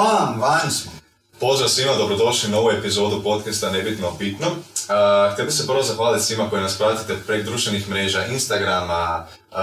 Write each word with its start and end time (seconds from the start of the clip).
Bam, 0.00 0.40
van 0.40 0.70
smo. 0.70 0.92
Pozdrav 1.40 1.68
svima, 1.68 1.94
dobrodošli 1.94 2.50
na 2.50 2.58
ovu 2.58 2.70
epizodu 2.70 3.22
podcasta 3.22 3.70
Nebitno 3.70 4.10
bitno. 4.18 4.46
Uh, 4.46 5.32
htio 5.32 5.44
bih 5.44 5.54
se 5.54 5.66
prvo 5.66 5.82
zahvaliti 5.82 6.24
svima 6.24 6.50
koji 6.50 6.62
nas 6.62 6.78
pratite 6.78 7.16
prek 7.26 7.44
društvenih 7.44 7.88
mreža, 7.88 8.26
Instagrama, 8.26 9.26
uh, 9.50 9.56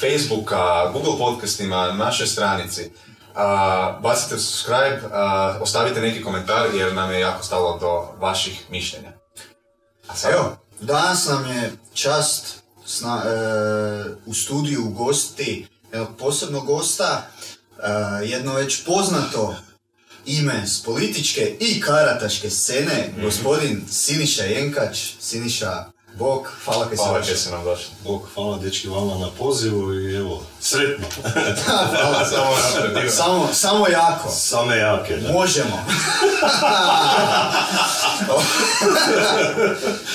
Facebooka, 0.00 0.90
Google 0.92 1.18
podcastima, 1.18 1.92
našoj 1.92 2.26
stranici. 2.26 2.90
Uh, 3.34 4.02
bacite 4.02 4.38
subscribe, 4.38 5.00
ostavite 5.60 6.00
neki 6.00 6.22
komentar 6.24 6.66
jer 6.74 6.94
nam 6.94 7.10
je 7.10 7.20
jako 7.20 7.42
stalo 7.42 7.78
do 7.78 8.20
vaših 8.26 8.70
mišljenja. 8.70 9.12
A 10.08 10.14
sad, 10.14 10.32
Evo, 10.32 10.56
danas 10.80 11.28
nam 11.28 11.46
je 11.46 11.72
čast 11.94 12.62
sna, 12.86 13.22
e, 13.26 14.14
u 14.26 14.34
studiju 14.34 14.82
gosti, 14.84 15.68
evo, 15.92 16.06
posebno 16.18 16.60
gosta, 16.60 17.22
e, 17.22 18.26
jedno 18.26 18.54
već 18.54 18.84
poznato 18.84 19.54
ime 20.26 20.66
s 20.66 20.82
političke 20.82 21.56
i 21.60 21.80
karataške 21.80 22.50
scene, 22.50 23.14
gospodin 23.22 23.84
Siniša 23.90 24.42
Jenkač. 24.42 24.98
Siniša, 25.20 25.84
Bog, 26.18 26.48
hvala 26.64 26.88
kaj 26.88 26.96
se 26.96 27.02
hvala 27.02 27.22
kaj 27.22 27.36
si 27.36 27.50
nam 27.50 27.64
došli. 27.64 27.94
Bog, 28.04 28.28
hvala 28.34 28.58
dečki 28.58 28.88
vama 28.88 29.18
na 29.18 29.30
pozivu 29.38 29.94
i 29.94 30.14
evo, 30.16 30.42
sretno. 30.60 31.06
Hvala, 31.66 32.24
Samo 32.24 32.56
samo, 33.10 33.48
samo 33.52 33.88
jako. 33.88 34.30
Same 34.30 34.76
jake, 34.76 35.16
da. 35.16 35.32
Možemo. 35.32 35.84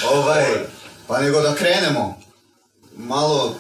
ovaj, 0.14 0.46
pa 1.08 1.22
nego 1.22 1.42
da 1.42 1.56
krenemo. 1.56 2.20
Malo, 2.98 3.56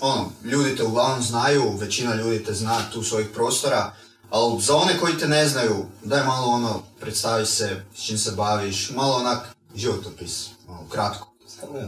ono, 0.00 0.30
ljudi 0.44 0.76
te 0.76 0.82
uglavnom 0.82 1.22
znaju, 1.22 1.76
većina 1.80 2.14
ljudi 2.14 2.44
te 2.44 2.52
zna 2.52 2.78
tu 2.92 3.02
svojih 3.02 3.28
prostora, 3.34 3.92
ali 4.30 4.62
za 4.62 4.76
one 4.76 4.98
koji 4.98 5.18
te 5.18 5.28
ne 5.28 5.48
znaju, 5.48 5.86
daj 6.02 6.24
malo 6.24 6.46
ono, 6.46 6.82
predstavi 7.00 7.46
se, 7.46 7.82
s 7.94 8.06
čim 8.06 8.18
se 8.18 8.32
baviš, 8.32 8.90
malo 8.90 9.16
onak 9.16 9.56
životopis, 9.74 10.48
ono, 10.68 10.88
kratko. 10.88 11.32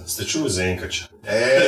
Ste 0.06 0.24
čuli 0.24 0.50
za 0.50 0.62
Enkača? 0.62 1.04
E, 1.24 1.60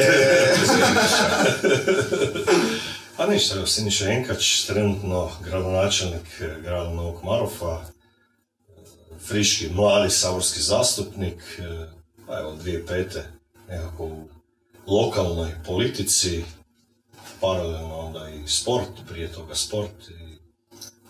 Pa 3.20 3.26
ništa, 3.26 3.66
Siniša 3.66 4.08
Enkač, 4.08 4.64
trenutno 4.66 5.30
gradonačelnik 5.44 6.40
eh, 6.40 6.56
grada 6.62 6.90
Novog 6.90 7.24
Marofa, 7.24 7.80
eh, 7.80 7.88
friški, 9.26 9.68
mladi 9.68 10.10
saborski 10.10 10.60
zastupnik, 10.60 11.42
eh, 11.58 11.86
pa 12.26 12.38
evo, 12.38 12.56
2005. 12.64 13.20
nekako 13.68 14.04
u 14.04 14.28
lokalnoj 14.86 15.50
politici, 15.66 16.44
paralelno 17.40 17.98
onda 17.98 18.28
i 18.28 18.48
sport, 18.48 18.90
prije 19.08 19.32
toga 19.32 19.54
sport 19.54 20.08
i 20.08 20.19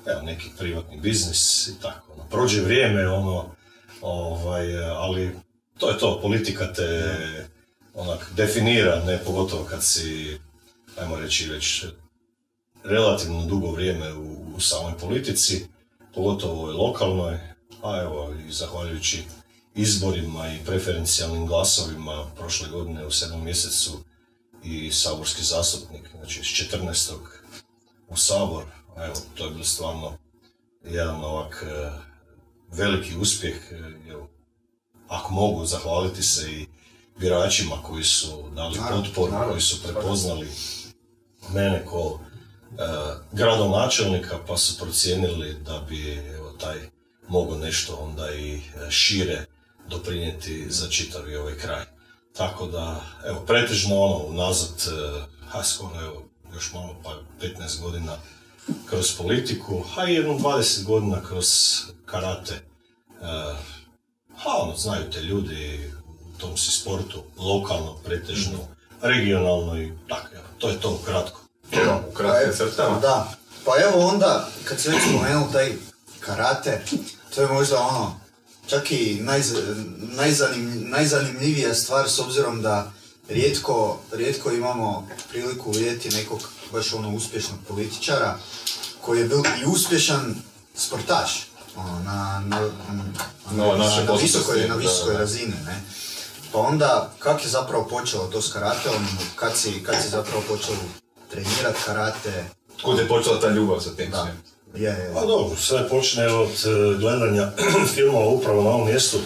evo, 0.06 0.22
neki 0.22 0.50
privatni 0.58 1.00
biznis 1.00 1.68
i 1.68 1.80
tako. 1.82 2.12
Ono, 2.12 2.24
prođe 2.30 2.62
vrijeme, 2.62 3.08
ono, 3.08 3.54
ovaj, 4.00 4.84
ali 4.84 5.30
to 5.78 5.90
je 5.90 5.98
to, 5.98 6.20
politika 6.22 6.72
te 6.72 7.16
onak 7.94 8.32
definira, 8.36 9.04
ne 9.04 9.18
pogotovo 9.24 9.64
kad 9.64 9.84
si, 9.84 10.38
ajmo 10.98 11.16
reći 11.16 11.48
već 11.48 11.84
relativno 12.84 13.46
dugo 13.46 13.70
vrijeme 13.70 14.14
u, 14.14 14.54
u 14.56 14.60
samoj 14.60 14.92
politici, 15.00 15.66
pogotovo 16.14 16.62
u 16.62 16.76
lokalnoj, 16.76 17.38
a 17.82 18.00
evo 18.02 18.34
i 18.48 18.52
zahvaljujući 18.52 19.24
izborima 19.74 20.52
i 20.52 20.64
preferencijalnim 20.66 21.46
glasovima 21.46 22.30
prošle 22.36 22.68
godine 22.68 23.06
u 23.06 23.10
sedmom 23.10 23.44
mjesecu 23.44 24.04
i 24.64 24.92
saborski 24.92 25.44
zastupnik, 25.44 26.10
znači 26.18 26.40
s 26.40 26.46
14. 26.46 27.12
u 28.08 28.16
sabor, 28.16 28.64
evo 29.04 29.14
to 29.34 29.44
je 29.44 29.50
bilo 29.50 29.64
stvarno 29.64 30.12
jedan 30.84 31.24
ovak 31.24 31.64
eh, 31.66 31.90
veliki 32.72 33.16
uspjeh, 33.16 33.56
eh, 33.70 34.10
evo, 34.10 34.28
ako 35.08 35.32
mogu 35.32 35.66
zahvaliti 35.66 36.22
se 36.22 36.52
i 36.52 36.66
biračima 37.20 37.82
koji 37.82 38.04
su 38.04 38.50
dali 38.54 38.78
potporu, 39.14 39.48
koji 39.48 39.60
su 39.60 39.82
prepoznali 39.82 40.48
mene 41.54 41.84
ko 41.84 42.20
e, 42.20 42.82
gradonačelnika 43.32 44.38
pa 44.46 44.56
su 44.56 44.78
procijenili 44.78 45.54
da 45.54 45.78
bi 45.88 46.12
evo, 46.12 46.52
taj 46.52 46.76
mogao 47.28 47.58
nešto 47.58 47.96
onda 47.96 48.34
i 48.34 48.56
e, 48.56 48.60
šire 48.90 49.44
doprinijeti 49.88 50.70
za 50.70 50.88
čitavi 50.88 51.36
ovaj 51.36 51.58
kraj. 51.58 51.84
Tako 52.36 52.66
da, 52.66 53.00
evo, 53.26 53.40
pretežno 53.46 54.00
ono, 54.00 54.16
unazad, 54.16 54.70
e, 54.70 55.22
ha, 55.48 55.62
skoro, 55.62 56.00
evo, 56.00 56.24
još 56.54 56.72
malo 56.72 56.96
pa 57.04 57.10
15 57.40 57.82
godina 57.82 58.16
kroz 58.90 59.12
politiku, 59.18 59.84
a 59.96 60.08
i 60.08 60.14
jedno 60.14 60.34
20 60.34 60.84
godina 60.84 61.22
kroz 61.28 61.46
karate. 62.06 62.54
E, 62.54 62.62
ha, 64.36 64.50
ono, 64.62 64.76
znaju 64.76 65.10
te 65.10 65.20
ljudi 65.20 65.90
u 66.34 66.38
tom 66.38 66.56
si 66.56 66.70
sportu, 66.70 67.22
lokalno, 67.38 67.94
pretežno, 68.04 68.58
regionalno 69.02 69.82
i 69.82 69.92
tako, 70.08 70.34
evo, 70.34 70.44
to 70.58 70.68
je 70.68 70.80
to 70.80 70.98
ukratko. 71.02 71.40
U 72.08 72.14
kratkim 72.14 72.52
crtama. 72.56 72.98
Da. 72.98 73.32
Pa 73.64 73.72
evo 73.82 74.06
onda, 74.06 74.48
kad 74.64 74.80
si 74.80 74.88
već 74.88 75.02
spomenuo 75.02 75.48
taj 75.52 75.72
karate, 76.20 76.82
to 77.34 77.42
je 77.42 77.48
možda 77.48 77.78
ono, 77.78 78.20
čak 78.66 78.92
i 78.92 79.18
najz, 79.22 79.54
najzanim, 79.98 80.90
najzanimljivija 80.90 81.74
stvar 81.74 82.08
s 82.08 82.18
obzirom 82.18 82.62
da 82.62 82.92
rijetko, 83.28 84.00
rijetko 84.12 84.52
imamo 84.52 85.08
priliku 85.30 85.70
vidjeti 85.70 86.10
nekog 86.10 86.40
baš 86.72 86.92
ono 86.92 87.14
uspješnog 87.14 87.58
političara 87.68 88.38
koji 89.00 89.20
je 89.20 89.28
bio 89.28 89.42
i 89.62 89.66
uspješan 89.66 90.34
sportaš. 90.74 91.46
Ono, 91.76 91.98
na, 91.98 92.42
na, 92.46 92.60
na, 92.60 93.04
No, 93.56 93.76
na, 93.76 94.14
visokoj, 94.22 94.68
na 94.68 94.74
visokoj 94.74 95.14
razini, 95.14 95.54
ne? 95.66 95.82
Pa 96.52 96.58
onda, 96.58 97.12
kak 97.18 97.44
je 97.44 97.50
zapravo 97.50 97.84
počelo 97.84 98.26
to 98.26 98.42
s 98.42 98.52
karateom? 98.52 99.06
Kad 99.36 99.56
si, 99.56 99.82
kad 99.82 100.02
si 100.02 100.08
zapravo 100.08 100.42
počeo 100.48 100.74
trenirati 101.30 101.78
karate? 101.84 102.44
Kud 102.84 102.98
je 102.98 103.08
počela 103.08 103.40
ta 103.40 103.48
ljubav 103.48 103.80
za 103.80 103.96
tim 103.96 104.12
svim? 104.12 104.82
Je, 104.82 104.90
je, 104.90 105.10
Pa 105.14 105.20
dobro, 105.20 105.56
sve 105.56 105.88
počne 105.88 106.26
od 106.34 106.48
e, 106.48 106.98
gledanja 106.98 107.52
filmova 107.94 108.26
upravo 108.26 108.62
na 108.62 108.70
ovom 108.70 108.86
mjestu 108.86 109.18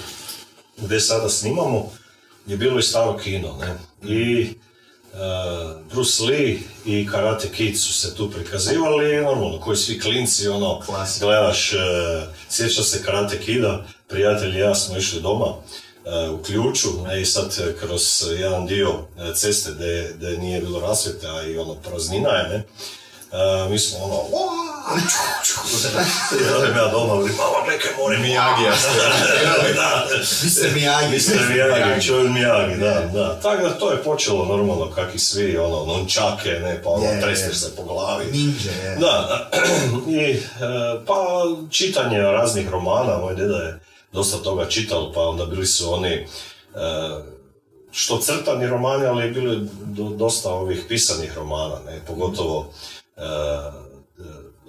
gdje 0.77 1.01
sada 1.01 1.29
snimamo, 1.29 1.91
je 2.47 2.57
bilo 2.57 2.79
i 2.79 2.83
staro 2.83 3.19
kino, 3.19 3.57
ne? 3.57 3.79
I 4.03 4.49
Bruce 5.93 6.23
Lee 6.23 6.59
i 6.85 7.07
Karate 7.07 7.49
Kid 7.51 7.81
su 7.81 7.93
se 7.93 8.15
tu 8.15 8.31
prikazivali, 8.31 9.17
normalno, 9.17 9.61
koji 9.61 9.77
svi 9.77 10.01
klinci, 10.01 10.49
ono, 10.49 10.81
Klasika. 10.87 11.27
gledaš, 11.27 11.73
e, 11.73 11.77
sjeća 12.49 12.83
se 12.83 13.03
Karate 13.03 13.41
Kida, 13.41 13.85
prijatelji 14.09 14.57
i 14.57 14.61
ja 14.61 14.75
smo 14.75 14.97
išli 14.97 15.21
doma 15.21 15.47
e, 15.47 16.29
u 16.29 16.43
ključu, 16.43 16.89
ne, 17.07 17.23
i 17.23 17.25
sad 17.25 17.57
e, 17.59 17.75
kroz 17.81 18.03
jedan 18.39 18.67
dio 18.67 18.89
e, 19.19 19.35
ceste 19.35 19.71
gdje, 19.73 20.39
nije 20.39 20.61
bilo 20.61 20.81
rasvjete, 20.81 21.27
a 21.27 21.43
i 21.43 21.59
ono 21.59 21.75
praznina 21.75 22.29
je, 22.29 22.49
ne, 22.49 22.65
e, 23.35 23.69
mi 23.69 23.79
smo 23.79 23.99
ono, 23.99 24.17
odem 26.59 26.77
ja 26.77 26.89
doma, 26.89 27.13
ali 27.13 27.31
mama 27.31 27.67
neke 27.69 27.89
moram 27.99 28.23
Miyagija 28.23 28.77
ste. 28.77 28.89
da, 29.75 30.07
Mr. 30.21 30.75
Miyagi. 30.75 31.19
Miyagi, 31.55 32.07
čovjek 32.07 32.33
Miyagi, 32.33 32.77
da, 32.77 33.01
da. 33.13 33.41
Tako 33.41 33.63
da 33.63 33.79
to 33.79 33.91
je 33.91 34.03
počelo 34.03 34.45
normalno, 34.45 34.91
kak 34.95 35.15
i 35.15 35.19
svi, 35.19 35.57
ono, 35.57 35.85
nončake, 35.93 36.51
ne, 36.51 36.83
pa 36.83 36.91
ono, 36.91 37.07
tresneš 37.21 37.57
se 37.57 37.77
po 37.77 37.83
glavi. 37.83 38.25
Ninja, 38.33 38.73
je. 38.83 38.97
Da, 38.97 39.49
i 40.19 40.21
e, 40.21 40.39
pa 41.07 41.45
čitanje 41.71 42.19
raznih 42.19 42.71
romana, 42.71 43.19
moj 43.19 43.35
deda 43.35 43.57
je 43.57 43.81
dosta 44.13 44.37
toga 44.39 44.69
čital, 44.69 45.13
pa 45.13 45.21
onda 45.21 45.47
bili 45.47 45.67
su 45.67 45.95
oni 45.95 46.13
e, 46.13 46.27
što 47.91 48.19
crtani 48.19 48.67
romani, 48.67 49.07
ali 49.07 49.23
je 49.23 49.31
bilo 49.31 49.55
dosta 50.17 50.51
ovih 50.51 50.85
pisanih 50.89 51.37
romana, 51.37 51.75
ne, 51.87 52.01
pogotovo 52.07 52.73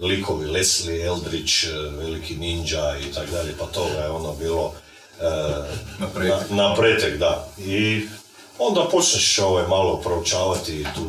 likovi 0.02 0.46
Leslie 0.46 1.06
Eldridge, 1.06 1.68
e, 1.68 1.90
veliki 1.90 2.36
ninja 2.36 2.98
i 2.98 3.14
tak 3.14 3.32
dalje, 3.32 3.58
pa 3.60 3.66
toga 3.66 3.98
je 4.00 4.10
ono 4.10 4.34
bilo 4.34 4.74
e, 5.22 5.26
Na 6.00 6.08
pretek. 6.08 6.50
na, 6.50 6.56
na 6.68 6.76
pretek, 6.76 7.18
da. 7.18 7.48
I 7.58 8.08
onda 8.60 8.88
počneš 8.92 9.40
ovaj, 9.40 9.68
malo 9.68 10.02
proučavati 10.02 10.86
tu, 10.96 11.06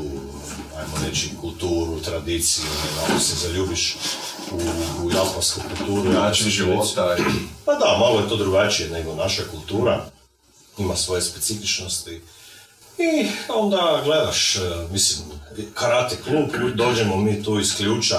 ajmo 0.78 1.08
reći, 1.08 1.30
kulturu, 1.40 2.00
tradiciju, 2.00 2.64
ne, 2.64 3.08
malo 3.08 3.20
se 3.20 3.34
zaljubiš 3.34 3.96
u, 4.52 4.56
u 5.06 5.10
japansku 5.10 5.60
kulturu. 5.68 6.12
Način 6.12 6.50
života. 6.50 7.16
Pa 7.64 7.74
da, 7.74 7.96
malo 7.98 8.20
je 8.20 8.28
to 8.28 8.36
drugačije 8.36 8.90
nego 8.90 9.14
naša 9.14 9.42
kultura, 9.50 10.04
ima 10.78 10.96
svoje 10.96 11.22
specifičnosti. 11.22 12.20
I 12.98 13.28
onda 13.48 14.00
gledaš, 14.04 14.56
e, 14.56 14.60
mislim, 14.92 15.24
karate 15.74 16.16
klub, 16.24 16.72
dođemo 16.74 17.16
mi 17.16 17.42
tu 17.42 17.60
iz 17.60 17.76
ključa 17.76 18.16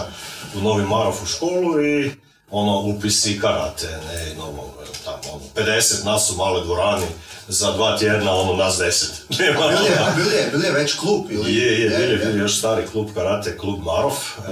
u 0.56 0.62
Novi 0.62 0.83
Marov 0.83 1.13
u 1.24 1.25
školu 1.25 1.85
i 1.85 2.12
ono, 2.51 2.79
upisi 2.79 3.39
karate, 3.39 3.88
ne, 3.88 4.35
normalno, 4.35 4.74
tamo, 5.06 5.33
ono, 5.33 5.68
50 5.68 6.06
nas 6.06 6.31
u 6.31 6.35
maloj 6.35 6.63
dvorani, 6.63 7.06
za 7.47 7.71
dva 7.71 7.97
tjedna, 7.97 8.35
ono, 8.35 8.53
nas 8.53 8.77
10. 8.77 9.06
Nema, 9.39 9.68
Bil 10.15 10.25
je, 10.31 10.50
bil 10.51 10.63
je, 10.63 10.68
je 10.68 10.74
već 10.74 10.94
klub 10.94 11.25
ili? 11.29 11.56
je, 11.56 11.81
je, 11.81 12.12
je, 12.12 12.18
bil 12.18 12.35
je 12.35 12.41
još 12.41 12.57
stari 12.57 12.88
klub 12.91 13.07
karate, 13.13 13.57
klub 13.57 13.79
Marov, 13.83 14.12
e, 14.12 14.51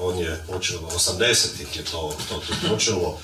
on 0.00 0.18
je 0.18 0.42
počeo, 0.52 0.78
80-ih 0.78 1.76
je 1.76 1.84
to, 1.84 2.16
to 2.28 2.34
tu 2.34 2.68
počelo, 2.68 3.18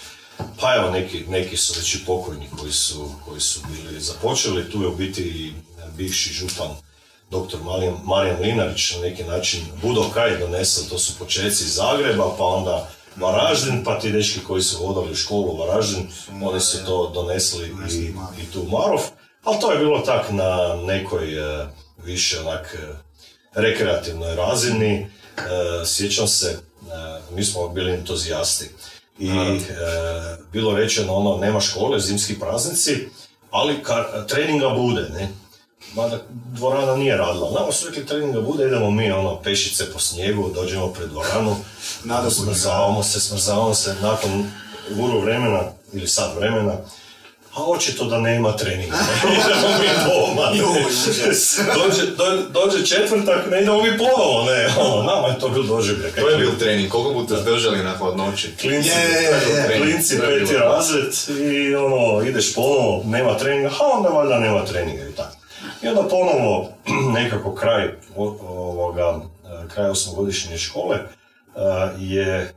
pa 0.61 0.77
evo 0.77 0.91
neki, 0.91 1.25
neki 1.29 1.57
su 1.57 1.75
već 1.77 1.95
i 1.95 2.05
pokojni 2.07 2.49
koji 2.59 2.73
su, 2.73 3.11
koji 3.25 3.41
su 3.41 3.61
bili 3.69 4.01
započeli, 4.01 4.71
tu 4.71 4.83
je 4.83 4.89
u 4.89 4.97
biti 4.97 5.23
i 5.23 5.53
bivši 5.97 6.33
župan 6.33 6.71
dr. 7.31 7.57
Marijan, 7.65 7.97
Marijan 8.05 8.41
Linarić 8.41 8.95
na 8.95 9.01
neki 9.01 9.25
način 9.25 9.61
Budo 9.83 10.11
Kaj 10.15 10.39
donesao, 10.39 10.85
to 10.91 10.99
su 10.99 11.19
početci 11.19 11.65
iz 11.65 11.75
Zagreba, 11.75 12.35
pa 12.39 12.45
onda 12.45 12.89
Varaždin, 13.17 13.85
pa 13.85 14.01
ti 14.01 14.13
dečki 14.13 14.41
koji 14.41 14.63
su 14.63 14.87
vodali 14.87 15.13
u 15.13 15.15
školu 15.15 15.53
u 15.53 15.57
Varaždin, 15.57 16.09
oni 16.43 16.61
su 16.61 16.85
to 16.87 17.11
donesli 17.15 17.75
i, 17.91 18.15
i 18.43 18.53
tu 18.53 18.65
Marov. 18.69 19.01
Ali 19.45 19.61
to 19.61 19.73
je 19.73 19.79
bilo 19.79 19.99
tak 19.99 20.31
na 20.31 20.77
nekoj 20.87 21.39
e, 21.39 21.67
više 22.05 22.41
onak 22.41 22.75
e, 22.75 22.95
rekreativnoj 23.55 24.37
razini. 24.37 24.95
E, 24.97 25.07
sjećam 25.87 26.29
se, 26.29 26.59
mi 27.31 27.45
smo 27.45 27.69
bili 27.69 27.93
entuzijasti 27.93 28.71
i 29.19 29.31
bilo 30.53 30.77
rečeno 30.77 31.15
ono, 31.15 31.37
nema 31.37 31.61
škole, 31.61 32.01
zimski 32.01 32.41
praznici, 32.41 33.09
ali 33.51 33.83
kar, 33.83 34.05
treninga 34.29 34.69
bude, 34.69 35.01
ne? 35.01 35.29
Mada 35.95 36.19
dvorana 36.33 36.97
nije 36.97 37.17
radila. 37.17 37.51
Nama 37.61 37.73
su 37.73 37.87
rekli 37.87 38.07
treninga 38.07 38.41
bude, 38.41 38.67
idemo 38.67 38.91
mi 38.91 39.13
ono 39.13 39.43
pešice 39.43 39.93
po 39.93 39.99
snijegu, 39.99 40.51
dođemo 40.55 40.89
pred 40.89 41.09
dvoranu, 41.09 41.57
smrzavamo 42.31 43.03
se, 43.03 43.21
smrzavamo 43.21 43.75
se, 43.75 43.95
nakon 44.03 44.45
guru 44.91 45.21
vremena 45.21 45.61
ili 45.93 46.09
sat 46.09 46.37
vremena, 46.37 46.73
a 47.55 47.65
očito 47.65 48.05
da 48.05 48.21
nema 48.21 48.57
treninga. 48.57 48.97
idemo 49.39 49.69
mi 49.81 49.89
doma. 50.07 50.51
dođe, 51.75 52.07
do, 52.17 52.43
dođe 52.51 52.87
četvrtak, 52.87 53.51
ne 53.51 53.63
idemo 53.63 53.83
mi 53.83 53.99
ponovo, 53.99 54.45
ne. 54.45 54.75
Ono, 54.79 55.03
nama 55.03 55.29
je 55.29 55.39
to 55.39 55.49
bil 55.49 55.63
doživljaj. 55.63 56.13
To 56.13 56.29
je 56.29 56.39
bil 56.39 56.59
trening, 56.59 56.91
koliko 56.91 57.13
budete 57.13 57.43
zdržali 57.43 57.85
na 57.85 57.97
hladnoći? 57.97 58.55
Klinci, 58.61 58.89
je, 58.89 59.23
je, 59.23 59.73
je. 59.73 59.81
klinci 59.81 60.19
peti 60.21 60.55
razred 60.55 61.15
i 61.53 61.75
ono, 61.75 62.23
ideš 62.23 62.55
ponovo, 62.55 63.03
nema 63.07 63.39
treninga, 63.39 63.69
a 63.69 63.97
onda 63.97 64.09
valjda 64.09 64.39
nema 64.39 64.65
treninga 64.65 65.09
i 65.09 65.13
tako. 65.13 65.42
I 65.83 65.89
onda 65.89 66.03
ponovo 66.09 66.69
nekako 67.21 67.55
kraj 67.55 67.91
ovoga, 68.17 69.21
kraj 69.69 69.91
osmogodišnje 69.91 70.59
škole 70.59 70.97
e, 70.97 71.09
je 71.99 72.39
e, 72.39 72.53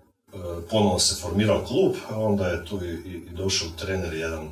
ponovo 0.69 0.99
se 0.99 1.21
formirao 1.21 1.65
klub, 1.65 1.95
onda 2.15 2.47
je 2.47 2.65
tu 2.65 2.79
i, 2.85 3.21
došao 3.31 3.67
trener 3.69 4.13
jedan 4.13 4.49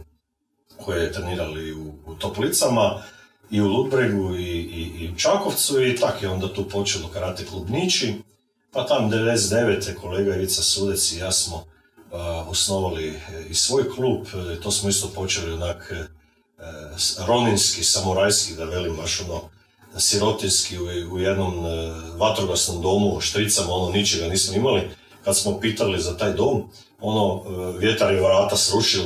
koji 0.77 1.01
je 1.01 1.11
trenirali 1.11 1.73
u, 1.73 1.93
u 2.05 2.15
Toplicama 2.15 3.03
i 3.51 3.61
u 3.61 3.67
Ludbregu 3.67 4.35
i, 4.35 4.41
i, 4.41 4.91
i 4.99 5.11
u 5.13 5.17
Čakovcu 5.17 5.83
i 5.83 5.95
tak 5.95 6.21
je 6.21 6.29
onda 6.29 6.53
tu 6.53 6.69
počelo 6.69 7.09
karate 7.13 7.45
klub 7.45 7.69
Niči. 7.69 8.13
Pa 8.71 8.85
tam 8.85 9.11
99. 9.11 9.95
kolega 9.95 10.35
Ivica 10.35 10.61
Sudec 10.61 11.11
i 11.11 11.17
ja 11.17 11.31
smo 11.31 11.55
uh, 11.55 12.49
osnovali 12.49 13.19
i 13.49 13.53
svoj 13.53 13.89
klub, 13.89 14.27
to 14.63 14.71
smo 14.71 14.89
isto 14.89 15.07
počeli 15.15 15.53
onak 15.53 15.93
roninski, 17.27 17.83
samurajski, 17.83 18.55
da 18.55 18.65
velim 18.65 18.95
baš 18.95 19.21
ono 19.21 19.41
sirotinski 19.97 20.79
u, 20.79 20.83
u 21.13 21.19
jednom 21.19 21.59
uh, 21.59 21.73
vatrogasnom 22.17 22.81
domu, 22.81 23.21
štricama, 23.21 23.73
ono 23.73 23.91
ničega 23.93 24.27
nismo 24.27 24.55
imali. 24.55 24.89
Kad 25.23 25.37
smo 25.37 25.59
pitali 25.59 26.01
za 26.01 26.17
taj 26.17 26.33
dom, 26.33 26.63
ono, 27.03 27.43
e, 27.45 27.77
vjetar 27.79 28.13
je 28.13 28.21
vrata 28.21 28.57
srušil, 28.57 29.03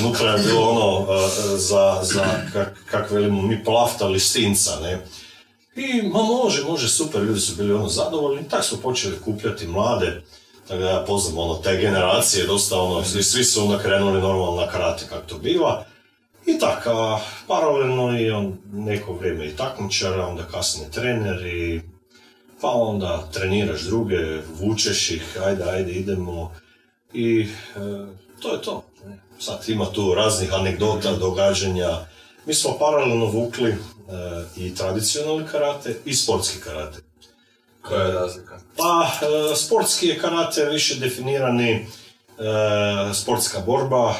unutra 0.00 0.30
je 0.30 0.42
bilo 0.42 0.70
ono, 0.70 1.12
e, 1.12 1.28
za, 1.56 1.98
za 2.02 2.24
kak, 2.52 2.78
kak 2.90 3.10
velimo 3.10 3.42
mi, 3.42 3.64
plafta 3.64 4.06
listinca, 4.06 4.70
ne. 4.82 5.06
I, 5.76 6.02
ma 6.02 6.22
može, 6.22 6.64
može, 6.64 6.88
super, 6.88 7.22
ljudi 7.22 7.40
su 7.40 7.56
bili 7.56 7.74
ono 7.74 7.88
zadovoljni, 7.88 8.48
tako 8.48 8.62
su 8.62 8.82
počeli 8.82 9.20
kupljati 9.24 9.66
mlade, 9.66 10.22
tako 10.68 10.80
da 10.80 10.90
ja 10.90 11.04
poznam 11.06 11.38
ono, 11.38 11.54
te 11.54 11.76
generacije, 11.76 12.46
dosta 12.46 12.80
ono, 12.80 13.04
svi 13.04 13.44
su 13.44 13.62
onda 13.62 13.78
krenuli 13.78 14.20
normalno 14.20 14.60
na 14.60 14.66
karate 14.66 15.04
kako 15.08 15.26
to 15.26 15.38
biva. 15.38 15.84
I 16.46 16.58
tako, 16.58 17.20
paralelno 17.46 18.18
i 18.18 18.30
on 18.30 18.58
neko 18.72 19.12
vrijeme 19.12 19.46
i 19.46 19.56
takmičara, 19.56 20.26
onda 20.26 20.42
kasnije 20.42 20.90
trener 20.90 21.46
i 21.46 21.80
pa 22.60 22.70
onda 22.70 23.28
treniraš 23.32 23.80
druge, 23.80 24.16
vučeš 24.60 25.10
ih, 25.10 25.36
ajde, 25.44 25.64
ajde, 25.64 25.92
idemo, 25.92 26.52
i 27.12 27.48
e, 27.76 27.80
to 28.42 28.54
je 28.54 28.62
to. 28.62 28.84
Sad 29.38 29.68
ima 29.68 29.92
tu 29.92 30.14
raznih 30.14 30.54
anegdota, 30.54 31.12
događanja. 31.12 32.06
Mi 32.46 32.54
smo 32.54 32.78
paralelno 32.78 33.26
vukli 33.26 33.70
e, 33.70 33.76
i 34.56 34.74
tradicionalni 34.74 35.46
karate 35.46 35.96
i 36.04 36.14
sportski 36.14 36.60
karate. 36.60 36.98
Koja 37.82 38.02
je 38.02 38.12
razlika? 38.12 38.60
Pa, 38.76 39.10
e, 39.52 39.56
sportski 39.56 40.06
je 40.06 40.18
karate 40.18 40.64
više 40.64 40.94
definirani 40.94 41.86
sportska 43.14 43.60
borba, 43.60 44.14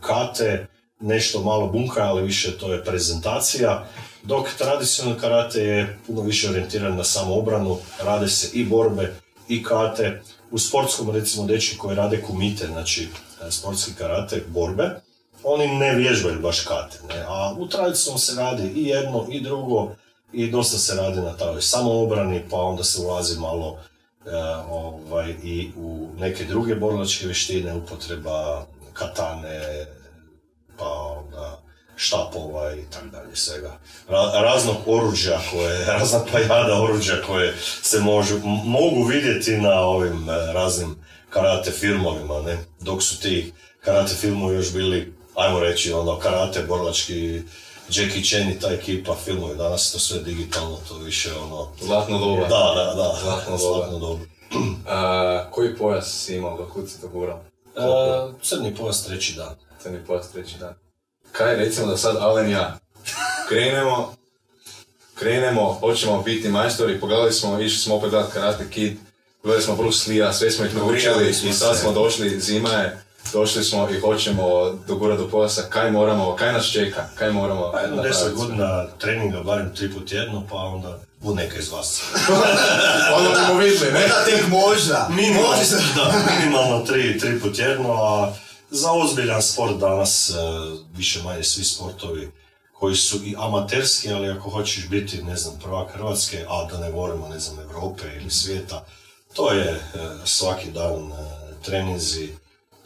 kate, 0.00 0.66
nešto 1.00 1.42
malo 1.42 1.66
bunka, 1.66 2.02
ali 2.02 2.22
više 2.22 2.58
to 2.58 2.72
je 2.72 2.84
prezentacija, 2.84 3.86
dok 4.22 4.48
tradicionalni 4.58 5.20
karate 5.20 5.60
je 5.60 5.98
puno 6.06 6.22
više 6.22 6.48
orijentiran 6.48 6.96
na 6.96 7.04
samoobranu, 7.04 7.78
rade 8.02 8.28
se 8.28 8.50
i 8.52 8.64
borbe 8.64 9.14
i 9.48 9.62
kate, 9.62 10.22
u 10.50 10.58
sportskom 10.58 11.10
recimo 11.10 11.46
dečki 11.46 11.76
koji 11.76 11.96
rade 11.96 12.22
kumite, 12.22 12.66
znači 12.66 13.08
e, 13.46 13.50
sportski 13.50 13.92
karate, 13.94 14.42
borbe, 14.48 14.90
oni 15.44 15.66
ne 15.66 15.94
vježbaju 15.94 16.40
baš 16.40 16.60
kate, 16.60 16.98
ne? 17.08 17.24
a 17.28 17.54
u 17.58 17.68
tradicionalnom 17.68 18.18
se 18.18 18.34
radi 18.36 18.68
i 18.68 18.84
jedno 18.84 19.26
i 19.30 19.40
drugo 19.40 19.92
i 20.32 20.50
dosta 20.50 20.78
se 20.78 20.94
radi 20.94 21.20
na 21.20 21.32
toj 21.32 21.62
samoobrani, 21.62 22.42
pa 22.50 22.56
onda 22.56 22.84
se 22.84 23.02
ulazi 23.02 23.40
malo 23.40 23.78
e, 24.26 24.30
ovaj, 24.70 25.34
i 25.42 25.70
u 25.76 26.08
neke 26.18 26.44
druge 26.44 26.74
borilačke 26.74 27.26
vještine, 27.26 27.74
upotreba 27.74 28.66
katane, 28.92 29.86
pa 30.80 30.86
onda 30.86 31.60
štapova 31.96 32.74
i 32.74 32.84
tako 32.90 33.06
dalje 33.06 33.36
svega. 33.36 33.78
raznog 34.42 34.76
oruđa 34.86 35.40
koje, 35.50 35.84
razna 35.98 36.20
plejada 36.30 36.82
oruđa 36.82 37.22
koje 37.26 37.54
se 37.82 38.00
možu, 38.00 38.38
mogu 38.64 39.04
vidjeti 39.04 39.56
na 39.56 39.80
ovim 39.80 40.30
e, 40.30 40.52
raznim 40.52 40.96
karate 41.30 41.70
filmovima, 41.70 42.42
ne? 42.42 42.58
Dok 42.80 43.02
su 43.02 43.20
ti 43.20 43.52
karate 43.80 44.14
filmovi 44.14 44.56
još 44.56 44.72
bili, 44.72 45.14
ajmo 45.34 45.60
reći, 45.60 45.92
ono, 45.92 46.18
karate, 46.18 46.62
borlački, 46.62 47.42
Jackie 47.90 48.24
Chan 48.24 48.50
i 48.50 48.58
ta 48.58 48.72
ekipa 48.72 49.14
filmovi, 49.24 49.56
danas 49.56 49.88
je 49.88 49.92
to 49.92 49.98
sve 49.98 50.18
digitalno, 50.18 50.78
to 50.88 50.98
više 50.98 51.34
ono... 51.34 51.68
Zlatno 51.80 52.18
doba. 52.18 52.48
Da, 52.48 52.72
da, 52.76 52.94
da, 52.94 53.18
zlatno 53.22 53.56
doba. 53.56 53.76
Zlatno 53.78 53.98
doba. 53.98 54.24
koji 55.52 55.76
pojas 55.76 56.24
si 56.24 56.36
imao, 56.36 56.56
dok 56.56 56.88
si 56.88 57.00
to 57.00 57.08
gurao? 57.08 57.40
Uh, 57.76 58.34
crni 58.42 58.74
pojas 58.74 59.04
treći 59.04 59.34
dan. 59.34 59.54
Crni 59.82 59.98
pojas 60.06 60.32
treći 60.32 60.58
dan 60.58 60.74
kaj 61.32 61.56
recimo 61.56 61.86
da 61.86 61.96
sad 61.96 62.16
Alen 62.16 62.50
ja 62.50 62.78
krenemo, 63.48 64.14
krenemo, 65.14 65.72
hoćemo 65.80 66.22
biti 66.22 66.48
majstori, 66.48 67.00
pogledali 67.00 67.32
smo, 67.32 67.60
išli 67.60 67.78
smo 67.78 67.94
opet 67.94 68.10
gledati 68.10 68.32
Karate 68.32 68.64
Kid, 68.70 68.96
gledali 69.42 69.62
smo 69.64 69.76
Bruce 69.76 70.10
Lee-a, 70.10 70.32
sve 70.32 70.50
smo 70.50 70.64
ih 70.64 70.76
naučili 70.76 71.30
i 71.30 71.52
sad 71.52 71.78
smo 71.78 71.92
došli, 71.92 72.40
zima 72.40 72.70
je, 72.70 72.98
došli 73.32 73.64
smo 73.64 73.88
i 73.90 74.00
hoćemo 74.00 74.70
do 74.88 74.94
gura 74.94 75.16
do 75.16 75.28
pojasa, 75.28 75.62
kaj 75.62 75.90
moramo, 75.90 76.36
kaj 76.36 76.52
nas 76.52 76.72
čeka, 76.72 77.08
kaj 77.14 77.32
moramo 77.32 77.72
Pa 77.72 77.80
jedno 77.80 78.02
deset 78.02 78.34
godina 78.34 78.86
treninga, 78.98 79.42
barem 79.42 79.74
tri 79.76 79.92
put 79.92 80.12
jedno, 80.12 80.46
pa 80.50 80.56
onda 80.56 80.98
bu 81.20 81.34
neka 81.34 81.58
iz 81.58 81.72
vas. 81.72 82.02
onda 83.16 83.40
ćemo 83.46 83.58
vidjeli, 83.58 83.92
ne? 83.92 84.04
Onda 84.04 84.24
tek 84.24 84.48
možda. 84.48 85.08
Minimalno, 85.10 85.56
da, 85.96 86.14
minimalno 86.30 86.86
tri, 86.86 87.18
tri 87.18 87.40
put 87.40 87.58
jedno, 87.58 87.92
a 87.92 88.32
za 88.70 88.92
ozbiljan 88.92 89.42
sport 89.42 89.78
danas, 89.78 90.30
e, 90.30 90.34
više 90.96 91.22
manje 91.22 91.42
svi 91.42 91.64
sportovi 91.64 92.30
koji 92.72 92.96
su 92.96 93.16
i 93.24 93.34
amaterski, 93.38 94.12
ali 94.12 94.28
ako 94.28 94.50
hoćeš 94.50 94.88
biti, 94.88 95.22
ne 95.22 95.36
znam, 95.36 95.58
prvak 95.62 95.92
Hrvatske, 95.92 96.44
a 96.48 96.64
da 96.64 96.78
ne 96.78 96.90
govorimo, 96.90 97.28
ne 97.28 97.38
znam, 97.38 97.58
Europe 97.60 98.02
ili 98.20 98.30
svijeta, 98.30 98.84
to 99.34 99.52
je 99.52 99.70
e, 99.70 99.80
svaki 100.24 100.70
dan 100.70 101.12
e, 101.12 101.16
treninzi 101.62 102.28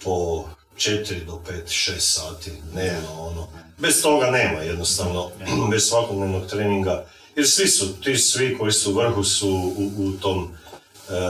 po 0.04 0.44
4 0.76 1.24
do 1.24 1.40
5, 1.50 1.62
6 1.66 1.98
sati 1.98 2.52
dnevno, 2.72 3.22
ono. 3.22 3.48
Bez 3.78 4.02
toga 4.02 4.30
nema, 4.30 4.60
jednostavno, 4.60 5.30
bez 5.70 5.88
svakodnevnog 5.88 6.46
treninga, 6.46 7.06
jer 7.36 7.48
svi 7.48 7.68
su, 7.68 8.00
ti 8.00 8.18
svi 8.18 8.58
koji 8.58 8.72
su 8.72 8.90
u 8.90 8.94
vrhu 8.94 9.24
su 9.24 9.48
u, 9.76 9.90
u 9.98 10.12
tom 10.12 10.56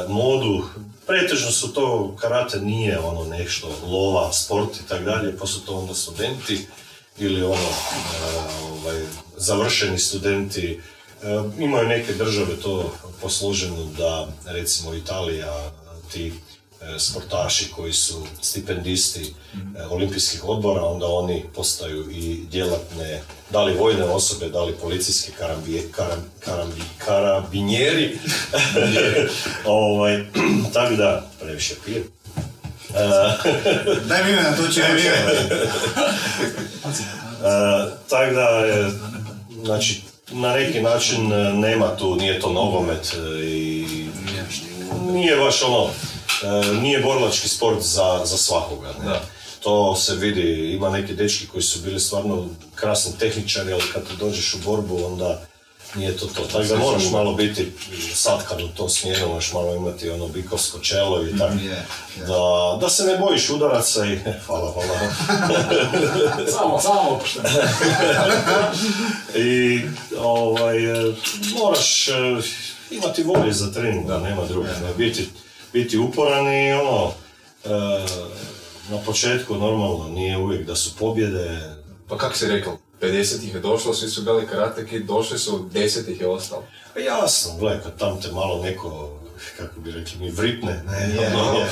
modu 0.09 0.65
pretežno 1.07 1.51
su 1.51 1.73
to, 1.73 2.17
karate 2.21 2.61
nije 2.61 2.99
ono 2.99 3.25
nešto, 3.25 3.69
lova, 3.87 4.33
sport 4.33 4.77
i 4.77 4.89
tak 4.89 5.05
dalje, 5.05 5.39
pa 5.39 5.47
su 5.47 5.61
to 5.67 5.75
onda 5.75 5.95
studenti 5.95 6.67
ili 7.19 7.43
ono, 7.43 7.55
e, 7.55 8.31
ovaj, 8.73 9.03
završeni 9.37 9.99
studenti. 9.99 10.81
E, 11.23 11.63
imaju 11.63 11.89
neke 11.89 12.13
države 12.13 12.57
to 12.63 12.95
posluženo 13.21 13.85
da, 13.99 14.29
recimo 14.47 14.95
Italija, 14.95 15.71
ti 16.13 16.33
sportaši 16.99 17.71
koji 17.77 17.93
su 17.93 18.27
stipendisti 18.43 19.35
e, 19.79 19.83
olimpijskih 19.91 20.45
odbora, 20.45 20.85
onda 20.85 21.07
oni 21.07 21.45
postaju 21.55 22.11
i 22.11 22.41
djelatne, 22.51 23.23
da 23.51 23.63
li 23.63 23.75
vojne 23.75 24.05
osobe, 24.05 24.49
da 24.49 24.65
li 24.65 24.73
policijski 24.73 25.33
karambije, 25.39 25.83
karam, 25.93 26.25
karambi- 26.47 26.83
karabinjeri. 26.99 28.19
ovaj, 29.65 30.25
tako 30.75 30.95
da, 30.95 31.31
previše 31.41 31.75
pijem. 31.85 32.05
Daj 34.09 34.25
mi 34.25 34.31
ime 34.31 34.43
na 34.43 34.57
to 34.57 34.69
će 34.69 34.81
E, 37.45 37.91
tako 38.09 38.35
da, 38.35 38.49
znači, 39.65 40.03
na 40.31 40.53
neki 40.53 40.81
način 40.81 41.33
e, 41.33 41.53
nema 41.53 41.97
tu, 41.97 42.17
nije 42.17 42.41
to 42.41 42.53
nogomet 42.53 43.15
e, 43.15 43.45
i 43.45 43.87
nije 45.13 45.37
baš 45.37 45.63
ono, 45.63 45.85
e, 45.85 46.14
nije 46.81 47.01
borilački 47.01 47.49
sport 47.49 47.83
za, 47.83 48.21
za 48.25 48.37
svakoga. 48.37 48.89
Ne? 48.89 49.05
Da. 49.05 49.21
To 49.61 49.97
se 49.97 50.15
vidi, 50.15 50.73
ima 50.73 50.91
neki 50.91 51.15
dečki 51.15 51.47
koji 51.47 51.63
su 51.63 51.79
bili 51.81 52.01
stvarno 52.01 52.49
krasni 52.75 53.13
tehničari, 53.19 53.73
ali 53.73 53.83
kad 53.93 54.03
ti 54.03 54.13
dođeš 54.19 54.55
u 54.55 54.59
borbu, 54.65 55.05
onda 55.07 55.41
nije 55.95 56.17
to 56.17 56.27
to. 56.27 56.43
Tako 56.53 56.65
da 56.65 56.77
moraš 56.77 57.11
malo 57.13 57.35
biti 57.35 57.73
satkan 58.15 58.63
u 58.65 58.69
tom 58.69 58.89
smjeru, 58.89 59.29
moraš 59.29 59.53
malo 59.53 59.75
imati 59.75 60.11
ono 60.11 60.29
bikovsko 60.29 60.79
čelo 60.79 61.27
i 61.27 61.39
tako. 61.39 61.55
je, 61.55 61.71
je. 61.71 62.27
Da, 62.27 62.79
da 62.81 62.89
se 62.89 63.05
ne 63.05 63.19
bojiš 63.19 63.51
udaraca 63.51 64.07
i 64.07 64.19
hvala, 64.47 64.73
hvala. 64.73 64.99
Samo, 66.59 66.81
samo. 66.81 67.21
I 69.49 69.81
ovaj, 70.19 71.09
e, 71.09 71.13
moraš 71.59 72.09
e, 72.09 72.13
imati 72.91 73.23
volje 73.23 73.53
za 73.53 73.73
trening, 73.73 74.07
da 74.07 74.19
nema 74.19 74.45
druge. 74.45 74.69
ne, 74.69 74.95
Biti, 74.97 75.29
biti 75.75 75.99
uporan 75.99 76.47
i 76.47 76.73
ono, 76.73 77.13
e, 77.65 77.69
na 78.91 78.99
početku 79.07 79.55
normalno 79.55 80.09
nije 80.09 80.39
uvijek 80.39 80.67
da 80.67 80.77
su 80.77 80.97
pobjede. 80.99 81.75
Pa 82.09 82.19
kako 82.19 82.37
si 82.37 82.47
rekao, 82.47 82.79
50 83.01 83.45
ih 83.45 83.55
je 83.55 83.61
došlo, 83.61 83.95
svi 83.95 84.09
su 84.09 84.23
bili 84.23 84.47
karateki, 84.47 84.99
došli 84.99 85.39
su, 85.39 85.69
10 85.73 86.13
ih 86.13 86.21
je 86.21 86.29
ostalo. 86.29 86.65
Pa 86.95 87.01
jasno, 87.01 87.59
gledaj, 87.59 87.83
kad 87.83 87.99
tam 87.99 88.21
te 88.21 88.33
malo 88.33 88.63
neko, 88.63 89.21
kako 89.57 89.81
bi 89.81 89.91
rekli 89.91 90.19
mi, 90.19 90.31
vripne, 90.31 90.83
ne, 90.87 91.15
Je, 91.15 91.29
ono, 91.37 91.59
je. 91.59 91.65
e, 91.65 91.71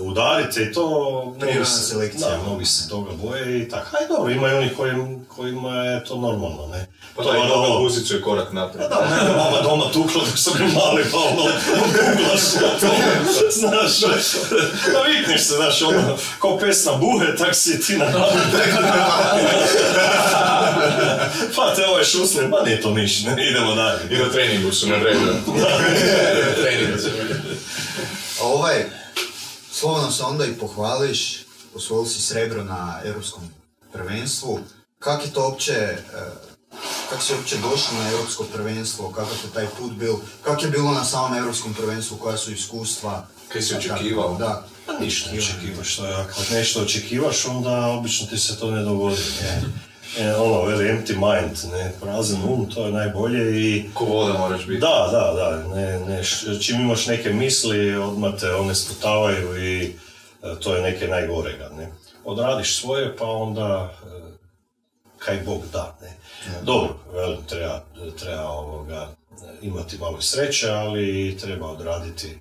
udarite 0.00 0.62
i 0.62 0.72
to, 0.72 1.34
Prirodna 1.40 1.64
se, 1.64 1.88
selekcija. 1.88 2.28
da, 2.30 2.42
mnogi 2.42 2.64
se 2.64 2.88
toga 2.88 3.10
boje 3.22 3.62
i 3.62 3.68
tako. 3.68 3.96
Aj 4.00 4.06
dobro, 4.08 4.32
ima 4.32 4.48
i 4.48 4.54
oni 4.54 4.70
kojim, 4.76 5.24
kojima 5.28 5.74
je 5.76 6.04
to 6.04 6.16
normalno, 6.16 6.66
ne. 6.66 6.86
Pa 7.16 7.22
to 7.22 7.32
da, 7.32 7.38
je 7.38 7.42
ono, 7.42 7.56
Nova 7.56 7.80
Guzicu 7.80 8.14
je 8.14 8.22
korak 8.22 8.52
naprijed. 8.52 8.90
Da, 8.90 9.08
mene 9.10 9.36
mama 9.36 9.60
doma 9.62 9.84
tukla 9.92 10.24
dok 10.24 10.38
sam 10.38 10.52
mali, 10.58 11.04
pa 11.12 11.18
ono, 11.18 11.42
kuglaš 11.42 12.54
na 12.54 12.78
to, 12.80 12.94
znaš, 13.60 14.00
navikneš 14.94 15.40
se, 15.40 15.54
znaš, 15.54 15.82
ono, 15.82 16.16
ko 16.38 16.58
pes 16.58 16.84
na 16.84 16.92
buhe, 16.92 17.36
tak 17.36 17.54
si 17.54 17.80
ti 17.80 17.96
na 17.96 18.06
Pa 21.56 21.74
te 21.74 21.86
ovaj 21.86 22.04
šusne, 22.04 22.48
ma 22.48 22.62
nije 22.64 22.80
to 22.80 22.94
niš, 22.94 23.22
ne, 23.22 23.50
idemo 23.50 23.74
dalje. 23.74 24.00
I 24.10 24.18
na 24.18 24.30
treningu 24.30 24.72
su 24.72 24.88
me 24.88 24.98
vređali. 24.98 25.26
Na 25.26 26.62
treningu 26.62 26.98
su 26.98 27.08
me 27.08 27.40
A 28.40 28.44
ovaj, 28.44 28.84
slobodno 29.72 30.10
se 30.10 30.22
onda 30.22 30.44
i 30.44 30.52
pohvališ, 30.52 31.44
osvojili 31.74 32.08
si 32.08 32.22
srebro 32.22 32.64
na 32.64 33.00
europskom 33.04 33.42
prvenstvu. 33.92 34.60
Kak 34.98 35.24
je 35.24 35.32
to 35.32 35.48
uopće, 35.48 35.72
e, 35.72 35.96
kako 37.10 37.22
si 37.22 37.34
uopće 37.34 37.56
došao 37.56 37.94
na 38.02 38.10
europsko 38.10 38.44
prvenstvo, 38.44 39.10
kakav 39.10 39.36
je 39.44 39.54
taj 39.54 39.66
put 39.78 39.92
bil, 39.92 40.14
kak 40.44 40.62
je 40.62 40.68
bilo 40.68 40.92
na 40.92 41.04
samom 41.04 41.38
europskom 41.38 41.74
prvenstvu, 41.74 42.16
koja 42.16 42.36
su 42.36 42.52
iskustva? 42.52 43.26
Kaj 43.48 43.62
si 43.62 43.74
očekivao? 43.74 44.36
Da. 44.38 44.66
Pa 44.86 44.92
ništa 44.92 45.30
ne 45.32 45.38
očekivaš, 45.38 45.96
to 45.96 46.06
je, 46.06 46.14
ako 46.14 46.40
nešto 46.50 46.82
očekivaš, 46.82 47.46
onda 47.46 47.86
obično 47.86 48.26
ti 48.26 48.38
se 48.38 48.58
to 48.58 48.70
ne 48.70 48.82
dogodi. 48.82 49.22
E, 50.18 50.34
ono, 50.34 50.66
very 50.66 50.90
empty 50.90 51.14
mind, 51.14 51.72
ne, 51.72 51.92
prazan 52.00 52.42
um, 52.42 52.70
to 52.70 52.86
je 52.86 52.92
najbolje 52.92 53.60
i 53.60 53.90
Ko 53.94 54.04
voda 54.04 54.38
moraš 54.38 54.66
biti. 54.66 54.80
Da, 54.80 55.08
da, 55.12 55.32
da, 55.32 55.74
ne, 55.74 56.00
ne, 56.00 56.22
čim 56.60 56.80
imaš 56.80 57.06
neke 57.06 57.32
misli, 57.32 57.96
odmah 57.96 58.34
te 58.40 58.54
one 58.54 58.74
sputavaju 58.74 59.64
i 59.64 59.84
e, 60.42 60.54
to 60.60 60.76
je 60.76 60.82
neke 60.82 61.08
najgorega, 61.08 61.68
ne. 61.68 61.92
Odradiš 62.24 62.80
svoje, 62.80 63.16
pa 63.16 63.26
onda 63.26 63.94
e, 64.04 64.06
kaj 65.18 65.40
Bog 65.46 65.62
da, 65.72 65.98
ne. 66.02 66.16
Dobro, 66.62 66.94
velim, 67.12 67.38
treba, 67.48 67.82
treba 68.18 68.48
ovoga, 68.48 69.08
imati 69.62 69.98
malo 69.98 70.20
sreće, 70.20 70.70
ali 70.70 71.36
treba 71.40 71.66
odraditi 71.66 72.28
e, 72.28 72.38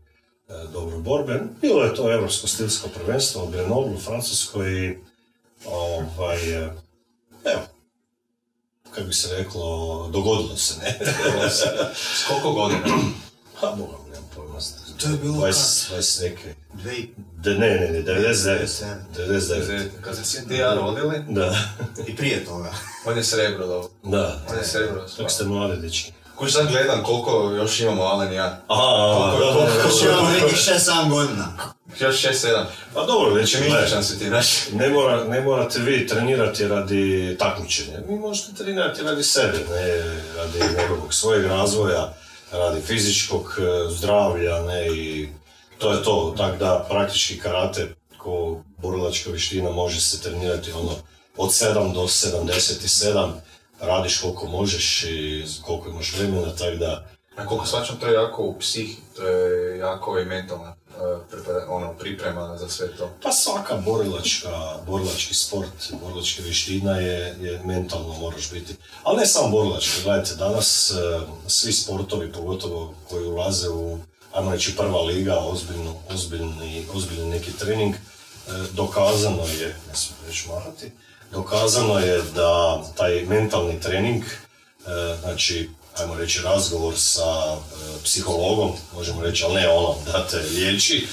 dobro 0.73 0.97
borbe. 0.97 1.39
Bilo 1.61 1.83
je 1.83 1.95
to 1.95 2.13
evropsko 2.13 2.47
stilsko 2.47 2.89
prvenstvo 2.89 3.43
u 3.43 3.47
Grenoblu 3.47 3.93
u 3.93 3.99
Francuskoj 3.99 4.85
i 4.85 4.97
ovaj, 5.65 6.39
evo, 7.45 7.61
kako 8.91 9.07
bi 9.07 9.13
se 9.13 9.35
reklo, 9.35 9.61
dogodilo 10.13 10.57
se, 10.57 10.73
ne. 10.79 10.99
S 11.95 12.27
koliko 12.27 12.51
godina? 12.53 12.81
Ha, 13.55 13.67
boga 13.67 13.91
nemam 14.05 14.29
pojma. 14.35 14.59
To 14.97 15.09
je 15.09 15.17
bilo 15.17 15.33
20, 15.35 15.93
20 15.93 16.23
neke. 16.23 16.55
Dve, 16.73 16.93
De, 17.37 17.49
ne, 17.51 17.67
ne, 17.69 17.87
ne, 17.89 18.03
99. 18.03 18.95
99. 19.17 19.89
Kad 20.01 20.15
se 20.15 20.25
svi 20.25 20.47
ti 20.47 20.55
ja 20.55 20.73
rodili, 20.73 21.23
Da, 21.29 21.55
I 22.07 22.15
prije 22.15 22.45
toga. 22.45 22.71
on 23.05 23.17
je 23.17 23.23
srebro 23.23 23.67
dao. 23.67 23.89
da. 24.03 24.41
On 24.49 24.57
je 24.57 24.63
srebro. 24.65 25.05
Tako 25.17 25.29
ste 25.29 25.43
mladi 25.43 25.81
dečki. 25.81 26.11
Kuć 26.35 26.53
sad 26.53 26.67
gledam 26.67 27.03
koliko 27.03 27.51
još 27.51 27.79
imamo 27.79 28.03
Alen 28.03 28.33
i 28.33 28.35
ja. 28.35 28.61
Aha, 28.67 28.83
aha, 28.83 29.37
da, 29.39 29.45
da, 29.45 29.53
da, 29.53 29.83
da. 29.83 30.11
imamo 30.13 30.29
nekih 30.29 30.57
6-7 30.57 31.09
godina. 31.09 31.57
Još 31.99 32.21
6-7. 32.21 32.65
Pa 32.93 33.05
dobro, 33.05 33.33
već 33.33 33.53
izličan 33.55 34.03
si 34.03 34.19
ti, 34.19 34.27
znaš. 34.27 34.69
ne, 34.73 34.89
mora, 34.89 35.23
ne 35.23 35.41
morate 35.41 35.79
vi 35.79 36.07
trenirati 36.07 36.67
radi 36.67 37.35
takmičenja. 37.39 37.97
Vi 38.07 38.15
možete 38.15 38.53
trenirati 38.63 39.03
radi 39.03 39.23
sebe, 39.23 39.57
ne 39.69 39.97
radi 40.37 40.59
nekog 40.77 41.13
svojeg 41.13 41.45
razvoja, 41.45 42.13
radi 42.51 42.81
fizičkog 42.81 43.57
e, 43.59 43.91
zdravlja, 43.91 44.61
ne, 44.61 44.87
i 44.87 45.29
to 45.77 45.91
je 45.91 46.03
to. 46.03 46.33
Tako 46.37 46.57
da 46.57 46.85
praktički 46.89 47.39
karate 47.39 47.87
ko 48.17 48.63
borilačka 48.77 49.29
vještina 49.29 49.69
može 49.69 50.01
se 50.01 50.21
trenirati 50.21 50.71
ono 50.71 50.95
od 51.37 51.49
7 51.49 51.93
do 51.93 52.01
77, 52.01 53.31
radiš 53.81 54.17
koliko 54.17 54.47
možeš 54.47 55.03
i 55.03 55.45
koliko 55.65 55.89
imaš 55.89 56.13
vremena, 56.13 56.55
tako 56.55 56.75
da 56.75 57.09
A 57.35 57.45
koliko 57.45 57.65
svačam, 57.65 57.97
to 57.99 58.07
je 58.07 58.13
jako 58.13 58.43
u 58.43 58.59
psihi, 58.59 58.95
to 59.15 59.27
je 59.27 59.77
jako 59.77 60.19
i 60.19 60.25
mentalna 60.25 60.75
priprema, 61.29 61.65
ono, 61.69 61.93
priprema 61.93 62.57
za 62.57 62.69
sve 62.69 62.97
to. 62.97 63.09
Pa 63.23 63.31
svaka 63.31 63.75
borilačka, 63.77 64.49
borilački 64.87 65.33
sport, 65.33 65.91
borilačka 66.01 66.43
vještina 66.43 66.97
je, 66.97 67.35
je 67.41 67.61
mentalno 67.65 68.13
moraš 68.13 68.51
biti. 68.51 68.75
Ali 69.03 69.17
ne 69.17 69.25
samo 69.25 69.49
borilačka, 69.49 70.01
gledajte, 70.03 70.35
danas 70.35 70.91
e, 70.91 70.95
svi 71.47 71.73
sportovi, 71.73 72.31
pogotovo 72.31 72.93
koji 73.09 73.25
ulaze 73.25 73.69
u, 73.69 73.99
ajmo 74.33 74.51
prva 74.77 75.01
liga, 75.01 75.37
ozbiljno, 75.37 75.95
ozbiljni, 76.09 76.85
ozbiljni 76.93 77.29
neki 77.29 77.51
trening, 77.51 77.95
e, 77.95 77.99
dokazano 78.73 79.43
je, 79.59 79.67
ne 79.89 79.95
smijem 79.95 80.25
reći 80.27 80.47
mahati, 80.47 80.91
dokazano 81.31 81.99
je 81.99 82.21
da 82.35 82.83
taj 82.97 83.25
mentalni 83.25 83.79
trening, 83.79 84.23
e, 84.23 85.17
znači, 85.21 85.69
ajmo 85.99 86.15
reći, 86.15 86.41
razgovor 86.41 86.93
sa 86.97 87.55
e, 87.55 88.03
psihologom, 88.03 88.71
možemo 88.95 89.21
reći, 89.21 89.43
ali 89.43 89.55
ne 89.55 89.69
ono 89.69 89.95
da 90.05 90.27
te 90.27 90.37
liječi, 90.37 91.07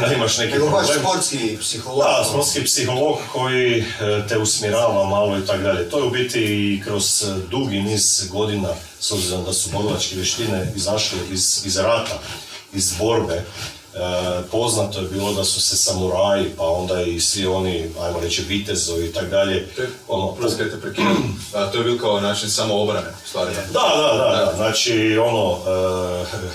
da 0.00 0.12
imaš 0.12 0.38
neki 0.38 0.56
problem. 0.56 0.86
sportski 1.00 1.58
psiholog. 1.60 1.98
Da, 1.98 2.24
sportski 2.28 2.64
psiholog 2.64 3.18
koji 3.32 3.78
e, 3.78 3.84
te 4.28 4.38
usmjerava 4.38 5.04
malo 5.04 5.38
i 5.38 5.46
tako 5.46 5.62
dalje. 5.62 5.90
To 5.90 5.98
je 5.98 6.04
u 6.04 6.10
biti 6.10 6.40
i 6.40 6.82
kroz 6.84 7.22
e, 7.22 7.26
dugi 7.50 7.82
niz 7.82 8.28
godina, 8.30 8.68
s 9.00 9.12
obzirom 9.12 9.44
da 9.44 9.52
su 9.52 9.70
borilačke 9.70 10.14
vještine 10.14 10.72
izašle 10.76 11.18
iz, 11.32 11.62
iz 11.64 11.76
rata, 11.76 12.18
iz 12.72 12.92
borbe, 12.98 13.44
poznato 14.50 15.00
je 15.00 15.08
bilo 15.08 15.32
da 15.32 15.44
su 15.44 15.60
se 15.60 15.76
samuraji, 15.76 16.46
pa 16.56 16.64
onda 16.64 17.02
i 17.02 17.20
svi 17.20 17.46
oni, 17.46 17.90
ajmo 18.00 18.20
reći, 18.20 18.42
vitezovi 18.48 19.06
i 19.06 19.12
tako 19.12 19.26
dalje, 19.26 19.68
ono, 20.08 20.34
prosto 20.34 20.58
kad 20.58 20.70
te 20.70 20.80
prekinem, 20.80 21.16
a, 21.54 21.70
to 21.70 21.78
je 21.78 21.84
bil 21.84 21.98
kao 21.98 22.20
način 22.20 22.50
samo 22.50 22.82
obrane, 22.82 23.08
u 23.24 23.28
stvari. 23.28 23.54
da, 23.54 23.80
da, 23.96 24.12
da, 24.12 24.44
da. 24.44 24.52
Znači, 24.56 25.18
ono, 25.18 25.58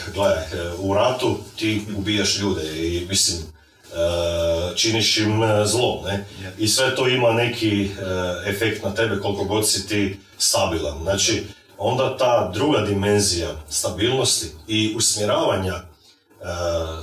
e, 0.08 0.12
gledaj, 0.14 0.44
u 0.78 0.94
ratu 0.94 1.38
ti 1.56 1.82
ubijaš 1.98 2.40
ljude 2.40 2.88
i, 2.88 3.06
mislim, 3.10 3.38
e, 3.40 4.76
činiš 4.76 5.18
im 5.18 5.44
e, 5.44 5.66
zlo, 5.66 6.02
ne? 6.06 6.26
I 6.58 6.68
sve 6.68 6.96
to 6.96 7.08
ima 7.08 7.32
neki 7.32 7.84
e, 7.84 7.90
efekt 8.50 8.84
na 8.84 8.96
tebe 8.96 9.20
koliko 9.20 9.44
god 9.44 9.70
si 9.70 9.88
ti 9.88 10.20
stabilan. 10.38 11.00
Znači, 11.04 11.44
onda 11.78 12.18
ta 12.18 12.52
druga 12.54 12.82
dimenzija 12.82 13.50
stabilnosti 13.70 14.48
i 14.68 14.94
usmjeravanja 14.98 15.93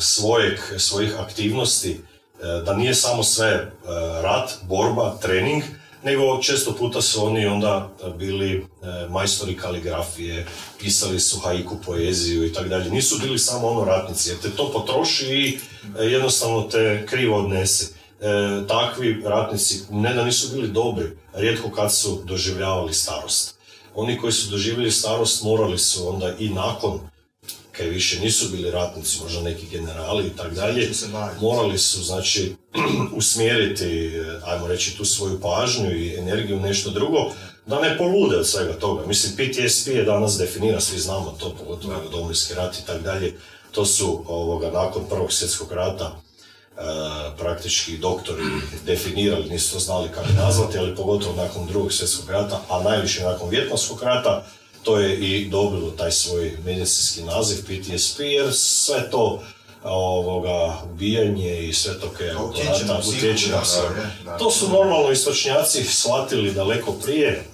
svojeg, 0.01 0.59
svojih 0.79 1.21
aktivnosti, 1.21 1.91
e, 1.91 2.63
da 2.65 2.75
nije 2.75 2.95
samo 2.95 3.23
sve 3.23 3.49
e, 3.49 3.69
rat, 4.23 4.51
borba, 4.63 5.19
trening, 5.23 5.63
nego 6.05 6.43
često 6.43 6.73
puta 6.73 7.03
su 7.03 7.27
oni 7.27 7.47
onda 7.47 7.91
bili 8.19 8.67
majstori 9.11 9.57
kaligrafije, 9.57 10.47
pisali 10.79 11.21
su 11.21 11.41
haiku 11.41 11.77
poeziju 11.87 12.47
i 12.47 12.53
tako 12.53 12.69
dalje. 12.69 12.91
Nisu 12.91 13.19
bili 13.19 13.39
samo 13.39 13.69
ono 13.69 13.85
ratnici, 13.85 14.31
jer 14.31 14.39
te 14.39 14.51
to 14.51 14.73
potroši 14.73 15.27
i 15.27 15.59
jednostavno 15.99 16.63
te 16.63 17.07
krivo 17.07 17.37
odnese. 17.37 17.87
Takvi 18.69 19.23
ratnici 19.25 19.81
ne 19.91 20.15
da 20.15 20.25
nisu 20.25 20.55
bili 20.55 20.69
dobri, 20.69 21.11
rijetko 21.35 21.71
kad 21.71 21.95
su 21.95 22.23
doživljavali 22.25 22.95
starost. 22.95 23.55
Oni 23.95 24.19
koji 24.19 24.33
su 24.33 24.51
doživjeli 24.51 24.91
starost 24.91 25.43
morali 25.43 25.79
su 25.79 26.09
onda 26.09 26.35
i 26.39 26.49
nakon 26.49 27.01
kaj 27.81 27.89
više 27.89 28.21
nisu 28.21 28.49
bili 28.49 28.71
ratnici, 28.71 29.19
možda 29.23 29.41
neki 29.41 29.67
generali 29.67 30.27
i 30.27 30.37
tako 30.37 30.55
dalje, 30.55 30.91
morali 31.41 31.79
su 31.79 32.03
znači 32.03 32.55
usmjeriti, 33.21 34.07
eh, 34.07 34.41
ajmo 34.45 34.67
reći, 34.67 34.97
tu 34.97 35.05
svoju 35.05 35.41
pažnju 35.41 35.97
i 35.97 36.15
energiju 36.15 36.57
u 36.57 36.61
nešto 36.61 36.91
drugo, 36.91 37.33
da 37.67 37.81
ne 37.81 37.99
polude 37.99 38.37
od 38.37 38.47
svega 38.47 38.73
toga. 38.73 39.07
Mislim, 39.07 39.33
PTSP 39.33 39.87
je 39.89 40.05
danas 40.05 40.39
definira, 40.39 40.81
svi 40.81 40.99
znamo 40.99 41.37
to, 41.41 41.55
pogotovo 41.59 41.95
da. 41.95 42.11
Domovinski 42.11 42.55
rat 42.55 42.77
i 42.79 42.87
tako 42.87 43.01
dalje. 43.01 43.35
To 43.73 43.87
su 43.87 44.25
ovoga, 44.27 44.71
nakon 44.71 45.05
Prvog 45.09 45.33
svjetskog 45.33 45.73
rata 45.73 46.17
eh, 46.77 46.81
praktički 47.39 47.99
doktori 47.99 48.43
definirali, 48.87 49.51
nisu 49.51 49.73
to 49.73 49.81
znali 49.81 50.09
kako 50.15 50.29
nazvati, 50.37 50.79
ali 50.79 50.97
pogotovo 50.97 51.37
nakon 51.37 51.67
drugog 51.67 51.93
svjetskog 51.93 52.31
rata, 52.31 52.61
a 52.69 52.83
najviše 52.83 53.25
nakon 53.25 53.49
Vjetnamskog 53.49 54.03
rata, 54.03 54.47
to 54.83 54.99
je 54.99 55.17
i 55.17 55.49
dobilo 55.49 55.91
taj 55.91 56.13
svoj 56.13 56.59
medicinski 56.65 57.23
naziv 57.23 57.57
PTSP, 57.65 58.21
jer 58.21 58.53
sve 58.53 59.11
to 59.11 59.43
ovoga, 59.85 60.83
ubijanje 60.93 61.69
i 61.69 61.73
sve 61.73 62.01
to 62.01 62.07
oko 62.39 62.55
Utječe 63.09 63.49
na 63.51 63.65
sve. 63.65 63.89
To 64.39 64.51
su 64.51 64.69
normalno 64.69 65.11
istočnjaci 65.11 65.85
shvatili 65.85 66.53
daleko 66.53 66.93
prije, 66.93 67.45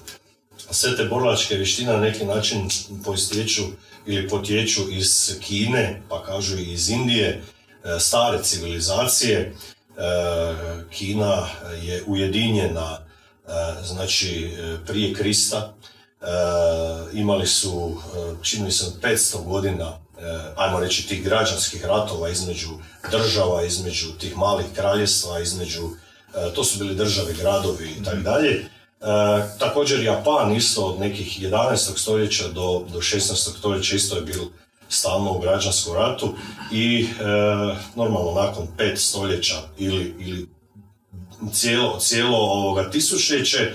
sve 0.71 0.97
te 0.97 1.05
borilačke 1.05 1.55
vještine 1.55 1.93
na 1.93 2.01
neki 2.01 2.25
način 2.25 2.69
poistječu 3.05 3.63
ili 4.07 4.29
potječu 4.29 4.83
iz 4.91 5.39
Kine, 5.41 6.03
pa 6.09 6.23
kažu 6.23 6.59
i 6.59 6.73
iz 6.73 6.89
Indije, 6.89 7.43
e, 7.85 8.01
stare 8.01 8.43
civilizacije. 8.43 9.39
E, 9.39 9.53
Kina 10.91 11.49
je 11.83 12.05
ujedinjena 12.07 12.99
e, 12.99 13.51
znači 13.85 14.51
prije 14.87 15.15
Krista, 15.15 15.75
imali 17.13 17.47
su, 17.47 17.97
e, 18.17 18.35
čini 18.43 18.71
se, 18.71 18.85
500 19.03 19.45
godina, 19.45 19.85
e, 19.85 20.53
ajmo 20.57 20.81
reći, 20.81 21.09
tih 21.09 21.25
građanskih 21.25 21.85
ratova 21.85 22.29
između 22.29 22.69
država, 23.11 23.63
između 23.63 24.13
tih 24.19 24.37
malih 24.37 24.67
kraljevstva, 24.75 25.41
između, 25.41 25.91
to 26.55 26.65
su 26.65 26.79
bili 26.79 26.95
države, 26.95 27.33
gradovi 27.33 27.91
i 28.01 28.05
tako 28.05 28.17
dalje. 28.17 28.69
E, 29.01 29.59
također 29.59 30.05
Japan 30.05 30.57
isto 30.57 30.85
od 30.85 31.01
nekih 31.01 31.43
11. 31.43 31.77
stoljeća 31.97 32.49
do, 32.49 32.85
do 32.93 32.99
16. 32.99 33.59
stoljeća 33.59 33.97
isto 33.97 34.17
je 34.17 34.23
bil 34.23 34.43
stalno 34.89 35.33
u 35.33 35.39
građanskom 35.39 35.95
ratu 35.95 36.35
i 36.73 37.07
e, 37.21 37.25
normalno 37.97 38.33
nakon 38.35 38.67
pet 38.77 38.99
stoljeća 38.99 39.57
ili, 39.79 40.15
ili 40.19 40.49
cijelo, 41.53 41.99
cijelo 42.01 42.39
ovoga 42.39 42.91
tisućljeće 42.91 43.59
e, 43.59 43.73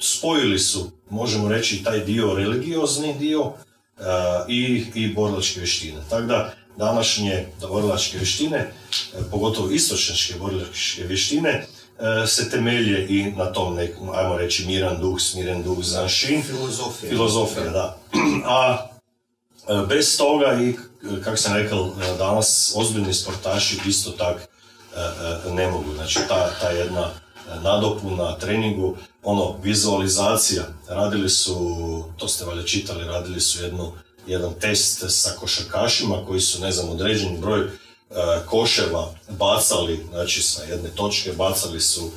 spojili 0.00 0.58
su, 0.58 0.90
možemo 1.10 1.48
reći, 1.48 1.84
taj 1.84 2.00
dio 2.00 2.34
religiozni 2.34 3.14
dio 3.18 3.52
e, 3.98 4.02
i, 4.48 4.84
i 4.94 5.14
borilačke 5.14 5.60
vještine. 5.60 6.00
Tako 6.10 6.22
da 6.22 6.52
današnje 6.76 7.46
borilačke 7.68 8.16
vještine, 8.16 8.58
e, 8.58 8.72
pogotovo 9.30 9.70
istočnjačke 9.70 10.34
borilačke 10.38 11.02
vještine, 11.02 11.50
e, 11.50 12.26
se 12.26 12.50
temelje 12.50 13.06
i 13.08 13.32
na 13.36 13.52
tom 13.52 13.74
nekom, 13.74 14.10
ajmo 14.14 14.36
reći, 14.36 14.66
miran 14.66 15.00
duh, 15.00 15.20
smiren 15.20 15.62
duh, 15.62 15.78
zanšin, 15.80 16.42
Filozofija. 16.42 17.10
filozofija, 17.10 17.70
da. 17.70 17.98
A 18.46 18.86
bez 19.88 20.18
toga 20.18 20.58
i, 20.62 20.74
kako 21.24 21.36
sam 21.36 21.56
rekao, 21.56 21.94
danas 22.18 22.72
ozbiljni 22.76 23.14
sportaši 23.14 23.78
isto 23.86 24.10
tak 24.10 24.48
ne 25.50 25.70
mogu. 25.70 25.94
Znači, 25.94 26.18
ta, 26.28 26.50
ta 26.60 26.70
jedna 26.70 27.10
nadopuna 27.62 28.38
treningu, 28.38 28.96
ono, 29.22 29.56
vizualizacija, 29.62 30.62
radili 30.88 31.28
su, 31.28 31.54
to 32.16 32.28
ste 32.28 32.44
valjda 32.44 32.64
čitali, 32.64 33.04
radili 33.04 33.40
su 33.40 33.62
jednu, 33.64 33.92
jedan 34.26 34.54
test 34.60 35.04
sa 35.08 35.30
košarkašima 35.40 36.24
koji 36.26 36.40
su, 36.40 36.60
ne 36.60 36.72
znam, 36.72 36.88
određeni 36.88 37.38
broj 37.38 37.60
e, 37.60 37.68
koševa 38.46 39.14
bacali, 39.28 40.06
znači 40.10 40.42
sa 40.42 40.62
jedne 40.62 40.88
točke 40.88 41.32
bacali 41.32 41.80
su 41.80 42.00
e, 42.04 42.10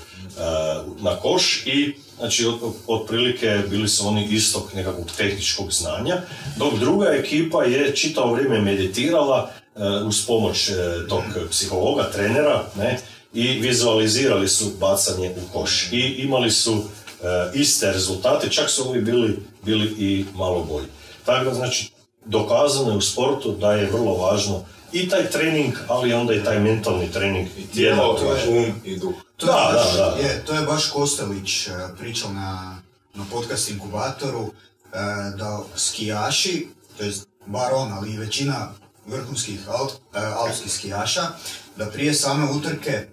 na 1.02 1.16
koš 1.16 1.64
i 1.66 1.96
znači 2.18 2.48
otprilike 2.88 3.60
bili 3.70 3.88
su 3.88 4.08
oni 4.08 4.28
istog 4.32 4.64
nekakvog 4.76 5.12
tehničkog 5.18 5.72
znanja, 5.72 6.22
dok 6.58 6.74
druga 6.80 7.06
ekipa 7.06 7.64
je 7.64 7.96
čitavo 7.96 8.34
vrijeme 8.34 8.62
meditirala 8.62 9.52
e, 9.76 9.80
uz 10.06 10.26
pomoć 10.28 10.70
e, 10.70 10.74
tog 11.10 11.24
psihologa, 11.52 12.12
trenera, 12.12 12.64
ne, 12.78 13.00
i 13.34 13.48
vizualizirali 13.48 14.48
su 14.48 14.72
bacanje 14.80 15.36
u 15.38 15.54
koš. 15.54 15.90
I 15.92 16.00
imali 16.00 16.52
su 16.52 16.74
e, 16.74 17.52
iste 17.54 17.92
rezultate, 17.92 18.50
čak 18.50 18.70
su 18.70 18.90
ovi 18.90 19.02
bili, 19.02 19.40
bili 19.64 19.96
i 19.98 20.26
malo 20.36 20.64
bolji. 20.64 20.88
Tako 21.26 21.46
da, 21.46 21.54
znači, 21.54 21.92
dokazano 22.26 22.92
je 22.92 22.98
u 22.98 23.02
sportu 23.02 23.52
da 23.52 23.74
je 23.74 23.90
vrlo 23.92 24.14
važno 24.14 24.66
i 24.92 25.10
taj 25.10 25.30
trening, 25.30 25.74
ali 25.88 26.14
onda 26.14 26.34
i 26.34 26.44
taj 26.44 26.60
mentalni 26.60 27.12
trening. 27.12 27.48
Tijelo, 27.74 28.04
jednako 28.04 28.26
važan. 28.26 28.58
um 28.58 28.74
i 28.84 28.98
duh. 28.98 29.14
To 29.38 29.46
je, 29.46 29.52
Da, 29.52 29.72
baš, 29.74 29.94
da, 29.94 29.98
da. 29.98 30.28
Je, 30.28 30.46
to 30.46 30.54
je 30.54 30.62
baš 30.62 30.90
Kostelić 30.90 31.68
e, 31.68 31.72
pričao 32.00 32.32
na, 32.32 32.82
na 33.14 33.26
podcast 33.32 33.70
Inkubatoru, 33.70 34.44
e, 34.44 34.98
da 35.38 35.64
skijaši, 35.76 36.68
to 36.98 37.04
jest 37.04 37.28
bar 37.46 37.74
on, 37.74 37.92
ali 37.92 38.14
i 38.14 38.18
većina 38.18 38.74
vrhunskih 39.06 39.70
al, 39.70 39.90
alpskih 40.14 40.72
skijaša, 40.72 41.28
da 41.76 41.86
prije 41.86 42.14
same 42.14 42.52
utrke, 42.52 43.08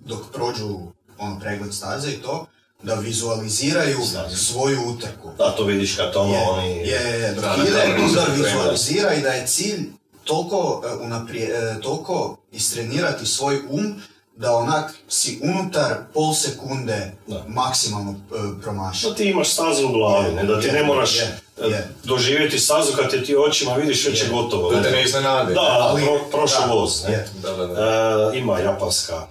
dok 0.00 0.32
prođu 0.32 0.78
ono, 1.18 1.40
pregled 1.40 1.74
staze 1.74 2.10
i 2.10 2.16
to, 2.16 2.46
da 2.82 2.94
vizualiziraju 2.94 3.98
Staze. 4.02 4.36
svoju 4.36 4.80
utrku. 4.86 5.30
Da, 5.38 5.50
to 5.50 5.64
vidiš 5.64 5.96
kad 5.96 6.16
ono, 6.16 6.34
Je, 6.34 6.48
oni... 6.48 6.68
je, 6.70 6.84
je, 7.20 7.32
dok 7.34 7.44
Da, 7.44 7.56
ide, 7.58 7.96
vizualizira 8.36 9.14
i 9.14 9.22
da 9.22 9.28
je 9.28 9.46
cilj 9.46 9.80
toliko, 10.24 10.82
e, 10.86 10.94
unaprije, 10.96 11.48
e, 11.48 11.80
toliko 11.80 12.36
istrenirati 12.52 13.26
svoj 13.26 13.58
um 13.70 13.94
da 14.36 14.52
onak 14.52 14.94
si 15.08 15.40
unutar 15.44 15.96
pol 16.14 16.34
sekunde 16.34 17.12
Da. 17.26 17.44
maksimalno 17.48 18.10
e, 18.12 18.60
promaši. 18.62 19.06
Da 19.08 19.14
ti 19.14 19.24
imaš 19.24 19.48
stazu 19.48 19.86
u 19.86 19.92
glavi, 19.92 20.34
ne? 20.34 20.44
da 20.44 20.60
ti 20.60 20.66
Je, 20.66 20.72
ne 20.72 20.82
moraš 20.82 21.16
je, 21.16 21.38
e, 21.58 21.66
je. 21.66 21.88
doživjeti 22.04 22.58
stazu 22.58 22.92
kad 22.92 23.10
te 23.10 23.24
ti 23.24 23.36
očima 23.38 23.74
vidiš 23.74 24.06
već 24.06 24.20
je 24.20 24.26
Je. 24.26 24.30
gotovo. 24.32 24.70
Da 24.70 24.82
te 24.82 24.90
ne 24.90 25.04
iznenadi. 25.04 25.54
Da, 25.54 25.60
Ali- 25.60 26.02
prošao 26.30 26.66
da, 26.66 26.72
voz. 26.72 27.04
Ne? 27.04 27.26
Da, 27.42 27.52
da, 27.52 27.66
da. 27.66 28.30
E, 28.34 28.38
ima 28.38 28.58
japanska 28.58 29.26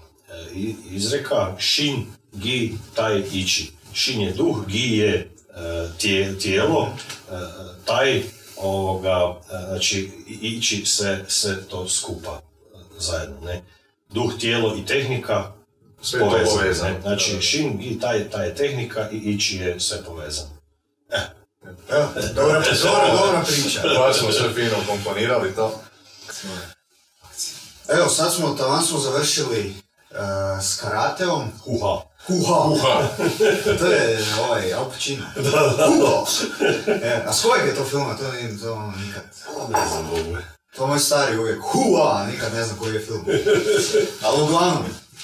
izreka 0.92 1.56
Shin, 1.60 2.06
Gi, 2.34 2.74
Tai, 2.96 3.24
Ichi. 3.34 3.72
Shin 3.94 4.22
je 4.22 4.34
duh, 4.34 4.66
Gi 4.68 4.98
je 4.98 5.16
e, 5.16 5.30
tije- 5.98 6.40
tijelo, 6.40 6.94
e, 7.28 7.34
Tai, 7.86 8.24
ovoga, 8.58 9.36
e, 9.44 9.66
znači 9.68 10.00
i- 10.28 10.48
Ichi 10.48 10.86
sve, 10.86 11.26
sve 11.28 11.64
to 11.64 11.90
skupa 11.90 12.42
zajedno. 13.00 13.38
Ne? 13.42 13.62
Duh, 14.10 14.32
tijelo 14.40 14.76
i 14.76 14.86
tehnika 14.86 15.52
Sve 16.02 16.20
je 16.20 16.30
to 16.30 16.46
povezano, 16.48 16.90
ne? 16.90 17.02
Znači 17.02 17.30
Da, 17.30 17.36
da. 17.36 17.42
Shin, 17.42 17.78
Gi, 17.78 18.00
Tai, 18.00 18.30
Tai 18.32 18.48
je 18.48 18.56
tehnika 18.56 19.10
i 19.12 19.18
Ichi 19.18 19.56
je 19.56 19.80
sve 19.80 20.04
povezano. 20.04 20.50
Evo, 21.90 22.08
dobra, 22.36 22.62
dobra, 22.84 23.12
dobra 23.12 23.44
priča. 23.48 23.82
Baš 24.00 24.18
smo 24.18 24.32
sve 24.32 24.54
fino 24.54 24.76
komponirali 24.88 25.56
to. 25.56 25.82
Evo, 27.90 28.10
sad 28.10 28.34
smo, 28.34 28.50
taman 28.50 28.84
smo 28.84 29.00
završili 29.00 29.74
e, 30.12 30.62
s 30.62 30.76
karateom. 30.82 31.52
Huha. 31.64 32.02
Huha! 32.28 32.60
Uha. 32.66 33.08
to 33.80 33.86
je 33.86 34.26
ovaj 34.50 34.74
Al 34.74 34.90
Pacino. 34.92 35.26
Huha! 35.36 36.26
E, 37.04 37.24
a 37.28 37.34
s 37.34 37.42
kojeg 37.42 37.68
je 37.68 37.76
to 37.76 37.86
filma? 37.86 38.18
To, 38.18 38.32
nije, 38.32 38.60
to 38.60 38.74
ono 38.74 38.94
nikad. 39.06 39.24
Ne 39.70 39.88
znam. 39.90 40.44
To 40.76 40.88
moj 40.88 41.00
stari 41.00 41.38
uvijek, 41.38 41.62
hua, 41.62 42.28
nikad 42.32 42.54
ne 42.54 42.64
znam 42.64 42.78
koji 42.80 42.94
je 42.94 43.06
film. 43.06 43.26
Ali 44.24 44.44
uglavnom, 44.44 44.84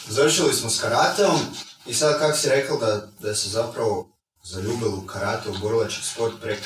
završili 0.09 0.53
smo 0.53 0.69
s 0.69 0.81
karateom 0.81 1.39
i 1.85 1.93
sad 1.93 2.19
kak 2.19 2.37
si 2.37 2.49
rekao 2.49 2.77
da, 2.77 3.07
da 3.19 3.35
se 3.35 3.49
zapravo 3.49 4.09
zaljubili 4.43 4.93
u 4.93 5.07
karate, 5.07 5.49
u 5.49 5.57
borilački 5.61 6.03
sport 6.03 6.33
prek 6.41 6.59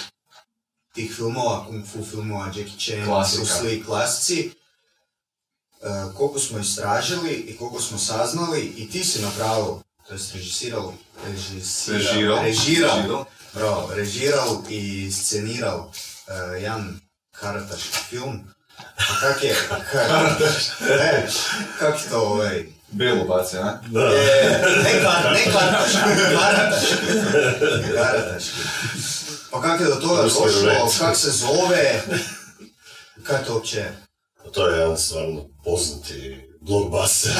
tih 0.94 1.16
filmova, 1.16 1.66
kung 1.66 1.86
fu 1.86 2.06
filmova, 2.12 2.46
Jackie 2.46 2.80
Chan, 2.80 3.06
Klasika. 3.06 3.38
Bruce 3.38 3.64
Lee, 3.64 3.84
klasici. 3.84 4.52
E, 5.82 5.88
koliko 6.18 6.40
smo 6.40 6.60
istražili 6.60 7.32
i 7.32 7.58
koliko 7.58 7.82
smo 7.82 7.98
saznali 7.98 8.62
i 8.62 8.90
ti 8.92 9.04
si 9.04 9.22
napravio, 9.22 9.80
to 10.08 10.14
jest 10.14 10.34
režisirao, 10.36 10.94
režisirao, 11.28 12.44
Režirao. 12.44 13.26
bravo, 13.54 13.92
režirao 13.96 14.64
i 14.70 15.12
scenirao 15.12 15.92
e, 16.28 16.62
jedan 16.62 17.00
karataški 17.32 17.98
film. 18.10 18.40
A 18.78 19.20
kak 19.20 19.44
je, 19.44 19.56
kak, 19.70 19.96
e, 20.90 21.28
kak 21.80 21.96
to 22.10 22.20
ovaj, 22.22 22.66
Belu 22.92 23.26
baci, 23.28 23.58
a? 23.58 23.80
Da. 23.88 24.00
E, 24.02 24.62
ne 24.84 25.02
kar, 25.02 25.32
ne 25.34 25.52
karataški, 25.54 26.00
karataški. 26.40 26.96
Karataški. 27.96 28.62
Pa 29.52 29.62
kako 29.62 29.84
je 29.84 29.90
do 29.90 29.96
toga 29.96 30.22
došlo, 30.24 30.46
kak 31.00 31.18
se 31.18 31.32
zove, 31.32 32.04
kaj 33.24 33.44
to 33.46 33.54
uopće 33.54 33.78
je? 33.78 34.09
To 34.54 34.68
je 34.68 34.80
jedan 34.80 34.98
stvarno 34.98 35.46
poznati 35.64 36.36
blockbuster. 36.62 37.32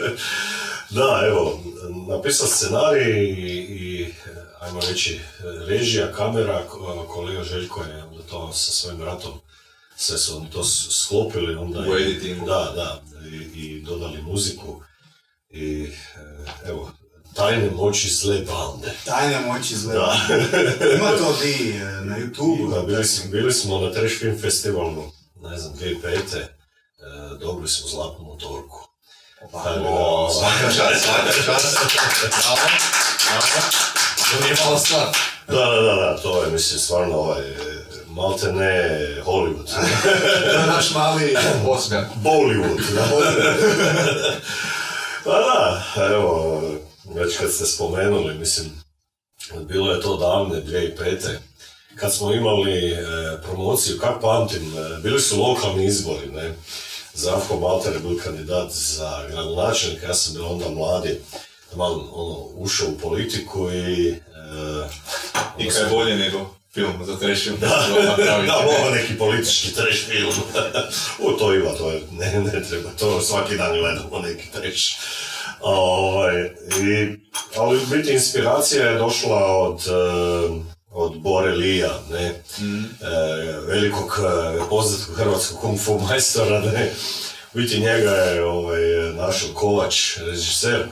da, 0.96 1.22
evo, 1.26 1.60
napisao 2.08 2.46
scenarij 2.48 3.24
i, 3.24 3.58
i, 3.58 4.14
ajmo 4.60 4.80
reći, 4.90 5.20
režija, 5.66 6.12
kamera, 6.12 6.66
ko- 6.68 7.06
kolega 7.08 7.44
Željko 7.44 7.82
je 7.84 8.02
onda 8.02 8.22
to 8.30 8.52
sa 8.52 8.72
svojim 8.72 8.98
bratom, 8.98 9.32
sve 9.96 10.18
su 10.18 10.36
oni 10.36 10.50
to 10.50 10.64
sklopili, 10.64 11.54
onda 11.54 11.80
U 11.80 11.96
editingu. 11.96 12.46
Da, 12.46 12.72
da, 12.74 13.02
i, 13.28 13.36
i 13.36 13.82
dodali 13.82 14.22
muziku. 14.22 14.82
I, 15.50 15.90
e, 16.16 16.68
evo, 16.68 16.90
tajne 17.34 17.70
moći 17.70 18.08
zle 18.08 18.34
bande. 18.38 18.92
Tajne 19.04 19.40
moći 19.40 19.74
izgleda. 19.74 20.00
Da. 20.28 20.36
Ima 20.94 21.10
to 21.10 21.36
di 21.42 21.70
e, 21.76 21.84
na 21.84 22.16
Da, 22.18 22.24
YouTube-u. 22.24 22.86
bili, 22.86 23.04
smo, 23.04 23.30
bili 23.30 23.52
smo 23.52 23.80
na 23.80 23.92
Trash 23.92 24.14
Film 24.18 24.38
Festivalu, 24.40 25.12
ne 25.42 25.58
znam, 25.58 25.74
2005. 25.74 26.36
E, 26.36 26.48
dobili 27.40 27.68
smo 27.68 27.88
zlatnu 27.88 28.24
motorku. 28.24 28.78
Pa, 29.52 29.74
O, 29.88 30.30
svaka 30.30 30.72
čast, 30.76 31.04
svaka 31.04 31.32
čast. 31.32 31.78
Bravo, 32.36 32.56
bravo. 33.30 33.46
To 34.30 34.44
nije 34.44 34.56
mala 34.64 34.78
stvar. 34.78 35.06
Da, 35.48 35.54
da, 35.54 35.80
da, 35.82 35.94
da, 35.94 36.18
to 36.22 36.44
je, 36.44 36.50
mislim, 36.50 36.80
stvarno 36.80 37.16
ovaj, 37.16 37.42
malte 38.06 38.52
ne 38.52 38.98
Hollywood. 39.24 39.66
To 40.52 40.58
je 40.60 40.66
naš 40.66 40.90
mali 40.94 41.36
Oscar. 41.66 42.04
Bollywood, 42.24 42.92
da. 42.94 43.04
Pa 45.24 45.30
da, 45.30 45.82
evo, 46.12 46.62
već 47.14 47.38
kad 47.38 47.52
ste 47.52 47.66
spomenuli, 47.66 48.34
mislim, 48.34 48.82
bilo 49.60 49.92
je 49.92 50.00
to 50.00 50.16
davne 50.16 50.62
2005. 50.62 51.36
Kad 52.00 52.14
smo 52.14 52.32
imali 52.32 52.90
e, 52.90 52.96
promociju, 53.42 53.98
kak 53.98 54.20
pamtim, 54.20 54.78
e, 54.78 55.00
bili 55.02 55.20
su 55.20 55.42
lokalni 55.42 55.84
izbori, 55.84 56.26
ne? 56.34 56.54
Zdravko 57.14 57.56
Balter 57.56 57.92
je 57.94 58.00
bio 58.00 58.18
kandidat 58.24 58.72
za 58.72 59.28
gradonačelnika, 59.30 60.06
ja 60.06 60.14
sam 60.14 60.34
bio 60.34 60.48
onda 60.48 60.68
mladi, 60.68 61.20
malo 61.76 62.10
ono, 62.12 62.64
ušao 62.64 62.88
u 62.88 62.98
politiku 62.98 63.70
i... 63.70 64.10
E, 64.10 64.14
I 65.58 65.68
kaj 65.68 65.82
je 65.82 65.88
bolje 65.88 66.16
nego 66.16 66.58
film 66.74 67.04
za 67.04 67.18
trešio. 67.18 67.52
da, 68.46 68.56
ovo 68.56 68.90
neki 68.94 69.18
politički 69.18 69.74
trash 69.74 70.06
film. 70.06 70.32
u, 71.24 71.38
to 71.38 71.54
ima, 71.54 71.70
to 71.70 71.90
je, 71.90 72.02
ne, 72.10 72.40
ne 72.40 72.62
treba, 72.68 72.90
to 72.98 73.20
svaki 73.20 73.56
dan 73.56 73.78
gledamo 73.78 74.18
neki 74.18 74.50
trash. 74.52 74.84
Ovaj, 75.60 76.44
i, 76.44 77.16
ali 77.56 77.76
u 77.76 77.86
biti 77.86 78.12
inspiracija 78.12 78.86
je 78.86 78.98
došla 78.98 79.46
od, 79.46 79.80
od 80.98 81.18
Bore 81.18 81.52
Lija, 81.52 82.00
ne, 82.10 82.24
eh, 82.26 82.40
velikog 83.66 84.18
eh, 84.18 84.60
poznatog 84.70 85.16
hrvatskog 85.16 85.60
kung 85.60 85.80
fu 85.80 85.98
majstora, 85.98 86.60
ne, 86.60 86.92
u 87.54 87.56
biti 87.56 87.80
njega 87.80 88.10
je 88.10 88.44
ovaj, 88.44 88.80
našao 89.16 89.54
Kovač, 89.54 90.16
režiser, 90.16 90.86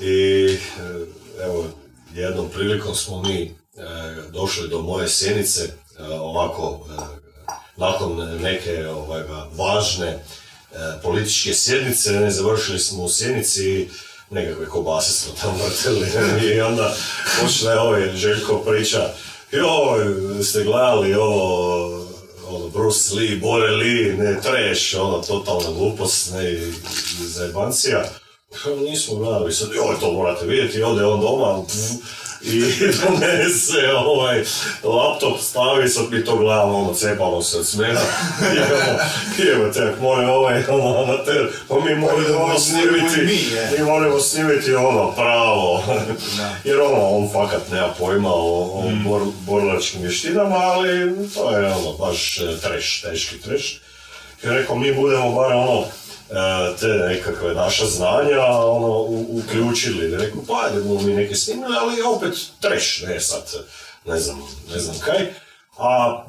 i 0.00 0.46
eh, 0.54 1.44
evo, 1.44 1.66
jednom 2.14 2.48
prilikom 2.48 2.94
smo 2.94 3.22
mi 3.22 3.54
došli 4.32 4.68
do 4.68 4.82
moje 4.82 5.08
sjenice, 5.08 5.68
ovako, 6.20 6.86
nakon 7.76 8.38
neke 8.40 8.86
ovoga, 8.88 9.48
važne 9.56 10.24
političke 11.02 11.54
sjednice, 11.54 12.12
ne, 12.12 12.30
završili 12.30 12.78
smo 12.78 13.04
u 13.04 13.08
sjenici 13.08 13.64
i 13.64 13.88
nekakve 14.30 14.66
kobase 14.66 15.12
smo 15.12 15.32
tamo 15.40 15.58
vrtili 15.64 16.08
i 16.54 16.60
onda 16.60 16.94
počne 17.40 17.78
ovaj 17.78 18.16
Željko 18.16 18.58
priča 18.58 19.10
joj, 19.58 20.04
ste 20.44 20.64
gledali 20.64 21.14
ovo 21.14 22.04
ono, 22.48 22.68
Bruce 22.68 23.14
Lee, 23.14 23.36
Bore 23.36 23.70
Lee, 23.70 24.16
ne, 24.16 24.40
trash, 24.42 24.94
ono, 25.00 25.22
totalna 25.22 25.78
glupost, 25.78 26.32
ne, 26.32 26.72
zajebancija. 27.18 28.04
Nismo 28.90 29.16
gledali, 29.16 29.52
sad, 29.52 29.68
joj, 29.74 30.00
to 30.00 30.12
morate 30.12 30.46
vidjeti, 30.46 30.82
ode 30.82 31.04
on 31.04 31.20
doma, 31.20 31.62
pf, 31.66 32.23
i 32.44 32.62
donese 33.02 33.92
ovaj 33.96 34.44
laptop, 34.82 35.40
stavi, 35.40 35.88
sad 35.88 36.04
mi 36.10 36.24
to 36.24 36.36
gledamo, 36.36 36.78
ono, 36.78 36.94
cepamo 36.94 37.42
se 37.42 37.58
od 37.58 37.66
smjena. 37.66 38.00
Jebo 39.38 39.72
te, 39.72 39.92
mora 40.00 40.32
ovaj, 40.32 40.62
ono, 40.68 41.02
amater, 41.02 41.48
pa 41.68 41.74
mi 41.74 41.94
moramo 41.94 42.58
snimiti, 42.58 43.40
mi, 43.78 43.84
moramo 43.84 44.20
snimiti 44.20 44.74
ono, 44.74 45.12
pravo. 45.12 45.84
Jer 46.64 46.80
ono, 46.80 47.08
on 47.08 47.28
fakat 47.32 47.70
nema 47.70 47.88
pojma 47.98 48.30
o, 48.32 48.62
o 48.62 48.90
bor, 49.04 49.22
borilačkim 49.46 50.02
vještinama, 50.02 50.56
ali 50.56 51.12
to 51.34 51.58
je 51.58 51.72
ono, 51.72 51.92
baš 51.92 52.38
e, 52.38 52.60
treš, 52.60 53.02
teški 53.02 53.40
treš. 53.40 53.80
I 54.42 54.46
rekao, 54.48 54.76
mi 54.76 54.94
budemo 54.94 55.32
bar 55.32 55.52
ono, 55.52 55.84
te 56.80 56.86
nekakve 56.86 57.54
naša 57.54 57.86
znanja 57.86 58.44
ono, 58.46 59.06
uključili. 59.28 60.16
Rekao, 60.16 60.40
pa 60.48 60.66
ajde, 60.66 61.04
mi 61.04 61.14
neke 61.14 61.34
snimili, 61.34 61.76
ali 61.80 62.02
opet 62.02 62.34
treš, 62.60 63.02
ne 63.06 63.20
sad, 63.20 63.52
ne 64.04 64.18
znam, 64.18 64.42
ne 64.72 64.78
znam 64.78 64.96
kaj. 64.98 65.34
A 65.78 66.22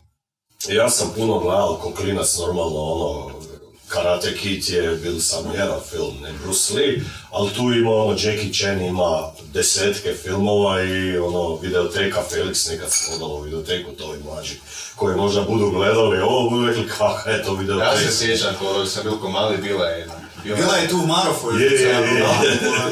ja 0.78 0.90
sam 0.90 1.12
puno 1.16 1.38
gledao 1.38 1.78
ko 1.82 1.92
klinac 1.92 2.38
normalno 2.38 2.80
ono, 2.80 3.40
Karate 3.88 4.34
Kid 4.34 4.68
je 4.68 4.96
bil 4.96 5.20
samo 5.20 5.54
jedan 5.54 5.80
film, 5.90 6.16
ne 6.22 6.32
Bruce 6.42 6.74
Lee, 6.74 7.00
ali 7.30 7.50
tu 7.50 7.62
ima 7.62 7.90
ono, 7.90 8.12
Jackie 8.12 8.52
Chan 8.52 8.80
ima 8.80 9.30
desetke 9.52 10.14
filmova 10.22 10.82
i 10.82 11.18
ono, 11.18 11.56
videoteka 11.56 12.22
Felix 12.30 12.70
nekad 12.70 12.92
se 12.92 13.10
podalo 13.10 13.34
u 13.34 13.40
videoteku, 13.40 13.90
to 13.92 14.14
i 14.14 14.18
mlađi, 14.18 14.60
koji 14.96 15.16
možda 15.16 15.42
budu 15.42 15.70
gledali 15.70 16.20
ovo, 16.20 16.50
budu 16.50 16.66
rekli 16.66 16.88
kakva 16.88 17.32
je 17.32 17.44
to 17.44 17.54
videoteka. 17.54 17.92
Ja 17.92 17.98
se 17.98 18.16
sjećam, 18.16 18.54
kada 18.60 18.86
sam 18.86 19.02
bil 19.02 19.18
ko 19.18 19.28
mali, 19.28 19.56
bila 19.56 19.86
je 19.86 19.98
jedna. 19.98 20.14
Bila 20.44 20.76
je 20.76 20.88
tu 20.88 20.96
u 20.96 21.06
Marofu. 21.06 21.50
Je, 21.50 21.72
je, 21.72 21.88
je. 21.88 22.26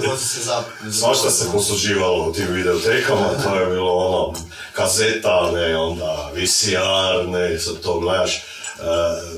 To 0.04 0.16
se 0.16 0.40
za... 0.40 0.62
Svašta 0.92 1.30
se 1.30 1.52
posuđivalo 1.52 2.28
u 2.28 2.32
tim 2.32 2.46
videotekama, 2.50 3.28
to 3.44 3.54
je 3.54 3.66
bilo 3.66 3.92
ono, 3.92 4.38
kazeta, 4.72 5.50
ne, 5.54 5.76
onda 5.76 6.30
VCR, 6.34 7.28
ne, 7.28 7.58
sad 7.58 7.80
to 7.80 8.00
gledaš. 8.00 8.36
E, 8.36 8.42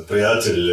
prijatelj, 0.09 0.71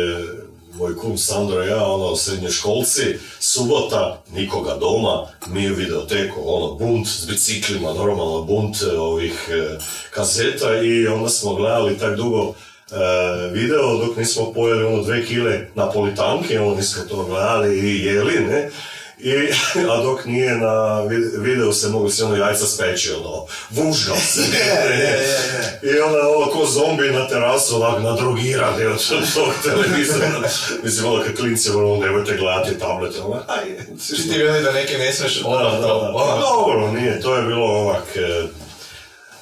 moj 0.78 0.96
kum 0.96 1.18
Sandro 1.18 1.64
i 1.64 1.68
ja, 1.68 1.86
ono, 1.86 2.16
srednjoškolci, 2.16 3.02
subota, 3.40 4.22
nikoga 4.34 4.76
doma, 4.80 5.28
mi 5.48 5.72
u 5.72 5.76
videoteku, 5.76 6.42
ono, 6.46 6.74
bunt 6.74 7.08
s 7.08 7.28
biciklima, 7.28 7.94
normalno 7.94 8.42
bunt 8.42 8.76
e, 8.82 8.98
ovih 8.98 9.50
e, 9.50 9.78
kazeta 10.12 10.82
i 10.82 11.08
onda 11.08 11.30
smo 11.30 11.56
gledali 11.56 11.98
tak 11.98 12.16
dugo 12.16 12.54
e, 12.92 12.96
video 13.54 13.98
dok 13.98 14.18
nismo 14.18 14.54
pojeli 14.54 14.86
ono 14.86 15.04
dve 15.04 15.26
kile 15.26 15.68
napolitanke, 15.76 16.60
ono 16.60 16.76
nismo 16.76 17.04
to 17.10 17.26
gledali 17.26 17.80
i 17.80 18.06
jeli, 18.06 18.40
ne. 18.40 18.70
I, 19.26 19.52
a 19.92 20.04
dok 20.04 20.26
nije 20.26 20.56
na 20.56 21.04
vid- 21.10 21.42
videu 21.42 21.74
se 21.74 21.90
mogu 21.90 22.10
se 22.10 22.26
ono 22.26 22.36
jajca 22.36 22.66
speći, 22.66 23.14
ono, 23.14 23.46
vužgao 23.70 24.18
se. 24.18 24.42
Je, 24.58 25.00
je, 25.00 25.80
je, 25.84 25.96
I 25.96 26.00
onda 26.00 26.18
ono 26.38 26.46
ko 26.46 26.66
zombi 26.66 27.12
na 27.12 27.28
terasu, 27.28 27.76
onak 27.84 28.04
nadrogirani 28.04 28.86
od 28.86 29.08
tog 29.34 29.54
televizora. 29.64 30.28
Mislim, 30.84 31.12
ono 31.12 31.24
kad 31.24 31.36
klinci, 31.36 31.70
ono, 31.70 32.06
nemojte 32.06 32.38
gledati 32.38 32.80
tablete, 32.80 33.22
ono, 33.22 33.36
aj, 33.48 33.78
Či 34.08 34.30
ti 34.30 34.38
veli 34.44 34.64
da 34.64 34.72
neke 34.72 34.98
ne 34.98 35.14
smiješ 35.14 35.36
da, 35.36 35.82
to, 35.82 36.14
Pa 36.18 36.40
dobro, 36.42 36.92
nije, 36.92 37.22
to 37.22 37.36
je 37.36 37.44
bilo 37.44 37.66
ovak, 37.66 38.04
e, 38.16 38.44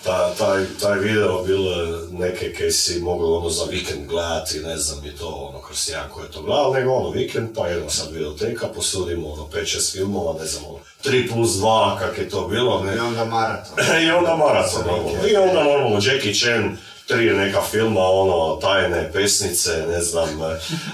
ta, 0.03 0.33
taj, 0.37 0.65
taj 0.81 0.99
video 0.99 1.43
bilo 1.43 1.71
neke 2.11 2.53
kaj 2.53 2.71
si 2.71 2.99
mogao 2.99 3.37
ono 3.37 3.49
za 3.49 3.65
vikend 3.65 4.07
gledati, 4.07 4.59
ne 4.59 4.77
znam 4.77 5.05
i 5.05 5.15
to 5.15 5.27
ono 5.27 5.61
kroz 5.61 5.89
jedan 5.89 6.09
ko 6.09 6.21
je 6.21 6.31
to 6.31 6.41
gledao, 6.41 6.73
nego 6.73 6.91
ono 6.91 7.09
vikend, 7.09 7.49
pa 7.55 7.67
jedno 7.67 7.89
sad 7.89 8.11
videoteka, 8.11 8.67
posudimo 8.67 9.27
ono 9.27 9.47
5-6 9.53 9.93
filmova, 9.93 10.39
ne 10.39 10.45
znam 10.45 10.63
ono, 10.65 10.79
3 11.03 11.33
plus 11.33 11.49
2, 11.49 11.99
kak 11.99 12.17
je 12.17 12.29
to 12.29 12.47
bilo, 12.47 12.83
ne, 12.83 12.95
I 12.95 12.99
onda 12.99 13.25
maraton. 13.25 13.77
i 14.05 14.11
onda 14.11 14.35
maraton, 14.35 14.81
normalno. 14.87 15.27
I 15.27 15.35
onda 15.35 15.63
normalno 15.63 15.99
Jackie 16.03 16.33
Chan, 16.33 16.77
tri 17.07 17.33
neka 17.33 17.61
filma, 17.71 18.01
ono, 18.01 18.55
tajne 18.61 19.11
pesnice, 19.13 19.85
ne 19.89 20.01
znam, 20.01 20.29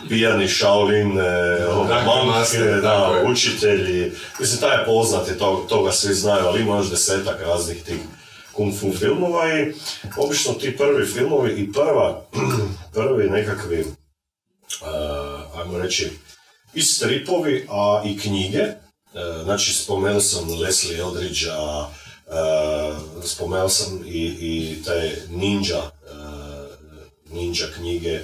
pijani 0.09 0.49
Shaolin, 0.49 1.19
eh, 1.19 1.67
ono, 1.67 1.83
Drunken 1.85 2.05
monk, 2.05 2.25
Master, 2.25 2.81
tako 2.81 3.13
da, 3.13 3.31
učitelji. 3.31 4.11
Mislim, 4.39 4.59
taj 4.59 4.79
je 4.79 4.85
poznat 4.85 5.27
to, 5.39 5.65
toga 5.69 5.91
svi 5.91 6.13
znaju, 6.13 6.45
ali 6.45 6.61
ima 6.61 6.77
još 6.77 6.89
desetak 6.89 7.41
raznih 7.41 7.83
tih 7.83 7.97
kung 8.53 8.73
fu 8.79 8.93
filmova 8.93 9.59
i 9.59 9.73
obično 10.17 10.53
ti 10.53 10.77
prvi 10.77 11.05
filmovi 11.05 11.51
i 11.51 11.71
prva, 11.73 12.25
prvi 12.93 13.29
nekakvi, 13.29 13.79
eh, 13.79 15.59
ajmo 15.59 15.77
reći, 15.77 16.11
i 16.73 16.81
stripovi, 16.81 17.67
a 17.69 18.03
i 18.05 18.17
knjige. 18.17 18.57
E, 19.13 19.43
znači, 19.43 19.73
spomenuo 19.73 20.21
sam 20.21 20.59
Leslie 20.61 20.99
Eldridgea, 20.99 21.89
e, 22.27 23.27
spomenuo 23.27 23.69
sam 23.69 24.01
i, 24.05 24.37
i 24.39 24.83
te 24.83 25.21
ninja, 25.29 25.81
ninja 27.31 27.65
knjige, 27.75 28.19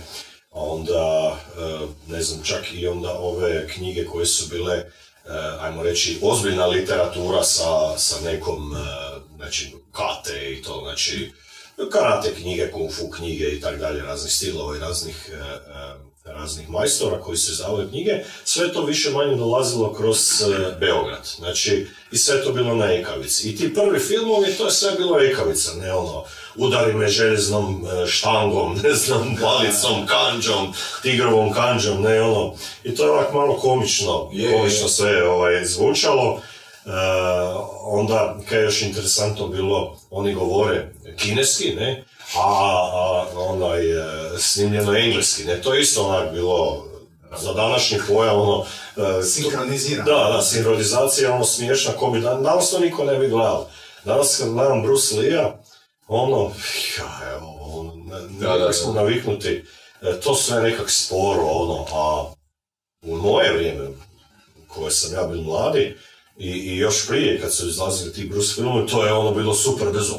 a 0.52 0.60
onda, 0.60 1.36
ne 2.08 2.24
znam, 2.24 2.44
čak 2.44 2.74
i 2.74 2.88
onda 2.88 3.12
ove 3.12 3.68
knjige 3.68 4.06
koje 4.06 4.26
su 4.26 4.50
bile, 4.50 4.84
ajmo 5.60 5.84
reći, 5.84 6.20
ozbiljna 6.22 6.66
literatura 6.66 7.44
sa, 7.44 7.98
sa 7.98 8.16
nekom, 8.22 8.76
znači, 9.38 9.74
kate 9.92 10.54
i 10.54 10.62
to, 10.62 10.82
znači, 10.84 11.32
karate 11.92 12.34
knjige, 12.36 12.72
kung 12.72 12.92
fu 12.92 13.10
knjige 13.10 13.46
i 13.46 13.62
tak 13.62 13.80
dalje, 13.80 14.02
raznih 14.02 14.34
stilova 14.34 14.76
i 14.76 14.80
raznih, 14.80 15.30
e, 15.34 15.36
e, 15.36 16.32
raznih 16.32 16.70
majstora 16.70 17.22
koji 17.22 17.38
su 17.38 17.52
izdavali 17.52 17.90
knjige, 17.90 18.12
sve 18.44 18.74
to 18.74 18.86
više 18.86 19.10
manje 19.10 19.36
dolazilo 19.36 19.94
kroz 19.94 20.42
e, 20.42 20.46
Beograd. 20.80 21.28
Znači, 21.38 21.88
i 22.12 22.18
sve 22.18 22.44
to 22.44 22.52
bilo 22.52 22.76
na 22.76 22.94
ekavici. 22.94 23.50
I 23.50 23.56
ti 23.56 23.74
prvi 23.74 24.00
filmovi, 24.00 24.54
to 24.54 24.66
je 24.66 24.72
sve 24.72 24.92
bilo 24.92 25.20
ekavica, 25.20 25.72
ne 25.74 25.94
ono, 25.94 26.24
udari 26.56 26.94
me 26.94 27.08
željeznom 27.08 27.88
štangom, 28.08 28.80
ne 28.84 28.94
znam, 28.94 29.36
palicom, 29.42 30.08
kanđom, 30.08 30.74
tigrovom 31.02 31.54
kanđom, 31.54 32.02
ne 32.02 32.22
ono. 32.22 32.56
I 32.84 32.96
to 32.96 33.04
je 33.04 33.12
ovak 33.12 33.34
malo 33.34 33.58
komično, 33.58 34.30
komično 34.30 34.86
je. 34.86 34.90
sve 34.90 35.30
ovaj, 35.30 35.66
zvučalo. 35.66 36.42
E, 36.86 36.90
onda, 37.84 38.38
kaj 38.50 38.60
je 38.60 38.64
još 38.64 38.82
interesantno 38.82 39.48
bilo, 39.48 39.98
oni 40.10 40.34
govore 40.34 40.92
kineski, 41.18 41.76
ne, 41.76 42.04
a, 42.38 42.42
a 42.94 43.26
onaj, 43.36 43.82
snimljeno 44.38 44.96
engleski, 44.96 45.44
ne, 45.44 45.62
to 45.62 45.74
je 45.74 45.82
isto 45.82 46.08
onak 46.08 46.34
bilo 46.34 46.86
za 47.38 47.54
današnji 47.54 47.98
pojam, 48.08 48.40
ono, 48.42 48.66
e, 48.98 49.24
Sinkronizirano. 49.24 50.12
da, 50.12 50.34
da, 50.34 50.42
sinhronizacija, 50.42 51.34
ono 51.34 51.46
smiješna, 51.46 51.92
ko 51.94 52.10
bi, 52.10 52.20
dan- 52.22 52.44
danas 52.44 52.72
to 52.72 52.80
niko 52.80 53.04
ne 53.04 53.16
bi 53.16 53.28
gledao. 53.28 53.68
Danas 54.06 54.38
kad 54.38 54.50
gledam 54.50 54.82
Bruce 54.84 55.16
Lee-a, 55.16 55.54
ono, 56.08 56.52
ja, 56.98 57.32
evo, 57.36 57.58
ono, 57.62 57.94
ne, 57.96 58.22
Da, 58.40 58.58
da, 58.58 58.66
da. 58.66 58.74
smo 58.74 58.94
naviknuti, 58.94 59.66
e, 60.02 60.20
to 60.20 60.36
sve 60.36 60.62
nekak 60.62 60.90
sporo, 60.90 61.42
ono, 61.44 61.86
a 61.94 62.26
u 63.02 63.16
moje 63.18 63.54
vrijeme, 63.54 63.88
koje 64.68 64.92
sam 64.92 65.14
ja 65.14 65.28
bil 65.28 65.42
mladi, 65.42 65.98
i, 66.38 66.50
i 66.50 66.78
još 66.78 67.08
prije 67.08 67.42
kad 67.42 67.54
su 67.54 67.68
izlazili 67.68 68.14
ti 68.14 68.26
Bruce 68.26 68.54
filmovi, 68.54 68.88
to 68.88 69.06
je 69.06 69.14
ono 69.14 69.32
bilo 69.32 69.54
super 69.54 69.88
bez 69.94 70.12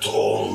to 0.00 0.48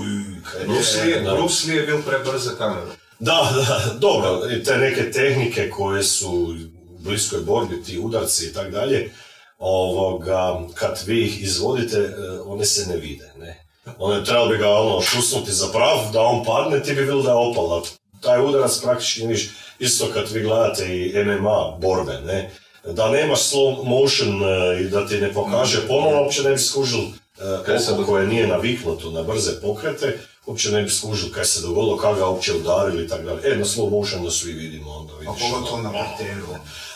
Bruce 0.67 1.03
Lee, 1.05 1.21
da. 1.21 1.35
Bruce 1.35 1.67
Lee 1.67 1.75
je 1.75 1.85
bil 1.85 2.01
prebrz 2.01 2.43
za 2.43 2.51
kameru. 2.51 2.87
Da, 3.19 3.53
da, 3.55 3.93
dobro, 3.99 4.41
te 4.65 4.77
neke 4.77 5.11
tehnike 5.11 5.69
koje 5.69 6.03
su 6.03 6.31
u 6.31 6.55
bliskoj 6.99 7.39
borbi, 7.39 7.83
ti 7.83 7.99
udarci 7.99 8.45
i 8.45 8.53
tak 8.53 8.71
dalje, 8.71 9.11
ovoga, 9.59 10.59
kad 10.73 11.03
vi 11.05 11.25
ih 11.25 11.43
izvodite, 11.43 11.97
e, 11.97 12.39
one 12.45 12.65
se 12.65 12.89
ne 12.89 12.97
vide, 12.97 13.31
ne. 13.37 13.65
One 13.97 14.25
trebalo 14.25 14.49
bi 14.49 14.57
ga 14.57 14.69
ono 14.69 15.01
šusnuti 15.01 15.51
za 15.51 15.67
prav, 15.67 16.11
da 16.13 16.21
on 16.21 16.45
padne, 16.45 16.83
ti 16.83 16.93
bi 16.93 17.05
bilo 17.05 17.23
da 17.23 17.29
je 17.29 17.35
opala. 17.35 17.81
Taj 18.21 18.45
udarac 18.45 18.79
praktički 18.79 19.27
niš, 19.27 19.49
isto 19.79 20.07
kad 20.13 20.31
vi 20.31 20.41
gledate 20.41 20.97
i 20.97 21.23
MMA 21.25 21.77
borbe, 21.81 22.21
ne. 22.25 22.51
Da 22.91 23.09
nemaš 23.09 23.39
slow 23.39 23.83
motion 23.83 24.43
e, 24.43 24.81
i 24.81 24.83
da 24.83 25.07
ti 25.07 25.17
ne 25.17 25.33
pokaže 25.33 25.87
ponovno, 25.87 26.21
uopće 26.21 26.43
ne 26.43 26.51
bi 26.51 26.59
skužil 26.59 26.99
e, 26.99 27.63
Kaj 27.65 27.79
se 27.79 27.91
koje 28.05 28.27
nije 28.27 28.47
naviknuto 28.47 29.11
na 29.11 29.23
brze 29.23 29.61
pokrete, 29.61 30.19
uopće 30.45 30.71
ne 30.71 30.83
bi 30.83 30.89
skužil 30.89 31.31
kaj 31.31 31.45
se 31.45 31.61
dogodilo, 31.61 31.97
kada 31.97 32.15
ga 32.15 32.27
uopće 32.27 32.53
udarili 32.53 33.05
i 33.05 33.07
tako 33.07 33.23
dalje. 33.23 33.53
E, 33.53 33.57
na 33.57 33.65
slow 33.65 33.89
motionu 33.89 34.31
svi 34.31 34.51
vidimo 34.53 34.91
onda, 34.91 35.13
A 35.13 35.17
vidiš. 35.19 35.41
pogotovo 35.41 35.77
ono. 35.77 35.91
na 35.91 35.91
parteru. 35.91 36.47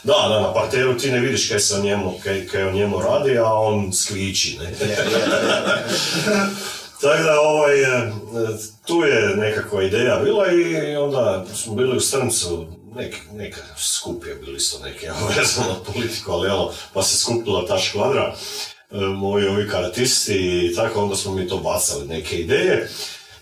Da, 0.04 0.14
da, 0.30 0.40
na 0.42 0.54
parteru 0.54 0.98
ti 0.98 1.12
ne 1.12 1.20
vidiš 1.20 1.50
kaj 1.50 1.60
se 1.60 1.76
o 1.76 1.84
njemu, 1.84 2.14
kaj, 2.24 2.48
kaj 2.48 2.64
o 2.64 2.72
njemu 2.72 3.02
radi, 3.02 3.38
a 3.38 3.54
on 3.54 3.94
skviči, 3.94 4.58
ne. 4.60 4.76
Tako 7.02 7.24
da, 7.24 7.40
ovaj, 7.42 7.82
e, 7.82 8.12
tu 8.86 9.04
je 9.04 9.36
nekakva 9.36 9.84
ideja 9.84 10.20
bila 10.24 10.52
i 10.52 10.96
onda 10.96 11.46
smo 11.56 11.76
bili 11.76 11.98
u 11.98 12.00
Strmcu, 12.00 12.66
nek, 12.98 13.16
neka 13.34 13.62
skup 13.78 14.26
je 14.26 14.36
bili 14.36 14.58
isto 14.58 14.80
neke 14.80 15.10
vezano 15.38 15.68
na 15.68 15.94
politiku, 15.94 16.32
ali 16.32 16.50
ono, 16.50 16.74
pa 16.94 17.04
se 17.04 17.18
skupila 17.18 17.68
ta 17.68 17.78
škvadra, 17.78 18.36
e, 18.92 18.96
moji 18.98 19.48
ovi 19.48 19.70
karatisti 19.70 20.36
i 20.66 20.76
tako, 20.76 21.04
onda 21.04 21.16
smo 21.16 21.34
mi 21.34 21.48
to 21.48 21.58
bacali, 21.58 22.08
neke 22.08 22.36
ideje. 22.36 22.90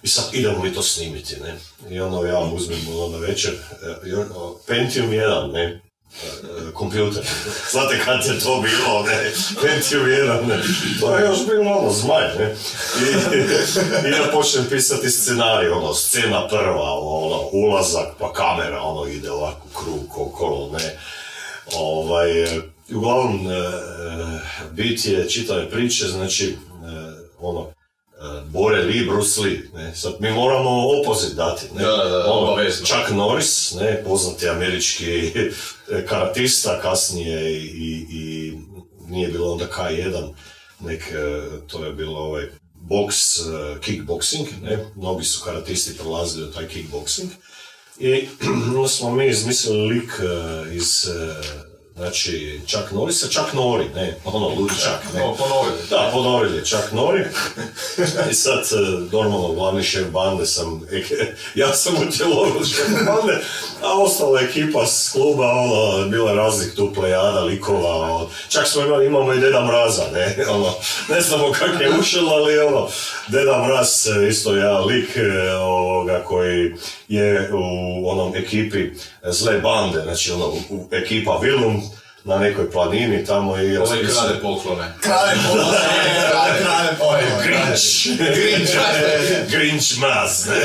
I 0.03 0.07
sad 0.07 0.33
idemo 0.33 0.63
mi 0.63 0.73
to 0.73 0.81
snimiti, 0.81 1.35
ne. 1.35 1.55
I 1.89 1.99
ono 1.99 2.23
ja 2.23 2.39
uzmem 2.39 2.79
ono 2.95 3.07
na 3.07 3.17
večer, 3.17 3.53
e, 3.53 4.15
Pentium 4.67 5.09
1, 5.09 5.51
ne, 5.51 5.81
kompjuter. 6.73 7.23
Znate 7.71 7.99
kad 8.05 8.25
je 8.25 8.39
to 8.39 8.61
bilo, 8.61 9.03
ne, 9.03 9.31
Pentium 9.61 10.05
1, 10.05 10.47
ne. 10.47 10.59
To 10.99 11.17
je 11.17 11.25
još 11.25 11.45
bilo 11.47 11.71
ono, 11.71 11.91
zmaj, 11.91 12.23
ne. 12.39 12.55
I, 13.01 14.07
i 14.07 14.11
ja 14.11 14.31
počnem 14.33 14.65
pisati 14.69 15.09
scenarij, 15.09 15.69
ono, 15.69 15.93
scena 15.93 16.47
prva, 16.47 16.93
ono, 16.99 17.49
ulazak, 17.51 18.07
pa 18.19 18.33
kamera, 18.33 18.81
ono, 18.81 19.07
ide 19.07 19.31
ovako 19.31 19.67
krug, 19.73 20.27
okolo, 20.27 20.71
ne. 20.71 20.99
Ovaj, 21.73 22.29
uglavnom, 22.95 23.51
e, 23.51 23.55
e, 23.55 23.69
bit 24.71 25.05
je 25.05 25.29
čitave 25.29 25.69
priče, 25.69 26.07
znači, 26.07 26.45
e, 26.49 26.55
ono, 27.39 27.71
Bore 28.45 28.81
Lee, 28.81 29.05
Bruce 29.05 29.41
Lee, 29.41 29.69
ne, 29.73 29.95
sad 29.95 30.13
mi 30.19 30.31
moramo 30.31 30.69
opozit 31.01 31.35
dati, 31.35 31.65
ne, 31.75 31.83
Da, 31.83 31.97
da, 31.97 32.31
ono. 32.31 32.69
Chuck 32.69 33.11
Norris, 33.11 33.73
ne, 33.73 34.03
poznati 34.03 34.49
američki 34.49 35.31
karatista, 36.09 36.81
kasnije 36.81 37.51
i, 37.61 38.05
i 38.09 38.53
nije 39.07 39.27
bilo 39.27 39.51
onda 39.51 39.67
K1, 39.77 40.33
nek, 40.79 41.01
e, 41.01 41.41
to 41.67 41.85
je 41.85 41.93
bilo 41.93 42.19
ovaj 42.19 42.47
boks, 42.73 43.39
e, 43.39 43.41
kickboxing, 43.81 44.45
ne, 44.61 44.85
mnogi 44.95 45.23
su 45.23 45.41
karatisti 45.43 45.97
prolazili 45.97 46.47
u 46.47 46.51
taj 46.51 46.67
kickboxing, 46.67 47.27
i 47.99 48.27
onda 48.75 48.87
smo 48.87 49.11
mi 49.11 49.27
izmislili 49.27 49.87
lik 49.87 50.11
e, 50.19 50.75
iz, 50.75 51.07
e, 51.07 51.35
znači, 51.95 52.61
Chuck 52.67 52.91
Norrisa, 52.91 53.27
Chuck 53.27 53.53
Nori, 53.53 53.85
ne, 53.95 54.17
ono, 54.25 54.49
ludi 54.49 54.73
Chuck, 54.73 55.13
ne. 55.13 55.19
No, 55.19 55.35
ponovili. 55.35 55.77
Da, 55.89 56.09
ponovili 56.13 56.65
Chuck 56.65 56.91
Nori. 56.91 57.23
I 58.31 58.33
sad, 58.33 58.59
e, 58.59 58.75
normalno, 59.11 59.53
glavni 59.53 59.83
šef 59.83 60.07
bande 60.07 60.45
sam, 60.45 60.81
ja 61.55 61.73
sam 61.73 61.93
utjelovio 62.07 62.65
šef 62.65 62.89
bande, 62.89 63.41
a 63.81 64.01
ostala 64.01 64.41
ekipa 64.41 64.85
s 64.85 65.11
kluba, 65.11 65.51
ono, 65.51 66.07
bila 66.09 66.33
raznih 66.33 66.73
tu 66.75 66.93
plejada, 66.93 67.39
likova, 67.39 67.95
ono. 67.95 68.29
čak 68.49 68.67
smo 68.67 68.81
imali, 68.81 69.05
imamo 69.05 69.33
i 69.33 69.39
Deda 69.39 69.65
Mraza, 69.65 70.03
ne, 70.13 70.45
ono, 70.49 70.73
ne 71.09 71.21
znamo 71.21 71.51
kak 71.51 71.81
je 71.81 71.99
ušel, 71.99 72.29
ali 72.29 72.59
ono, 72.59 72.87
Deda 73.27 73.65
Mraz 73.67 74.07
e, 74.07 74.27
isto 74.27 74.55
jedan 74.55 74.85
lik 74.85 75.17
e, 75.17 75.51
ovoga 75.55 76.23
koji 76.23 76.73
je 77.07 77.49
u 77.53 78.09
onom 78.09 78.35
ekipi 78.35 78.89
zle 79.23 79.59
bande, 79.59 80.01
znači 80.01 80.31
ono, 80.31 80.45
u, 80.45 80.59
u 80.69 80.87
ekipa 80.91 81.39
Vilum, 81.41 81.84
na 82.25 82.37
nekoj 82.37 82.71
planini 82.71 83.25
tamo 83.25 83.57
i 83.57 83.77
Ovaj 83.77 83.99
raspisuje- 83.99 84.13
krade 84.13 84.39
poklone. 84.41 84.93
Krade 85.01 85.35
pola, 85.49 85.63
krade, 86.31 86.59
krade 86.63 86.95
pola. 86.99 87.19
Grinch. 87.43 88.07
Grinch 89.51 89.97
Mraz, 89.99 90.45
ne? 90.47 90.55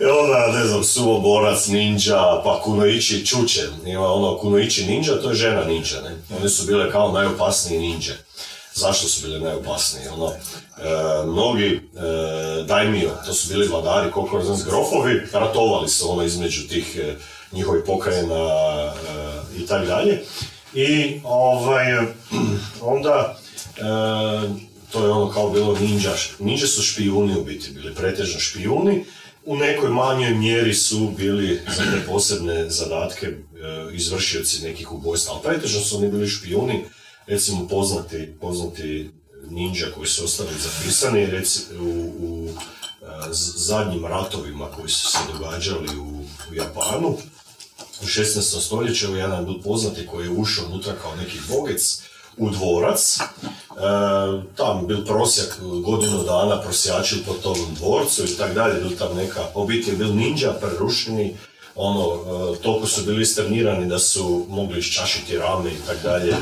I 0.00 0.04
onda, 0.04 0.58
ne 0.58 0.66
znam, 0.66 0.84
suvoborac, 0.84 1.66
ninja, 1.66 2.40
pa 2.44 2.60
kunoichi 2.64 3.26
čuče. 3.26 3.62
Ima 3.86 4.12
ono 4.12 4.38
kunoichi 4.38 4.84
ninja, 4.84 5.22
to 5.22 5.28
je 5.28 5.34
žena 5.34 5.64
ninja, 5.64 6.00
ne? 6.04 6.36
One 6.38 6.48
su 6.48 6.66
bile 6.66 6.90
kao 6.90 7.12
najopasniji 7.12 7.78
ninja. 7.78 8.12
Zašto 8.74 9.08
su 9.08 9.26
bile 9.26 9.40
najopasniji? 9.40 10.08
Ono, 10.08 10.32
e, 10.32 10.36
mnogi 11.26 11.66
e, 11.66 11.80
daimio, 12.62 13.10
to 13.26 13.34
su 13.34 13.48
bili 13.48 13.66
vladari, 13.68 14.10
koliko 14.10 14.42
znam, 14.42 14.62
grofovi, 14.66 15.22
ratovali 15.32 15.88
su 15.88 16.12
ono 16.12 16.22
između 16.22 16.68
tih 16.68 16.98
e, 17.02 17.14
njihovih 17.54 17.82
pokrajina 17.86 18.34
e, 18.34 19.62
i 19.62 19.66
tako 19.66 19.86
dalje. 19.86 20.22
I 20.74 21.20
ovaj, 21.24 21.98
onda 22.94 23.38
e, 23.76 23.82
to 24.92 25.04
je 25.04 25.10
ono 25.10 25.30
kao 25.30 25.50
bilo 25.50 25.78
ninja. 25.78 26.12
Ninja 26.38 26.66
su 26.66 26.82
špijuni 26.82 27.38
u 27.38 27.44
biti 27.44 27.70
bili, 27.70 27.94
pretežno 27.94 28.40
špijuni. 28.40 29.04
U 29.44 29.56
nekoj 29.56 29.90
manjoj 29.90 30.34
mjeri 30.34 30.74
su 30.74 31.10
bili 31.16 31.60
za 31.76 31.82
te 31.82 32.06
posebne 32.06 32.70
zadatke 32.70 33.26
e, 33.26 33.34
izvršioci 33.92 34.62
nekih 34.62 34.92
ubojstva, 34.92 35.34
ali 35.34 35.42
pretežno 35.42 35.80
su 35.80 35.96
oni 35.96 36.08
bili 36.08 36.28
špijuni, 36.28 36.84
recimo 37.26 37.68
poznati, 37.68 38.34
poznati 38.40 39.10
ninja 39.50 39.86
koji 39.94 40.06
su 40.06 40.24
ostali 40.24 40.50
zapisani 40.58 41.26
reci, 41.26 41.60
u, 41.80 42.12
u 42.18 42.48
zadnjim 43.56 44.06
ratovima 44.06 44.66
koji 44.76 44.88
su 44.88 45.08
se 45.08 45.18
događali 45.32 45.98
u, 45.98 46.24
u 46.50 46.54
Japanu 46.54 47.16
u 48.02 48.06
16. 48.06 48.60
stoljeću 48.60 49.16
jedan 49.16 49.44
byl 49.44 49.62
poznati 49.64 50.06
koji 50.06 50.24
je 50.24 50.30
ušao 50.30 50.64
unutra 50.66 50.92
kao 51.02 51.16
neki 51.16 51.38
bogec 51.48 52.02
u 52.36 52.50
dvorac. 52.50 53.18
E, 53.20 53.24
tam 54.56 54.86
bil 54.86 55.04
prosjak 55.04 55.58
godinu 55.84 56.22
dana 56.22 56.62
prosjačil 56.62 57.18
po 57.26 57.32
tom 57.32 57.56
dvorcu 57.74 58.24
i 58.24 58.36
tak 58.36 58.54
dalje, 58.54 58.80
bil 58.80 58.98
tam 58.98 59.16
neka, 59.16 59.40
biti 59.68 59.90
je 59.90 59.96
bil 59.96 60.14
ninja 60.14 60.52
prerušeni, 60.52 61.36
ono, 61.74 62.14
e, 62.14 62.62
toliko 62.62 62.86
su 62.86 63.04
bili 63.04 63.26
strenirani 63.26 63.88
da 63.88 63.98
su 63.98 64.46
mogli 64.48 64.78
iščašiti 64.78 65.38
rame 65.38 65.70
i 65.70 65.86
tak 65.86 66.02
dalje, 66.02 66.32
e, 66.32 66.36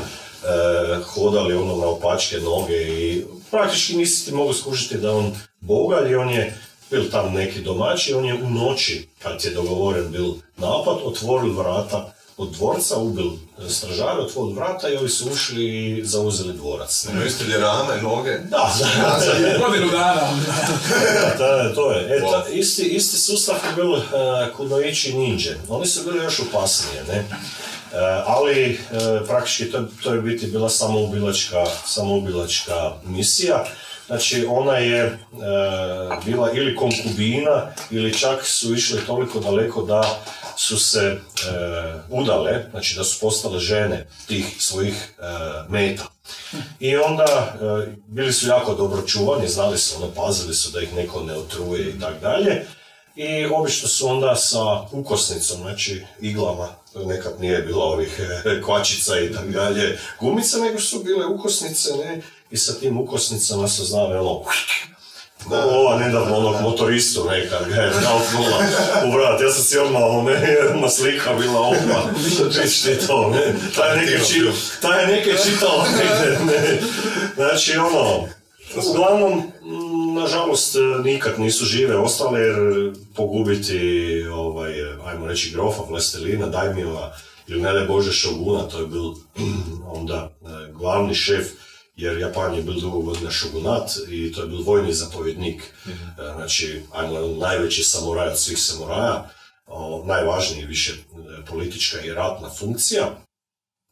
hodali 1.05 1.55
ono 1.55 1.75
na 1.75 1.85
opačke 1.85 2.37
noge 2.37 2.75
i 2.75 3.25
praktički 3.51 3.97
nisi 3.97 4.25
ti 4.25 4.35
mogao 4.35 4.53
skušati 4.53 4.97
da 4.97 5.11
on 5.11 5.31
bogalj 5.61 6.11
i 6.11 6.15
on 6.15 6.29
je 6.29 6.57
bil 6.93 7.11
tam 7.11 7.33
neki 7.33 7.61
domaći, 7.61 8.13
on 8.13 8.25
je 8.25 8.33
u 8.33 8.49
noći, 8.49 9.07
kad 9.23 9.43
je 9.45 9.51
dogovoren 9.51 10.11
bil 10.11 10.33
napad, 10.57 10.97
otvoril 11.03 11.53
vrata 11.53 12.13
od 12.37 12.51
dvorca, 12.51 12.97
ubil 12.97 13.31
stražare, 13.69 14.21
otvoril 14.21 14.55
vrata 14.55 14.89
i 14.89 14.95
ovi 14.95 15.09
su 15.09 15.29
ušli 15.31 15.65
i 15.65 16.05
zauzeli 16.05 16.53
dvorac. 16.53 17.05
ne. 17.05 17.23
Mislili 17.23 17.57
rame, 17.57 18.01
noge. 18.01 18.31
Da, 18.37 18.73
da, 18.79 19.19
Godinu 19.67 19.91
dana. 19.91 20.29
da, 21.37 21.73
to 21.75 21.91
je. 21.91 22.17
E, 22.17 22.21
ta- 22.21 22.49
isti, 22.51 22.83
isti 22.83 23.17
sustav 23.17 23.55
je 23.69 23.75
bil 23.75 23.91
uh, 23.91 24.01
Kunoichi 24.57 25.13
Ninja. 25.13 25.51
Oni 25.69 25.85
su 25.87 26.03
bili 26.03 26.23
još 26.23 26.39
opasnije, 26.39 27.03
ne? 27.07 27.15
E, 27.15 27.25
ali 28.25 28.71
e, 28.71 28.77
praktički 29.27 29.71
to, 29.71 29.83
to 30.03 30.13
je 30.13 30.21
biti 30.21 30.47
bila 30.47 30.69
samoubilačka, 30.69 31.65
samoubilačka 31.85 32.91
misija. 33.05 33.65
Znači 34.13 34.45
ona 34.49 34.77
je 34.77 35.03
e, 35.03 35.17
bila 36.25 36.51
ili 36.53 36.75
konkubina 36.75 37.73
ili 37.91 38.17
čak 38.17 38.45
su 38.45 38.73
išli 38.73 39.05
toliko 39.07 39.39
daleko 39.39 39.81
da 39.81 40.19
su 40.57 40.79
se 40.79 40.99
e, 40.99 41.17
udale, 42.09 42.65
znači 42.71 42.95
da 42.95 43.03
su 43.03 43.19
postale 43.19 43.59
žene 43.59 44.07
tih 44.27 44.45
svojih 44.59 44.93
e, 44.93 45.23
meta. 45.69 46.03
I 46.79 46.97
onda 46.97 47.23
e, 47.23 47.95
bili 48.07 48.33
su 48.33 48.47
jako 48.47 48.75
dobro 48.75 49.01
čuvani, 49.01 49.47
znali 49.47 49.77
su, 49.77 49.95
ono, 49.97 50.11
pazili 50.13 50.53
su 50.53 50.71
da 50.71 50.81
ih 50.81 50.93
neko 50.95 51.23
ne 51.23 51.33
otruje 51.33 51.89
i 51.89 51.99
tak 51.99 52.21
dalje. 52.21 52.65
I 53.15 53.45
obično 53.45 53.89
su 53.89 54.07
onda 54.07 54.35
sa 54.35 54.81
ukosnicom, 54.91 55.57
znači 55.61 56.05
iglama, 56.21 56.67
nekad 57.05 57.33
nije 57.39 57.61
bilo 57.61 57.83
ovih 57.83 58.19
e, 58.45 58.61
kvačica 58.65 59.19
i 59.19 59.33
tak 59.33 59.49
dalje, 59.51 59.99
gumica, 60.19 60.57
nego 60.57 60.79
su 60.79 61.03
bile 61.03 61.25
ukosnice, 61.25 61.89
ne, 61.97 62.21
i 62.53 62.57
sa 62.57 62.73
tim 62.73 62.97
ukosnicama 62.97 63.67
su 63.67 63.85
znali 63.85 64.17
ono, 64.17 64.41
da, 65.49 65.65
ova 65.65 65.99
nedavno 65.99 66.37
onog 66.37 66.61
motoristu 66.61 67.25
nekad 67.29 67.69
ga 67.69 67.75
je 67.75 67.91
nauknula 67.91 68.57
u 69.05 69.11
vrat. 69.11 69.41
Ja 69.41 69.51
sam 69.51 69.63
si 69.63 69.77
odmah, 69.77 70.01
ono, 70.03 70.21
meni 70.21 70.47
je 70.47 70.69
odmah 70.69 70.91
slika 70.91 71.33
bila 71.33 71.59
odmah. 71.59 72.03
Vidiš 72.55 72.81
ti 72.81 73.07
to, 73.07 73.29
ne? 73.29 73.55
Taj 73.75 73.89
je 73.91 74.01
neke, 74.01 74.23
či, 74.25 74.41
taj 74.81 75.01
je 75.01 75.07
neke 75.07 75.31
čitao 75.43 75.83
negdje, 75.97 76.45
ne? 76.45 76.79
Znači, 77.35 77.77
ono, 77.77 78.27
uglavnom, 78.89 79.33
m, 79.33 80.13
nažalost, 80.15 80.75
nikad 81.03 81.39
nisu 81.39 81.65
žive 81.65 81.97
ostale 81.97 82.39
jer 82.39 82.55
pogubiti, 83.15 83.79
ovaj, 84.33 84.73
ajmo 85.05 85.27
reći, 85.27 85.51
grofa 85.51 85.81
Vlastelina, 85.89 86.47
Dajmila 86.47 87.15
ili 87.47 87.61
ne 87.61 87.73
daj 87.73 87.85
Bože 87.85 88.11
Šoguna, 88.11 88.67
to 88.67 88.79
je 88.79 88.87
bil 88.87 89.03
onda 89.97 90.31
e, 90.41 90.47
glavni 90.73 91.15
šef 91.15 91.45
jer 91.95 92.17
Japan 92.17 92.55
je 92.55 92.61
bil 92.61 92.79
dugo 92.79 92.99
godina 92.99 93.31
šogunat 93.31 93.91
i 94.09 94.31
to 94.31 94.41
je 94.41 94.47
bil 94.47 94.61
vojni 94.63 94.93
zapovjednik. 94.93 95.61
E, 95.85 95.91
Znači, 96.35 96.81
ajmo, 96.91 97.19
najveći 97.19 97.83
samuraj 97.83 98.27
od 98.27 98.39
svih 98.39 98.59
samuraja, 98.59 99.29
o, 99.67 100.03
najvažniji 100.05 100.65
više 100.65 100.93
e, 100.93 101.45
politička 101.45 102.01
i 102.01 102.13
ratna 102.13 102.49
funkcija. 102.49 103.19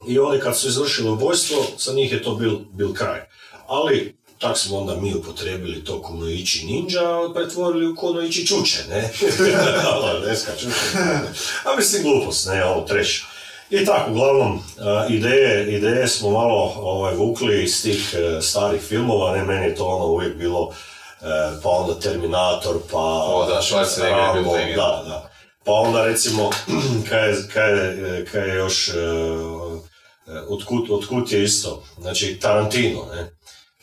I 0.08 0.20
oni 0.20 0.40
kad 0.40 0.58
su 0.58 0.68
izvršili 0.68 1.10
ubojstvo, 1.10 1.68
za 1.80 1.94
njih 1.94 2.12
je 2.12 2.24
to 2.24 2.36
bil, 2.36 2.60
bil 2.74 2.94
kraj. 2.94 3.22
Ali, 3.68 4.16
tak 4.40 4.58
smo 4.58 4.78
onda 4.78 4.96
mi 4.96 5.14
upotrebili 5.16 5.84
to 5.84 6.02
kunoichi 6.02 6.66
ninja, 6.66 7.02
a 7.02 7.34
pretvorili 7.34 7.88
u 7.88 7.96
kunoichi 7.96 8.48
čuče, 8.48 8.84
ne? 8.90 9.10
Ala, 9.84 10.20
deska 10.20 10.52
čuče. 10.60 10.76
A 11.66 11.76
mislim 11.78 12.04
glupost, 12.04 12.48
ne, 12.48 12.66
ovo 12.66 12.82
treš. 12.88 13.26
I 13.72 13.86
tako, 13.86 14.12
uglavnom, 14.12 14.60
a, 14.80 15.06
ideje, 15.10 15.78
ideje 15.78 16.08
smo 16.08 16.30
malo 16.30 16.74
ovaj, 16.78 17.16
vukli 17.16 17.64
iz 17.64 17.84
tih 17.84 18.16
e, 18.18 18.42
starih 18.42 18.82
filmova, 18.82 19.38
ne, 19.38 19.44
meni 19.44 19.66
je 19.66 19.76
to 19.76 19.86
ono 19.86 20.06
uvijek 20.06 20.36
bilo, 20.36 20.74
e, 21.22 21.26
pa 21.64 21.70
onda 21.70 22.00
Terminator, 22.00 22.76
pa... 22.92 22.98
O, 22.98 23.46
da, 23.46 24.06
je 24.06 24.12
Rambo, 24.12 24.52
legenda. 24.52 24.82
Da, 24.82 25.10
da. 25.10 25.30
Pa 25.66 25.72
onda 25.72 26.06
recimo, 26.06 26.50
kaj 27.10 27.30
je, 27.30 27.36
kaj 27.54 27.72
je, 27.72 28.26
kaj 28.32 28.50
je 28.50 28.56
još, 28.56 28.90
e, 28.90 28.92
e, 28.92 30.40
otkud, 30.50 30.92
otkud 30.92 31.32
je 31.32 31.44
isto, 31.44 31.84
znači 31.98 32.40
Tarantino, 32.40 33.06
ne? 33.16 33.32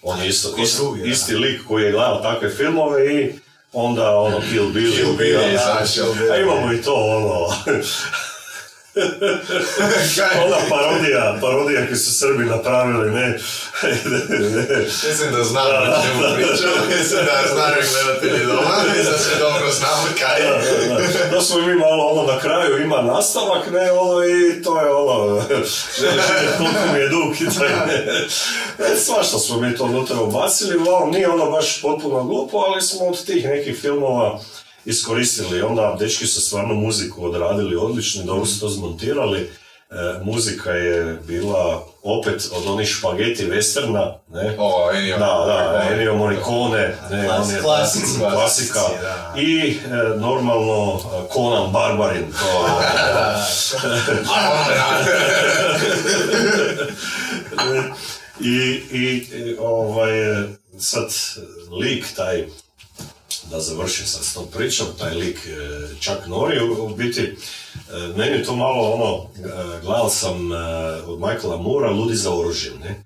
On 0.03 0.23
je 0.23 0.29
isto, 0.29 0.49
isto 0.63 0.83
drugi, 0.83 1.11
isti 1.11 1.35
lik 1.35 1.61
koji 1.69 1.85
je 1.85 1.93
gledao 1.93 2.21
takve 2.23 2.51
filmove 2.51 3.15
i 3.15 3.33
onda 3.73 4.19
ono 4.19 4.41
Kill 4.53 4.69
Bill. 4.73 4.97
Kill 4.97 5.17
Bill 5.17 5.41
je 5.41 5.55
izašao. 5.55 6.15
A 6.33 6.37
imamo 6.37 6.73
i 6.73 6.83
to 6.83 6.95
ono, 6.95 7.47
ona 10.45 10.57
parodija, 10.71 11.39
parodija 11.41 11.87
koju 11.87 11.97
su 11.97 12.19
Srbi 12.19 12.45
napravili, 12.45 13.11
ne, 13.11 13.39
Mislim 15.09 15.33
da 15.33 15.45
znam 15.45 15.67
o 15.67 16.03
čemu 16.03 16.23
pričam, 16.37 16.71
mislim 16.99 17.21
da 17.25 17.55
znaju 17.55 17.83
gledatelji 17.93 18.47
doma, 18.47 18.77
da 19.11 19.19
se 19.19 19.39
dobro 19.39 19.71
znamo 19.71 20.07
kaj 20.19 20.41
je. 20.43 21.31
da, 21.31 21.41
smo 21.41 21.61
mi 21.61 21.75
malo 21.75 22.05
ono 22.05 22.33
na 22.33 22.39
kraju 22.39 22.83
ima 22.83 23.03
nastavak, 23.03 23.71
ne, 23.71 23.93
ono 23.93 24.25
i 24.25 24.63
to 24.63 24.81
je 24.81 24.91
ono, 24.91 25.43
koliko 26.59 26.93
mi 26.93 26.99
je 26.99 27.09
dug 27.09 27.41
i 27.41 27.59
taj, 27.59 27.87
ne. 27.87 28.27
E, 28.93 28.97
svašta 28.97 29.39
smo 29.39 29.61
mi 29.61 29.77
to 29.77 29.85
unutra 29.85 30.21
ubacili, 30.21 30.75
nije 31.11 31.29
ono 31.29 31.51
baš 31.51 31.83
potpuno 31.83 32.25
glupo, 32.25 32.59
ali 32.59 32.83
smo 32.83 33.07
od 33.07 33.25
tih 33.25 33.45
nekih 33.45 33.81
filmova 33.81 34.41
iskoristili. 34.85 35.63
Onda 35.63 35.97
dečki 35.99 36.27
su 36.27 36.41
stvarno 36.41 36.75
muziku 36.75 37.25
odradili 37.25 37.77
odlično, 37.77 38.25
dobro 38.25 38.47
su 38.47 38.61
to 38.61 38.69
zmontirali. 38.69 39.51
E, 39.91 39.95
muzika 40.23 40.71
je 40.71 41.19
bila 41.27 41.85
opet 42.03 42.49
od 42.53 42.67
onih 42.67 42.89
špageti 42.89 43.47
westerna, 43.47 44.13
ne? 44.29 44.55
O, 44.59 44.91
Ennio. 44.95 45.19
Da, 45.19 45.27
da. 45.47 45.89
Ennio 45.93 46.15
Morricone, 46.15 46.97
ne, 47.11 47.31
on 47.31 47.51
je 47.51 47.61
Klasici, 47.61 48.19
klasika. 48.19 48.33
klasici, 48.33 48.73
da. 49.03 49.35
I 49.37 49.71
e, 49.71 50.19
normalno 50.19 51.01
e, 51.01 51.33
Conan 51.35 51.73
Barbarin, 51.73 52.33
to 52.33 52.69
I, 58.41 58.81
i, 58.93 59.27
i, 59.33 59.57
ovaj, 59.61 60.33
e, 60.33 60.49
sad 60.79 61.09
lik 61.81 62.07
taj, 62.17 62.45
da 63.51 63.61
završim 63.61 64.07
sad 64.07 64.25
s 64.25 64.35
tom 64.35 64.47
pričom, 64.57 64.87
taj 64.99 65.15
lik 65.15 65.37
e, 65.47 65.51
Chuck 66.01 66.27
Norrie, 66.27 66.63
u, 66.63 66.87
u 66.87 66.95
biti, 66.97 67.21
e, 67.23 67.37
meni 68.17 68.37
je 68.37 68.45
to 68.45 68.57
malo 68.57 68.93
ono, 68.93 69.23
e, 69.25 69.81
gledao 69.83 70.09
sam 70.09 70.51
od 71.07 71.21
Michaela 71.21 71.57
Moora 71.57 71.91
Ludi 71.91 72.15
za 72.15 72.35
oružjem, 72.35 72.79
ne? 72.79 73.05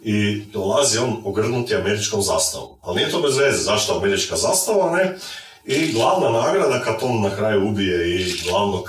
I 0.00 0.42
dolazi 0.52 0.98
on 0.98 1.22
ogrnuti 1.24 1.74
američkom 1.74 2.22
zastavom. 2.22 2.68
Ali 2.82 2.96
nije 2.96 3.10
to 3.10 3.22
bez 3.22 3.36
veze, 3.36 3.58
zašto 3.58 3.98
američka 3.98 4.36
zastava, 4.36 4.96
ne? 4.96 5.18
I 5.64 5.92
glavna 5.92 6.30
nagrada 6.30 6.80
kad 6.84 6.96
on 7.02 7.20
na 7.20 7.36
kraju 7.36 7.68
ubije 7.68 8.20
i 8.20 8.40
glavnog 8.48 8.88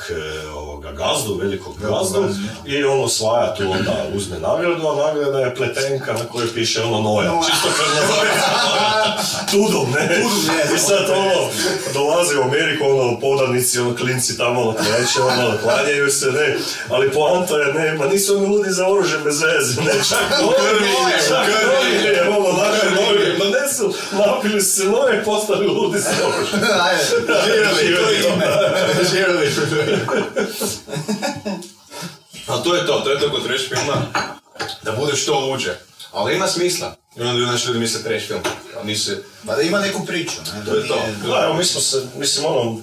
ovoga 0.79 0.91
gazdu, 0.91 1.35
velikog 1.35 1.73
gazdu, 1.79 2.27
i 2.65 2.83
on 2.83 3.03
osvaja 3.03 3.55
tu 3.55 3.63
onda 3.71 4.05
uzme 4.15 4.39
nagradu, 4.39 4.87
a 4.87 4.95
nagrada 4.95 5.39
je 5.39 5.55
pletenka 5.55 6.13
na 6.13 6.25
kojoj 6.31 6.53
piše 6.53 6.81
ono 6.81 7.01
noja. 7.01 7.31
Čisto 7.45 7.67
Tudom, 9.51 9.91
ne? 9.91 10.07
ne, 10.47 10.75
I 10.75 10.79
sad 10.79 11.09
ono, 11.09 11.49
dolazi 11.93 12.35
u 12.37 12.41
Ameriku, 12.41 12.83
ono, 12.85 13.19
podanici, 13.19 13.79
ono, 13.79 13.95
klinci 13.95 14.37
tamo, 14.37 14.61
ono, 14.61 14.73
kleće, 14.73 15.21
ono, 15.21 15.57
klanjaju 15.63 16.11
se, 16.11 16.25
ne? 16.25 16.57
Ali 16.89 17.11
poanta 17.11 17.57
je, 17.57 17.73
ne, 17.73 17.93
ma 17.93 18.05
nisu 18.05 18.37
oni 18.37 18.47
ludi 18.47 18.71
za 18.71 18.87
oružje 18.87 19.17
bez 19.17 19.41
veze, 19.41 19.81
ne? 19.81 19.91
Čak 20.09 20.41
u 20.43 20.51
čak 21.29 21.47
ono, 22.29 22.57
naše 22.57 22.85
noje, 22.95 23.37
ma 23.37 23.45
ne 23.45 23.73
su, 23.73 23.93
napili 24.11 24.61
se 24.61 24.85
noje, 24.85 25.23
postali 25.25 25.67
ludi 25.67 25.99
za 25.99 26.09
oružje. 26.27 26.69
Ajde, 26.81 27.03
Živjeli. 29.11 29.49
Živjeli. 29.49 29.99
A 32.47 32.63
to 32.63 32.75
je 32.75 32.85
to, 32.85 32.99
to 32.99 33.11
je 33.11 33.19
to 33.19 33.31
kod 33.31 33.43
trash 33.43 33.67
filma, 33.69 34.05
da 34.83 34.91
bude 34.91 35.15
što 35.15 35.39
luđe. 35.39 35.75
Ali 36.11 36.35
ima 36.35 36.47
smisla. 36.47 36.95
I 37.17 37.21
onda 37.21 37.51
naši 37.51 37.67
ljudi 37.67 37.79
misle 37.79 38.03
trash 38.03 38.27
film. 38.27 38.39
A 38.81 38.83
nisu... 38.83 39.11
Pa 39.45 39.55
da 39.55 39.61
ima 39.61 39.79
neku 39.79 40.05
priču, 40.05 40.35
ne? 40.55 40.65
To 40.65 40.75
je 40.75 40.87
to. 40.87 40.95
Da, 41.27 41.43
evo, 41.43 41.53
mi 41.53 41.65
smo 41.65 41.81
se, 41.81 42.07
mislim, 42.17 42.45
ono, 42.45 42.81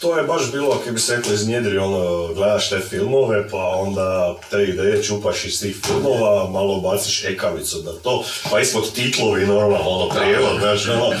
to 0.00 0.16
je 0.16 0.24
baš 0.24 0.52
bilo, 0.52 0.78
kako 0.78 0.92
bi 0.92 1.00
se 1.00 1.16
reklo, 1.16 1.32
iznjedri, 1.32 1.78
ono, 1.78 2.34
gledaš 2.34 2.68
te 2.68 2.80
filmove, 2.80 3.48
pa 3.48 3.66
onda 3.66 4.36
te 4.50 4.64
ideje 4.64 5.02
čupaš 5.02 5.44
iz 5.44 5.60
tih 5.60 5.76
filmova, 5.86 6.50
malo 6.50 6.80
baciš 6.80 7.24
ekavicu 7.24 7.78
da 7.78 7.92
to, 7.92 8.24
pa 8.50 8.60
ispod 8.60 8.92
titlovi, 8.92 9.46
normalno, 9.46 9.88
ono, 9.88 10.08
prijevod, 10.08 10.58
znaš, 10.60 10.88
ono, 10.88 11.12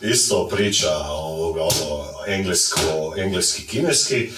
isto 0.00 0.48
priča, 0.48 0.98
ovoga, 1.08 1.62
ono, 1.62 2.04
englesko, 2.26 3.14
engleski, 3.16 3.66
kineski, 3.66 4.30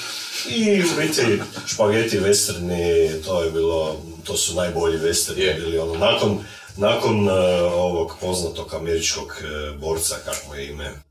i 0.49 0.83
u 0.83 1.01
biti 1.01 1.43
špageti 1.67 2.21
westerni, 2.21 3.25
to 3.25 3.43
je 3.43 3.51
bilo, 3.51 3.97
to 4.25 4.37
su 4.37 4.55
najbolji 4.55 4.99
westerni 4.99 5.39
Je. 5.39 5.55
bili, 5.55 5.79
ono, 5.79 5.95
nakon, 5.95 6.39
nakon 6.77 7.29
eh, 7.29 7.33
ovog 7.63 8.13
poznatog 8.21 8.75
američkog 8.75 9.29
eh, 9.41 9.77
borca, 9.79 10.17
kako 10.25 10.55
je 10.55 10.67
ime, 10.67 11.04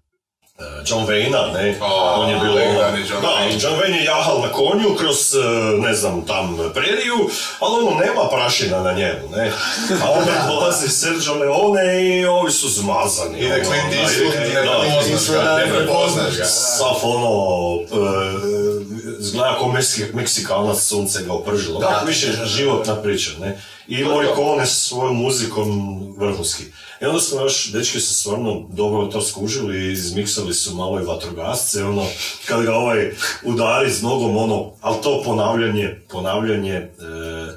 John 0.86 1.06
Wayne-a, 1.06 1.48
ne, 1.50 1.76
O, 1.82 1.86
on 2.16 2.30
je 2.30 2.36
bilo 2.36 2.54
legendarni 2.54 3.00
John 3.02 3.22
da, 3.22 3.28
Wayne. 3.30 3.60
John 3.60 3.74
Wayne 3.76 3.96
je 3.96 4.04
jahal 4.06 4.42
na 4.42 4.50
konju 4.50 4.96
kroz, 4.96 5.36
e, 5.36 5.40
ne 5.80 5.94
znam, 5.94 6.22
tam 6.22 6.58
preriju, 6.74 7.30
ali 7.60 7.76
ono, 7.78 7.98
nema 7.98 8.30
prašina 8.30 8.80
na 8.80 8.94
njemu, 8.94 9.30
ne, 9.32 9.52
a 10.04 10.12
onda 10.12 10.32
dolazi 10.50 10.90
Sergio 10.90 11.34
Leone 11.34 11.84
i 12.10 12.26
ovi 12.26 12.52
su 12.52 12.70
zmazani. 12.70 13.40
Ide 13.40 13.54
ono, 13.54 13.64
Clint 13.64 13.90
da, 13.90 13.96
Eastwood, 13.98 14.46
ide- 14.46 14.54
ne 15.58 15.66
da, 15.66 15.76
prepoznaš 15.76 16.38
ga. 16.38 16.46
Sav 16.46 16.96
ono, 17.04 17.30
e, 17.82 18.34
izgleda 19.20 19.56
kao 19.56 19.68
Meksi- 19.70 20.14
Meksikanac, 20.14 20.78
sunce 20.80 21.24
ga 21.24 21.34
opržilo. 21.34 21.80
Da, 21.80 21.88
Da, 21.88 22.04
više 22.08 22.28
da, 22.28 22.38
da. 22.38 22.46
životna 22.46 22.96
priča, 22.96 23.32
ne. 23.40 23.62
I 23.88 24.04
Morricone 24.04 24.66
s 24.66 24.88
svojom 24.88 25.16
muzikom 25.18 26.00
vrhunski. 26.18 26.64
I 27.02 27.06
onda 27.06 27.20
smo 27.20 27.42
još, 27.42 27.72
dečki 27.72 28.00
su 28.00 28.14
stvarno 28.14 28.68
dobro 28.70 29.06
to 29.06 29.22
skužili 29.22 29.78
i 29.78 29.92
izmiksali 29.92 30.54
su 30.54 30.76
malo 30.76 31.00
i 31.00 31.06
vatrogasce, 31.06 31.84
ono, 31.84 32.06
kad 32.46 32.64
ga 32.64 32.76
ovaj 32.76 33.12
udari 33.44 33.92
s 33.92 34.02
nogom, 34.02 34.38
ono, 34.38 34.72
ali 34.82 34.98
to 35.04 35.22
ponavljanje, 35.26 36.00
ponavljanje 36.10 36.74
e, 36.74 36.90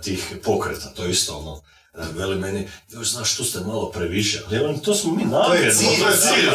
tih 0.02 0.36
pokreta, 0.44 0.88
to 0.96 1.04
je 1.04 1.10
isto 1.10 1.36
ono, 1.36 1.60
e, 1.94 2.12
veli 2.18 2.36
meni, 2.36 2.68
još 2.92 3.10
znaš, 3.10 3.36
tu 3.36 3.44
ste 3.44 3.60
malo 3.60 3.90
previše, 3.90 4.42
ali 4.46 4.58
on, 4.58 4.78
to 4.78 4.94
smo 4.94 5.12
mi 5.12 5.24
namjerno, 5.24 5.50
to 5.52 6.08
je 6.08 6.16
cilj, 6.16 6.46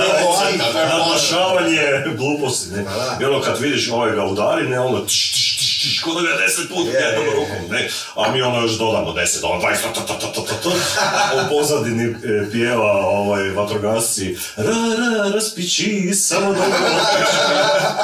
naglašavanje 0.73 1.81
gluposti, 2.17 2.69
ne, 2.69 2.83
da. 2.83 3.29
ono 3.29 3.41
kad 3.41 3.59
vidiš 3.59 3.91
ovaj 3.91 4.15
ga 4.15 4.25
udari, 4.25 4.69
ne, 4.69 4.79
ono, 4.79 5.05
tš, 5.05 5.40
tš, 5.81 5.87
tš, 5.87 5.97
tš, 5.97 6.03
ko 6.03 6.13
da 6.13 6.21
ga 6.21 6.37
deset 6.37 6.69
puta 6.69 6.89
Je, 6.89 7.03
jednom 7.05 7.25
je, 7.25 7.29
je. 7.29 7.35
rukom, 7.35 7.69
ne, 7.69 7.89
a 8.15 8.31
mi 8.31 8.41
ono 8.41 8.61
još 8.61 8.71
dodamo 8.71 9.13
deset, 9.13 9.43
ono, 9.43 9.61
a 9.63 11.45
u 11.45 11.49
pozadini 11.49 12.03
e, 12.03 12.51
pjeva 12.51 13.07
ovaj, 13.07 13.49
vatrogasci, 13.49 14.37
ra, 14.57 14.63
ra, 14.73 15.29
raspići, 15.33 16.13
samo 16.13 16.47
dobro 16.47 16.77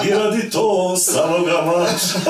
i 0.08 0.10
radi 0.10 0.50
to, 0.50 0.98
samo 0.98 1.40
ga 1.40 1.62
mač. 1.62 2.02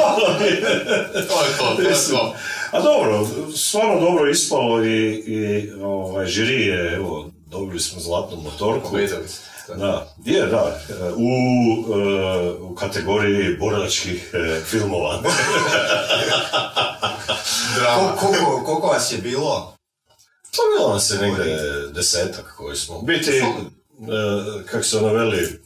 To 1.28 1.43
je 1.43 1.58
to, 1.58 1.76
to 1.76 1.82
je 1.82 1.95
to. 2.10 2.36
A 2.72 2.82
dobro, 2.82 3.28
stvarno 3.56 4.00
dobro 4.00 4.30
ispalo 4.30 4.84
i, 4.84 5.06
i 5.14 5.72
ovaj, 5.82 6.26
žiri 6.26 6.66
je, 6.66 6.93
evo, 6.93 7.30
dobili 7.45 7.80
smo 7.80 8.00
zlatnu 8.00 8.38
motorku. 8.38 8.89
Povezali 8.89 9.28
se. 9.28 9.57
Da, 9.70 10.07
je, 10.26 10.45
da, 10.45 10.80
u, 11.09 11.30
e, 11.93 12.01
u 12.51 12.76
kategoriji 12.76 13.57
borilačkih 13.57 14.30
e, 14.34 14.61
filmova. 14.61 15.22
Drama. 17.76 18.11
Ko- 18.11 18.18
Koliko, 18.18 18.63
koliko 18.65 18.88
vas 18.88 19.11
je 19.11 19.18
bilo? 19.18 19.74
To 20.51 20.61
bilo 20.78 20.93
nas 20.93 21.11
je 21.11 21.18
negdje 21.20 21.57
desetak 21.88 22.53
koji 22.57 22.76
smo. 22.78 23.01
Biti, 23.01 23.32
e, 23.32 23.43
kak 24.65 24.86
se 24.86 24.97
ono 24.97 25.13
veli, 25.13 25.61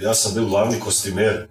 ja 0.00 0.14
sam 0.14 0.34
bio 0.34 0.44
glavni 0.44 0.80
kostimer. 0.80 1.48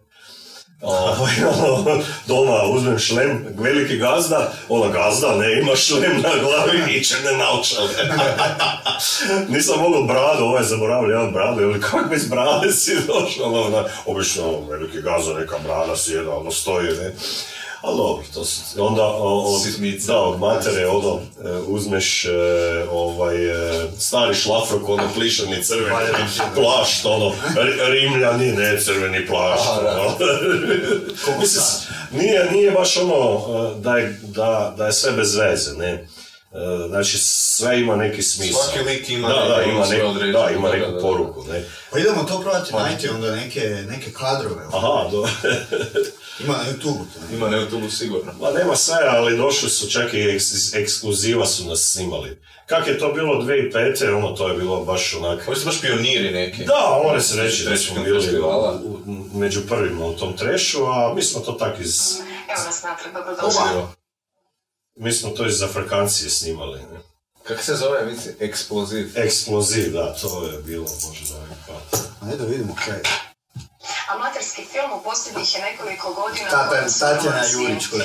Ovaj, 0.84 1.34
ono, 1.64 2.02
doma 2.28 2.64
uzmem 2.64 3.00
šlem, 3.00 3.46
veliki 3.58 3.98
gazda, 3.98 4.54
ona 4.70 4.92
gazda, 4.92 5.36
ne 5.36 5.60
ima 5.60 5.76
šlem 5.76 6.22
na 6.22 6.30
glavi 6.42 6.94
i 6.94 7.04
črne 7.04 7.38
naočale. 7.38 7.90
Nisam 9.50 9.80
mogao 9.80 10.04
bradu, 10.04 10.44
ovaj 10.44 10.64
zaboravio, 10.64 11.16
ja 11.16 11.26
bradu, 11.32 11.62
ili 11.62 11.82
kak 11.82 12.10
bez 12.10 12.28
brade 12.28 12.72
si 12.72 12.96
došao, 12.96 13.66
ono, 13.66 13.86
obično 14.06 14.44
veliki 14.70 15.02
gazda, 15.02 15.34
neka 15.34 15.58
brada 15.68 15.96
sjeda, 15.96 16.36
ono 16.36 16.52
stoji, 16.52 16.88
ne. 16.88 17.14
Ali 17.84 17.98
dobro, 17.98 18.24
to 18.34 18.46
su, 18.46 18.62
onda 18.78 19.04
o- 19.04 19.56
od, 19.56 19.64
Sitnice. 19.64 20.08
da, 20.08 20.20
od 20.20 20.40
matere 20.40 20.88
ono, 20.88 21.20
e, 21.46 21.58
uzmeš 21.58 22.26
e, 22.26 22.30
ovaj, 22.92 23.46
e, 23.46 23.88
stari 24.00 24.36
šlafrok, 24.36 24.90
ono 24.90 25.10
plišani 25.16 25.64
crveni 25.64 25.96
plašt, 26.56 27.06
ono, 27.06 27.32
ri- 27.56 27.92
rimljani, 27.92 28.52
ne 28.52 28.82
crveni 28.82 29.28
plašt, 29.28 29.64
Aha, 29.64 29.82
da. 29.82 30.02
ono. 30.02 30.16
Mislim, 31.40 31.64
nije, 32.12 32.52
nije 32.52 32.72
baš 32.72 32.98
ono 32.98 33.42
da 33.74 33.98
je, 33.98 34.20
da, 34.24 34.74
da 34.78 34.86
je 34.86 34.94
sve 34.94 35.12
bez 35.12 35.36
veze, 35.36 35.74
ne. 35.74 35.92
E, 35.92 36.08
Znači, 36.88 37.18
sve 37.20 37.80
ima 37.80 37.96
neki 37.96 38.22
smisao. 38.24 38.64
Svaki 38.64 38.80
lik 38.82 39.10
ima 39.10 39.28
da, 39.28 39.36
da, 39.36 39.58
neku 39.58 39.70
ima, 39.70 39.86
svoju 39.86 40.00
neku, 40.00 40.10
određenu- 40.10 40.34
da, 40.40 40.50
ima 40.52 40.68
da, 40.68 40.76
neku 40.76 40.88
da, 40.88 40.92
da. 40.92 41.02
poruku, 41.02 41.44
ne. 41.44 41.64
Pa 41.92 42.00
idemo 42.00 42.24
to 42.24 42.42
probati 42.42 42.74
najti 42.74 43.10
onda 43.10 43.32
neke, 43.32 43.60
neke 43.90 44.12
kadrove. 44.12 44.66
Aha, 44.68 45.08
do, 45.12 45.28
Ima 46.40 46.54
na 46.54 46.64
YouTube-u 46.64 47.06
to. 47.06 47.20
ne? 47.22 47.38
Ima 47.38 47.50
na 47.50 47.58
YouTube 47.58 47.90
sigurno. 47.90 48.34
Ma 48.34 48.52
nema 48.52 48.76
sve, 48.76 48.96
ali 49.08 49.38
došli 49.38 49.70
su 49.70 49.90
čak 49.90 50.14
i 50.14 50.22
eks, 50.22 50.74
ekskluziva 50.74 51.46
su 51.46 51.66
nas 51.66 51.80
snimali. 51.84 52.42
Kak 52.66 52.88
je 52.88 53.00
to 53.00 53.12
bilo 53.12 53.34
2005. 53.36 54.16
ono 54.16 54.32
to 54.32 54.48
je 54.48 54.58
bilo 54.58 54.84
baš 54.84 55.14
onak... 55.16 55.44
Ovo 55.48 55.56
su 55.56 55.66
baš 55.66 55.82
pioniri 55.82 56.32
neki. 56.32 56.64
Da, 56.64 57.02
more 57.04 57.22
se 57.22 57.36
reći 57.36 57.64
da 57.64 57.78
smo 57.78 58.04
bili 58.04 58.40
u- 58.40 58.46
u- 58.86 59.02
među 59.34 59.62
prvima 59.68 60.06
u 60.06 60.14
tom 60.14 60.38
trešu, 60.38 60.84
a 60.84 61.14
mi 61.16 61.22
smo 61.24 61.42
to 61.42 61.52
tak 61.52 61.80
iz... 61.80 62.00
Evo 62.50 62.64
nas 62.66 62.84
natrag. 62.84 63.14
Uživo. 63.48 63.94
Mi 64.96 65.14
smo 65.14 65.30
to 65.30 65.48
iz 65.48 65.62
Afrikancije 65.62 66.30
snimali. 66.30 66.80
Ne? 66.80 67.00
Kako 67.44 67.64
se 67.64 67.76
zove, 67.76 68.06
misli, 68.06 68.36
eksploziv? 68.40 69.12
Eksploziv, 69.16 69.94
da, 69.94 70.16
to 70.16 70.46
je 70.46 70.58
bilo 70.58 70.84
možda 70.84 71.36
pa. 71.68 71.98
Ajde 72.26 72.38
da 72.38 72.46
vidimo 72.46 72.76
kaj 72.86 72.96
je. 72.96 73.33
Amaterski 74.08 74.66
film 74.66 74.92
u 74.92 75.02
posljednjih 75.02 75.56
je 75.56 75.62
nekoliko 75.62 76.14
godina... 76.14 76.50
Tata- 76.50 76.70
ponos 76.70 77.00
Tatjana 77.00 77.46
Jurić 77.46 77.88
koji- 77.88 78.02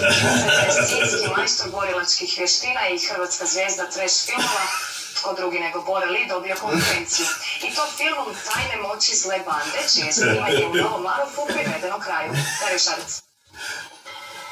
Svjetski 0.88 1.28
majstor 1.36 1.70
borilačkih 1.70 2.34
vještina 2.38 2.88
i 2.88 2.98
hrvatska 2.98 3.46
zvijezda 3.46 3.86
trash 3.86 4.24
filmova, 4.26 4.66
tko 5.14 5.32
drugi 5.32 5.58
nego 5.60 5.82
Bore 5.82 6.06
Lee, 6.06 6.26
dobio 6.28 6.56
konkurenciju. 6.56 7.26
I 7.62 7.74
to 7.74 7.86
filmom 7.96 8.34
Tajne 8.46 8.76
moći 8.78 9.16
zle 9.16 9.38
bande, 9.38 9.78
čije 9.94 10.12
snimanje 10.12 10.66
u 10.66 10.74
Novom 10.74 11.02
Marofu 11.02 11.46
privedeno 11.46 11.98
kraju. 12.00 12.32
Dario 12.60 12.78
Šarac. 12.78 13.22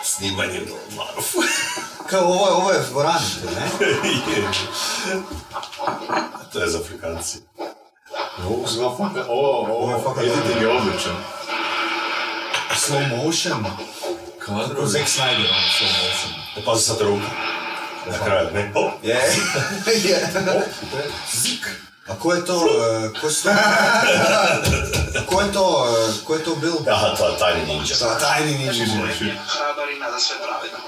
Snimanje 0.05 0.62
u 0.62 0.66
Novom 0.66 0.95
Marofu. 0.97 1.39
Kao 2.11 2.24
ovo, 2.24 2.47
je- 2.47 2.53
ovo 2.53 2.72
je 2.72 2.79
ne? 3.57 3.70
to 6.53 6.59
je 6.61 6.68
za 6.68 6.79
Afrikanci. 6.79 7.39
Ovo, 8.45 8.64
ovo, 9.28 9.76
Ovo 9.78 9.93
je 9.93 10.03
fakat 10.05 10.24
editing 10.24 10.61
je 10.61 10.68
odličan. 10.68 11.16
Slow 12.76 13.24
motion. 13.24 13.64
Ko 14.47 14.53
Kadrovi. 14.55 14.89
Zack 14.89 15.09
Snyder, 15.09 15.51
ono, 15.51 15.68
slow 15.78 15.91
motion. 16.05 16.32
E, 16.57 16.64
pazi 16.64 16.82
sad 16.82 17.01
ruka. 17.01 17.26
Na 18.07 18.18
kraju, 18.24 18.49
ne? 18.55 18.70
Hop. 18.74 18.93
Je, 19.03 19.14
je. 20.09 20.28
A 22.09 22.14
ko 22.14 22.34
je 22.34 22.45
to, 22.45 22.55
e, 22.55 23.20
ko 23.20 23.30
su 23.30 23.43
to? 23.49 23.51
Ko 25.26 25.41
je 25.41 25.53
to, 25.53 25.87
e, 25.91 26.24
ko 26.24 26.34
je 26.34 26.45
to 26.45 26.55
bil? 26.55 26.76
Aha, 26.91 27.16
to 27.18 27.28
je 27.28 27.39
tajni 27.39 27.64
ninja. 27.66 27.95
Tajni 28.20 28.59
ninja. 28.59 28.84
Hrabar 29.47 29.91
i 29.97 29.99
nada 29.99 30.18
sve 30.18 30.37
pravedno. 30.47 30.78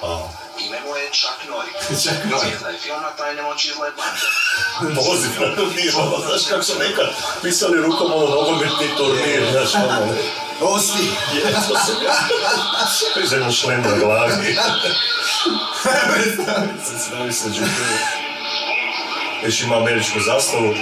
Ime 0.67 0.81
mu 0.87 0.97
je 0.97 1.11
Chuck 1.13 1.39
Norris. 1.49 1.75
Chuck 2.03 2.25
Norris. 2.31 2.43
Zvijezda 2.43 2.69
je 2.69 2.79
filma 2.79 3.11
Tajne 3.17 3.43
moći 3.43 3.73
zle 3.77 3.91
bande. 3.97 4.27
poziv 5.01 5.31
na 5.41 5.57
turnir, 5.57 5.93
ono, 5.97 6.17
znaš 6.27 6.43
kako 6.51 6.63
su 6.63 6.79
nekad 6.79 7.07
pisali 7.43 7.83
rukom 7.83 8.13
ono 8.13 8.27
nogometni 8.27 8.97
turnir, 8.97 9.43
znaš, 9.53 9.75
ono, 9.75 10.15
Osti! 10.61 11.05
je, 11.35 11.53
to 11.53 11.79
sam 11.79 11.97
ja. 12.05 12.15
Jednom 13.31 13.53
šlem 13.53 13.83
na 13.83 13.99
glavi. 13.99 14.57
Stavi 16.99 17.33
se 17.33 17.49
džupi. 17.49 18.19
Još 19.45 19.61
ima 19.61 19.77
američku 19.77 20.21
zastavu, 20.21 20.75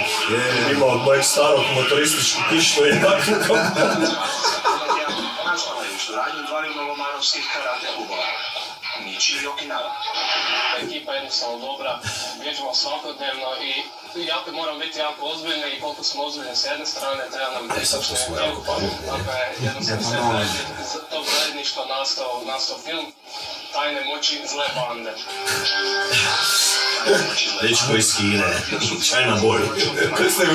ima 0.71 0.85
od 0.85 1.01
mojeg 1.01 1.23
starog 1.23 1.65
motorističku 1.75 2.39
kišnu 2.49 2.85
jaknu 2.85 3.35
kao 3.47 3.55
Nazvala 5.45 5.83
je 5.83 5.95
u 5.95 5.99
suradnju 5.99 6.41
dvaju 6.47 6.75
novomarovskih 6.75 7.45
karate 7.53 7.87
klubova. 7.95 8.23
Niči 9.05 9.33
i 9.43 9.47
Okinawa. 9.47 9.91
ekipa 10.83 11.11
je 11.11 11.17
jednostavno 11.17 11.57
dobra, 11.59 11.99
vježbamo 12.43 12.73
svakodnevno 12.73 13.49
i 13.61 13.73
jako 14.25 14.51
moramo 14.51 14.79
biti 14.79 14.99
jako 14.99 15.25
ozbiljni 15.25 15.67
i 15.71 15.81
koliko 15.81 16.03
smo 16.03 16.23
ozbiljni 16.23 16.55
s 16.55 16.65
jedne 16.65 16.85
strane, 16.85 17.23
treba 17.33 17.51
nam 17.51 17.85
sad 17.85 18.03
što 18.03 18.15
smo 18.15 18.37
jako 18.37 18.61
pametni. 18.67 19.05
Dakle, 19.05 19.35
jednostavno 19.59 20.03
sve 20.03 20.19
zajedništvo, 20.31 20.75
iz 20.81 20.91
tog 21.11 21.25
zajedništva 21.39 21.85
nastao, 21.85 22.41
nastao 22.45 22.77
film 22.77 23.13
Tajne 23.73 24.01
moći 24.05 24.41
zle 24.51 24.65
bande. 24.75 25.13
Tajne 27.05 27.27
moći 27.29 27.49
zle 27.49 27.69
Dečko 27.69 27.95
iz 27.95 28.15
Kine, 28.17 28.61
China 29.03 29.37
boy. 29.41 29.59
Kako 30.09 30.29
ste 30.29 30.47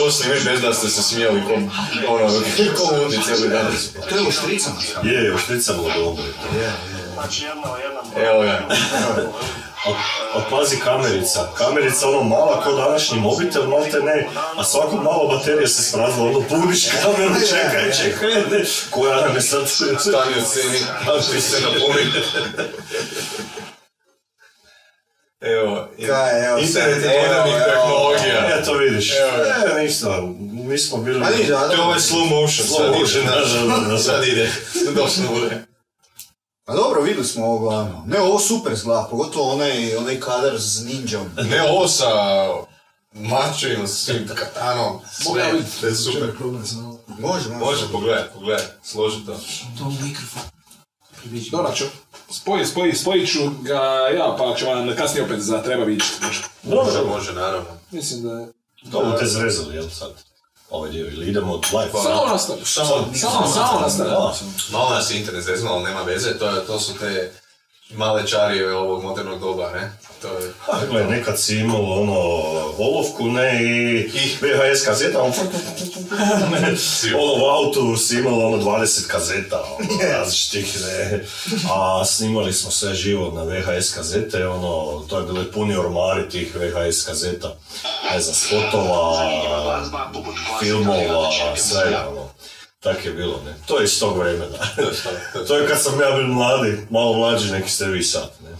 ovo 0.00 0.10
snimiti 0.10 0.44
bez 0.44 0.60
da 0.60 0.74
ste 0.74 0.88
se 0.88 1.02
smijali 1.02 1.42
ko, 1.46 1.54
ono, 2.08 2.28
ko 2.76 2.96
ludi 2.96 3.18
cijeli 3.24 3.48
dan? 3.48 3.76
To 4.08 4.16
je 4.16 4.22
u 4.22 4.32
štricama. 4.32 4.76
Je, 5.02 5.34
u 5.34 5.38
štricama 5.38 5.82
dobro. 5.82 6.24
Znači 7.22 7.44
jedna, 7.44 7.62
jedna 7.84 8.30
Evo 8.30 8.42
ga. 8.42 8.58
A, 9.86 9.90
a 10.34 10.42
pazi 10.50 10.76
kamerica, 10.76 11.48
kamerica 11.58 12.08
ono 12.08 12.22
mala 12.22 12.60
ko 12.64 12.72
današnji 12.72 13.20
mobitel, 13.20 13.68
malte 13.68 14.00
ne, 14.00 14.28
a 14.56 14.64
svako 14.64 14.96
malo 14.96 15.28
baterija 15.28 15.68
se 15.68 15.82
sprazila, 15.82 16.26
ono 16.26 16.40
puniš 16.48 16.88
kameru, 17.02 17.34
čekaj, 17.48 17.92
čekaj, 17.92 18.28
ne, 18.30 18.64
koja 18.90 19.20
nam 19.26 19.34
je 19.34 19.42
sad... 19.42 19.68
Stani 19.68 20.34
u 20.38 20.44
sceni, 20.44 20.78
svi 21.22 21.40
se 21.40 21.60
napuni. 21.60 22.02
Evo, 25.40 25.88
Kaj, 26.06 26.46
evo, 26.48 26.58
internet 26.58 27.04
evo. 27.04 27.12
tehnologija. 27.66 28.58
E, 28.58 28.64
to 28.64 28.72
vidiš. 28.74 29.12
Evo. 29.12 29.78
E, 29.78 29.82
ništa, 29.82 30.22
mi 30.68 30.78
smo 30.78 30.98
bili... 30.98 31.20
To 31.48 31.72
je 31.72 31.80
ovaj 31.80 31.98
slow 31.98 32.28
motion, 32.28 32.66
Slow 32.66 32.76
sad 32.76 32.90
motion, 32.90 33.22
ide, 33.22 33.30
da, 33.30 33.74
da, 33.74 33.80
da, 33.80 33.88
da. 33.88 33.98
sad 33.98 34.26
ide, 34.26 34.50
došlo 34.94 35.24
bude. 35.28 35.71
Pa 36.64 36.74
dobro, 36.74 37.02
vidjeli 37.02 37.26
smo 37.26 37.46
ovo 37.46 37.58
glavno. 37.58 38.02
Ne, 38.06 38.20
ovo 38.20 38.38
super 38.38 38.72
izgleda, 38.72 39.06
pogotovo 39.10 39.52
onaj, 39.52 39.96
onaj 39.96 40.20
kadar 40.20 40.60
s 40.60 40.84
ninjom. 40.84 41.26
Ne 41.50 41.62
ovo 41.70 41.88
sa 41.88 42.06
mačevima, 43.12 43.86
s 43.86 44.04
svim 44.04 44.28
katanom, 44.34 45.00
sve, 45.12 45.52
to 45.80 45.86
je 45.86 45.94
super. 45.94 46.32
Može, 46.38 46.74
može. 47.18 47.48
Može, 47.48 47.92
pogledaj, 47.92 48.24
pogledaj, 48.34 48.64
složi 48.82 49.26
to. 49.26 49.32
To 49.78 49.84
mikrofon. 49.84 50.42
Dobro, 51.50 51.72
ću. 51.74 51.84
Spoji, 52.30 52.66
spoji, 52.66 52.94
spojit 52.94 53.32
ću 53.32 53.38
ga 53.60 53.80
ja, 54.16 54.36
pa 54.38 54.54
ću 54.58 54.66
vam 54.66 54.96
kasnije 54.96 55.24
opet 55.24 55.40
za 55.40 55.62
treba 55.62 55.84
vidjeti. 55.84 56.12
Može. 56.22 56.42
Može, 56.62 57.04
može, 57.04 57.32
naravno. 57.32 57.68
Mislim 57.90 58.22
da 58.22 58.32
je... 58.32 58.46
To 58.92 59.16
te 59.20 59.26
zrezali, 59.26 59.74
jel 59.74 59.88
sad? 59.90 60.31
Ovaj 60.72 60.90
dio, 60.90 61.06
ili 61.06 61.26
idemo 61.26 61.60
live? 61.72 61.92
Samo 62.02 62.26
nastavi. 62.26 62.60
Samo, 62.64 62.88
Samo, 63.20 63.46
samo 63.54 63.80
nastavi. 63.80 64.10
Malo 64.72 64.90
nas 64.90 65.10
je 65.10 65.18
internet 65.18 65.44
zeznuo, 65.44 65.72
ali 65.72 65.84
nema 65.84 66.02
veze, 66.02 66.38
to, 66.38 66.52
to 66.66 66.80
su 66.80 66.98
te 66.98 67.32
male 67.96 68.26
čarije 68.26 68.76
ovog 68.76 69.02
modernog 69.02 69.40
doba, 69.40 69.70
ne? 69.70 69.92
To 70.22 70.28
je... 70.28 70.52
Gle, 70.90 71.04
nekad 71.04 71.40
si 71.40 71.56
imao 71.56 72.00
ono 72.00 72.18
olovku, 72.78 73.28
ne, 73.28 73.62
i 73.62 74.10
VHS 74.40 74.84
kazeta, 74.84 75.22
ono, 75.22 75.34
ne, 76.50 76.76
ono 77.22 77.44
u 77.44 77.48
autu 77.48 77.96
si 77.96 78.16
imao 78.16 78.46
ono 78.46 78.56
20 78.56 79.06
kazeta, 79.06 79.64
ono, 79.78 79.88
različitih, 80.18 80.76
ne, 80.82 81.24
a 81.70 82.04
snimali 82.04 82.52
smo 82.52 82.70
sve 82.70 82.94
živo 82.94 83.30
na 83.30 83.42
VHS 83.42 83.94
kazete, 83.94 84.46
ono, 84.46 85.04
to 85.08 85.18
je 85.18 85.26
bile 85.26 85.52
puni 85.52 85.76
ormari 85.76 86.28
tih 86.28 86.56
VHS 86.56 87.04
kazeta, 87.04 87.54
ne 88.14 88.20
znam, 88.20 88.34
spotova, 88.34 89.28
filmova, 90.60 91.30
sve, 91.56 92.06
ono, 92.08 92.21
tak 92.82 93.04
je 93.04 93.12
bilo, 93.12 93.40
ne, 93.46 93.54
to 93.66 93.78
je 93.78 93.84
iz 93.84 94.00
tog 94.00 94.18
vremena. 94.18 94.58
to 95.48 95.56
je 95.56 95.68
kad 95.68 95.82
sam 95.82 96.00
ja 96.00 96.16
bil 96.16 96.26
mladi, 96.26 96.78
malo 96.90 97.12
mlađi 97.12 97.52
neki 97.52 97.70
ste 97.70 97.86
vi 97.86 98.02
sad, 98.02 98.30
ne. 98.44 98.56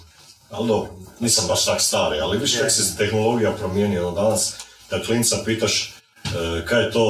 Ali 0.51 0.68
dobro, 0.68 0.91
nisam 1.20 1.45
baš 1.49 1.64
tak 1.64 1.81
stari, 1.81 2.20
ali 2.20 2.39
viš 2.39 2.57
kako 2.57 2.70
se 2.70 2.97
tehnologija 2.97 3.53
promijenila 3.53 4.11
danas, 4.11 4.55
da 4.91 5.03
klinca 5.03 5.37
pitaš 5.45 5.95
e, 6.25 6.66
kaj 6.66 6.83
je 6.83 6.91
to 6.91 7.07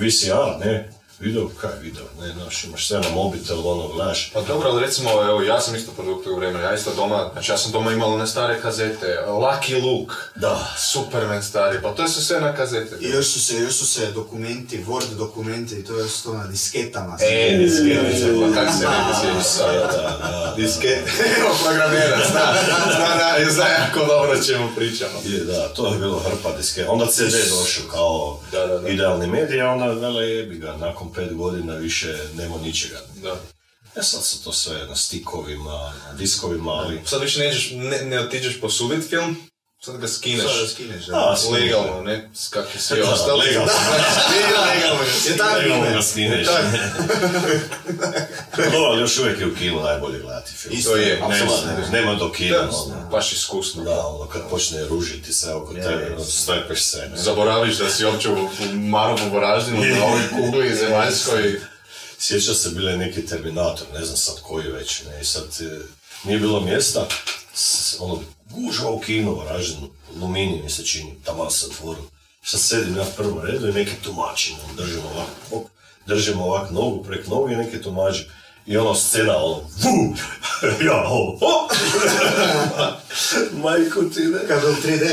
VCR, 0.00 0.64
ne, 0.64 0.93
video, 1.20 1.48
kaj 1.60 1.70
video, 1.82 2.04
ne, 2.20 2.32
znaš, 2.32 2.64
imaš 2.64 2.88
sve 2.88 3.00
na 3.00 3.08
mobitel, 3.08 3.68
ono, 3.68 3.88
gledaš. 3.88 4.30
Pa 4.34 4.40
dobro, 4.40 4.70
ali 4.70 4.82
recimo, 4.82 5.10
evo, 5.10 5.42
ja 5.42 5.60
sam 5.60 5.74
isto 5.74 5.92
produkt 5.92 6.24
tog 6.24 6.38
vremena, 6.38 6.60
ja 6.64 6.74
isto 6.74 6.94
doma, 6.96 7.30
znači 7.32 7.52
ja 7.52 7.58
sam 7.58 7.72
doma 7.72 7.92
imao 7.92 8.14
one 8.14 8.26
stare 8.26 8.60
kazete, 8.60 9.18
Lucky 9.28 9.82
Luke, 9.82 10.14
Da. 10.34 10.68
Superman 10.92 11.42
stari, 11.42 11.78
pa 11.82 11.94
to 11.94 12.08
su 12.08 12.24
sve 12.24 12.40
na 12.40 12.54
kazete. 12.56 12.96
I 13.00 13.08
još 13.08 13.26
su 13.26 13.40
se, 13.44 13.56
još 13.56 13.74
su 13.74 13.86
se 13.86 14.12
dokumenti, 14.12 14.84
Word 14.84 15.14
dokumenti, 15.18 15.74
i 15.74 15.84
to 15.84 15.98
je 15.98 16.06
to 16.24 16.34
na 16.34 16.46
disketama. 16.46 17.16
E, 17.20 17.58
disketice, 17.58 18.26
pa 18.40 18.54
kak 18.54 18.74
se 18.78 18.84
ne 18.84 18.96
bi 19.08 19.14
sjeći 19.20 19.48
sad. 19.48 20.54
Diskete, 20.56 21.10
evo 21.40 21.50
programera, 21.64 22.16
zna, 22.30 22.54
zna, 22.66 22.94
zna, 22.96 23.50
zna 23.50 23.64
jako 23.64 24.06
dobro 24.06 24.42
čemu 24.42 24.68
pričamo. 24.76 25.18
Je, 25.24 25.44
da, 25.44 25.68
to 25.68 25.92
je 25.92 25.98
bilo 25.98 26.18
hrpa 26.18 26.56
diske. 26.56 26.84
Onda 26.88 27.06
CD 27.06 27.32
došao 27.50 27.84
kao 27.90 28.40
Da, 28.52 28.66
da, 28.66 28.78
da. 28.78 28.88
idealni 28.88 29.26
medij, 29.26 29.62
a 29.62 29.70
onda 29.70 29.86
vele 29.86 30.30
jebi 30.30 30.58
ga, 30.58 30.76
nakon 30.76 31.03
pet 31.12 31.34
godina 31.34 31.74
više 31.74 32.28
nema 32.36 32.58
ničega. 32.58 33.00
Da. 33.22 33.40
E 33.96 34.02
sad 34.02 34.24
su 34.24 34.44
to 34.44 34.52
sve 34.52 34.86
na 34.86 34.96
stikovima, 34.96 35.94
na 36.06 36.12
diskovima, 36.12 36.70
ali... 36.70 37.00
Sad 37.06 37.22
više 37.22 37.40
neđeš, 37.40 37.70
ne, 37.70 38.02
ne 38.02 38.20
otiđeš 38.20 38.60
posudit 38.60 39.08
film, 39.08 39.36
sad 39.84 39.96
ga 39.96 40.08
skineš. 40.08 40.42
Sada 40.44 40.68
skineš, 40.68 41.06
da. 41.06 41.16
A, 41.18 41.36
skineš, 41.36 41.60
Legalno, 41.60 42.02
ne, 42.02 42.30
s 42.34 42.48
kakvi 42.48 42.80
svi 42.80 43.00
Da, 43.00 43.10
ostali. 43.10 43.40
legalno. 43.40 43.72
legalno. 44.74 45.02
Je 45.26 45.36
tako 45.36 45.58
Legalno 45.58 45.90
ga 45.90 46.02
skineš. 46.02 46.46
No, 48.72 48.78
ali 48.88 49.00
još 49.00 49.18
uvijek 49.18 49.40
je 49.40 49.46
u 49.46 49.54
kinu 49.54 49.82
najbolje 49.82 50.18
gledati 50.18 50.52
film. 50.52 50.82
To 50.82 50.96
je, 50.96 51.14
nema, 51.14 51.26
apsolutno. 51.26 51.88
nema 51.92 52.14
do 52.14 52.32
kina, 52.32 52.58
Da, 52.58 52.70
ono. 52.70 53.08
baš 53.10 53.32
iskusno. 53.32 53.84
Da, 53.84 54.06
ono, 54.06 54.28
kad 54.28 54.42
počne 54.50 54.84
ružiti 54.84 55.32
sve 55.32 55.54
oko 55.54 55.74
tebe, 55.74 56.16
strepeš 56.28 56.82
se. 56.84 57.10
Zaboraviš 57.14 57.76
da 57.76 57.90
si 57.90 58.04
uopće 58.04 58.28
u 58.30 58.34
u 58.34 58.74
Marovu 58.74 59.30
Varaždinu, 59.34 59.78
na 59.80 60.04
ovoj 60.04 60.22
kugli 60.30 60.74
zemaljskoj. 60.76 61.60
Sjeća 62.18 62.54
se 62.54 62.68
bile 62.70 62.96
neki 62.96 63.26
Terminator, 63.26 63.86
ne 63.94 64.04
znam 64.04 64.16
sad 64.16 64.34
koji 64.42 64.68
već, 64.68 65.02
ne, 65.02 65.20
i 65.20 65.24
sad 65.24 65.44
e, 65.60 65.78
nije 66.24 66.38
bilo 66.38 66.60
mjesta, 66.60 67.06
ono, 67.98 68.20
gužva 68.50 68.90
u 68.90 69.00
kinu, 69.00 69.34
Varaždinu, 69.34 69.88
Lumini 70.20 70.62
mi 70.62 70.70
se 70.70 70.84
čini, 70.84 71.14
tamo 71.24 71.50
se 71.50 71.66
otvorilo. 71.66 72.06
Sad 72.42 72.60
sedim 72.60 72.96
ja 72.96 73.02
u 73.02 73.16
prvom 73.16 73.40
redu 73.40 73.68
i 73.68 73.72
neki 73.72 73.92
tumači, 74.02 74.54
ono, 74.64 74.74
držim 74.74 75.00
ovak, 75.14 75.28
op, 75.50 75.66
držim 76.06 76.40
ovak 76.40 76.70
nogu 76.70 77.04
prek 77.04 77.26
nogu 77.26 77.50
i 77.50 77.56
neki 77.56 77.82
tumači. 77.82 78.26
I 78.66 78.76
ono 78.76 78.94
scena, 78.94 79.36
ono, 79.36 79.54
vu, 79.54 80.16
ja, 80.86 81.04
ovo, 81.06 81.38
o! 81.40 81.68
Majku 83.62 84.10
ti 84.10 84.20
ne. 84.20 84.38
Kad 84.48 84.64
u 84.64 84.88
3D. 84.88 85.06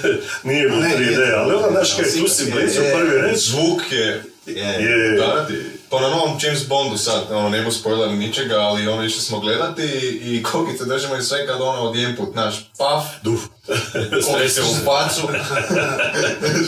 Nije 0.48 0.68
bilo 0.68 0.80
Ne, 0.80 0.96
3D, 0.96 1.16
nije. 1.16 1.34
ali 1.34 1.54
ono, 1.54 1.70
znaš, 1.70 1.94
kaj 1.94 2.04
tu 2.04 2.28
si 2.28 2.50
blizu, 2.50 2.80
prvi 2.94 3.20
red, 3.20 3.36
Zvuk 3.38 3.92
je... 3.92 4.22
je, 4.46 5.16
Da, 5.16 5.48
pa 5.90 6.00
na 6.00 6.08
novom 6.08 6.38
James 6.42 6.68
Bondu 6.68 6.98
sad, 6.98 7.22
ono, 7.30 7.48
ne 7.48 7.62
bu 7.62 7.70
spoiler 7.70 8.10
ničega, 8.10 8.56
ali 8.56 8.88
ono, 8.88 9.04
išli 9.04 9.22
smo 9.22 9.40
gledati 9.40 9.82
i 10.22 10.42
kokice 10.52 10.84
držimo 10.84 11.16
i 11.16 11.22
sve 11.22 11.46
kad 11.46 11.60
ono 11.60 11.82
odjedanput, 11.82 12.34
naš, 12.34 12.70
paf, 12.78 13.04
du. 13.22 13.38
kokice 14.26 14.62
u 14.62 14.74
facu, 14.84 15.22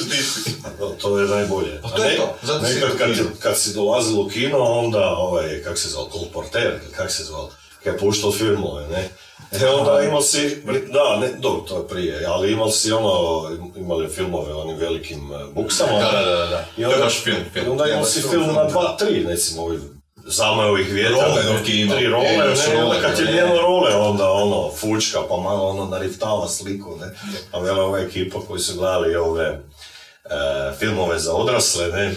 štiti. 0.01 0.57
To, 1.01 1.19
je 1.19 1.29
najbolje. 1.29 1.81
Pa 1.83 1.89
to 1.89 2.05
je 2.05 2.17
to, 2.17 2.37
zato 2.43 2.67
si 2.67 2.75
nekad 2.75 2.91
u 2.95 2.99
kad, 2.99 3.11
kad 3.41 3.59
si 3.59 3.75
dolazil 3.75 4.21
u 4.21 4.29
kino, 4.29 4.59
onda, 4.59 5.09
ovaj, 5.09 5.63
kak 5.65 5.79
se 5.79 5.89
zvao, 5.89 6.05
kolporter, 6.07 6.81
kak 6.97 7.11
se 7.11 7.25
zvao, 7.25 7.51
kad 7.85 7.95
je 7.95 7.99
puštao 7.99 8.33
filmove, 8.33 8.89
ne? 8.89 9.09
E 9.53 9.67
onda 9.67 10.03
imao 10.03 10.23
si, 10.23 10.63
da, 10.93 11.17
ne, 11.21 11.29
dobro, 11.39 11.61
to 11.61 11.77
je 11.77 11.89
prije, 11.89 12.27
ali 12.27 12.53
imao 12.53 12.71
si 12.71 12.93
ono, 12.93 13.43
imali 13.77 14.09
filmove 14.09 14.55
onim 14.55 14.77
velikim 14.77 15.33
eh, 15.33 15.45
buksama. 15.55 15.99
Da, 15.99 16.11
da, 16.13 16.37
da, 16.37 16.47
da. 16.47 16.65
I 16.77 16.81
je 16.81 16.89
baš 16.99 17.23
film, 17.23 17.37
film. 17.53 17.71
Onda 17.71 17.87
imao 17.87 18.05
si 18.05 18.23
film, 18.23 18.55
na 18.55 18.65
dva, 18.65 18.97
tri, 18.97 19.25
recimo, 19.29 19.63
ovi 19.63 19.79
zamajovih 20.27 20.95
ne, 20.95 21.81
imao. 21.81 21.97
tri 21.97 22.07
role, 22.07 22.27
E, 22.27 22.39
ne, 22.39 22.75
i 22.75 22.77
onda 22.77 23.01
kad 23.01 23.19
je 23.19 23.25
ne. 23.25 23.33
njeno 23.33 23.61
role, 23.61 23.95
onda 23.95 24.31
ono, 24.31 24.71
fučka, 24.77 25.19
pa 25.29 25.37
malo 25.37 25.69
ono 25.69 25.85
nariftava 25.85 26.49
sliku, 26.49 26.97
ne, 26.97 27.07
a 27.53 27.61
vela 27.61 27.85
ova 27.85 27.99
ekipa 27.99 28.39
koji 28.49 28.61
su 28.61 28.75
gledali 28.75 29.17
ove 29.17 29.45
e, 29.45 29.59
filmove 30.79 31.19
za 31.19 31.33
odrasle, 31.33 31.89
ne, 31.89 32.15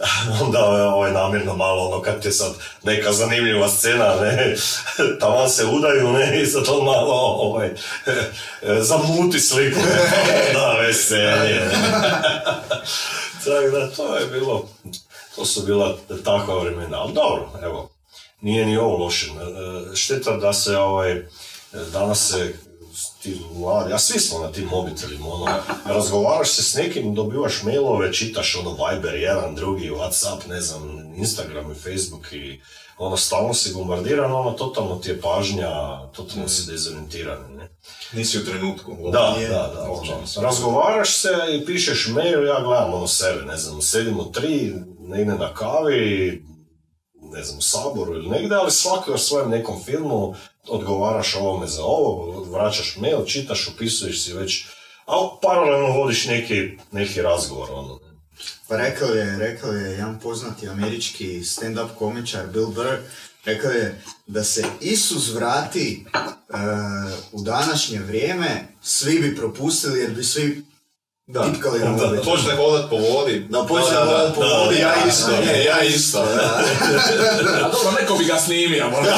onda 0.42 0.58
je 0.58 0.82
ovaj 0.82 1.12
namjerno 1.12 1.56
malo 1.56 1.88
ono 1.88 2.02
kad 2.02 2.24
je 2.24 2.32
sad 2.32 2.52
neka 2.82 3.12
zanimljiva 3.12 3.68
scena, 3.68 4.14
ne, 4.20 4.56
tamo 5.20 5.48
se 5.48 5.64
udaju, 5.66 6.12
ne, 6.12 6.42
i 6.42 6.46
sad 6.46 6.68
on 6.68 6.84
malo 6.84 7.14
ovaj, 7.14 7.70
zamuti 8.90 9.40
sliku, 9.40 9.80
ne, 9.80 10.52
da, 10.52 10.72
veselje, 10.80 11.26
ne. 11.26 11.70
Tako 13.44 13.70
da, 13.70 13.90
to 13.90 14.16
je 14.16 14.26
bilo, 14.26 14.68
to 15.36 15.44
su 15.44 15.62
bila 15.62 15.96
takva 16.24 16.62
vremena, 16.62 17.00
ali 17.00 17.12
dobro, 17.12 17.50
evo, 17.62 17.90
nije 18.40 18.66
ni 18.66 18.76
ovo 18.76 19.04
loše. 19.04 19.26
E, 19.26 19.96
Šteta 19.96 20.36
da 20.36 20.52
se 20.52 20.76
ovaj, 20.76 21.22
danas 21.92 22.28
se 22.28 22.54
ti 23.22 23.40
mladi, 23.54 23.92
a 23.92 23.98
svi 23.98 24.20
smo 24.20 24.38
na 24.38 24.52
tim 24.52 24.64
mobitelima, 24.64 25.26
ono, 25.26 25.46
razgovaraš 25.84 26.50
se 26.50 26.62
s 26.62 26.74
nekim, 26.74 27.14
dobivaš 27.14 27.62
mailove, 27.62 28.12
čitaš 28.12 28.56
ono 28.56 28.70
Viber, 28.70 29.14
jedan, 29.14 29.54
drugi, 29.54 29.90
Whatsapp, 29.90 30.48
ne 30.48 30.60
znam, 30.60 31.12
Instagram 31.16 31.72
i 31.72 31.74
Facebook 31.74 32.32
i 32.32 32.60
ono, 32.98 33.16
stalno 33.16 33.54
si 33.54 33.74
bombardiran, 33.74 34.32
ono, 34.32 34.50
totalno 34.50 34.96
ti 34.96 35.10
je 35.10 35.20
pažnja, 35.20 35.70
totalno 36.12 36.48
si 36.48 36.70
dezorientiran, 36.70 37.38
ne? 37.56 37.68
Nisi 38.12 38.38
u 38.38 38.44
trenutku. 38.44 38.96
Da, 39.12 39.36
Je, 39.40 39.48
da, 39.48 39.72
da. 39.74 39.90
uopće 39.90 40.12
Ono, 40.12 40.46
razgovaraš 40.46 41.16
se 41.16 41.28
i 41.52 41.66
pišeš 41.66 42.08
mail, 42.08 42.46
ja 42.46 42.60
gledam 42.60 42.94
ono 42.94 43.06
sebe, 43.06 43.42
ne 43.42 43.56
znam, 43.56 43.82
sedimo 43.82 44.24
tri, 44.24 44.74
negdje 44.98 45.34
na 45.34 45.54
kavi, 45.54 46.44
ne 47.32 47.44
znam, 47.44 47.58
u 47.58 47.62
saboru 47.62 48.14
ili 48.14 48.28
negdje, 48.28 48.56
ali 48.56 48.70
svako 48.70 49.12
o 49.12 49.18
svojem 49.18 49.50
nekom 49.50 49.84
filmu 49.84 50.34
odgovaraš 50.68 51.34
ovome 51.34 51.66
za 51.66 51.82
ovo, 51.84 52.44
vraćaš 52.44 52.96
mail, 52.96 53.24
čitaš, 53.24 53.68
upisuješ 53.68 54.24
si 54.24 54.32
već, 54.32 54.66
a 55.06 55.28
paralelno 55.42 55.92
vodiš 55.92 56.26
neki, 56.26 56.78
neki 56.92 57.22
razgovor, 57.22 57.68
ono. 57.72 58.00
Pa 58.68 58.76
rekao 58.76 59.08
je, 59.08 59.38
rekao 59.38 59.72
je 59.72 59.90
jedan 59.90 60.20
poznati 60.20 60.68
američki 60.68 61.40
stand-up 61.44 61.88
komičar 61.98 62.46
Bill 62.46 62.66
Burr, 62.66 62.96
rekao 63.44 63.70
je 63.70 64.02
da 64.26 64.44
se 64.44 64.64
Isus 64.80 65.34
vrati 65.34 66.06
e, 66.14 66.26
u 67.32 67.42
današnje 67.42 67.98
vrijeme, 67.98 68.68
svi 68.82 69.18
bi 69.18 69.36
propustili 69.36 70.00
jer 70.00 70.10
bi 70.10 70.24
svi 70.24 70.64
Da. 71.32 71.40
Da, 71.40 71.46
mobitel. 71.86 72.24
počne 72.24 72.56
hodat 72.56 72.90
po 72.90 72.96
vodi. 72.96 73.46
Da 73.48 73.64
počne 73.64 73.94
Da, 73.94 74.04
da, 74.04 74.06
hodat 74.06 74.34
po 74.34 74.44
da, 74.44 74.54
vodi, 74.54 74.76
Ja 74.80 74.94
da. 75.02 75.08
isto, 75.08 75.30
ne, 75.46 75.64
ja 75.64 75.82
isto. 75.82 76.18
A 77.64 77.68
dobro, 77.72 77.90
neko 78.00 78.14
bi 78.14 78.24
ga 78.24 78.36
snimio, 78.38 78.90
možda. 78.90 79.14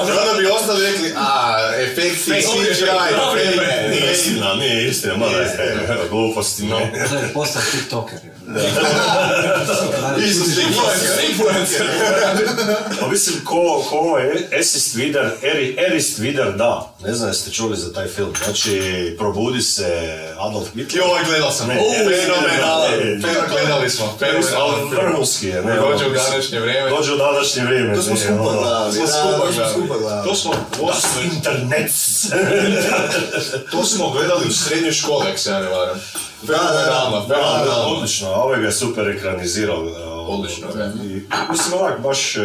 Onda 0.00 0.38
bi 0.38 0.46
ostali 0.46 0.86
rekli, 0.86 1.12
a, 1.16 1.58
efekti, 1.78 2.22
CGI, 2.24 2.86
fake. 3.32 3.88
Nije 3.90 4.12
istina, 4.12 4.54
nije 4.54 4.88
istina, 4.88 5.16
ma 5.16 5.26
ne, 5.26 5.48
gluposti, 6.10 6.64
no. 6.64 6.78
Da 7.10 7.18
je 7.18 7.32
postao 7.34 7.62
tiktoker. 7.72 8.18
Isus 10.26 10.48
influencer. 11.30 11.86
Pa 13.00 13.08
mislim, 13.08 13.44
ko, 13.44 13.84
ko 13.90 14.18
je 14.18 14.48
Esist 14.52 14.94
Vider, 14.94 15.30
Eri, 15.42 15.76
Erist 15.78 16.18
Vider, 16.18 16.52
da. 16.56 16.94
Ne 17.04 17.14
znam 17.14 17.28
jeste 17.30 17.50
čuli 17.50 17.76
za 17.76 17.92
taj 17.92 18.06
film. 18.08 18.32
Znači, 18.44 18.80
probudi 19.18 19.62
se 19.62 20.18
Adolf 20.38 20.68
Hitler. 20.74 20.85
Joj, 20.92 21.24
gledao 21.26 21.50
sam. 21.50 21.68
Fenomenalan. 21.68 22.90
gledali 23.50 23.90
smo. 23.90 24.16
Fenomenalan. 24.18 24.88
Vrhunski 24.90 25.46
je, 25.46 25.62
ne. 25.62 25.76
Dođe 25.76 26.06
u 26.06 26.10
današnje 26.10 26.60
vrijeme. 26.60 26.90
Dođe 26.90 27.12
u 27.12 27.16
današnje 27.16 27.64
vrijeme. 27.64 27.94
To 27.96 28.02
smo 28.02 28.16
skupa 28.16 28.42
ono, 28.42 28.60
gledali. 28.60 30.26
to 30.26 30.34
smo 30.34 30.52
internet. 31.34 31.92
to 33.70 33.84
smo 33.84 34.10
gledali 34.10 34.46
u 34.48 34.52
srednjoj 34.52 34.92
školi, 34.92 35.28
ako 35.28 35.38
se 35.38 35.50
ja 35.50 35.60
ne 35.60 35.68
varam. 35.68 36.00
Da, 36.42 36.52
da, 36.52 36.58
da. 36.58 36.70
Fenomenalno, 36.72 37.26
Da, 37.26 37.34
fenomenalno. 37.34 37.88
odlično, 37.88 38.28
a 38.28 38.34
ovaj 38.34 38.60
ga 38.60 38.66
je 38.66 38.72
super 38.72 39.08
ekranizirao. 39.08 39.80
Odlično, 40.28 40.66
mislim, 41.50 41.80
onak, 41.80 42.00
baš, 42.00 42.36
e, 42.36 42.40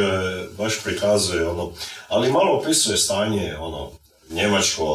baš 0.58 0.80
prikazuje, 0.84 1.48
ono, 1.48 1.72
ali 2.08 2.32
malo 2.32 2.58
opisuje 2.58 2.98
stanje, 2.98 3.56
ono, 3.60 3.92
njemačko, 4.32 4.86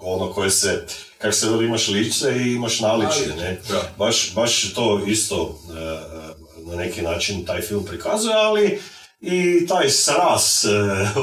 ono 0.00 0.32
koje 0.32 0.50
se, 0.50 0.86
kako 1.18 1.32
se 1.32 1.50
veli, 1.50 1.64
imaš 1.64 1.88
lice 1.88 2.36
i 2.36 2.52
imaš 2.52 2.80
naličje, 2.80 3.36
ne? 3.36 3.60
Baš, 3.98 4.34
baš 4.34 4.74
to 4.74 5.02
isto 5.06 5.58
e, 5.70 5.72
e, 5.72 6.68
na 6.70 6.76
neki 6.76 7.02
način 7.02 7.44
taj 7.44 7.60
film 7.60 7.84
prikazuje, 7.84 8.34
ali 8.34 8.80
i 9.20 9.66
taj 9.66 9.90
sras, 9.90 10.64
e, 10.64 10.68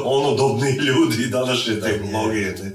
onodobni 0.03 0.71
ljudi 0.87 1.27
današnje 1.27 1.81
tehnologije, 1.81 2.55
ne? 2.63 2.71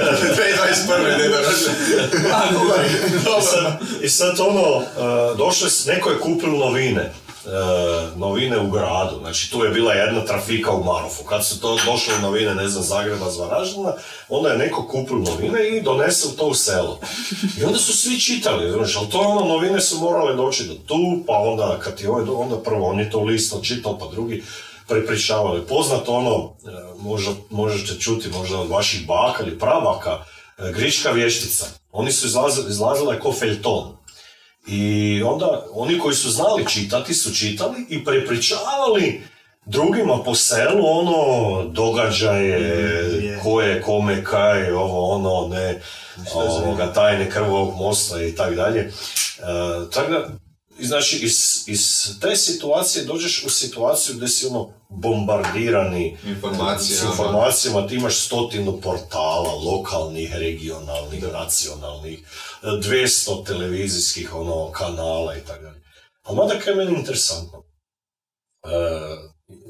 2021. 0.00 1.18
ne 1.18 1.28
I 3.38 3.42
sad, 3.42 3.78
I 4.02 4.08
sad 4.08 4.40
ono, 4.40 4.80
e, 4.80 4.82
došlo 5.36 5.66
je, 5.66 5.70
s- 5.70 5.86
neko 5.86 6.10
je 6.10 6.18
kupil 6.18 6.50
novine, 6.50 7.00
e, 7.02 7.12
novine 8.16 8.58
u 8.58 8.70
gradu, 8.70 9.18
znači 9.20 9.50
tu 9.50 9.64
je 9.64 9.70
bila 9.70 9.92
jedna 9.92 10.24
trafika 10.24 10.70
u 10.72 10.84
Marofu, 10.84 11.24
kad 11.24 11.46
su 11.46 11.60
to 11.60 11.78
došle 11.86 12.18
novine, 12.22 12.54
ne 12.54 12.68
znam, 12.68 12.82
Zagreba, 12.84 13.30
z 13.30 13.38
Varaždina, 13.38 13.92
onda 14.28 14.48
je 14.48 14.58
neko 14.58 14.88
kupil 14.88 15.16
novine 15.18 15.68
i 15.68 15.82
donesel 15.82 16.30
to 16.38 16.46
u 16.46 16.54
selo. 16.54 17.00
I 17.60 17.64
onda 17.64 17.78
su 17.78 17.96
svi 17.96 18.20
čitali, 18.20 18.72
znaš, 18.72 18.96
ali 18.96 19.08
to 19.08 19.18
ono, 19.18 19.48
novine 19.48 19.80
su 19.80 19.98
morale 19.98 20.36
doći 20.36 20.64
do 20.64 20.74
tu, 20.74 21.24
pa 21.26 21.32
onda 21.32 21.78
kad 21.82 21.94
ti 21.96 22.06
ovaj, 22.06 22.24
onda 22.34 22.58
prvo 22.58 22.86
on 22.86 23.00
je 23.00 23.10
to 23.10 23.20
listo 23.20 23.60
čitao, 23.62 23.98
pa 23.98 24.06
drugi 24.12 24.44
prepričavali. 24.90 25.66
Poznato 25.68 26.12
ono, 26.12 26.54
e, 26.72 26.94
možda, 26.98 27.32
možete 27.50 28.00
čuti 28.00 28.28
možda 28.28 28.58
od 28.58 28.68
vaših 28.68 29.06
baka 29.06 29.42
ili 29.42 29.58
prabaka, 29.58 30.24
e, 30.58 30.72
Griška 30.72 31.10
vještica. 31.10 31.66
Oni 31.92 32.12
su 32.12 32.26
izlazili, 32.26 32.70
izlazila 32.70 33.12
je 33.14 33.20
ko 33.20 33.32
feljton. 33.32 33.96
I 34.66 35.22
onda 35.22 35.66
oni 35.72 35.98
koji 35.98 36.14
su 36.14 36.30
znali 36.30 36.66
čitati 36.66 37.14
su 37.14 37.34
čitali 37.34 37.86
i 37.88 38.04
prepričavali 38.04 39.22
drugima 39.66 40.22
po 40.24 40.34
selu 40.34 40.82
ono 40.84 41.64
događaje, 41.64 42.60
je. 43.24 43.40
ko 43.42 43.60
je 43.60 43.82
kome 43.82 44.24
kaj, 44.24 44.72
ovo 44.72 45.14
ono, 45.14 45.48
ne, 45.54 45.80
ovoga, 46.34 46.92
tajne 46.92 47.30
krvog 47.30 47.74
mosta 47.76 48.22
i 48.22 48.34
tak 48.34 48.54
dalje. 48.54 48.80
E, 48.80 48.90
tako 49.92 50.10
da, 50.10 50.28
i 50.80 50.86
znači, 50.86 51.16
iz, 51.16 51.64
iz 51.66 52.08
te 52.20 52.36
situacije 52.36 53.04
dođeš 53.04 53.44
u 53.44 53.50
situaciju 53.50 54.16
gdje 54.16 54.28
si 54.28 54.46
ono 54.46 54.72
bombardirani 54.88 56.18
Informacijama. 56.24 56.78
s 56.78 57.02
informacijama, 57.02 57.86
ti 57.86 57.94
imaš 57.94 58.26
stotinu 58.26 58.80
portala, 58.80 59.54
lokalnih, 59.54 60.34
regionalnih, 60.34 61.24
nacionalnih, 61.32 62.18
e, 62.62 62.66
200 62.66 63.46
televizijskih 63.46 64.34
ono, 64.34 64.72
kanala 64.72 65.36
i 65.36 65.40
tako 65.40 65.62
dalje. 65.62 65.82
Ali 66.22 66.36
mada 66.36 66.58
kaj 66.58 66.72
je 66.72 66.76
meni 66.76 66.98
interesantno, 66.98 67.64
e, 68.64 68.70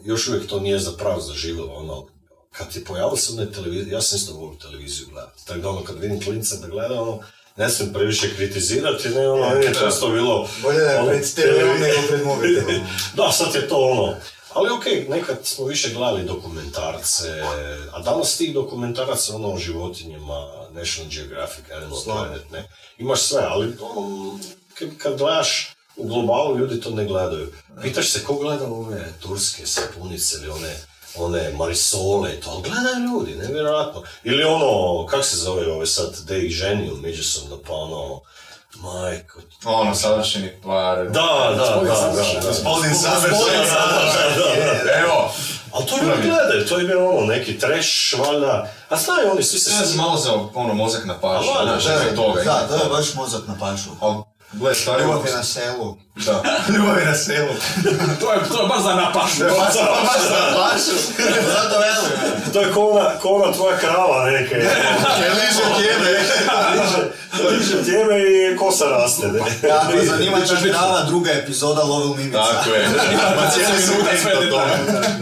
još 0.05 0.29
uvijek 0.29 0.47
to 0.47 0.61
nije 0.61 0.79
zapravo 0.79 1.21
zaživjelo, 1.21 1.75
ono, 1.75 2.07
kad 2.53 2.77
je 2.77 2.85
pojavila 2.85 3.17
se 3.17 3.33
ona 3.33 3.53
televizija, 3.53 3.97
ja 3.97 4.03
sam 4.03 4.17
isto 4.17 4.35
volio 4.35 4.59
televiziju 4.59 5.07
gledati, 5.11 5.47
tako 5.47 5.61
da 5.61 5.69
ono, 5.69 5.85
kad 5.85 5.99
vidim 5.99 6.21
klinca 6.21 6.57
da 6.57 6.69
gleda, 6.69 7.03
ono, 7.03 7.21
ne 7.61 7.71
smijem 7.71 7.93
previše 7.93 8.35
kritizirati, 8.37 9.09
ne, 9.09 9.29
ono, 9.29 9.49
meni 9.49 9.65
je 9.65 9.75
često 9.75 10.09
bilo... 10.09 10.49
Bolje 10.63 10.79
da 10.79 10.91
je 10.91 11.01
ono, 11.01 11.11
pred 11.35 11.81
nego 11.81 12.09
pred 12.09 12.25
mobitelom. 12.25 12.87
da, 13.17 13.33
sad 13.33 13.55
je 13.55 13.69
to 13.69 13.77
ono. 13.77 14.15
Ali 14.55 14.71
okej, 14.71 15.07
nekad 15.09 15.39
smo 15.43 15.67
više 15.67 15.95
gledali 15.95 16.25
dokumentarce, 16.25 17.43
a 17.93 18.03
danas 18.03 18.37
tih 18.37 18.55
dokumentaraca 18.55 19.35
ono 19.35 19.49
o 19.49 19.59
životinjama, 19.59 20.47
National 20.73 21.11
Geographic, 21.11 21.65
Animal. 21.77 21.99
Planet, 22.05 22.51
ne. 22.51 22.69
Imaš 22.99 23.21
sve, 23.21 23.43
ali 23.49 23.77
ono, 23.81 24.39
kad, 24.75 24.89
kad 24.99 25.19
gledaš 25.19 25.75
u 25.97 26.07
globalu, 26.07 26.59
ljudi 26.59 26.81
to 26.81 26.91
ne 26.91 27.05
gledaju. 27.05 27.53
Pitaš 27.83 28.11
se 28.11 28.25
ko 28.25 28.35
gleda 28.35 28.65
ove 28.65 29.13
turske 29.23 29.67
sapunice 29.67 30.37
ili 30.37 30.51
one 30.51 30.89
one 31.17 31.53
marisole 31.53 32.33
i 32.33 32.41
to, 32.41 32.51
ali 32.51 32.63
gledaju 32.63 33.05
ljudi, 33.05 33.35
nevjerojatno. 33.35 34.03
Ili 34.25 34.45
ono, 34.45 35.07
kak 35.07 35.25
se 35.25 35.37
zove 35.37 35.73
ove 35.73 35.87
sad, 35.87 36.19
da 36.29 36.37
ih 36.37 36.51
ženiju 36.51 36.97
međusobno, 36.97 37.59
pa 37.67 37.73
ono, 37.73 38.21
majko, 38.77 39.41
Ono, 39.65 39.95
savršeni 39.95 40.53
par. 40.63 40.97
da, 40.97 41.11
da, 41.11 41.57
da, 41.57 41.65
da, 41.65 42.13
da. 42.13 42.49
Gospodin 42.49 42.91
Gospodin 42.91 42.95
savršen. 42.95 43.39
savršen, 43.69 44.37
da, 44.37 44.65
da, 44.65 44.85
da. 44.85 44.99
Evo, 45.05 45.33
Ali 45.73 45.87
to 45.87 45.97
ljudi 46.03 46.29
gledaju, 46.29 46.69
to 46.69 46.79
je 46.79 46.85
bilo 46.85 47.11
ono, 47.11 47.27
neki 47.27 47.59
trash, 47.59 48.15
valjda, 48.19 48.71
a 48.89 48.97
znaju 48.97 49.31
oni, 49.33 49.43
svi 49.43 49.59
se... 49.59 49.71
Ja 49.71 49.87
sam 49.87 49.97
malo 49.97 50.17
za 50.17 50.33
ono 50.55 50.75
mozak 50.75 51.05
na 51.05 51.19
pašu, 51.21 51.49
da. 51.65 51.79
Da, 52.45 52.69
to 52.69 52.85
je 52.85 52.91
baš 52.91 53.15
mozak 53.15 53.43
na 53.49 53.57
pašu. 53.61 53.91
Gle, 54.53 54.74
stari 54.74 55.03
Ljubav 55.03 55.26
je 55.26 55.32
na 55.32 55.42
selu. 55.42 55.96
Da, 56.16 56.42
ljubav 56.76 56.98
je 56.98 57.05
na 57.05 57.14
selu. 57.14 57.55
To 58.20 58.32
je, 58.32 58.38
to 58.48 58.62
je 58.62 58.68
baš 58.68 58.82
za 58.82 58.94
napašu. 58.94 59.44
Baš 59.61 59.74
na 60.30 60.57
pašu. 60.57 60.96
Zato 61.46 61.78
velim. 61.78 62.42
To 62.53 62.61
je 62.61 62.72
ko 62.72 62.88
ona, 62.88 63.11
ko 63.22 63.28
ona 63.28 63.53
tvoja 63.53 63.78
krava 63.78 64.30
neke. 64.30 64.55
Ne 65.20 65.28
liže 65.28 65.62
tjebe. 65.78 66.11
liže, 66.72 67.03
liže 67.51 67.84
tjeme 67.84 68.20
i 68.20 68.57
kosa 68.57 68.84
raste. 68.84 69.26
Ne? 69.26 69.68
Ja, 69.68 69.88
pa 69.90 70.05
zanima 70.05 70.40
će 70.40 70.70
krava 70.70 71.03
druga 71.09 71.30
epizoda 71.30 71.82
Lovil 71.82 72.14
Mimica. 72.14 72.38
Tako 72.38 72.70
je. 72.70 72.88
Ma 73.36 73.51
cijeli 73.51 73.82
Sve 73.82 73.94
minute 73.96 74.18
sve 74.22 74.34
do 74.34 74.51
toga. 74.51 74.78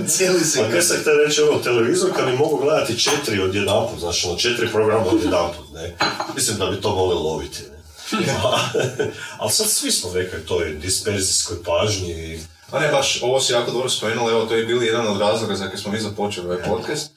Cijeli 0.08 0.44
se. 0.44 0.70
kaj 0.70 0.82
se 0.82 1.04
te 1.04 1.10
reći, 1.26 1.42
ono, 1.42 1.58
televizor 1.58 2.10
kad 2.16 2.26
bi 2.26 2.32
mogu 2.32 2.56
gledati 2.56 2.98
četiri 2.98 3.42
od 3.42 3.54
jedanput, 3.54 4.00
znači 4.00 4.26
ono, 4.26 4.38
četiri 4.38 4.68
programa 4.68 5.04
od 5.06 5.24
jedanput, 5.24 5.72
ne? 5.74 5.96
Mislim 6.34 6.58
da 6.58 6.66
bi 6.66 6.80
to 6.80 6.94
mogli 6.94 7.14
loviti, 7.14 7.62
ne? 7.62 7.77
Ali 9.38 9.50
sad 9.50 9.70
svi 9.70 9.92
smo 9.92 10.12
rekli 10.12 10.46
to 10.46 10.62
je 10.62 10.74
disperzijskoj 10.74 11.56
pažnji. 11.62 12.40
A 12.70 12.78
ne, 12.78 12.88
baš, 12.88 13.22
ovo 13.22 13.40
si 13.40 13.52
jako 13.52 13.70
dobro 13.70 13.88
spomenula, 13.88 14.30
evo, 14.30 14.46
to 14.46 14.54
je 14.54 14.66
bili 14.66 14.86
jedan 14.86 15.06
od 15.08 15.20
razloga 15.20 15.54
za 15.54 15.68
koje 15.68 15.78
smo 15.78 15.92
mi 15.92 16.00
započeli 16.00 16.46
ovaj 16.46 16.62
podcast. 16.62 17.10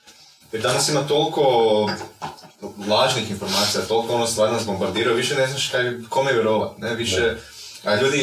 Jer 0.51 0.61
danas 0.61 0.89
ima 0.89 1.07
toliko 1.07 1.41
lažnih 2.87 3.31
informacija, 3.31 3.81
toliko 3.87 4.13
ono 4.13 4.27
stvari 4.27 4.51
nas 4.51 4.65
bombardiraju, 4.65 5.15
više 5.15 5.35
ne 5.35 5.47
znaš 5.47 5.67
kaj, 5.67 5.93
kome 6.09 6.33
vjerovat, 6.33 6.77
ne, 6.77 6.95
više... 6.95 7.35
A 7.83 7.95
ljudi 8.01 8.17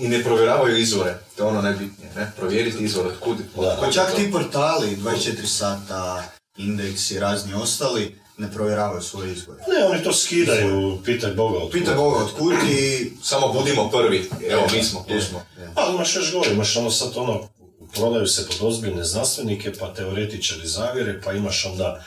i 0.00 0.08
ne 0.08 0.24
provjeravaju 0.24 0.76
izvore, 0.76 1.18
to 1.36 1.42
je 1.42 1.48
ono 1.48 1.62
najbitnije, 1.62 2.10
ne, 2.16 2.32
provjeriti 2.36 2.84
izvor, 2.84 3.06
otkud, 3.06 3.36
Da. 3.56 3.60
otkud 3.60 3.86
Pa 3.86 3.92
čak 3.92 4.14
ti 4.16 4.32
portali, 4.32 4.96
24 4.96 5.46
sata, 5.46 6.24
indeks 6.56 7.10
i 7.10 7.18
razni 7.18 7.54
ostali, 7.54 8.18
ne 8.40 8.52
provjeravaju 8.52 9.02
svoje 9.02 9.32
izbore. 9.32 9.58
ne, 9.68 9.86
oni 9.86 10.02
to 10.02 10.12
skidaju, 10.12 10.98
pitaj 11.04 11.30
Boga 11.30 11.58
od 11.58 11.70
Pita 11.70 11.94
Boga 11.94 12.24
otkud 12.24 12.54
i... 12.70 13.10
Samo 13.22 13.52
budimo 13.52 13.90
prvi, 13.90 14.30
evo, 14.50 14.62
mi 14.72 14.82
smo, 14.84 15.04
tu 15.08 15.20
smo. 15.20 15.42
Ali 15.74 15.94
imaš 15.94 16.16
još 16.16 16.32
gore, 16.32 16.50
imaš 16.50 16.76
ono 16.76 16.90
sad 16.90 17.12
ono, 17.16 17.48
prodaju 17.94 18.26
se 18.26 18.46
pod 18.46 18.68
ozbiljne 18.68 19.04
znanstvenike, 19.04 19.72
pa 19.72 19.94
teoretičari 19.94 20.66
zavjere, 20.68 21.20
pa 21.24 21.32
imaš 21.32 21.64
onda 21.64 22.04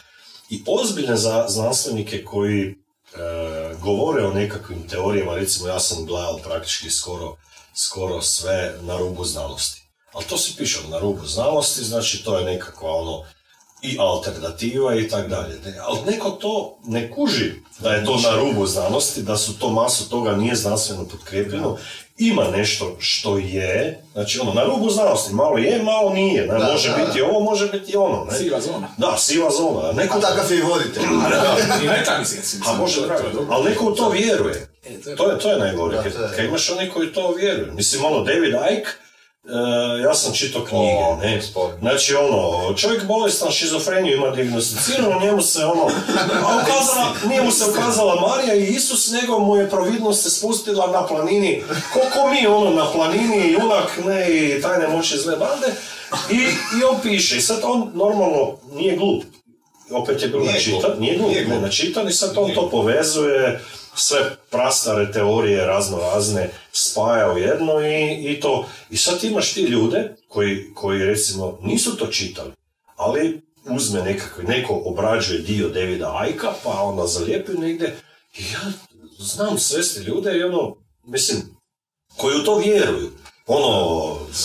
i 0.50 0.64
ozbiljne 0.68 1.16
za, 1.18 1.46
znanstvenike 1.48 2.24
koji 2.24 2.62
e, 2.70 2.76
govore 3.82 4.26
o 4.26 4.34
nekakvim 4.34 4.88
teorijama, 4.88 5.36
recimo 5.36 5.68
ja 5.68 5.80
sam 5.80 6.06
gledao 6.06 6.38
praktički 6.38 6.90
skoro, 6.90 7.36
skoro 7.76 8.22
sve 8.22 8.76
na 8.82 8.98
rubu 8.98 9.26
znanosti. 9.26 9.82
Ali 10.14 10.26
to 10.26 10.38
se 10.38 10.52
piše 10.58 10.80
na 10.90 11.00
rubu 11.00 11.26
znanosti, 11.26 11.84
znači 11.84 12.24
to 12.24 12.38
je 12.38 12.46
nekakva 12.46 12.92
ono 12.92 13.24
i 13.84 13.98
alternativa 14.00 14.96
i 14.96 15.08
tak 15.08 15.28
dalje. 15.28 15.56
Ali 15.82 16.00
neko 16.06 16.30
to 16.30 16.78
ne 16.86 17.12
kuži 17.12 17.52
da 17.80 17.94
je 17.94 18.06
to 18.06 18.18
na 18.18 18.36
rubu 18.36 18.66
znanosti, 18.66 19.22
da 19.22 19.38
su 19.38 19.60
to 19.60 19.70
masu 19.70 20.10
toga 20.10 20.36
nije 20.36 20.56
znanstveno 20.56 21.06
potkrijepljeno. 21.06 21.78
Ima 22.18 22.44
nešto 22.48 22.96
što 23.00 23.38
je, 23.38 24.04
znači 24.14 24.40
ono, 24.40 24.54
na 24.54 24.64
rubu 24.64 24.90
znanosti, 24.90 25.34
malo 25.34 25.58
je, 25.58 25.84
malo 25.84 26.10
nije. 26.10 26.42
Ne, 26.42 26.60
Da, 26.60 26.72
može 26.72 26.90
da, 26.90 26.96
biti 26.98 27.22
ovo, 27.22 27.40
može 27.40 27.68
biti 27.70 27.96
ono. 27.96 28.26
Ne? 28.26 28.38
Siva 28.38 28.62
zona. 28.62 28.88
Da, 28.98 29.18
siva 29.18 29.50
zona. 29.52 29.92
Neko, 29.92 30.18
A 30.18 30.22
takav 30.22 30.52
je 30.52 30.58
i 30.58 30.62
voditelj. 30.62 31.04
Mislim. 32.20 32.62
a 32.68 32.74
može 32.74 33.02
ali 33.50 33.70
neko 33.70 33.86
u 33.86 33.92
to 33.92 34.10
vjeruje. 34.10 34.68
E, 34.86 35.02
to 35.16 35.32
je- 35.32 35.40
To 35.40 35.52
je, 35.52 35.60
najgore, 35.60 35.98
Da, 35.98 36.04
kad, 36.32 36.46
imaš 36.46 36.70
oni 36.70 36.90
koji 36.90 37.14
to 37.14 37.34
vjeruje. 37.34 37.72
Mislim, 37.72 38.06
ono, 38.06 38.24
David 38.24 38.54
Icke, 38.72 38.90
e, 39.46 39.50
ja 40.02 40.14
sam 40.14 40.34
čitao 40.34 40.66
knjige, 40.66 40.98
O, 40.98 41.16
ne? 41.16 41.42
Znači, 41.80 42.16
ono, 42.16 42.74
čovjek 42.74 43.06
bolestan 43.06 43.52
šizofreniju 43.52 44.18
ima 44.18 44.30
diagnosticirano, 44.30 45.20
njemu 45.20 45.42
se 45.42 45.66
ono, 45.66 45.84
ukazala, 46.62 47.08
nije 47.28 47.42
mu 47.42 47.52
se 47.52 47.66
ukazala 47.72 48.22
Marija 48.22 48.56
i 48.56 48.68
Isus, 48.68 49.12
nego 49.12 49.40
mu 49.40 49.56
je 49.58 49.70
providnost 49.70 50.24
se 50.24 50.30
spustila 50.30 50.88
na 50.88 51.08
planini, 51.08 51.64
koliko 51.94 52.30
mi, 52.30 52.48
ono, 52.48 52.70
na 52.72 52.92
planini, 52.92 53.52
junak, 53.52 54.00
ne, 54.06 54.32
i 54.32 54.62
tajne 54.62 54.88
moći 54.88 55.18
zle 55.18 55.36
bande, 55.38 55.68
i, 56.32 56.36
i 56.80 56.84
on 56.84 57.02
piše, 57.02 57.38
i 57.38 57.42
sad 57.42 57.60
on 57.64 57.92
normalno 57.94 58.58
nije 58.74 58.96
glup, 58.96 59.24
opet 59.92 60.22
je 60.22 60.28
bilo 60.28 60.42
Nije 60.42 60.54
načitan, 60.54 60.82
glup. 60.82 61.00
nije 61.00 61.18
glup, 61.18 61.30
Nije 61.30 61.42
ne 61.42 61.48
glup. 61.48 61.62
načitan 61.62 62.08
i 62.08 62.14
sad 62.14 62.38
on 62.38 62.44
Nije 62.44 62.56
to 62.56 62.70
povezuje, 62.70 63.60
sve 63.96 64.36
prastare 64.52 65.12
teorije 65.12 65.66
razno 65.66 65.98
razne 65.98 66.50
spaja 66.72 67.34
u 67.34 67.38
jedno 67.38 67.82
i, 67.82 68.32
i 68.32 68.40
to. 68.40 68.68
I 68.90 68.98
sad 68.98 69.24
imaš 69.24 69.54
ti 69.54 69.62
ljude 69.62 70.16
koji, 70.28 70.74
koji 70.74 71.06
recimo 71.06 71.60
nisu 71.62 71.98
to 71.98 72.08
čitali, 72.08 72.52
ali 72.96 73.42
uzme 73.66 74.02
nekakvi, 74.02 74.44
neko 74.44 74.82
obrađuje 74.86 75.40
dio 75.40 75.70
Davida 75.70 76.18
Ajka, 76.20 76.54
pa 76.64 76.70
onda 76.82 77.08
zalijepi 77.08 77.52
negdje 77.52 77.96
i 78.38 78.44
ja 78.44 78.72
znam 79.20 79.60
svesti 79.60 80.00
ljude 80.00 80.38
i 80.38 80.44
ono, 80.44 80.76
mislim, 81.04 81.42
koji 82.18 82.36
u 82.36 82.44
to 82.44 82.58
vjeruju. 82.58 83.12
Ono, 83.48 83.68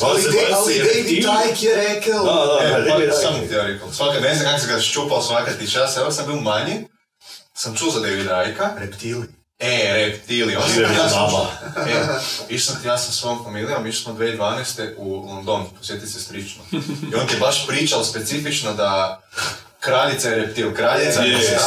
Ali, 0.03 0.23
de, 0.23 0.29
ali 0.55 0.79
David. 0.79 1.25
Icke 1.53 1.67
je 1.67 1.77
rekao... 1.77 2.25
Da, 2.25 2.33
da, 2.33 2.79
E, 2.79 2.83
da, 2.83 3.11
pa, 3.11 3.17
sam 3.17 3.37
Icke. 3.37 3.49
ti 3.49 3.55
rekao. 3.55 3.93
Svaka, 3.93 4.21
ne 4.21 4.35
znam 4.35 4.47
kako 4.47 4.61
sam 4.61 4.75
ga 4.75 4.81
ščupao 4.81 5.23
svaka 5.23 5.53
ti 5.53 5.71
čas, 5.71 5.97
evo 5.97 6.11
sam 6.11 6.27
bio 6.27 6.41
manji, 6.41 6.75
sam 7.55 7.77
čuo 7.77 7.91
za 7.91 8.01
Davida 8.01 8.45
Icka. 8.45 8.71
Reptili. 8.79 9.38
E, 9.59 9.93
reptili, 9.95 10.57
on 10.57 10.63
Idem 10.73 10.93
ja 10.95 11.09
sam, 11.09 11.31
e, 11.87 12.05
išao 12.49 12.75
sam 12.75 12.83
ti 12.83 12.89
ja 12.89 12.99
sa 12.99 13.13
svojom 13.13 13.45
familijom, 13.45 13.87
išli 13.87 14.03
smo 14.03 14.13
2012. 14.13 14.95
u 14.97 15.27
London, 15.27 15.65
posjetiti 15.79 16.13
se 16.13 16.21
strično. 16.21 16.63
I 17.13 17.15
on 17.15 17.27
ti 17.27 17.35
je 17.35 17.41
baš 17.41 17.67
pričao 17.67 18.05
specifično 18.05 18.75
da 18.75 19.21
kraljica 19.81 20.29
je 20.29 20.35
reptil, 20.37 20.75
kraljica 20.75 21.23
Je, 21.23 21.59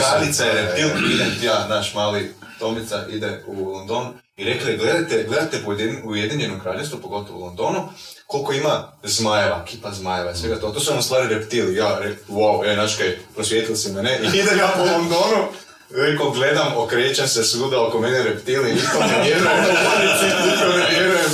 kraljica 0.00 0.44
je 0.44 0.62
reptil, 0.62 1.12
idem 1.12 1.32
ja, 1.42 1.66
naš 1.68 1.94
mali 1.94 2.34
Tomica 2.58 3.06
ide 3.10 3.42
u 3.46 3.68
London 3.68 4.12
i 4.36 4.44
rekli, 4.44 4.76
gledajte, 4.76 5.24
gledajte 5.28 5.60
Ujedin- 5.66 6.02
Ujedinjenom 6.04 6.60
kraljestvu, 6.60 6.98
pogotovo 6.98 7.38
u 7.38 7.44
Londonu, 7.44 7.88
koliko 8.26 8.52
ima 8.52 8.92
zmajeva, 9.02 9.64
kipa 9.64 9.92
zmajeva 9.92 10.30
i 10.30 10.36
svega 10.36 10.60
to. 10.60 10.70
To 10.70 10.80
su 10.80 10.92
ono 10.92 11.02
stvari 11.02 11.34
reptili. 11.34 11.76
Ja 11.76 11.98
rekao, 11.98 12.36
wow, 12.36 12.70
e, 12.72 12.74
znaš 12.74 12.96
kaj, 12.96 13.18
prosvijetili 13.34 13.76
si 13.76 13.92
mene. 13.92 14.18
I 14.22 14.26
idem 14.38 14.58
ja 14.58 14.72
po 14.76 14.82
Londonu, 14.84 15.48
Rekao, 15.90 16.30
gledam, 16.30 16.72
okrećem 16.76 17.28
se 17.28 17.44
svuda 17.44 17.82
oko 17.86 18.00
mene 18.00 18.22
reptili, 18.22 18.74
nikom 18.74 19.00
ne 19.00 19.22
vjerujem, 19.24 19.56
nikom 19.62 20.78
ne 20.78 20.86
vjerujem. 20.90 21.30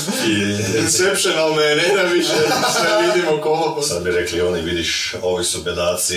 Inceptional 0.85 1.55
me 1.55 1.63
ne 1.77 1.97
da 1.97 2.03
više, 2.03 2.33
sve 2.73 3.13
vidimo 3.15 3.43
kolo. 3.43 3.83
Sad 3.83 4.05
bi 4.05 4.11
rekli 4.11 4.41
oni, 4.41 4.63
vidiš, 4.63 5.15
ovi 5.23 5.45
su 5.45 5.63
bedaci, 5.63 6.17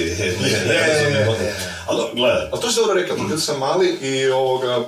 ne 0.67 0.73
je, 0.73 0.87
razumiju. 0.87 1.45
je. 1.45 1.55
Ali 1.87 2.01
gledaj, 2.13 2.47
A 2.51 2.57
to 2.57 2.71
si 2.71 2.79
dobro 2.79 2.93
rekao, 2.93 3.17
kad 3.29 3.41
sam 3.43 3.59
mali 3.59 3.87
i 4.01 4.27
ovoga, 4.29 4.85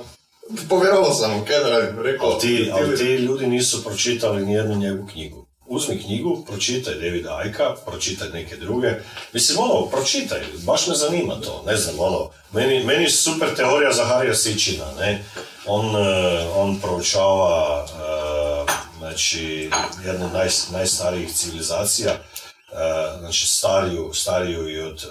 povjerovao 0.68 1.14
sam 1.14 1.30
mu, 1.30 1.44
kaj 1.44 1.58
da 1.58 1.68
radim, 1.68 2.02
rekao. 2.02 2.30
ali 2.30 2.40
ti, 2.40 2.70
ali 2.74 2.96
ti 2.96 3.04
ljudi 3.04 3.46
nisu 3.46 3.84
pročitali 3.84 4.46
nijednu 4.46 4.76
njegovu 4.76 5.08
knjigu. 5.12 5.47
Uzmi 5.70 6.02
knjigu, 6.02 6.44
pročitaj 6.46 6.94
Davida 6.94 7.36
Ajka, 7.36 7.74
pročitaj 7.86 8.28
neke 8.28 8.56
druge. 8.56 8.88
Mislim, 9.32 9.58
ono, 9.58 9.86
pročitaj, 9.86 10.40
baš 10.66 10.86
me 10.86 10.94
zanima 10.94 11.40
to, 11.40 11.62
ne 11.66 11.76
znam, 11.76 12.00
ono, 12.00 12.30
meni, 12.52 12.84
meni 12.84 13.04
je 13.04 13.10
super 13.10 13.54
teorija 13.56 13.92
Zaharija 13.92 14.34
Sičina, 14.34 14.84
ne? 14.98 15.24
On, 15.66 15.96
eh, 15.96 16.48
on 16.56 16.80
proučava, 16.80 17.86
eh, 17.86 18.72
znači, 18.98 19.70
jednu 20.06 20.26
od 20.26 20.32
naj, 20.32 20.48
najstarijih 20.72 21.32
civilizacija, 21.34 22.12
eh, 22.12 23.18
znači 23.18 23.46
stariju, 23.46 24.10
stariju 24.14 24.70
i 24.70 24.80
od 24.80 25.06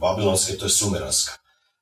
Babilonske, 0.00 0.56
to 0.56 0.66
je 0.66 0.70
Sumeranska. 0.70 1.32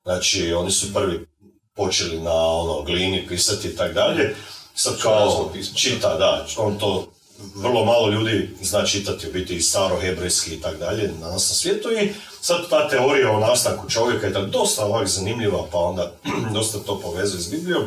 Znači, 0.03 0.53
oni 0.53 0.71
su 0.71 0.95
prvi 0.95 1.27
počeli 1.75 2.21
na 2.21 2.35
ono 2.35 2.83
glini 2.83 3.27
pisati 3.29 3.69
i 3.69 3.77
tak 3.77 3.93
dalje. 3.93 4.37
Sad 4.75 5.01
kao 5.03 5.53
čita, 5.75 6.17
da, 6.17 6.47
on 6.57 6.79
to 6.79 7.16
vrlo 7.55 7.85
malo 7.85 8.11
ljudi 8.11 8.51
zna 8.63 8.87
čitati 8.87 9.29
u 9.29 9.33
biti 9.33 9.57
i 9.57 9.63
staro 9.63 10.01
hebrejski 10.01 10.55
i 10.55 10.61
tak 10.61 10.79
dalje 10.79 11.13
na 11.21 11.31
nas 11.31 11.49
na 11.49 11.55
svijetu 11.55 11.93
i 11.93 12.13
sad 12.41 12.69
ta 12.71 12.89
teorija 12.89 13.33
o 13.33 13.41
nastanku 13.41 13.91
čovjeka 13.91 14.27
je 14.27 14.33
tak 14.33 14.45
dosta 14.45 14.85
ovak 14.85 15.09
zanimljiva 15.09 15.67
pa 15.73 15.79
onda 15.79 16.13
dosta 16.55 16.79
to 16.79 17.01
povezuje 17.01 17.41
s 17.41 17.51
Biblijom. 17.51 17.85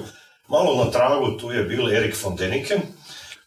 Malo 0.47 0.86
na 0.86 0.91
tragu 0.91 1.38
tu 1.38 1.52
je 1.52 1.64
bil 1.64 1.95
Erik 1.95 2.24
von 2.24 2.36
Deniken, 2.36 2.82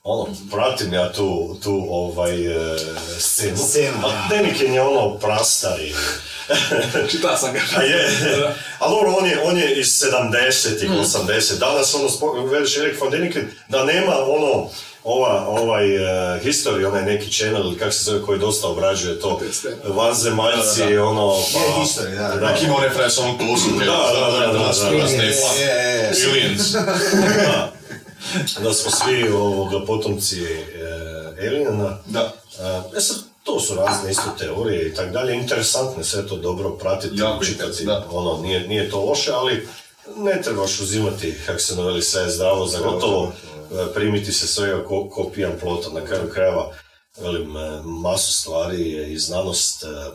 ono, 0.04 0.26
pratim 0.50 0.92
ja 0.92 1.12
tu, 1.12 1.56
tu 1.62 1.86
ovaj 1.90 2.46
e, 2.46 2.76
scenu. 3.18 3.56
Scenu, 3.56 3.96
A 4.04 4.08
da. 4.08 4.36
Deniken 4.36 4.74
je 4.74 4.82
ono 4.82 5.18
prastari. 5.18 5.94
Čita 7.10 7.36
sam 7.36 7.52
ga. 7.52 7.60
A 7.76 7.82
je, 7.82 8.10
ali 8.78 8.94
dobro, 8.94 9.16
on 9.18 9.26
je, 9.26 9.40
on 9.44 9.58
je 9.58 9.80
iz 9.80 9.86
70-ih, 9.86 10.90
80 10.90 11.58
Danas 11.58 11.94
ono, 11.94 12.46
veliš 12.46 12.76
Erik 12.76 13.00
von 13.00 13.10
Deniken, 13.10 13.50
da 13.68 13.84
nema 13.84 14.16
ono, 14.16 14.70
ova, 15.04 15.46
ovaj 15.48 15.96
uh, 15.96 16.42
history, 16.42 16.86
onaj 16.86 17.02
neki 17.04 17.30
channel, 17.32 17.62
ili 17.66 17.78
kako 17.78 17.92
se 17.92 18.04
zove, 18.04 18.22
koji 18.22 18.38
dosta 18.38 18.68
obrađuje 18.68 19.20
to, 19.20 19.40
vanzemaljci, 19.84 20.80
Da, 20.80 20.86
da, 20.86 20.94
da. 20.94 21.04
ono, 21.04 21.36
pa... 21.52 21.58
Je 21.58 21.84
history, 21.84 22.16
da, 22.16 22.36
da. 22.40 22.50
Nek 22.50 22.62
ima 22.62 22.76
onaj 22.76 22.90
fraj 22.90 23.10
sa 23.10 23.22
onom 23.22 23.38
plusom, 23.38 23.78
Da, 23.78 23.84
da, 23.84 24.30
da, 24.30 24.46
da, 24.46 24.52
da. 24.52 24.58
Da, 24.58 24.72
da 28.62 28.74
smo 28.74 28.90
svi 28.90 29.28
ovoga 29.28 29.86
potomci 29.86 30.42
e, 30.42 31.46
aliena. 31.48 31.98
Da. 32.06 32.32
E, 32.96 33.00
sad, 33.00 33.16
to 33.44 33.52
to 33.52 33.60
su 33.60 33.74
razne 33.74 34.10
isto 34.10 34.30
teorije 34.38 34.88
i 34.88 34.94
tako 34.94 35.10
dalje, 35.10 35.34
interesantne, 35.34 36.04
sve 36.04 36.26
to 36.26 36.36
dobro 36.36 36.70
pratiti, 36.70 37.14
Jako 37.18 37.44
čitati, 37.44 37.84
da. 37.84 38.06
ono, 38.10 38.42
nije, 38.42 38.68
nije 38.68 38.90
to 38.90 39.04
loše, 39.04 39.32
ali 39.32 39.68
ne 40.16 40.42
trebaš 40.42 40.80
uzimati, 40.80 41.34
kako 41.46 41.58
se 41.58 41.76
noveli, 41.76 42.02
sve 42.02 42.22
je 42.22 42.30
zdravo 42.30 42.66
za 42.66 42.78
gotovo, 42.78 43.32
primiti 43.94 44.32
se 44.32 44.46
svega 44.46 44.84
ko, 44.84 45.08
ko 45.08 45.30
pijan 45.34 45.52
plota, 45.60 45.90
na 45.90 46.04
kraju 46.06 46.30
krajeva, 46.32 46.72
velim, 47.20 47.56
e, 47.56 47.82
masu 47.84 48.32
stvari 48.32 48.90
je 48.90 49.12
i 49.12 49.18
znanost 49.18 49.82
e, 49.82 49.86
e, 49.86 50.12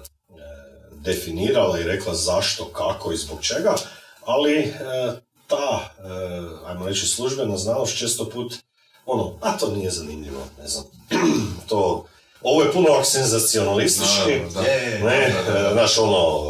definirala 0.91 1.79
i 1.79 1.83
rekla 1.83 2.13
zašto, 2.13 2.65
kako 2.65 3.11
i 3.11 3.17
zbog 3.17 3.41
čega, 3.41 3.75
ali 4.25 4.59
e, 4.59 4.73
ta, 5.47 5.95
e, 5.99 6.07
ajmo 6.65 6.85
reći, 6.85 7.07
službena 7.07 7.57
znanost 7.57 7.97
često 7.97 8.29
put, 8.29 8.53
ono, 9.05 9.37
a 9.41 9.57
to 9.57 9.71
nije 9.71 9.91
zanimljivo, 9.91 10.47
ne 10.61 10.67
znam, 10.67 10.85
to, 11.69 12.05
ovo 12.41 12.63
je 12.63 12.71
puno 12.71 13.03
senzacionalistički, 13.03 14.53
da. 14.53 14.61
Je, 14.61 14.83
je, 14.83 14.91
je. 14.91 15.03
ne, 15.03 15.25
e, 15.25 15.69
znaš, 15.73 15.97
ono, 15.97 16.43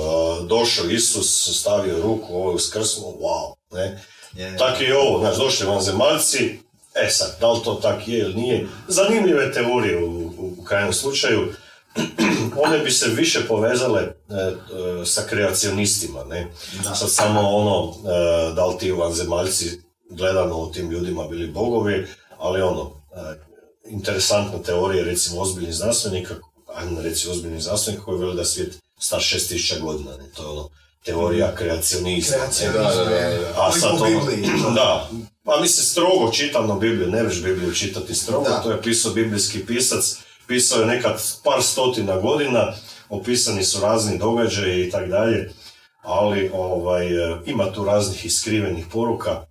e, 0.43 0.47
došao 0.47 0.85
Isus, 0.85 1.59
stavio 1.59 2.01
ruku, 2.01 2.35
ovo 2.35 2.49
je 2.49 2.55
uskrsnuo, 2.55 3.11
wow, 3.11 3.53
ne, 3.71 4.03
Je. 4.33 4.57
tako 4.57 4.83
i 4.83 4.91
ovo, 4.91 5.19
znaš, 5.19 5.37
došli 5.37 5.67
vanzemaljci, 5.67 6.59
e 7.05 7.09
sad, 7.09 7.37
da 7.39 7.51
li 7.51 7.59
to 7.63 7.73
tak 7.73 8.07
je 8.07 8.19
ili 8.19 8.33
nije, 8.33 8.67
zanimljive 8.87 9.51
teorije 9.53 10.03
u, 10.03 10.09
u, 10.09 10.53
u 10.59 10.63
krajnjem 10.63 10.93
slučaju, 10.93 11.53
one 12.65 12.79
bi 12.79 12.91
se 12.91 13.09
više 13.09 13.47
povezale 13.47 14.01
e, 14.01 14.11
e, 14.33 15.05
sa 15.05 15.21
kreacionistima, 15.29 16.23
ne? 16.23 16.47
Sad 16.83 17.11
samo 17.11 17.41
ono, 17.41 17.93
e, 17.93 18.53
da 18.53 18.65
li 18.65 18.77
ti 18.77 18.91
vanzemaljci 18.91 19.81
gledano 20.09 20.57
u 20.57 20.71
tim 20.71 20.91
ljudima 20.91 21.27
bili 21.27 21.47
bogovi, 21.47 22.07
ali 22.37 22.61
ono, 22.61 22.91
e, 23.15 23.47
interesantna 23.89 24.63
teorija, 24.63 25.03
recimo, 25.03 25.41
ozbiljnih 25.41 25.75
znanstvenika, 25.75 26.35
ajmo 26.75 27.01
reći 27.01 27.29
ozbiljnih 27.29 27.63
znanstvenika 27.63 28.03
koji 28.05 28.19
veli 28.19 28.35
da 28.35 28.41
je 28.41 28.45
svijet 28.45 28.77
star 28.99 29.19
6000 29.19 29.81
godina, 29.81 30.11
ne? 30.17 30.31
To 30.35 30.43
je 30.43 30.49
ono, 30.49 30.69
teorija 31.03 31.55
kreacionista. 31.55 32.37
ne? 32.37 32.41
Kreacionizam, 32.41 32.83
Da, 32.83 32.89
da, 32.89 33.29
da, 33.29 33.37
da. 33.37 33.67
A 33.67 33.71
sad 33.71 33.91
ono, 33.91 34.71
da, 34.75 35.09
pa 35.47 35.59
mislim 35.61 35.85
strogo 35.85 36.31
čitam 36.31 36.67
na 36.67 36.75
Bibliju, 36.75 37.07
ne 37.07 37.23
veš 37.23 37.43
Bibliju 37.43 37.73
čitati 37.73 38.15
strogo, 38.15 38.49
Da. 38.49 38.61
to 38.63 38.71
je 38.71 38.81
pisao 38.81 39.13
biblijski 39.13 39.65
pisac, 39.65 40.17
pisao 40.47 40.79
je 40.79 40.85
nekad 40.85 41.21
par 41.43 41.63
stotina 41.63 42.17
godina, 42.17 42.73
opisani 43.09 43.63
su 43.63 43.81
razni 43.81 44.17
događaji 44.17 44.87
i 44.87 44.91
tak 44.91 45.09
dalje, 45.09 45.53
ali 46.01 46.51
ovaj, 46.53 47.07
e, 47.07 47.37
ima 47.45 47.71
tu 47.71 47.85
raznih 47.85 48.25
iskrivenih 48.25 48.85
poruka, 48.91 49.45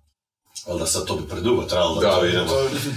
ali 0.67 0.79
da 0.79 0.85
sad 0.85 1.05
to 1.05 1.15
bi 1.15 1.27
predugo 1.27 1.63
trajalo 1.63 1.95
da, 1.95 2.01
Da, 2.01 2.15
to 2.15 2.25
idemo, 2.25 2.51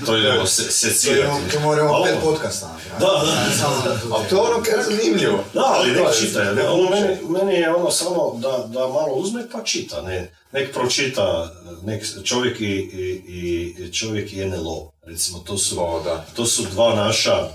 to 0.07 0.17
idemo 0.17 0.47
se, 0.47 0.65
To 0.65 0.71
secirati. 0.71 1.51
to 1.53 1.61
moramo 1.61 1.91
Ali 1.91 2.05
pet 2.05 2.15
ono- 2.15 2.25
podcasta. 2.27 2.77
Da, 2.91 3.07
da. 3.07 3.53
Samo- 3.59 3.99
Ali 4.13 4.29
to 4.29 4.37
je 4.37 4.43
ono 4.45 4.63
kaj 4.63 4.75
je 4.75 4.85
zanimljivo. 4.87 5.45
Da, 5.55 5.63
ali 5.67 5.95
To 5.95 6.01
nek 6.01 6.13
je- 6.13 6.21
čita, 6.21 6.53
ne, 6.53 6.69
ono, 6.69 6.91
meni, 6.91 7.07
meni 7.31 7.55
je 7.55 7.75
ono 7.75 7.91
samo 7.91 8.33
da, 8.37 8.49
da 8.69 8.81
malo 8.81 9.15
uzme 9.15 9.49
pa 9.49 9.63
čita, 9.63 10.03
ne, 10.03 10.33
nek 10.53 10.73
pročita, 10.73 11.53
nek 11.83 12.03
čovjek 12.25 12.61
i, 12.61 12.65
i, 12.65 13.41
i 13.79 13.93
čovjek 13.93 14.33
i 14.33 14.45
NLO, 14.45 14.93
recimo 15.03 15.39
to 15.39 15.59
su, 15.59 15.77
O, 15.81 16.03
da. 16.03 16.25
to 16.37 16.47
su 16.47 16.63
dva 16.65 16.95
naša 16.97 17.37
e, 17.37 17.47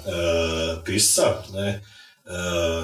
pisca, 0.85 1.23
ne, 1.53 1.69
e, 1.69 1.81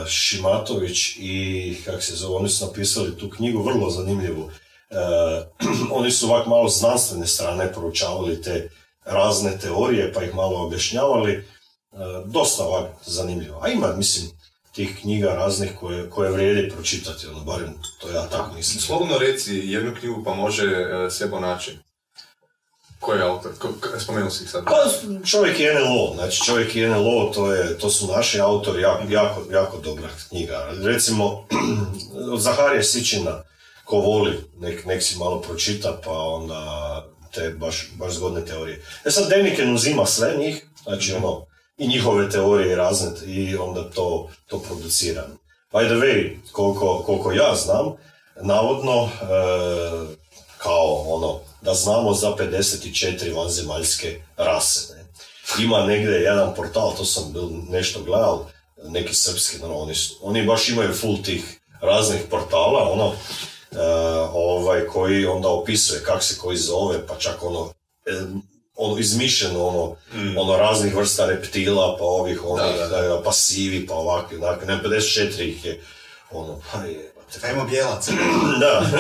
Šimatović 0.07 1.15
i, 1.17 1.43
kak 1.85 2.03
se 2.03 2.15
zove, 2.15 2.35
oni 2.35 2.49
su 2.49 2.65
napisali 2.65 3.17
tu 3.17 3.29
knjigu, 3.29 3.63
vrlo 3.63 3.89
zanimljivu, 3.89 4.49
oni 5.97 6.11
su 6.11 6.27
ovak 6.27 6.47
malo 6.47 6.69
znanstvene 6.69 7.27
strane 7.27 7.73
proučavali 7.73 8.41
te 8.41 8.69
razne 9.05 9.57
teorije, 9.57 10.13
pa 10.13 10.23
ih 10.23 10.35
malo 10.35 10.65
objašnjavali, 10.65 11.43
E, 11.91 11.97
dosta 12.25 12.63
ovak 12.63 12.89
zanimljivo. 13.05 13.59
A 13.63 13.69
ima, 13.69 13.93
mislim, 13.97 14.31
tih 14.71 14.97
knjiga 15.01 15.27
raznih 15.27 15.71
koje, 15.79 16.09
koje 16.09 16.31
vrijedi 16.31 16.69
pročitati, 16.69 17.27
ono, 17.27 17.39
barem 17.43 17.73
to 18.01 18.09
ja 18.09 18.27
tako 18.27 18.53
mislim. 18.55 18.81
Slobodno 18.81 19.17
reci 19.17 19.55
jednu 19.55 19.95
knjigu 19.99 20.23
pa 20.23 20.33
može 20.33 20.65
e, 20.65 21.11
Sebo 21.11 21.39
naći. 21.39 21.77
Ko 22.99 23.13
je 23.13 23.23
autor? 23.23 23.51
Spomenuo 23.99 24.29
si 24.29 24.43
ih 24.43 24.49
sad. 24.49 24.65
Pa, 24.65 24.73
čovjek 25.25 25.59
je 25.59 25.73
NLO, 25.73 26.13
znači 26.15 26.41
čovjek 26.45 26.75
je 26.75 26.89
NLO, 26.89 27.31
to, 27.33 27.53
je, 27.53 27.77
to 27.77 27.89
su 27.89 28.07
naši 28.07 28.39
autori, 28.39 28.81
jako, 28.81 29.03
jako, 29.09 29.43
jako 29.51 29.77
dobra 29.77 30.09
knjiga. 30.29 30.67
Recimo, 30.83 31.47
od 32.33 32.41
Zaharija 32.45 32.83
Sičina, 32.83 33.43
ko 33.91 33.99
voli, 33.99 34.39
nek, 34.63 34.85
nek 34.85 35.03
si 35.03 35.17
malo 35.19 35.41
pročita, 35.41 35.97
pa 36.03 36.11
onda 36.11 36.59
te 37.33 37.49
baš, 37.49 37.89
baš 37.99 38.13
zgodne 38.13 38.45
teorije. 38.45 38.79
E 39.05 39.11
sad, 39.11 39.29
Deniken 39.29 39.73
uzima 39.75 40.05
sve 40.05 40.35
njih, 40.37 40.65
znači 40.83 41.13
ono, 41.13 41.45
i 41.77 41.87
njihove 41.87 42.29
teorije 42.29 42.75
razne, 42.75 43.11
i 43.27 43.55
onda 43.55 43.89
to, 43.89 44.29
to 44.47 44.59
producira. 44.59 45.27
By 45.73 45.85
the 45.87 45.95
way, 45.95 46.37
koliko, 46.51 47.03
koliko 47.05 47.31
ja 47.31 47.55
znam, 47.55 47.95
navodno, 48.41 49.03
e, 49.03 49.27
kao 50.57 51.03
ono, 51.07 51.39
da 51.61 51.73
znamo 51.73 52.13
za 52.13 52.35
54 52.35 53.35
vanzemaljske 53.35 54.21
rase. 54.37 54.93
Ne? 54.95 55.05
Ima 55.63 55.85
negdje 55.85 56.11
jedan 56.11 56.55
portal, 56.55 56.95
to 56.97 57.05
sam 57.05 57.33
bil 57.33 57.49
nešto 57.69 58.03
gledal, 58.03 58.45
neki 58.83 59.15
srpski, 59.15 59.57
no, 59.57 59.77
oni, 59.77 59.95
su- 59.95 60.15
oni 60.21 60.45
baš 60.45 60.69
imaju 60.69 60.93
full 60.93 61.23
tih 61.23 61.59
raznih 61.81 62.21
portala, 62.29 62.91
ono, 62.91 63.13
ovaj, 64.33 64.87
koji 64.87 65.25
onda 65.25 65.49
opisuje 65.49 66.03
kak 66.03 66.23
se 66.23 66.37
koji 66.37 66.57
zove, 66.57 67.07
pa 67.07 67.15
čak 67.15 67.43
ono, 67.43 67.73
e, 68.05 68.11
ono 68.75 68.97
izmišljeno, 68.97 69.67
ono, 69.67 69.95
ono 70.37 70.57
raznih 70.57 70.95
vrsta 70.95 71.25
reptila, 71.25 71.95
pa 71.99 72.05
ovih, 72.05 72.41
onih, 72.45 72.75
da, 72.77 72.87
da. 72.87 72.97
e, 72.97 73.23
pa 73.23 73.31
sivi, 73.31 73.87
pa 73.87 73.93
ovakvi, 73.93 74.37
onakvi, 74.37 74.67
ne, 74.67 74.79
54 74.83 75.41
ih 75.41 75.65
je, 75.65 75.81
ono, 76.31 76.61
pa 76.73 76.83
je, 76.83 77.07
Ajmo 77.43 77.65
bijelaca. 77.65 78.11
da, 78.59 78.81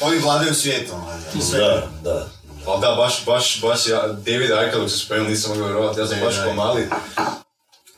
Oni 0.00 0.18
vladaju 0.18 0.54
svijetom. 0.54 1.00
valjda. 1.06 1.58
da, 1.58 1.88
da. 2.04 2.26
Ali 2.66 2.80
da, 2.80 2.94
baš, 2.94 3.24
baš, 3.26 3.60
baš 3.60 3.86
ja, 3.86 4.06
David 4.06 4.50
Icke, 4.66 4.78
dok 4.78 4.90
se 4.90 4.98
spomenuli, 4.98 5.30
nisam 5.30 5.50
mogao 5.50 5.66
vjerovati, 5.66 6.00
ja 6.00 6.06
sam 6.06 6.18
Ne, 6.18 6.24
baš 6.24 6.36
ne. 6.36 6.44
ko 6.44 6.52
mali, 6.52 6.88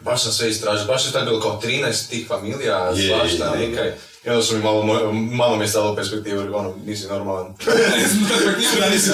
baš 0.01 0.23
sam 0.23 0.33
sve 0.33 0.51
istražio, 0.51 0.87
baš 0.87 1.07
je 1.07 1.13
tako 1.13 1.25
bilo 1.25 1.41
kao 1.41 1.61
13 1.65 2.09
tih 2.11 2.29
familija, 2.29 2.77
Je, 2.95 3.09
svašta 3.09 3.45
je, 3.45 3.63
je. 3.63 3.69
nekaj. 3.69 3.93
I 4.25 4.31
onda 4.31 4.43
su 4.43 4.57
mi 4.57 4.63
malo, 4.63 4.83
moj- 4.83 5.03
malo 5.33 5.57
mi 5.57 5.65
je 5.65 5.69
stalo 5.69 5.95
perspektivu, 5.95 6.41
jer 6.41 6.55
ono, 6.55 6.75
nisi 6.79 7.07
normalan. 7.07 7.55
Da 7.67 7.73
nisi 7.97 8.19
Perspektivu, 8.29 8.85
nisi 8.91 9.11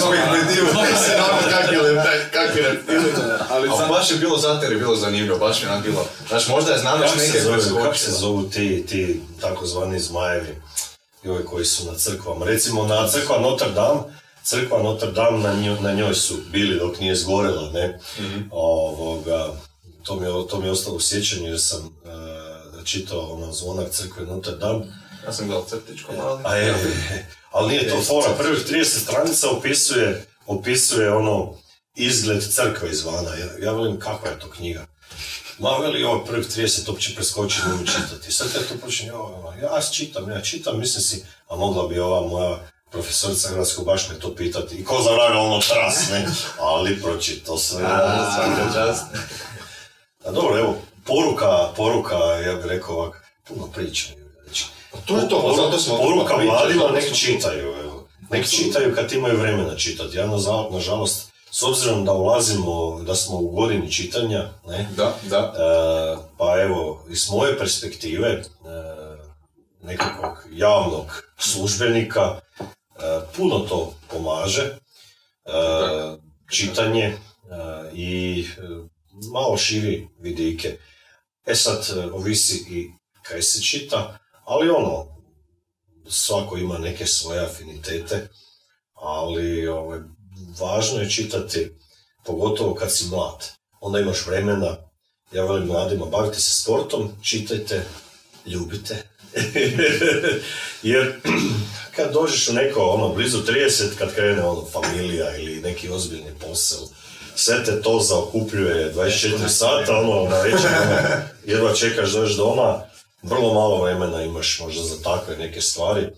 normalan, 1.10 1.50
kakvi 1.50 1.76
le- 1.78 2.04
kakvi 2.32 2.62
reptili. 2.62 3.12
Ali 3.50 3.68
sam- 3.70 3.88
baš 3.88 4.10
je 4.10 4.16
bilo 4.16 4.38
zato 4.38 4.62
jer 4.62 4.72
je 4.72 4.78
bilo 4.78 4.96
zanimljivo, 4.96 5.38
baš 5.38 5.60
mi 5.60 5.66
je 5.66 5.72
onak 5.72 5.84
bilo. 5.84 6.06
Znaš, 6.28 6.48
možda 6.48 6.72
je 6.72 6.82
Kako 6.82 7.08
se, 7.10 7.16
neke 7.18 7.40
zove, 7.40 7.54
preskočila. 7.54 7.82
kako 7.82 7.96
se 7.96 8.10
zovu 8.12 8.42
ti, 8.44 8.86
ti 8.86 9.20
takozvani 9.40 10.00
zmajevi, 10.00 10.54
joj, 11.22 11.44
koji 11.44 11.64
su 11.64 11.86
na 11.86 11.94
crkvama? 11.94 12.44
Recimo 12.46 12.84
na 12.84 13.08
crkva 13.08 13.38
Notre 13.38 13.70
Dame, 13.70 14.00
crkva 14.44 14.82
Notre 14.82 15.10
Dame, 15.10 15.38
na 15.38 15.54
njoj, 15.54 15.80
na 15.80 15.92
njoj 15.92 16.14
su 16.14 16.34
bili 16.46 16.78
dok 16.78 17.00
nije 17.00 17.16
zgorela, 17.16 17.70
ne? 17.70 17.98
Ovoga, 18.50 19.48
to, 20.02 20.16
mi 20.16 20.26
je, 20.26 20.48
to 20.48 20.58
mi 20.58 20.66
je 20.66 20.70
ostalo 20.70 20.96
u 20.96 21.00
sjećanju 21.00 21.46
jer 21.46 21.60
sam 21.60 21.80
e, 22.04 22.08
čitao 22.84 23.32
ono 23.32 23.52
zvonak 23.52 23.90
crkve 23.90 24.26
Notre 24.26 24.56
Dame, 24.56 24.84
Ja 25.26 25.32
sam 25.32 25.46
gledao 25.46 25.66
crtičko 25.68 26.12
a 26.44 26.56
je, 26.56 26.74
ali 27.50 27.68
nije 27.68 27.88
to 27.88 28.02
fora, 28.02 28.34
prvih 28.38 28.66
30 28.66 28.84
stranica 28.84 29.50
opisuje, 29.50 30.26
opisuje 30.46 31.12
ono 31.12 31.54
izgled 31.94 32.42
crkve 32.52 32.90
izvana. 32.90 33.34
Ja, 33.34 33.46
ja 33.66 33.72
velim 33.72 33.98
kakva 34.00 34.30
je 34.30 34.38
to 34.38 34.50
knjiga. 34.50 34.86
Ma 35.58 35.70
veli 35.70 36.04
ovo 36.04 36.24
prvih 36.24 36.46
30 36.46 36.88
uopće 36.88 37.14
preskoči 37.14 37.60
ne 37.66 37.86
čitati. 37.86 38.32
Sad 38.32 38.46
ja 38.54 38.68
to 38.68 38.74
počnem, 38.80 39.08
ja, 39.08 39.68
ja 39.74 39.80
čitam, 39.92 40.30
ja 40.30 40.40
čitam, 40.40 40.78
mislim 40.80 41.02
si, 41.02 41.24
a 41.48 41.56
mogla 41.56 41.88
bi 41.88 41.98
ova 41.98 42.28
moja 42.28 42.58
profesorica 42.90 43.48
hrvatskog 43.48 43.84
baš 43.84 44.08
me 44.08 44.18
to 44.18 44.34
pitati. 44.34 44.76
I 44.76 44.84
ko 44.84 45.02
za 45.02 45.10
vraga 45.10 45.38
ono 45.38 45.60
tras, 45.60 46.10
ne? 46.10 46.26
Ali 46.60 47.00
pročito 47.02 47.58
sve. 47.58 47.84
Čast. 48.74 49.04
A 50.24 50.30
dobro, 50.30 50.58
evo, 50.58 50.76
poruka, 51.04 51.72
poruka, 51.76 52.16
ja 52.46 52.54
bih 52.54 52.66
rekao 52.66 52.96
ovak, 52.96 53.24
puno 53.48 53.66
pričam. 53.74 54.14
Znači, 54.44 54.64
To 55.06 55.18
je 55.18 55.28
to, 55.28 55.42
pa 55.42 55.62
zato 55.62 55.78
smo 55.78 55.96
Poruka 55.96 56.36
mladima, 56.36 56.90
nek 56.94 57.14
čitaju, 57.14 57.74
evo. 57.84 58.08
Nek 58.30 58.50
čitaju 58.50 58.94
kad 58.94 59.12
imaju 59.12 59.38
vremena 59.38 59.76
čitati. 59.76 60.16
Ja, 60.16 60.26
nažalost, 60.70 61.32
s 61.50 61.62
obzirom 61.62 62.04
da 62.04 62.12
ulazimo, 62.12 63.02
da 63.02 63.14
smo 63.14 63.38
u 63.38 63.48
godini 63.48 63.92
čitanja, 63.92 64.48
ne, 64.66 64.88
Da, 64.96 65.16
da. 65.22 65.54
e, 65.56 66.28
pa 66.38 66.62
evo, 66.62 67.04
iz 67.10 67.30
moje 67.30 67.58
perspektive, 67.58 68.28
e, 68.28 68.42
nekakvog 69.82 70.46
javnog 70.52 71.24
službenika, 71.38 72.40
e, 72.60 72.66
puno 73.36 73.58
to 73.58 73.94
pomaže, 74.10 74.62
e, 74.62 74.76
čitanje 76.50 77.16
i 77.92 78.44
malo 79.32 79.56
širi 79.56 80.08
vidike. 80.18 80.78
E 81.46 81.54
sad, 81.54 81.86
e, 81.96 82.06
ovisi 82.12 82.64
i 82.70 82.90
kaj 83.22 83.42
se 83.42 83.62
čita, 83.62 84.18
ali 84.44 84.70
ono, 84.70 85.06
svako 86.08 86.56
ima 86.56 86.78
neke 86.78 87.06
svoje 87.06 87.40
afinitete, 87.40 88.28
ali 88.94 89.66
ovaj, 89.66 89.98
važno 90.60 91.00
je 91.00 91.10
čitati, 91.10 91.70
pogotovo 92.24 92.74
kad 92.74 92.92
si 92.92 93.06
mlad. 93.06 93.50
Onda 93.80 94.00
imaš 94.00 94.26
vremena, 94.26 94.76
ja 95.32 95.44
velim 95.44 95.66
mladima, 95.66 96.06
bavite 96.06 96.40
se 96.40 96.62
sportom, 96.62 97.12
čitajte, 97.22 97.86
ljubite. 98.46 99.02
Jer 100.82 101.20
kad 101.96 102.12
dođeš 102.12 102.48
u 102.48 102.52
neko, 102.52 102.80
ono, 102.80 103.14
blizu 103.14 103.38
30, 103.38 103.84
kad 103.98 104.14
krene 104.14 104.42
ono, 104.42 104.66
familija 104.72 105.36
ili 105.36 105.60
neki 105.60 105.90
ozbiljni 105.90 106.34
posao, 106.40 106.88
sve 107.36 107.64
te 107.64 107.82
to 107.82 108.00
zaokupljuje 108.00 108.94
24 108.94 109.48
sata, 109.48 109.96
ono, 109.98 110.28
na 110.30 110.40
večer, 110.40 110.70
ono, 110.82 110.98
jedva 111.44 111.74
čekaš 111.74 112.10
doći 112.10 112.36
doma, 112.36 112.82
vrlo 113.22 113.54
malo 113.54 113.82
vremena 113.82 114.22
imaš 114.22 114.60
možda 114.60 114.82
za 114.82 115.02
takve 115.02 115.36
neke 115.36 115.60
stvari. 115.60 116.08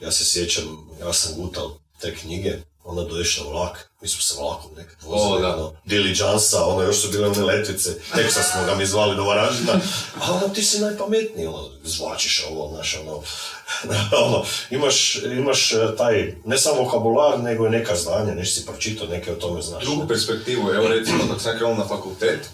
Ja 0.00 0.10
se 0.12 0.24
sjećam, 0.24 0.64
ja 1.00 1.12
sam 1.12 1.34
gutal 1.36 1.70
te 2.00 2.14
knjige, 2.14 2.52
onda 2.84 3.02
dođeš 3.04 3.38
na 3.38 3.50
vlak, 3.50 3.90
mi 4.04 4.08
smo 4.08 4.22
se 4.22 4.34
vlakom 4.40 4.70
nekad 4.76 4.96
vozili, 5.02 5.44
ono, 5.44 5.72
Diligensa, 5.84 6.64
ono, 6.66 6.82
još 6.82 7.00
su 7.00 7.08
bile 7.08 7.28
one 7.28 7.42
letvice, 7.42 7.90
teksa 8.14 8.42
smo 8.42 8.64
ga 8.66 8.74
mi 8.74 8.86
zvali 8.86 9.16
do 9.16 9.24
Varaždina, 9.24 9.72
a 10.20 10.32
ono, 10.32 10.48
ti 10.48 10.62
si 10.62 10.80
najpametniji, 10.80 11.46
ono, 11.46 11.68
zvlačiš 11.84 12.46
ovo, 12.50 12.68
znaš, 12.74 12.98
ono, 13.00 13.22
ono, 14.26 14.44
imaš, 14.70 15.16
imaš 15.16 15.72
eh, 15.72 15.96
taj, 15.96 16.34
ne 16.44 16.58
samo 16.58 16.82
vokabular, 16.82 17.40
nego 17.40 17.66
i 17.66 17.70
neka 17.70 17.96
znanja, 17.96 18.34
nešto 18.34 18.60
si 18.60 18.66
pročitao, 18.66 19.06
neke 19.06 19.32
o 19.32 19.36
tome 19.36 19.62
znaš. 19.62 19.84
drugu 19.84 20.08
perspektivu, 20.08 20.70
evo 20.70 20.88
recimo 20.88 21.24
dok 21.28 21.40
sam 21.40 21.78
na 21.78 21.88
fakultet, 21.88 22.48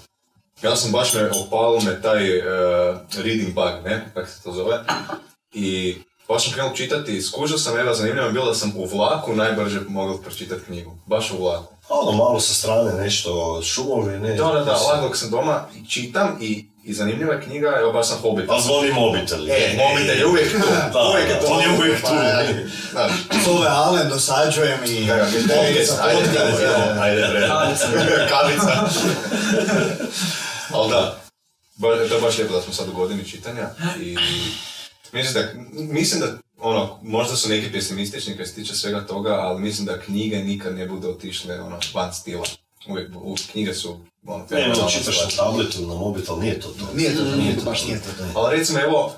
ja 0.63 0.77
sam 0.77 0.93
baš 0.93 1.15
me 1.15 1.31
opalio 1.31 1.81
me 1.81 2.03
taj 2.03 2.39
uh, 2.39 2.45
reading 3.17 3.55
bug, 3.55 3.85
ne, 3.85 4.11
kako 4.15 4.31
se 4.31 4.43
to 4.43 4.53
zove, 4.53 4.79
i 5.53 5.97
baš 6.31 6.45
sam 6.45 6.53
krenuo 6.53 6.77
čitati 6.77 7.17
i 7.17 7.23
skužio 7.23 7.59
sam, 7.59 7.79
evo 7.79 7.95
zanimljivo 7.95 8.27
je 8.27 8.33
bilo 8.33 8.47
da 8.47 8.55
sam 8.55 8.73
u 8.77 8.87
vlaku 8.87 9.35
najbrže 9.35 9.81
mogao 9.89 10.19
pročitati 10.19 10.65
knjigu, 10.65 10.97
baš 11.07 11.31
u 11.31 11.43
vlaku. 11.43 11.75
Ono, 11.89 12.13
malo 12.17 12.41
sa 12.41 12.55
strane 12.55 12.93
nešto, 13.03 13.61
šumovi, 13.65 14.19
ne. 14.19 14.35
Da, 14.35 14.45
da, 14.45 14.65
da, 14.65 15.01
dok 15.03 15.17
sam 15.17 15.31
doma 15.31 15.67
i 15.77 15.89
čitam 15.89 16.39
i, 16.41 16.67
i 16.85 16.95
zanimljiva 16.95 17.35
je 17.35 17.43
knjiga, 17.43 17.77
evo 17.81 17.93
baš 17.93 18.09
sam 18.09 18.19
Hobbit. 18.19 18.47
Pa 18.47 18.61
zvoni 18.61 18.93
mobitel. 18.93 19.51
E, 19.51 19.77
mobitel 19.79 20.19
je 20.19 20.27
uvijek 20.27 20.53
tu, 20.53 20.59
Da, 20.93 21.09
uvijek 21.09 21.29
je 21.29 21.35
da, 21.35 21.41
tu. 21.41 21.47
on 21.53 21.61
je 21.61 21.69
uvijek 21.79 22.01
tu. 22.01 22.07
Pa, 22.07 22.49
znaš, 22.91 23.13
Zove 23.45 23.69
Alen, 23.69 24.09
dosađujem 24.09 24.79
i... 24.87 25.07
Da, 25.07 25.17
da, 25.17 25.23
podcast, 25.23 25.99
ajde, 26.03 26.39
ajde, 26.39 26.67
ajde, 27.01 27.25
ajde, 27.25 27.49
ajde. 27.53 28.29
Kavica. 28.29 28.89
Ali 30.75 30.91
da, 30.91 31.21
ba- 31.77 32.09
to 32.09 32.15
je 32.15 32.21
baš 32.21 32.39
lijepo 32.39 32.55
da 32.55 32.63
smo 32.63 32.73
sad 32.73 32.89
u 32.89 32.93
godini 32.93 33.25
čitanja 33.25 33.69
i 34.01 34.17
mislim 35.13 35.35
da, 35.35 35.53
mislim 35.93 36.21
da 36.21 36.39
ono, 36.59 36.99
možda 37.03 37.37
su 37.37 37.49
neki 37.49 37.73
pesimistični 37.73 38.37
kad 38.37 38.49
se 38.49 38.55
tiče 38.55 38.75
svega 38.75 39.07
toga, 39.07 39.31
ali 39.31 39.61
mislim 39.61 39.87
da 39.87 40.01
knjige 40.01 40.37
nikad 40.37 40.75
ne 40.75 40.87
budu 40.87 41.09
otišle 41.09 41.61
ono, 41.61 41.79
van 41.95 42.15
stila. 42.15 42.45
Uvijek, 42.89 43.11
u, 43.15 43.37
knjige 43.53 43.75
su 43.75 44.01
ono, 44.27 44.47
Ne, 44.51 44.65
ono, 44.65 44.91
čitaš 44.91 45.21
na 45.25 45.31
tabletu, 45.37 45.87
na 45.87 45.95
mobitel, 45.95 46.39
nije 46.39 46.61
to 46.61 46.69
to. 46.69 46.89
Nije 46.95 47.17
to, 47.17 47.25
Nije 47.37 47.57
to 47.57 47.65
baš 47.65 47.85
nije 47.85 48.01
to. 48.01 48.09
Ali 48.35 48.59
recimo 48.59 48.81
evo, 48.81 49.15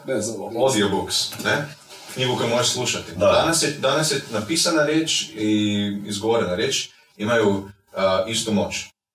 audiobooks, 0.57 1.31
ne? 1.45 1.69
Knjigu 2.15 2.37
koju 2.37 2.49
možeš 2.49 2.73
slušati. 2.73 3.13
Da. 3.17 3.27
Danas, 3.27 3.63
je, 3.63 3.71
danas 3.71 4.11
je 4.11 4.21
napisana 4.33 4.85
riječ 4.85 5.23
i 5.37 6.03
izgovorena 6.07 6.55
riječ 6.55 6.89
imaju 7.17 7.69
a, 7.97 8.25
istu 8.29 8.53
moć. 8.53 8.75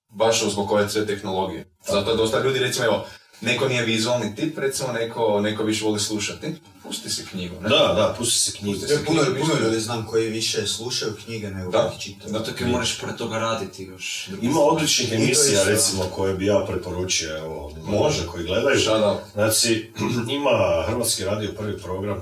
Baš 0.10 0.50
zbog 0.50 0.72
ove 0.72 0.90
sve 0.90 1.06
tehnologije. 1.06 1.66
Zato 1.88 2.12
je 2.12 2.18
dosta 2.18 2.40
ljudi, 2.40 2.60
recimo, 2.60 2.86
evo, 2.86 3.06
neko 3.42 3.68
nije 3.68 3.84
vizualni 3.86 4.36
tip, 4.36 4.58
recimo, 4.58 4.92
neko, 4.92 5.40
neko 5.42 5.64
više 5.64 5.86
voli 5.86 6.00
slušati. 6.00 6.48
Pusti 6.84 7.10
si 7.10 7.26
knjigu, 7.26 7.56
ne? 7.62 7.70
Da, 7.70 7.78
da, 7.78 8.16
pusti 8.18 8.40
se 8.40 8.58
knjigu. 8.58 8.80
Pusti 8.80 8.96
se 8.96 9.06
Puno, 9.06 9.24
knjigu, 9.24 9.40
puno 9.40 9.60
ljudi 9.60 9.80
znam 9.80 10.06
koji 10.06 10.30
više 10.30 10.68
slušaju 10.68 11.14
knjige 11.26 11.50
nego 11.50 11.72
Da. 11.72 11.92
ih 11.96 12.02
čitaju. 12.02 12.32
Zato 12.32 12.52
kaj 12.58 12.68
moraš 12.68 13.00
pored 13.00 13.16
toga 13.16 13.40
raditi 13.40 13.84
još. 13.84 14.30
Ima 14.42 14.60
odličnih 14.60 15.12
emisija, 15.14 15.64
recimo, 15.64 16.04
koje 16.04 16.34
bi 16.34 16.46
ja 16.46 16.66
preporučio, 16.68 17.38
evo, 17.38 17.72
može, 17.86 18.28
koji 18.28 18.46
gledaju. 18.46 18.80
Shout 18.80 19.04
out. 19.04 19.20
Znači, 19.34 19.92
ima 20.38 20.84
Hrvatski 20.88 21.24
radio 21.24 21.52
prvi 21.58 21.78
program, 21.78 22.22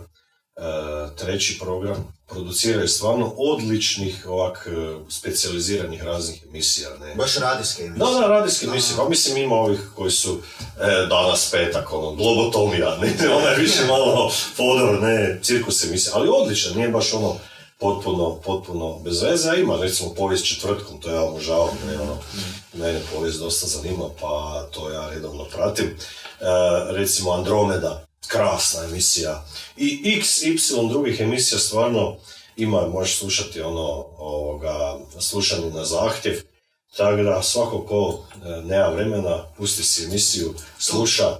treći 1.18 1.60
program, 1.60 2.14
produciraju 2.28 2.88
stvarno 2.88 3.34
odličnih, 3.38 4.26
ovak, 4.28 4.68
e, 4.72 4.95
specijaliziranih 5.10 6.03
raznih 6.03 6.43
emisija, 6.49 6.89
ne. 6.99 7.16
Baš 7.16 7.36
radijske 7.38 7.84
Da, 7.84 7.88
emisije. 7.88 8.22
da, 8.22 8.28
radijske 8.28 8.66
emisije, 8.66 8.97
pa 8.97 9.10
mislim 9.10 9.38
ima 9.38 9.56
ovih 9.56 9.80
koji 9.95 10.12
su 10.12 10.38
e, 10.82 11.08
danas 11.10 11.51
petak, 11.51 11.93
ono, 11.93 12.12
globotomija, 12.12 12.97
ne, 12.97 13.14
ona 13.38 13.47
je 13.49 13.58
više 13.58 13.86
malo 13.88 14.32
fodor, 14.56 15.01
ne, 15.01 15.39
cirkus 15.43 15.84
emisija, 15.84 16.14
ali 16.16 16.30
odličan, 16.32 16.74
nije 16.76 16.89
baš 16.89 17.14
ono 17.14 17.36
potpuno, 17.80 18.36
potpuno 18.45 18.99
bez 18.99 19.22
veze, 19.22 19.49
a 19.49 19.56
ima 19.56 19.78
recimo 19.82 20.14
povijest 20.14 20.45
četvrtkom, 20.47 21.01
to 21.01 21.12
ja 21.12 21.22
obožavam, 21.22 21.78
ne, 21.88 22.01
ono, 22.01 22.18
mene 22.74 23.01
povijest 23.14 23.39
dosta 23.39 23.68
zanima, 23.68 24.10
pa 24.22 24.64
to 24.72 24.91
ja 24.91 25.10
redovno 25.10 25.43
pratim. 25.43 25.86
E, 25.86 25.95
recimo 26.89 27.32
Andromeda, 27.32 28.05
krasna 28.28 28.84
emisija, 28.84 29.45
i 29.78 30.17
x, 30.17 30.41
y 30.41 30.89
drugih 30.89 31.19
emisija 31.19 31.59
stvarno 31.59 32.17
ima, 32.57 32.88
možeš 32.88 33.19
slušati 33.19 33.61
ono, 33.61 34.05
ovoga, 34.17 34.97
slušanje 35.19 35.69
na 35.69 35.86
zahtjev, 35.86 36.41
tako 36.97 37.23
da 37.23 37.41
svako 37.41 37.86
ko 37.86 38.26
e, 38.34 38.61
nema 38.61 38.88
vremena, 38.88 39.43
pusti 39.57 39.84
si 39.84 40.03
emisiju, 40.03 40.53
sluša. 40.80 41.38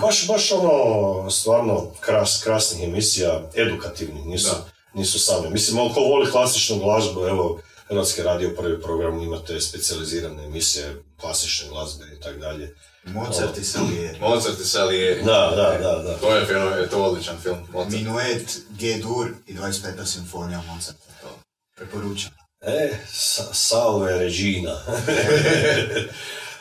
Baš, 0.00 0.26
baš 0.26 0.52
ono, 0.52 1.30
stvarno 1.30 1.90
kras, 2.00 2.40
krasnih 2.44 2.88
emisija, 2.88 3.42
edukativnih, 3.54 4.26
nisu, 4.26 4.50
nisu 4.94 5.18
same. 5.18 5.50
Mislim, 5.50 5.78
ono, 5.78 5.94
ko 5.94 6.00
voli 6.00 6.30
klasičnu 6.30 6.78
glazbu, 6.78 7.26
evo, 7.26 7.60
Hrvatski 7.90 8.22
radio 8.22 8.54
prvi 8.56 8.82
program 8.82 9.22
imate 9.22 9.60
specijalizirane 9.60 10.44
emisije, 10.44 11.02
klasične 11.20 11.68
glazbe 11.68 12.04
i 12.16 12.20
tako 12.20 12.38
dalje. 12.38 12.74
Mozart 13.04 13.58
i 13.58 13.64
Salieri. 13.64 14.18
Mozart 14.20 14.60
i 14.60 14.64
Salieri. 14.64 15.22
Da, 15.22 15.52
da, 15.56 15.78
da, 15.82 16.02
da. 16.02 16.18
To 16.18 16.36
je, 16.36 16.46
fenomen, 16.46 16.78
je 16.78 16.88
to 16.88 17.04
odličan 17.04 17.36
film. 17.42 17.58
Mozart. 17.72 17.92
Minuet, 17.92 18.58
G-dur 18.70 19.28
i 19.46 19.54
25. 19.54 20.06
simfonija 20.06 20.62
Mozarta. 20.74 21.12
To 21.22 21.28
preporučam. 21.76 22.30
E, 22.60 22.90
sa, 23.12 23.42
Salve 23.52 24.18
Regina. 24.18 24.72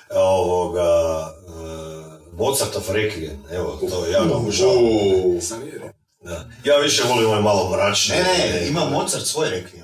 Ovoga, 0.09 1.33
e, 1.47 2.09
Mozartov 2.33 2.83
Requiem, 2.89 3.37
evo, 3.51 3.79
to 3.89 4.05
ja 4.05 4.23
ga. 4.25 4.51
Salieri. 5.41 5.89
Da. 6.21 6.45
Ja 6.63 6.77
više 6.77 7.03
volim 7.03 7.29
ove 7.29 7.41
malo 7.41 7.69
mračne. 7.69 8.15
Ne, 8.15 8.53
ne, 8.53 8.67
ima 8.67 8.85
Mozart 8.85 9.25
svoj 9.25 9.49
rekvijem. 9.49 9.78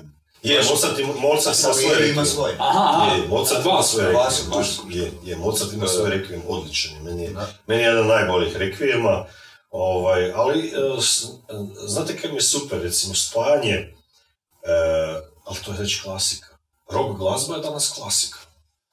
Je, 0.46 0.62
Mozart, 0.64 0.98
ima, 0.98 1.12
Mozart 1.14 1.58
ima 1.58 1.64
svoj 1.64 1.84
Salieri 1.84 2.10
ima 2.10 2.22
Requiem. 2.22 2.26
svoj. 2.26 2.52
Aha, 2.58 3.14
Je, 3.14 3.28
Mozart 3.28 3.62
dva 3.62 3.72
ima 3.72 3.82
su, 3.82 3.90
svoj 3.90 4.04
dva 4.04 4.20
Requiem. 4.22 4.30
su, 4.32 4.50
dva 4.50 4.64
su. 4.64 4.82
Je, 4.90 5.12
je, 5.24 5.36
Mozart 5.36 5.72
ima 5.72 5.86
svoj 5.88 6.10
Requiem, 6.10 6.40
odličan 6.48 6.94
je. 6.94 7.00
Meni 7.02 7.22
je, 7.22 7.30
meni 7.66 7.82
je 7.82 7.86
jedan 7.86 8.00
od 8.00 8.06
najboljih 8.08 8.56
Requiema. 8.56 9.24
Ovaj, 9.70 10.32
ali, 10.32 10.68
e, 10.68 10.72
znate 11.78 12.16
kaj 12.16 12.30
mi 12.30 12.36
je 12.36 12.42
super, 12.42 12.80
recimo, 12.80 13.14
spajanje, 13.14 13.72
e, 13.72 13.92
ali 15.44 15.58
to 15.64 15.72
je 15.72 15.78
već 15.78 16.02
klasika. 16.02 16.48
Rock 16.90 17.18
glazba 17.18 17.54
je 17.54 17.62
danas 17.62 17.88
klasika. 17.90 18.38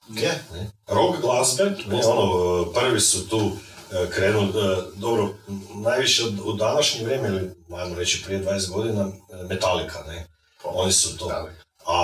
Je. 0.10 0.44
Ne? 0.54 0.72
Rock 0.88 1.22
glazbe, 1.22 1.64
ne, 1.88 2.02
ono, 2.06 2.26
prvi 2.66 3.00
su 3.00 3.30
tu 3.30 3.52
e, 3.92 4.10
krenuli, 4.10 4.48
e, 4.48 4.78
dobro, 4.96 5.30
najviše 5.76 6.24
od- 6.24 6.40
u 6.40 6.54
današnje 6.54 7.04
vrijeme, 7.06 7.28
ili 7.28 7.52
ajmo 7.74 7.96
reći 7.96 8.24
prije 8.26 8.40
20 8.42 8.70
godina, 8.70 9.12
Metallica, 9.50 10.04
ne? 10.08 10.28
Oni 10.66 10.92
su 10.92 11.18
to. 11.18 11.48
A 11.88 11.98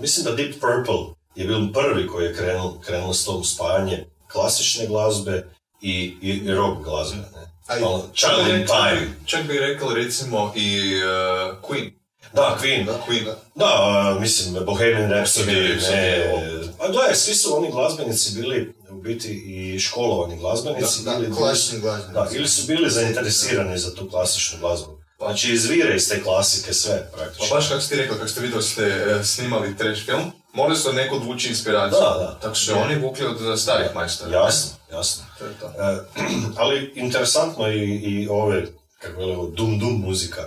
mislim 0.00 0.24
da 0.24 0.32
Deep 0.32 0.52
Purple 0.52 0.98
je 1.34 1.46
bil 1.46 1.72
prvi 1.72 2.06
koji 2.06 2.24
je 2.24 2.34
krenuo, 2.34 2.78
krenuo 2.80 3.14
s 3.14 3.24
tom 3.24 3.44
spajanje 3.44 4.04
klasične 4.28 4.86
glazbe 4.86 5.46
i, 5.80 5.92
i, 6.22 6.30
i 6.30 6.50
rock 6.50 6.84
glazbe, 6.84 7.16
ne? 7.16 7.46
A 7.66 7.78
i- 7.78 7.82
Ono, 7.82 8.02
Child 8.14 8.48
in 8.50 8.66
Time. 8.66 9.08
Čak 9.26 9.42
bi 9.42 9.58
rekao 9.58 9.94
recimo 9.94 10.52
i 10.56 10.94
uh, 10.94 11.56
Queen. 11.62 11.90
Da, 12.32 12.58
Queen. 12.62 12.86
Queen. 13.08 13.24
Da, 13.54 13.64
a, 13.66 14.16
mislim, 14.20 14.64
Bohemian 14.66 15.10
Rhapsody, 15.10 15.80
ne, 15.82 16.32
pa 16.78 16.88
gledaj, 16.88 17.14
svi 17.14 17.34
su 17.34 17.56
oni 17.56 17.70
glazbenici 17.70 18.34
bili 18.34 18.74
u 18.90 18.94
biti 18.94 19.28
i 19.46 19.78
školovani 19.78 20.36
glazbenici. 20.36 21.04
Da, 21.04 21.12
ili 21.12 21.26
bili- 21.26 21.36
glazbenici. 21.36 22.12
Da, 22.12 22.28
ili 22.32 22.48
su 22.48 22.66
bili 22.66 22.90
zainteresirani 22.90 23.78
za 23.78 23.94
tu 23.94 24.08
klasičnu 24.10 24.58
glazbu. 24.58 25.01
Znači, 25.24 25.52
izvire 25.52 25.96
iz 25.96 26.08
te 26.08 26.22
klasike 26.22 26.72
sve, 26.74 27.08
Pa 27.10 27.16
praktično. 27.16 27.56
baš 27.56 27.68
kako 27.68 27.80
ste 27.80 27.96
rekli, 27.96 28.16
kako 28.16 28.28
ste 28.28 28.40
vidio 28.40 28.62
ste 28.62 28.82
e, 28.84 29.24
snimali 29.24 29.76
trash 29.76 30.04
film, 30.04 30.32
morali 30.52 30.76
su 30.76 30.88
od 30.88 30.94
nekog 30.94 31.24
vući 31.24 31.48
inspiraciju. 31.48 32.00
Da, 32.00 32.16
da. 32.18 32.38
Tako 32.42 32.54
su 32.54 32.72
oni 32.74 32.94
vukli 32.96 33.26
od 33.26 33.60
starih 33.60 33.94
majstora. 33.94 34.36
Jasno, 34.36 34.70
jasno. 34.92 35.24
To 35.38 35.44
je 35.44 35.52
to. 35.60 35.66
E, 35.66 35.98
ali 36.62 36.92
interesantno 36.94 37.68
i, 37.68 37.94
i 37.94 38.28
ove, 38.30 38.66
kako 38.98 39.20
velimo, 39.20 39.46
dum 39.46 39.78
dum 39.78 40.00
muzika, 40.06 40.42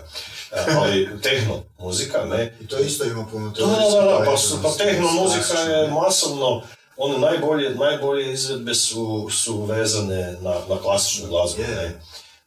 E, 0.51 0.65
ali 0.77 1.09
tehno 1.23 1.63
muzika, 1.79 2.25
ne? 2.25 2.57
I 2.61 2.67
to 2.67 2.77
isto 2.79 3.03
ima 3.05 3.25
puno 3.31 3.49
Da, 3.49 3.65
da, 3.65 4.19
da, 4.19 4.25
pa, 4.25 4.37
su, 4.37 4.59
pa 4.63 4.69
tehno 4.71 5.11
muzika 5.11 5.53
klasičnim, 5.53 5.71
je 5.71 5.87
masovno, 5.91 6.61
one 6.97 7.17
najbolje, 7.17 7.69
najbolje 7.69 8.33
izvedbe 8.33 8.73
su, 8.73 9.29
su 9.31 9.65
vezane 9.65 10.37
na, 10.41 10.53
na 10.69 10.77
klasičnu 10.81 11.27
glazbu, 11.29 11.61
Je. 11.61 11.67
ne? 11.67 12.01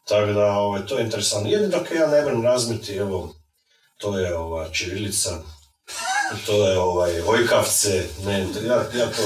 Tako 0.09 0.33
da, 0.33 0.53
ovaj, 0.53 0.87
to 0.87 0.99
je 0.99 1.05
interesantno. 1.05 1.51
Jedino 1.51 1.85
kaj 1.89 1.99
ja 1.99 2.07
ne 2.07 2.21
vrem 2.21 2.43
razmiti, 2.43 2.97
evo, 2.97 3.35
to 3.97 4.19
je 4.19 4.37
ova 4.37 4.69
Čirilica, 4.69 5.39
to 6.47 6.69
je 6.69 6.79
ovaj 6.79 7.21
Ojkavce, 7.21 8.05
ne, 8.25 8.47
ja, 8.67 8.85
ja 8.95 9.07
to, 9.07 9.23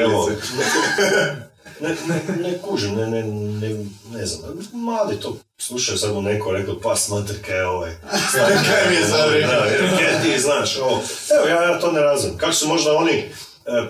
evo, 0.00 0.30
ne, 1.80 1.96
ne, 2.08 2.22
ne 2.42 2.58
kužim, 2.62 2.94
ne, 2.94 3.06
ne, 3.06 3.22
ne, 3.22 3.84
ne 4.12 4.26
znam, 4.26 4.58
mladi 4.72 5.20
to 5.20 5.36
slušaju, 5.58 5.98
sad 5.98 6.14
mu 6.14 6.22
neko 6.22 6.52
rekao, 6.52 6.80
pas 6.80 7.08
mater, 7.08 7.36
kaj 7.46 7.56
je 7.56 7.66
ovaj. 7.66 7.94
Kaj 8.32 8.90
mi 8.90 8.96
je 8.96 9.06
za 9.06 9.26
ti 10.22 10.40
znaš, 10.40 10.76
ovo. 10.76 11.02
Evo, 11.36 11.48
ja, 11.48 11.62
ja 11.62 11.80
to 11.80 11.92
ne 11.92 12.00
razumijem. 12.00 12.38
Kako 12.38 12.52
su 12.52 12.68
možda 12.68 12.92
oni 12.92 13.12
e, 13.12 13.30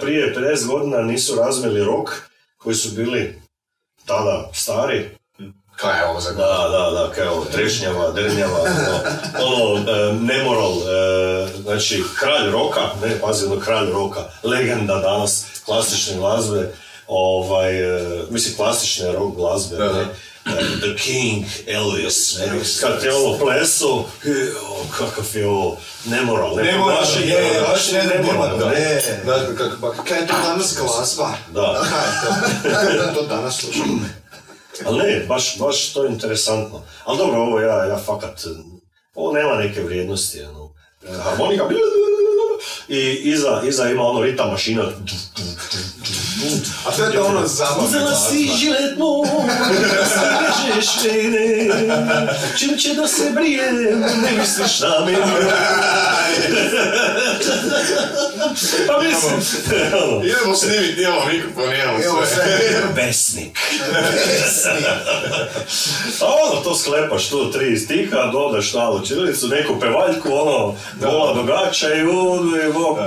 prije 0.01 0.35
50 0.37 0.67
godina 0.67 1.03
nisu 1.03 1.35
razumjeli 1.35 1.85
rok, 1.85 2.11
koji 2.57 2.75
su 2.75 2.91
bili 2.91 3.43
tada 4.07 4.51
stari, 4.53 5.16
Kaj 5.77 5.99
je 5.99 6.07
ovo 6.07 6.21
za 6.21 6.33
da, 6.33 6.69
da, 6.71 6.91
da, 6.91 7.11
kao 7.15 7.45
trešnjava, 7.45 8.11
drnjava, 8.11 8.61
ono, 9.43 9.57
ono 9.57 9.91
e, 9.91 10.13
nemoral, 10.13 10.73
e, 10.73 11.49
znači 11.63 12.03
kralj 12.19 12.51
roka, 12.51 12.81
ne, 13.03 13.21
pazi, 13.21 13.47
ono 13.47 13.61
kralj 13.61 13.91
roka, 13.91 14.21
legenda 14.43 14.95
danas 14.95 15.45
klasične 15.65 16.17
glazbe, 16.17 16.73
ovaj, 17.07 17.97
e, 17.97 18.23
mislim 18.31 18.57
klasične 18.57 19.13
rock 19.13 19.37
glazbe, 19.37 19.77
ne, 19.79 20.07
The 20.81 20.97
King, 20.99 21.45
Elvis, 21.67 22.39
ne, 22.39 22.47
kad 22.81 23.05
je 23.05 23.15
ono 23.15 23.39
pleso, 23.39 24.05
kakav 24.99 25.25
je 25.35 25.49
ovo, 25.49 25.77
nemoral, 26.05 26.57
ne, 26.57 26.63
Nemoral, 26.63 27.01
baš 27.01 27.17
je, 27.17 27.29
je, 27.29 27.63
Baš 27.69 27.93
je 27.93 28.05
nemoral, 28.05 28.59
ne. 28.59 29.03
Kako, 29.59 29.77
pa, 29.81 30.05
Kaj 30.05 30.19
je 30.19 30.27
to 30.27 30.35
danas 30.43 30.77
glazba? 30.77 31.33
Da. 31.55 31.83
Kaj 31.91 32.07
je 32.07 32.21
to? 32.23 32.71
Kaj 32.71 32.93
je 33.09 33.15
to 33.15 33.23
danas 33.23 33.57
slušamo? 33.57 33.99
Ali 34.85 34.99
ne, 34.99 35.25
baš, 35.29 35.59
baš 35.59 35.93
to 35.93 36.05
je 36.05 36.13
interesantno. 36.13 36.83
Ali 37.05 37.19
dobro, 37.19 37.41
ovo 37.41 37.61
ja, 37.61 37.85
ja 37.85 37.99
fakat, 37.99 38.45
ovo 39.15 39.33
nema 39.33 39.57
neke 39.57 39.83
vrijednosti, 39.83 40.43
ono. 40.43 40.75
E, 41.09 41.13
Harmonika, 41.23 41.65
i 42.89 43.21
iza, 43.25 43.63
iza 43.69 43.89
ima 43.89 44.03
ono 44.03 44.21
ritam 44.21 44.51
mašina. 44.51 44.83
A 46.87 46.91
to 46.91 47.05
je 47.05 47.13
to 47.13 47.25
ono 47.25 47.47
zabavno 47.47 47.85
Uzela 47.85 48.15
si 48.17 48.51
žilet 48.59 48.99
moj, 48.99 49.29
da 49.99 50.07
se 50.07 50.21
vežeš 50.41 50.89
mene, 51.05 51.69
čim 52.59 52.79
će 52.79 52.95
da 52.95 53.09
se 53.09 53.31
brijem, 53.31 53.77
ne 54.01 54.33
misliš 54.39 54.81
na 54.81 55.05
mene. 55.05 55.19
Pa 58.87 59.03
mislim, 59.03 59.33
ono, 60.03 60.25
Idemo 60.25 60.55
snimiti, 60.57 61.03
imamo 61.03 61.25
mikrofon, 61.33 61.75
imamo 61.75 61.99
sve. 61.99 62.27
sve. 62.35 62.83
Besnik. 62.95 63.59
A 66.21 66.27
ono, 66.27 66.61
to 66.61 66.75
sklepaš 66.75 67.29
tu 67.29 67.53
tri 67.53 67.79
stiha, 67.79 68.31
dodaš 68.33 68.75
malo 68.75 69.01
čirilicu, 69.07 69.49
neku 69.49 69.81
pevaljku, 69.81 70.29
ono, 70.33 70.75
vola 71.01 71.35
dogača 71.35 71.95
i 71.95 72.05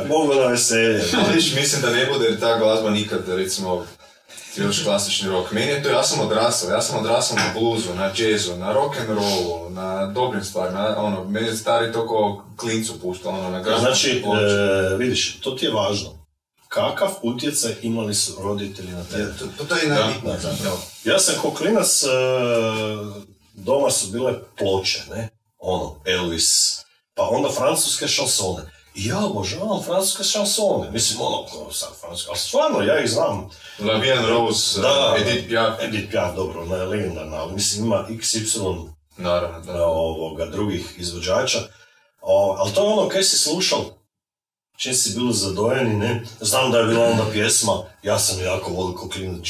Bogu 0.07 0.33
na 0.33 0.47
veselje. 0.47 1.03
Ali 1.17 1.35
viš, 1.35 1.53
mislim 1.55 1.81
da 1.81 1.89
ne 1.89 2.05
bude 2.05 2.39
ta 2.39 2.57
glazba 2.57 2.89
nikad, 2.89 3.28
recimo, 3.35 3.85
još 4.55 4.83
klasični 4.83 5.29
rock. 5.29 5.51
Meni 5.51 5.67
je 5.67 5.83
to, 5.83 5.89
ja 5.89 6.03
sam 6.03 6.19
odrastao, 6.19 6.69
ja 6.69 6.81
sam 6.81 6.99
odrastao 6.99 7.37
na 7.37 7.53
bluzu, 7.59 7.93
na 7.95 8.11
jazzu, 8.17 8.55
na 8.55 8.73
rock 8.73 8.97
and 8.99 9.09
rollu, 9.09 9.69
na 9.69 10.05
dobrim 10.05 10.43
stvarima, 10.43 10.95
ono, 10.97 11.23
meni 11.23 11.47
je 11.47 11.55
stari 11.55 11.91
to 11.91 12.07
ko 12.07 12.43
klincu 12.57 12.99
pušta, 12.99 13.29
ono, 13.29 13.49
na 13.49 13.61
grafu. 13.61 13.79
Znači, 13.79 14.23
e, 14.91 14.97
vidiš, 14.97 15.39
to 15.41 15.51
ti 15.51 15.65
je 15.65 15.71
važno. 15.71 16.19
Kakav 16.67 17.09
utjecaj 17.21 17.75
imali 17.81 18.13
su 18.13 18.35
roditelji 18.41 18.91
na 18.91 19.03
tebe? 19.03 19.33
To, 19.39 19.45
to, 19.57 19.63
to 19.63 19.75
je 19.75 19.87
najbitnije. 19.87 20.37
Ja 21.03 21.19
sam 21.19 21.35
ko 21.41 21.51
klinac, 21.51 22.03
e, 22.03 22.07
doma 23.53 23.91
su 23.91 24.07
bile 24.07 24.33
ploče, 24.57 25.03
ne? 25.09 25.29
Ono, 25.57 25.95
Elvis, 26.05 26.79
pa 27.13 27.27
onda 27.31 27.49
francuske 27.49 28.07
šansone. 28.07 28.78
Ja 28.95 29.25
obožavam 29.25 29.83
francuske 29.83 30.23
šansone. 30.23 30.91
Mislim, 30.91 31.21
ono, 31.21 31.45
ko 31.45 31.73
sad 31.73 31.89
francuske, 31.99 32.29
ali 32.29 32.37
stvarno, 32.39 32.81
ja 32.81 33.03
ih 33.03 33.09
znam. 33.09 33.49
La 33.79 33.93
Vie 33.93 34.13
en 34.13 34.25
Rose, 34.25 34.81
Da, 34.81 35.15
Edith 35.19 35.47
Piaf, 35.47 35.73
Edith 35.81 36.11
Piaf, 36.11 36.35
dobro, 36.35 36.61
ona 36.61 36.75
je 36.75 36.85
legendarna, 36.85 37.37
ali 37.37 37.53
mislim 37.53 37.85
ima 37.85 38.05
XY 38.09 38.89
naravno, 39.17 39.59
da. 39.59 39.85
ovoga, 39.85 40.45
drugih 40.45 40.95
izvođača. 40.97 41.59
O, 42.21 42.55
ali 42.59 42.73
to 42.73 42.81
je 42.81 42.93
ono, 42.93 43.09
kaj 43.09 43.23
si 43.23 43.37
slušal? 43.37 43.79
Čim 44.77 44.93
si 44.93 45.13
bili 45.15 45.33
zadojeni, 45.33 45.95
ne? 45.95 46.23
Znam 46.39 46.71
da 46.71 46.77
je 46.79 46.85
bila 46.85 47.05
onda 47.05 47.25
pjesma, 47.31 47.83
ja 48.03 48.19
sam 48.19 48.43
jako 48.43 48.71
volio 48.71 48.95
ko 48.95 49.09
klinac. 49.09 49.47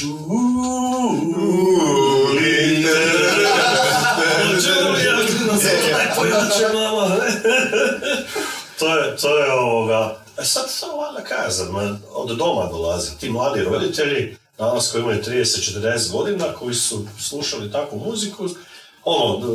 To 8.80 8.96
je, 8.96 9.16
to 9.16 9.38
je 9.38 9.52
ovoga... 9.52 10.16
E 10.40 10.44
sad, 10.44 10.64
to 10.80 10.96
valjda 10.96 11.20
kazam, 11.24 12.00
od 12.14 12.36
doma 12.36 12.66
dolazi. 12.66 13.18
Ti 13.20 13.30
mladi 13.30 13.62
roditelji, 13.62 14.36
danas 14.58 14.92
koji 14.92 15.02
imaju 15.02 15.22
30-40 15.22 16.12
godina, 16.12 16.44
koji 16.58 16.74
su 16.74 17.04
slušali 17.18 17.72
takvu 17.72 17.98
muziku, 17.98 18.48
ono, 19.04 19.46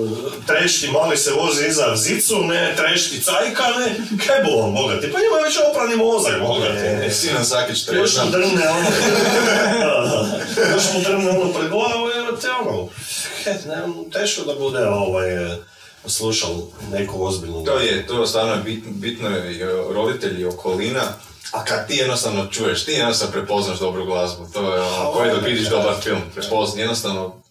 trešti 0.48 0.92
mali 0.92 1.18
se 1.18 1.32
vozi 1.32 1.68
iza 1.68 1.96
zicu, 1.96 2.36
ne, 2.44 2.76
trešti 2.78 3.22
cajka, 3.22 3.64
ne, 3.80 3.96
kaj 4.28 4.44
bo 4.44 4.60
on 4.62 4.74
bogati, 4.74 5.12
pa 5.12 5.18
ima 5.20 5.38
već 5.46 5.58
oprani 5.72 5.96
mozak 5.96 6.42
bogati. 6.42 6.86
E, 6.86 7.12
Sinan 7.12 7.46
Sakić 7.46 7.78
Još 7.78 7.86
treša. 7.86 8.26
mu 8.26 8.32
drne 8.32 8.70
ono, 8.70 10.28
još 10.76 10.84
mu 10.94 11.02
drne 11.04 11.30
ono 11.30 11.54
pred 11.54 11.70
glavu, 11.70 12.08
jer 12.08 12.40
te 12.42 12.48
ono, 12.52 12.88
ne, 13.46 14.10
teško 14.14 14.44
da 14.44 14.60
bude 14.60 14.86
ovaj, 14.88 15.28
e, 16.06 16.10
slušal 16.10 16.56
neku 16.92 17.26
ozbiljnu 17.26 17.64
To 17.66 17.80
je, 17.80 18.08
to 18.08 18.28
stvarno 18.28 18.54
je 18.54 18.62
bit, 18.62 18.84
bitno 18.88 19.30
je 19.30 19.56
i 19.56 19.64
roditelji 19.94 20.42
i 20.42 20.46
okolina, 20.46 21.02
a 21.52 21.66
kad 21.66 21.88
ti 21.88 21.96
jednostavno 21.96 22.48
čuješ, 22.48 22.86
ti 22.86 22.92
jednostavno 22.92 23.32
prepoznaš 23.32 23.80
dobru 23.80 24.06
glazbu, 24.06 24.48
to 24.54 24.76
je 24.76 24.82
ono, 24.82 25.12
koji 25.12 25.32
dok 25.32 25.46
vidiš 25.46 25.70
dobar 25.70 25.96
film, 26.04 26.22
prepoznaš, 26.36 26.80
jednostavno, 26.80 27.42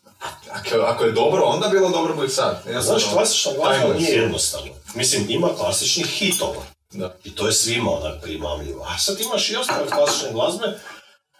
ako, 0.50 0.82
ako 0.82 1.04
je 1.04 1.12
dobro, 1.12 1.42
onda 1.44 1.68
bilo 1.68 1.90
dobro 1.90 2.14
bi 2.14 2.28
sad. 2.28 2.62
Znaš, 2.80 3.04
klasična 3.12 3.52
glazba 3.52 3.94
nije 3.98 4.10
jednostavno. 4.10 4.72
Mislim, 4.94 5.26
ima 5.28 5.48
klasičnih 5.58 6.06
hitova. 6.06 6.62
Da. 6.92 7.16
I 7.24 7.34
to 7.34 7.46
je 7.46 7.52
svima 7.52 7.90
onak 7.90 8.22
primamljivo. 8.22 8.86
A 8.88 8.98
sad 8.98 9.20
imaš 9.20 9.50
i 9.50 9.56
ostale 9.56 9.90
klasične 9.90 10.32
glazbe 10.32 10.66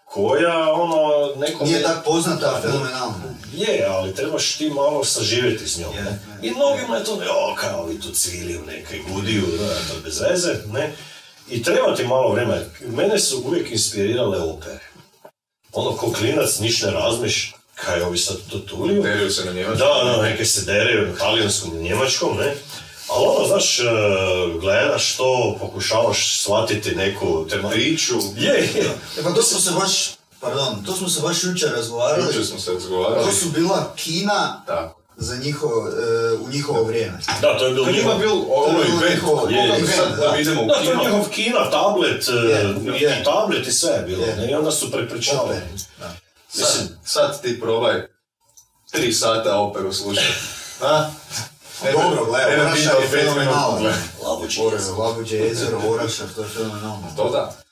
koja, 0.04 0.72
ono, 0.72 1.30
nekom... 1.36 1.66
Nije 1.66 1.82
tak 1.82 2.04
poznata, 2.04 2.54
a 2.54 2.60
fenomenalna. 2.60 3.14
Je, 3.56 3.86
ali 3.88 4.14
trebaš 4.14 4.56
ti 4.56 4.70
malo 4.70 5.04
saživjeti 5.04 5.68
s 5.68 5.78
njom, 5.78 5.94
ne? 5.94 6.18
I 6.42 6.50
mnogima 6.50 6.96
je 6.96 7.04
to, 7.04 7.12
o, 7.14 7.54
kao 7.54 7.82
ovi 7.82 8.00
tu 8.00 8.10
cvili 8.10 8.56
u 8.56 8.66
nekaj 8.66 8.98
gudiju, 9.08 9.46
da, 9.58 9.74
to 9.74 10.00
bez 10.04 10.20
veze, 10.20 10.54
ne? 10.72 10.92
I 11.50 11.62
treba 11.62 11.94
ti 11.94 12.06
malo 12.06 12.32
vremena. 12.32 12.62
Mene 12.86 13.18
su 13.18 13.42
uvijek 13.46 13.70
inspirirale 13.70 14.38
opere. 14.38 14.80
Ono, 15.72 15.96
ko 15.96 16.12
klinac, 16.12 16.58
niš 16.58 16.82
ne 16.82 16.90
razmiš, 16.90 17.54
kaj 17.74 18.02
ovi 18.02 18.18
sad 18.18 18.36
to 18.50 18.58
tuliju. 18.58 19.02
Deriju 19.02 19.30
se 19.30 19.44
na 19.44 19.52
njemačkom. 19.52 19.78
Da, 19.78 20.10
da, 20.10 20.22
neke 20.22 20.44
se 20.44 20.64
deraju 20.64 21.06
na 21.06 21.14
talijanskom 21.14 21.76
i 21.76 21.82
njemačkom, 21.82 22.36
ne? 22.36 22.54
Ali 23.08 23.26
ono, 23.26 23.48
znaš, 23.48 23.78
e, 23.80 23.84
gledaš 24.60 25.16
to, 25.16 25.56
pokušavaš 25.60 26.40
shvatiti 26.42 26.94
neku 26.94 27.46
tematiku. 27.50 27.74
Priču, 27.74 28.14
Je, 28.36 28.70
je. 28.74 28.90
E 29.18 29.22
pa 29.22 29.32
to 29.32 29.42
smo 29.42 29.60
se 29.60 29.70
baš, 29.70 30.10
pardon, 30.44 30.84
to 30.86 30.92
smo 30.92 31.08
se 31.08 31.20
baš 31.20 31.44
jučer 31.44 31.72
razgovarali. 31.72 32.26
jučer 32.26 32.46
smo 32.46 32.58
se 32.58 32.72
razgovarali. 32.72 33.24
To 33.24 33.32
su 33.32 33.48
bila 33.50 33.92
kina 33.96 34.62
Tako. 34.66 35.00
za 35.16 35.36
njihovo, 35.36 35.88
e, 35.88 36.34
u 36.34 36.48
njihovo 36.48 36.84
vrijeme. 36.84 37.18
Da, 37.40 37.58
to 37.58 37.66
je 37.66 37.72
bilo 37.72 37.84
To 37.84 37.90
je 37.90 37.96
njima 37.96 38.14
bil 38.14 38.30
je 38.70 38.84
bilo 38.84 38.98
event, 38.98 39.14
njihovo- 39.14 39.48
je, 39.48 39.86
sad 39.86 40.10
da. 40.10 40.28
da 40.28 40.36
idemo 40.36 40.62
u 40.62 40.66
Da, 40.66 40.74
to 40.74 40.90
je 40.90 40.96
njihov 40.96 41.28
kina, 41.30 41.70
tablet, 41.70 42.28
e, 42.28 42.32
Je, 42.32 42.76
i 42.92 43.02
je. 43.02 43.22
tablet 43.24 43.66
i 43.66 43.72
sve 43.72 43.90
je 43.90 44.02
bilo, 44.02 44.24
Je. 44.24 44.36
ne? 44.36 44.50
I 44.50 44.54
onda 44.54 44.70
su 44.70 44.90
da. 45.98 46.12
Sad, 46.48 46.88
sad 47.04 47.42
ti 47.42 47.60
probaj 47.60 48.06
tri 48.92 49.12
sata 49.12 49.58
operu 49.58 49.92
slušati. 49.92 50.26
Dobro, 51.92 52.24
gledaj, 52.24 52.72
pitao 52.74 53.00
je. 53.00 53.08
Labući. 54.24 54.60
Labuđe 54.98 55.36
jezero, 55.36 55.80
Orašar, 55.88 56.26
to 56.36 56.42
je 56.42 56.48
fenomenalno. 56.48 57.06
To 57.16 57.30
da. 57.30 57.63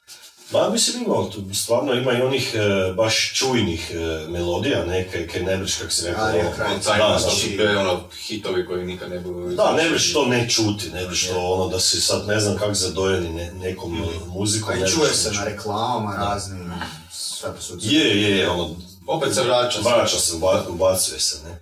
Ma 0.52 0.70
mislim 0.70 1.02
ima, 1.04 1.14
tu 1.30 1.54
stvarno 1.54 1.92
ima 1.94 2.12
i 2.12 2.22
onih 2.22 2.54
e, 2.54 2.92
baš 2.92 3.32
čujnih 3.34 3.90
e, 3.94 4.28
melodija, 4.28 4.84
neke, 4.86 5.26
kaj 5.26 5.42
ne 5.42 5.56
biš, 5.56 5.74
kak 5.76 5.92
si 5.92 6.06
rekao, 6.06 6.24
Arija 6.24 6.46
ono, 6.46 6.56
Krajca. 6.56 6.92
Time 6.92 6.98
da, 6.98 7.18
to 7.18 7.24
da. 7.24 7.30
su 7.30 7.46
bili 7.48 7.76
ono 7.76 8.00
hitovi 8.26 8.66
koji 8.66 8.86
nikad 8.86 9.10
ne 9.10 9.20
budu... 9.20 9.54
Da, 9.54 9.72
ne 9.72 9.90
biš 9.90 10.12
to 10.12 10.26
ne 10.26 10.48
čuti, 10.48 10.90
ne 10.90 11.06
biš 11.06 11.28
to 11.28 11.38
ono 11.38 11.68
da 11.68 11.80
si 11.80 12.00
sad 12.00 12.26
ne 12.28 12.40
znam 12.40 12.56
kak 12.58 12.74
zadojeni 12.74 13.28
ne, 13.28 13.52
nekom 13.52 13.94
e, 13.94 14.06
muzikom. 14.26 14.74
Pa 14.80 14.86
i 14.86 14.90
čuje 14.90 15.14
se 15.14 15.32
na 15.32 15.44
reklamama 15.44 16.16
raznim, 16.16 16.72
sve 17.10 17.50
suci. 17.60 17.94
Je, 17.94 18.22
je, 18.22 18.50
ono, 18.50 18.76
Opet 19.06 19.34
se 19.34 19.42
vraća. 19.42 19.78
vraća 19.84 20.18
se, 20.18 20.34
uba- 20.36 20.68
ubacuje 20.68 21.20
se, 21.20 21.36
ne. 21.48 21.58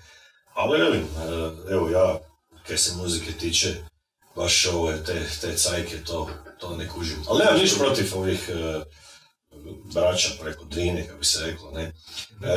Ali 0.55 0.81
velim, 0.81 1.03
e, 1.03 1.73
evo 1.73 1.91
ja, 1.91 2.19
kaj 2.67 2.79
se 2.79 2.93
muzike 2.97 3.33
tiče, 3.33 3.75
baš 4.37 4.67
ove, 4.67 5.05
te, 5.05 5.27
te 5.41 5.57
cajke, 5.57 6.05
to, 6.05 6.29
to 6.61 6.77
ne 6.77 6.89
kužim. 6.89 7.17
Ali 7.29 7.39
nemam 7.39 7.61
niš 7.61 7.79
protiv 7.79 8.07
ovih 8.15 8.49
e, 8.49 8.81
braća 9.95 10.29
preko 10.41 10.65
Drine, 10.65 11.07
kako 11.07 11.19
bi 11.19 11.25
se 11.25 11.47
reklo, 11.47 11.71
ne. 11.71 11.83
E, 11.83 11.93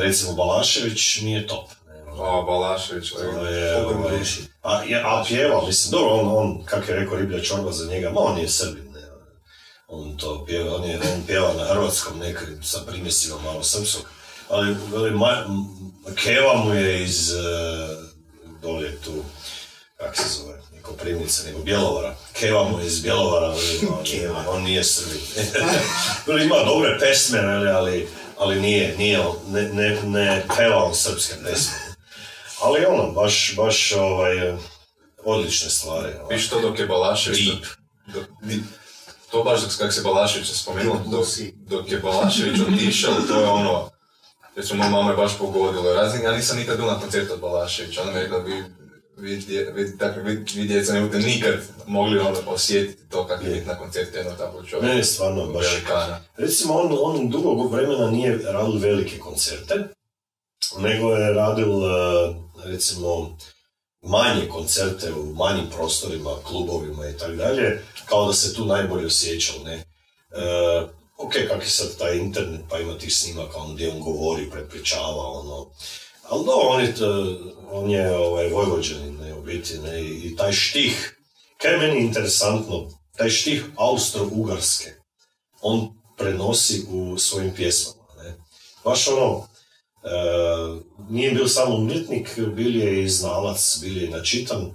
recimo 0.00 0.32
Balašević 0.32 1.20
mi 1.22 1.32
je 1.32 1.46
top. 1.46 1.68
Ne, 1.88 2.12
O, 2.12 2.42
Balašević, 2.42 3.10
to 3.10 3.46
je, 3.46 3.76
ovaj, 3.86 4.18
a, 4.62 4.82
a 5.04 5.24
pjeva, 5.28 5.66
mislim, 5.66 5.90
dobro, 5.90 6.14
on, 6.14 6.38
on 6.38 6.64
kak 6.64 6.88
je 6.88 6.94
rekao 6.94 7.16
Riblja 7.16 7.42
Čorba 7.42 7.72
za 7.72 7.86
njega, 7.90 8.10
ma 8.10 8.20
on 8.20 8.38
je 8.38 8.48
Srbin, 8.48 8.92
ne, 8.92 9.00
on 9.88 10.16
to 10.16 10.44
pjeva, 10.46 10.76
on, 10.76 10.84
je, 10.84 11.00
on 11.14 11.26
pjeva 11.26 11.52
na 11.52 11.64
hrvatskom 11.64 12.18
nekaj, 12.18 12.48
sa 12.62 12.78
primjesima 12.86 13.38
malo 13.44 13.62
srpskog, 13.62 14.04
ali 14.48 14.76
veli, 14.92 15.12
Keva 16.14 16.56
mu 16.56 16.74
je 16.74 17.02
iz 17.02 17.32
e, 17.32 17.36
dolje 18.62 19.00
tu, 19.00 19.24
kak 19.96 20.16
se 20.16 20.28
zove, 20.28 20.62
ne 20.84 20.90
Koprivnica, 20.90 21.42
nego 21.46 21.58
Bjelovara. 21.58 22.14
Keva 22.32 22.68
mu 22.68 22.80
je 22.80 22.86
iz 22.86 23.00
Bjelovara, 23.00 23.48
veli, 23.48 23.80
on, 23.98 24.02
nije- 24.04 24.30
on 24.48 24.62
nije 24.62 24.82
ima 26.44 26.64
dobre 26.64 26.98
pesme, 27.00 27.38
ali, 27.74 28.08
ali 28.38 28.60
nije, 28.60 28.96
nije, 28.98 29.18
ne, 29.48 29.62
ne, 29.62 30.02
ne 30.02 30.46
peva 30.56 30.84
on 30.84 30.94
srpske 30.94 31.34
pesme. 31.44 31.72
Ali 32.60 32.84
ono, 32.84 33.12
baš, 33.12 33.54
baš 33.56 33.92
ovaj, 33.92 34.56
odlične 35.24 35.70
stvari. 35.70 36.12
ovaj. 36.22 36.36
Viš 36.36 36.48
to 36.48 36.60
dok 36.60 36.78
je 36.78 36.86
Balašević... 36.86 37.48
Dok, 38.06 38.24
to 39.30 39.42
baš 39.44 39.60
dok, 39.60 39.70
kak 39.78 39.92
se 39.92 40.00
Balašević 40.02 40.48
spomenuo, 40.52 41.00
dok, 41.06 41.26
dok 41.68 41.90
je 41.90 41.98
Balašević 41.98 42.60
otišao, 42.60 43.14
to 43.28 43.40
je 43.40 43.46
ono... 43.46 43.90
Recimo, 44.56 44.78
moja 44.78 44.90
mama 44.90 45.10
je 45.10 45.16
baš 45.16 45.38
pogodilo. 45.38 45.94
Razin, 45.94 46.22
ja 46.22 46.32
nisam 46.32 46.56
nikad 46.58 46.76
bio 46.76 46.86
na 46.86 47.00
koncertu 47.00 47.32
od 47.32 47.40
Balaševića. 47.40 48.02
Ona 48.02 48.12
mi 48.12 48.18
je 48.18 48.22
rekla, 48.22 48.38
vi, 48.38 48.64
vi, 49.16 49.42
dakle, 49.98 50.22
vi, 50.22 50.44
vi 50.54 50.68
djeca 50.68 50.92
ne 50.92 51.00
budete 51.00 51.26
nikad 51.26 51.54
mogli 51.86 52.18
ono, 52.18 52.38
osjetiti 52.46 53.08
to 53.08 53.26
kako 53.26 53.44
je 53.44 53.64
na 53.66 53.78
koncertu 53.78 54.16
jednog 54.16 54.36
takvog 54.38 54.66
čovjeka. 54.68 54.94
Ne, 54.94 55.04
stvarno, 55.04 55.46
baš. 55.46 55.72
Velikana. 55.72 56.20
Recimo, 56.36 56.74
on, 56.74 56.98
on 57.00 57.28
dugo 57.28 57.68
vremena 57.68 58.10
nije 58.10 58.38
radil 58.44 58.78
velike 58.78 59.18
koncerte, 59.18 59.74
nego 60.78 61.12
je 61.12 61.34
radil, 61.34 61.84
eh, 61.84 62.34
recimo, 62.64 63.36
manje 64.04 64.48
koncerte 64.48 65.12
u 65.12 65.34
manjim 65.34 65.66
prostorima, 65.76 66.30
klubovima 66.44 67.08
i 67.08 67.16
tako 67.18 67.32
dalje, 67.32 67.82
kao 68.06 68.26
da 68.26 68.32
se 68.32 68.54
tu 68.54 68.64
najbolje 68.64 69.06
osjećao, 69.06 69.56
ne. 69.64 69.74
E, 69.74 69.84
ok, 71.18 71.32
kak 71.48 71.62
je 71.62 71.70
sad 71.70 71.98
taj 71.98 72.16
internet, 72.16 72.60
pa 72.70 72.78
ima 72.78 72.98
tih 72.98 73.16
snimaka 73.16 73.58
ono, 73.58 73.74
gdje 73.74 73.90
on 73.90 74.00
govori, 74.00 74.50
prepričava, 74.50 75.30
ono, 75.30 75.70
ali 76.28 76.44
dobro, 76.46 76.68
on 76.68 76.80
je, 76.80 76.94
t- 76.94 77.04
on 77.70 77.90
je 77.90 78.16
ovaj, 78.16 78.48
Vojvođanin, 78.48 79.16
ne, 79.16 79.34
u 79.34 79.42
biti, 79.42 79.74
i, 80.24 80.36
taj 80.36 80.52
štih, 80.52 81.18
kaj 81.58 81.72
je 81.72 81.78
meni 81.78 82.00
interesantno, 82.00 82.90
taj 83.16 83.30
štih 83.30 83.64
Austro-Ugarske, 83.76 84.90
on 85.60 85.88
prenosi 86.18 86.82
u 86.90 87.18
svojim 87.18 87.54
pjesmama, 87.54 88.22
ne. 88.22 88.34
Baš 88.84 89.08
ono, 89.08 89.46
e, 90.02 90.10
nije 91.10 91.30
bio 91.30 91.48
samo 91.48 91.74
umjetnik, 91.76 92.38
bil 92.38 92.76
je 92.76 93.04
i 93.04 93.08
znalac, 93.08 93.78
bil 93.82 93.96
je 93.96 94.04
i 94.04 94.10
načitan 94.10 94.74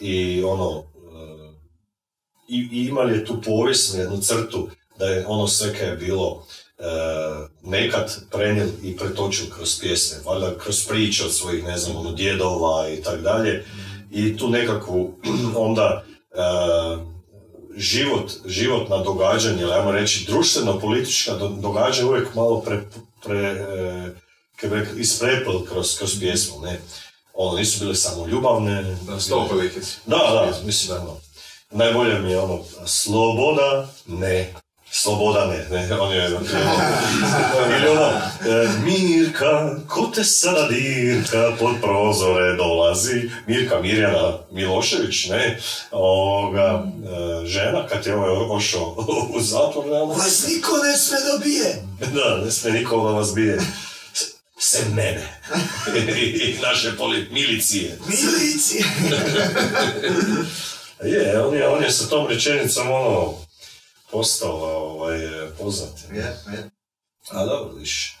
i 0.00 0.42
ono, 0.44 0.78
e, 0.78 1.54
i, 2.48 2.86
imali 2.88 3.18
je 3.18 3.24
tu 3.24 3.42
povijesnu 3.42 4.00
jednu 4.00 4.20
crtu 4.20 4.68
da 4.98 5.06
je 5.06 5.26
ono 5.26 5.48
sve 5.48 5.78
kaj 5.78 5.88
je 5.88 5.96
bilo 5.96 6.46
nekad 7.62 8.16
prenijel 8.30 8.68
i 8.82 8.96
pretočio 8.96 9.46
kroz 9.56 9.80
pjesme, 9.80 10.16
valjda 10.24 10.58
kroz 10.58 10.86
priče 10.88 11.24
od 11.24 11.32
svojih, 11.32 11.64
ne 11.64 11.78
znam, 11.78 11.96
ono, 11.96 12.12
djedova 12.12 12.88
i 12.88 13.02
tak 13.02 13.20
dalje. 13.20 13.64
I 14.10 14.36
tu 14.36 14.48
nekakvu 14.48 15.18
onda 15.56 16.04
e, 16.30 16.36
život, 17.76 18.32
životna 18.46 18.98
događanja, 18.98 19.62
ili 19.62 19.72
ajmo 19.72 19.92
reći 19.92 20.24
društveno-politička 20.26 21.34
do- 21.34 21.48
događanja 21.48 22.08
uvijek 22.08 22.34
malo 22.34 22.60
pre, 22.60 22.82
pre 23.24 23.38
e, 23.38 24.68
bi 24.68 24.74
rekao, 24.76 24.96
isprepel 24.96 25.64
kroz, 25.64 25.98
kroz 25.98 26.18
pjesmu, 26.20 26.60
ne. 26.60 26.80
Ono, 27.34 27.58
nisu 27.58 27.80
bile 27.80 27.94
samo 27.94 28.26
ljubavne. 28.26 28.96
Da, 30.06 30.16
je. 30.16 30.18
Da, 30.18 30.50
da, 30.52 30.66
mislim 30.66 30.88
da 30.96 31.02
ono. 31.02 31.20
Najbolje 31.70 32.18
mi 32.18 32.30
je 32.30 32.40
ono, 32.40 32.64
sloboda, 32.86 33.88
ne. 34.06 34.63
Sloboda 34.96 35.46
ne, 35.46 35.98
on 36.00 36.12
je... 36.12 36.24
Ili 37.78 37.88
ono, 37.88 38.06
e, 38.06 38.68
Mirka, 38.84 39.76
ko 39.88 40.06
te 40.14 40.24
sada 40.24 40.68
dirka, 40.68 41.52
pod 41.58 41.74
prozore 41.82 42.56
dolazi, 42.56 43.30
Mirka 43.46 43.80
Mirjana 43.80 44.38
Milošević, 44.52 45.28
ne, 45.28 45.58
ovoga, 45.90 46.84
e, 47.42 47.46
žena, 47.46 47.86
kad 47.86 48.06
je 48.06 48.16
ovaj 48.16 48.56
ošao 48.56 48.96
u 49.34 49.40
zatvor, 49.40 49.86
ne, 49.86 50.14
Vas 50.14 50.46
niko 50.48 50.70
ne 50.76 50.96
sme 50.96 51.16
dobije! 51.32 51.82
da, 52.14 52.44
ne 52.44 52.50
sme 52.50 52.70
niko 52.70 52.96
da 52.96 53.10
vas 53.12 53.34
bije. 53.34 53.58
Sem 54.58 54.94
mene. 54.94 55.40
I 56.46 56.56
naše 56.62 56.92
poli- 56.98 57.28
milicije. 57.30 57.98
Milici! 58.06 58.84
Je, 61.04 61.40
on 61.40 61.54
je, 61.54 61.68
on 61.68 61.82
je 61.82 61.90
sa 61.90 62.08
tom 62.08 62.26
rečenicom 62.26 62.90
ono, 62.90 63.43
postao 64.14 64.56
ovaj, 64.62 65.18
poznat. 65.58 65.98
Je, 66.12 66.36
je. 66.52 66.70
A 67.30 67.44
dobro, 67.44 67.74
viš. 67.74 68.18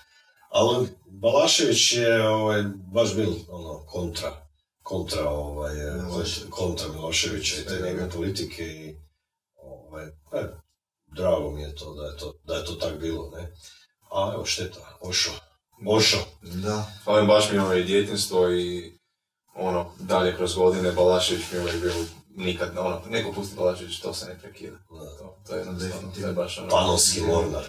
Ali 0.50 0.88
Balašević 1.06 1.92
je 1.92 2.28
ovaj, 2.28 2.62
baš 2.92 3.14
bil 3.14 3.32
ono, 3.48 3.86
kontra, 3.86 4.46
kontra, 4.82 5.28
ovaj, 5.28 5.74
Milošević. 5.74 6.50
kontra 6.50 6.88
Miloševića 6.88 7.60
i 7.60 7.64
te 7.64 7.80
njegove 7.84 8.10
politike 8.10 8.62
i 8.62 8.96
ovaj, 9.56 10.06
e, 10.06 10.48
drago 11.16 11.50
mi 11.50 11.62
je 11.62 11.74
to 11.74 11.94
da 11.94 12.06
je 12.06 12.16
to, 12.16 12.34
da 12.44 12.54
je 12.54 12.64
to 12.64 12.72
tak 12.72 12.98
bilo, 13.00 13.30
ne. 13.30 13.52
A 14.12 14.32
evo 14.34 14.44
šteta, 14.44 14.98
ošo, 15.00 15.30
ošo. 15.86 16.18
Da. 16.42 16.86
Ali 17.04 17.26
baš 17.26 17.50
mi 17.50 17.56
je 17.56 17.62
ono 17.62 17.74
i 17.74 17.84
djetinstvo 17.84 18.50
i 18.50 18.92
ono, 19.54 19.90
dalje 19.98 20.36
kroz 20.36 20.54
godine 20.54 20.92
Balašević 20.92 21.44
mi 21.52 21.58
je 21.58 21.62
uvijek 21.62 21.80
bio 21.80 21.92
nikad, 22.36 22.78
ono, 22.78 23.00
neko 23.08 23.32
pusti 23.32 23.56
Balašević, 23.56 24.00
to 24.00 24.14
se 24.14 24.26
ne 24.26 24.38
prekida. 24.38 24.76
To, 24.88 25.23
to 25.46 25.56
je 25.56 26.28
je 26.28 26.32
baš 26.32 26.58
ono... 26.58 26.68
Panonski 26.68 27.20
mornar. 27.20 27.62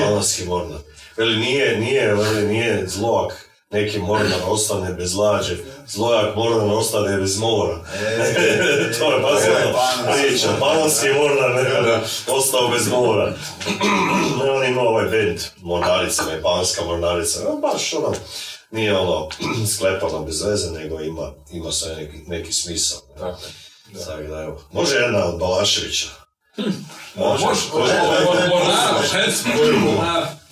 Panonski 0.00 0.44
mornar. 0.44 0.78
Veli, 1.16 1.36
nije, 1.36 1.78
nije, 1.78 2.14
veli, 2.14 2.48
nije 2.48 2.88
zlojak 2.88 3.50
neki 3.70 3.98
mornar 3.98 4.40
ostane 4.46 4.92
bez 4.92 5.14
lađe, 5.14 5.56
zlojak 5.86 6.36
mornar 6.36 6.76
ostane 6.76 7.16
bez 7.16 7.38
mora. 7.38 7.76
to 8.98 9.12
je 9.12 9.20
baš 9.20 9.42
je 9.42 9.66
ono 9.66 9.78
priča. 10.14 10.48
Panonski 10.60 11.08
mornar 11.08 11.54
ne, 11.54 12.00
ostao 12.34 12.68
bez 12.68 12.88
mora. 12.88 13.32
ne, 14.38 14.50
on 14.50 14.64
ima 14.64 14.80
ovaj 14.80 15.04
band, 15.04 15.40
mornarica, 15.62 16.22
ne, 16.22 16.42
panonska 16.42 16.84
mornarica. 16.84 17.40
No, 17.44 17.56
baš 17.56 17.94
ono, 17.94 18.12
nije 18.70 18.98
ono 18.98 19.28
sklepano 19.74 20.22
bez 20.22 20.42
veze, 20.42 20.70
nego 20.70 21.00
ima, 21.00 21.32
ima 21.52 21.72
sve 21.72 21.96
neki, 21.96 22.18
neki 22.26 22.52
smisao. 22.52 22.98
Tako 23.18 24.22
da, 24.22 24.42
evo. 24.42 24.60
Može 24.72 24.96
jedna 24.96 25.24
od 25.24 25.38
Balaševića. 25.38 26.23
Može, 27.14 27.44
može. 27.44 27.62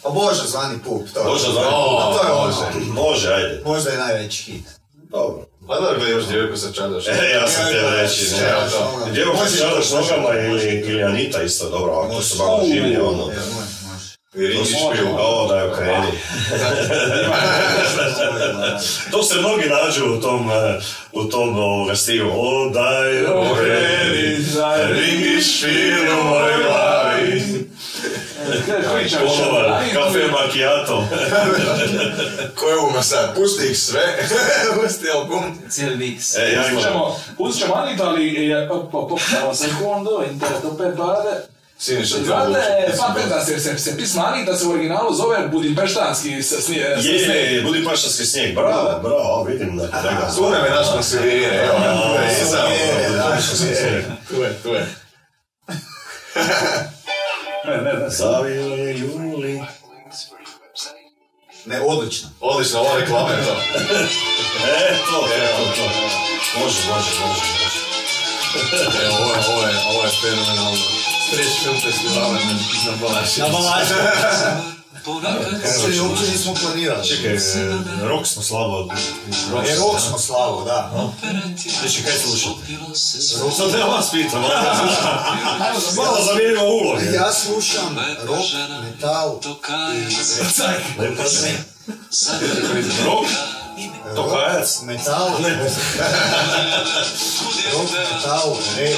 Pa 0.03 0.11
Bože 0.11 0.43
zvani 0.47 0.79
pup, 0.85 1.03
to 1.15 1.21
je. 1.21 1.27
Može 1.27 1.53
zvani 1.53 1.69
A 2.01 2.17
to 2.17 2.29
je 2.29 2.35
može. 2.35 2.91
Može, 2.93 3.35
ajde. 3.35 3.63
Možda 3.65 3.91
je 3.91 3.99
najveći 3.99 4.43
hit. 4.43 4.65
Dobro. 5.11 5.47
Pa 5.69 5.75
da 5.81 5.95
gledaj 5.95 6.11
još 6.11 6.27
djevojku 6.27 6.57
sa 6.57 6.73
čadaš. 6.73 7.09
E, 7.09 7.31
ja 7.35 7.49
sam 7.49 7.65
htio 7.67 7.91
reći, 7.91 8.31
ne. 8.33 8.43
Ja, 8.43 8.71
to. 8.71 9.11
Djevojka 9.13 9.43
Može, 9.43 9.57
sa 9.57 9.65
čadaš 9.65 9.91
može. 9.91 10.17
nogama 10.17 10.39
ili, 10.39 11.03
Anita 11.03 11.43
isto, 11.43 11.69
dobro, 11.71 11.93
ako 11.93 12.23
su 12.23 12.39
malo 12.39 12.65
življe, 12.67 13.03
ono. 13.03 13.31
E, 14.35 14.39
daj 15.49 15.69
okreni. 15.69 16.13
to 19.11 19.23
se 19.23 19.39
mnogi 19.39 19.69
nađu 19.69 20.15
u 20.15 20.21
tom, 20.21 20.51
eh, 20.51 20.81
u 21.13 21.25
tom 21.25 21.59
ovoga 21.59 21.97
stilu. 21.97 22.31
O, 22.35 22.71
daj 22.71 23.25
okreni, 23.25 24.37
ringi 24.89 25.41
špil 25.43 26.21
u 26.21 26.25
mojoj 26.25 26.63
glavi. 26.63 27.43
Polovar, 29.21 29.83
kafe 29.95 30.27
macchiato. 30.27 31.05
Ko 32.55 32.69
je 32.69 32.77
uma 32.77 33.03
sad? 33.03 33.35
Pusti 33.35 33.67
ih 33.67 33.79
sve. 33.79 34.03
Pusti 34.83 35.11
album. 35.15 35.59
Cijeli 35.69 35.97
miks. 35.97 36.37
E, 36.37 36.53
ja 36.53 36.69
imam... 36.69 36.83
ćemo, 36.83 37.17
pustit 37.37 37.63
ćemo 37.63 37.75
Anitu, 37.75 38.03
ali 38.03 38.27
je, 38.27 38.71
op, 38.71 38.95
op, 38.95 39.13
op, 39.13 39.21
samo 39.31 39.55
sekundu, 39.55 40.25
interesno 40.33 40.77
pe 40.77 40.97
pare. 40.97 41.53
Siniša 41.83 42.17
Znate, 42.17 42.43
odluči. 42.43 42.99
pa 42.99 43.27
da 43.29 43.45
se, 43.45 43.61
se, 43.61 43.79
se 43.79 43.97
pisma 43.97 44.25
Anita 44.25 44.57
se 44.57 44.67
u 44.67 44.71
originalu 44.71 45.15
zove 45.15 45.49
Budimpeštanski 45.49 46.43
s- 46.43 46.65
snije. 46.65 46.97
s- 46.97 47.05
Je, 47.05 47.19
snijeg. 47.19 47.53
je, 47.53 47.63
budi 47.63 47.85
paštanski 47.85 48.25
snijeg, 48.25 48.55
bravo, 48.55 49.01
bravo, 49.01 49.45
vidim 49.45 49.77
da, 49.77 49.87
da 49.87 50.11
ga 50.11 50.31
Tu 50.37 50.51
nam 50.51 50.65
je 50.65 50.71
naš 50.71 50.87
konsilije, 50.93 51.65
evo. 51.65 51.79
Vezao. 52.19 52.69
je, 52.69 53.11
da. 53.11 53.23
paštanski 53.25 53.57
snijeg. 53.57 54.05
Tu 54.29 54.35
je, 54.37 54.55
tu 54.55 54.69
je. 54.69 54.87
Ne, 57.65 57.77
ne, 57.77 57.93
ne. 57.95 58.11
Zavile 58.11 58.59
juli. 58.93 59.63
Ne, 61.65 61.81
odlično. 61.83 62.29
Odlično, 62.41 62.81
ovo 62.81 62.97
reklame 62.97 63.31
je 63.33 63.45
to. 63.45 63.57
E, 64.65 64.97
to, 65.01 65.21
to, 65.21 65.65
to. 65.77 65.83
Može, 66.55 66.79
može, 66.89 67.11
može, 67.21 67.43
može. 67.53 67.79
Evo, 69.05 69.17
ovo 69.17 69.33
je, 69.33 69.41
ovo 69.49 69.63
je, 69.63 69.75
ovo 69.91 70.03
je 70.05 70.11
fenomenalno. 70.23 70.79
Streš 71.33 71.53
film 71.63 71.77
festivala 71.81 72.33
na, 72.33 72.55
na 72.91 72.97
Balaši. 73.01 73.41
Na 73.41 73.49
Balaši. 73.49 73.95
Se 75.95 76.01
uopće 76.03 76.23
nismo 76.33 76.55
planirali. 76.55 77.09
Čekaj, 77.09 77.35
e, 77.35 77.39
rok 78.03 78.27
smo 78.27 78.43
slabo... 78.43 78.89
E, 79.69 79.77
rok 79.77 80.01
smo 80.01 80.19
slavo, 80.19 80.65
da. 80.65 81.11
Znači, 81.81 82.03
kaj 82.03 82.13
slušate? 82.13 82.61
Sad 83.57 83.81
ja 83.81 83.87
vas 83.87 84.11
pitam, 84.11 84.43
malo 85.97 86.25
zamijenimo 86.27 86.65
uloge. 86.65 87.05
Ja 87.15 87.33
slušam 87.33 87.99
rock, 88.27 88.47
metal 88.85 89.39
i... 89.95 90.01
Ne, 91.03 91.11
ne. 95.43 95.57
Metal, 95.57 95.77
rock, 97.73 97.91
metal, 97.93 98.57
rap, 98.77 98.79
e, 98.79 98.97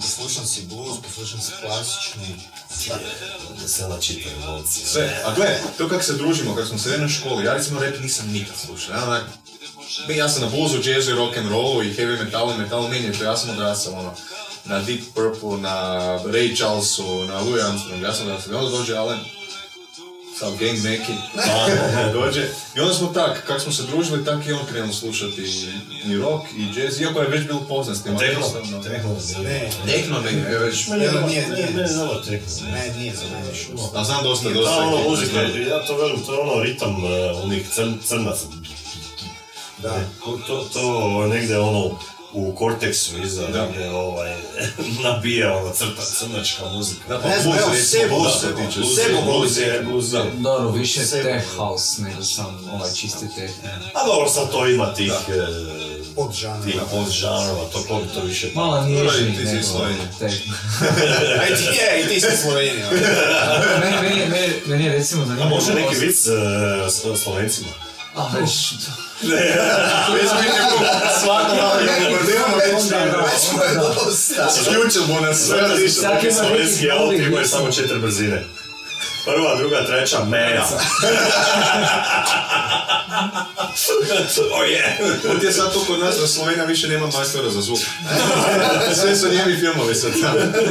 poslušam 0.00 0.46
si 0.46 0.62
blues, 0.62 0.96
poslušam 1.02 1.40
si 1.40 1.52
klasični, 1.60 2.36
Da 3.60 3.68
lovci. 4.46 4.86
Sve, 4.86 5.22
a 5.24 5.34
gle, 5.34 5.60
to 5.78 5.88
kako 5.88 6.02
se 6.02 6.12
družimo, 6.12 6.54
kako 6.54 6.68
smo 6.68 6.78
se 6.78 6.98
u 7.04 7.08
školi, 7.08 7.44
ja 7.44 7.54
recimo 7.54 7.80
rap 7.80 7.94
nisam 8.00 8.28
nikad 8.28 8.56
slušao, 8.66 8.94
ja, 8.94 9.04
onak, 9.04 9.24
ja 10.08 10.28
sam 10.28 10.42
na 10.42 10.48
bluesu, 10.48 10.90
jazzu, 10.90 11.14
rock 11.14 11.36
and 11.36 11.50
rollu 11.50 11.82
i 11.82 11.94
heavy 11.94 12.24
metalu, 12.24 12.54
metalu 12.58 12.88
meni 12.88 13.06
je 13.06 13.12
to, 13.12 13.24
ja 13.24 13.36
sam 13.36 13.50
odrastao, 13.50 13.92
ono, 13.92 14.14
na 14.64 14.80
Deep 14.80 15.00
Purple, 15.14 15.60
na 15.60 15.76
Ray 16.24 16.56
Charlesu, 16.56 17.24
na 17.24 17.40
Louis 17.40 17.64
Armstrong, 17.64 18.02
ja 18.02 18.12
sam 18.12 18.26
odrastao, 18.26 18.52
i 18.52 18.56
onda 18.56 18.70
dođe 18.70 18.96
Alen, 18.96 19.18
sa 20.42 20.50
gang 20.50 20.84
neki, 20.84 21.12
dođe, 22.14 22.42
i 22.76 22.80
onda 22.80 22.94
smo 22.94 23.06
tak, 23.08 23.46
kako 23.46 23.60
smo 23.60 23.72
se 23.72 23.82
družili, 23.82 24.24
tak 24.24 24.46
i 24.46 24.52
on 24.52 24.66
krenuo 24.66 24.92
slušati 24.92 25.42
i 26.04 26.16
rock 26.16 26.44
i 26.52 26.80
jazz, 26.80 27.00
iako 27.00 27.20
je 27.20 27.28
već 27.28 27.46
bilo 27.46 27.60
poznat 27.60 27.96
s 27.96 28.02
tim, 28.02 28.16
jednostavno- 28.20 28.82
tehno, 28.82 29.16
ne, 29.38 29.70
Tehno 29.86 30.20
ne, 30.20 30.30
je 30.30 30.58
već, 30.58 30.76
dosta- 30.78 30.96
nije, 30.96 31.48
nije. 31.48 31.66
meni 31.66 31.80
je 31.82 31.96
dobro 31.96 32.20
tehno. 32.20 32.46
ne, 32.64 32.92
nije 32.96 33.12
za 33.14 33.22
mene 33.24 33.54
što. 33.54 33.90
a 33.94 34.04
znam 34.04 34.22
dosta, 34.24 34.48
Da, 34.48 34.54
dosta. 34.54 34.76
ono 34.78 34.96
ekipy, 34.96 35.08
muzika, 35.10 35.40
ja 35.66 35.86
to 35.86 35.96
velim, 35.96 36.20
to 36.20 36.32
je 36.34 36.40
ono 36.40 36.62
ritam 36.62 37.04
uh, 37.04 37.10
onih 37.44 37.66
crnaca. 38.02 38.46
Da. 39.78 39.94
To, 40.24 40.38
to, 40.46 40.66
to 40.72 40.82
negdje 41.26 41.58
ono 41.60 41.98
u 42.32 42.54
korteksu 42.54 43.22
iza, 43.22 43.46
Da. 43.46 43.64
negdje 43.64 43.90
ovaj, 43.90 44.34
nabija 45.04 45.56
ono 45.56 45.72
crta, 45.72 46.02
crnačka 46.18 46.64
muzika. 46.66 47.08
Da, 47.08 47.18
pa 47.20 47.28
Ne 47.28 47.40
znam, 47.40 47.58
evo, 47.58 47.74
se 47.74 47.90
tiče. 47.90 48.00
Je- 48.00 48.08
blues 48.08 48.42
je, 49.56 49.72
voli. 49.72 49.84
blues 49.84 50.12
je. 50.12 50.30
Dobro, 50.34 50.70
više 50.70 51.00
tech 51.22 51.46
house 51.56 52.02
nego 52.02 52.22
sam 52.24 52.70
ovaj 52.72 52.90
čisti 52.92 53.26
tech. 53.36 53.52
A 53.94 54.06
dobro, 54.06 54.28
sad 54.28 54.50
to 54.50 54.68
ima 54.68 54.94
tih, 54.94 55.12
e, 55.28 55.46
Podžanra. 56.16 56.62
tih 56.64 56.80
podžanrova, 56.90 57.64
to 57.72 57.82
ko 57.88 57.94
bi 57.96 58.08
to 58.14 58.20
više... 58.20 58.50
Malo 58.54 58.86
nježniji 58.86 59.36
ti 59.36 59.46
si 59.46 59.52
nego 59.54 59.66
Slovenije. 59.66 60.08
tech. 60.18 60.34
Aj 61.40 61.56
ti 61.56 61.64
je, 61.64 62.04
i 62.04 62.08
ti 62.08 62.20
si 62.20 62.36
Slovenija. 62.42 62.90
meni, 64.02 64.26
meni, 64.66 64.84
je 64.84 64.92
recimo 64.92 65.22
A 65.22 65.26
zanimljivo... 65.26 65.54
može 65.54 65.74
neki 65.74 65.94
vic 65.96 66.26
e, 66.26 66.30
s 66.90 67.22
Slovencima? 67.22 67.68
A, 68.14 68.28
već... 68.28 68.50
Svako 71.22 71.54
malo 71.56 71.80
imamo 71.80 72.16
Već 72.56 72.90
je 73.64 73.74
dosta. 73.74 74.44
Nas 75.20 75.38
sve. 75.46 75.58
Ima 75.58 76.30
Slovenski 76.30 76.86
neki 76.86 76.90
auto 76.90 77.12
imaju 77.12 77.48
samo 77.48 77.72
četiri 77.72 77.98
brzine. 77.98 78.44
Prva, 79.24 79.56
druga, 79.56 79.86
treća, 79.86 80.24
meja. 80.24 80.66
o 84.58 84.62
je! 84.62 84.98
Ti 85.40 85.46
je 85.46 85.52
sad 85.52 85.72
tu 85.72 85.84
kod 85.86 86.00
nas, 86.00 86.16
da 86.16 86.26
Slovenija 86.26 86.64
više 86.64 86.88
nema 86.88 87.06
majstora 87.06 87.50
za 87.50 87.60
zvuk. 87.60 87.78
Sve 89.00 89.16
su 89.16 89.28
njemi 89.28 89.56
filmovi 89.60 89.94
sad. 89.94 90.12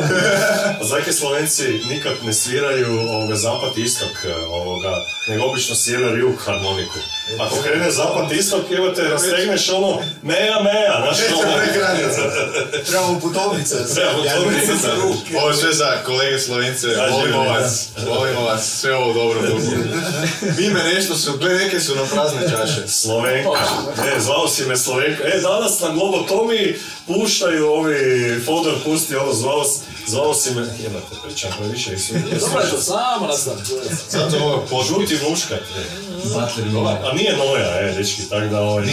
A 0.81 0.83
zaki 0.83 1.13
Slovenci 1.13 1.81
nikad 1.89 2.13
ne 2.23 2.33
sviraju 2.33 2.99
ovoga 2.99 3.35
zapad 3.35 3.77
i 3.77 3.81
istok 3.81 4.17
ovoga, 4.49 4.91
nego 5.27 5.45
obično 5.45 5.75
sjever 5.75 6.19
jug 6.19 6.35
harmoniku. 6.45 6.99
Ako 7.39 7.61
krene 7.61 7.91
zapad 7.91 8.31
i 8.31 8.35
istok, 8.35 8.61
evo 8.71 8.89
te 8.89 9.03
rastegneš 9.03 9.69
ono, 9.69 9.99
meja, 10.21 10.61
meja, 10.63 11.01
znaš 11.01 11.17
ono. 11.43 11.51
Trebamo 12.87 13.19
putovnice. 13.19 13.75
Treba 13.95 14.11
putovnice 14.13 14.75
za 14.75 14.93
ruke. 14.95 15.37
Ovo 15.37 15.49
je 15.49 15.55
sve 15.55 15.73
za 15.73 15.97
kolege 16.05 16.39
Slovence, 16.39 16.87
Da, 16.87 17.07
volimo 18.09 18.40
živjeli, 18.40 18.40
vas, 18.41 18.79
sve 18.79 18.95
ovo 18.95 19.13
dobro 19.13 19.41
dugo. 19.41 19.61
Ime 20.59 20.83
nešto 20.85 21.15
su, 21.15 21.37
gle 21.37 21.49
neke 21.49 21.79
su 21.79 21.95
nam 21.95 22.07
prazne 22.07 22.41
čaše. 22.49 22.87
Slovenka. 22.87 23.49
E, 24.07 24.19
zvao 24.19 24.47
si 24.47 24.65
me 24.65 24.77
Slovenka. 24.77 25.23
E, 25.23 25.41
danas 25.41 25.79
na 25.79 25.89
Globotomiji 25.89 26.75
puštaju 27.07 27.67
ovi, 27.67 27.95
Fodor 28.45 28.73
pusti 28.85 29.15
ovo, 29.15 29.33
zvao, 29.33 29.63
si- 29.63 29.79
zvao 30.07 30.33
si 30.33 30.51
me... 30.51 30.61
Jebate, 30.61 31.15
pričam 31.23 31.51
previše 31.59 31.93
i 31.93 31.97
su... 31.97 32.13
Dobro 32.39 32.61
je 32.61 32.69
to, 32.69 32.81
samo 32.81 33.27
nastavi. 33.27 33.61
Zato 34.09 34.37
ovo 34.37 34.53
je 34.53 34.67
pod... 34.69 34.85
Žuti 34.87 35.19
Miller. 36.71 36.97
A 37.03 37.13
nije 37.13 37.37
Noja, 37.37 37.79
e, 37.81 37.93
dečki, 37.97 38.21
tak 38.29 38.49
da 38.49 38.59
ovaj... 38.61 38.85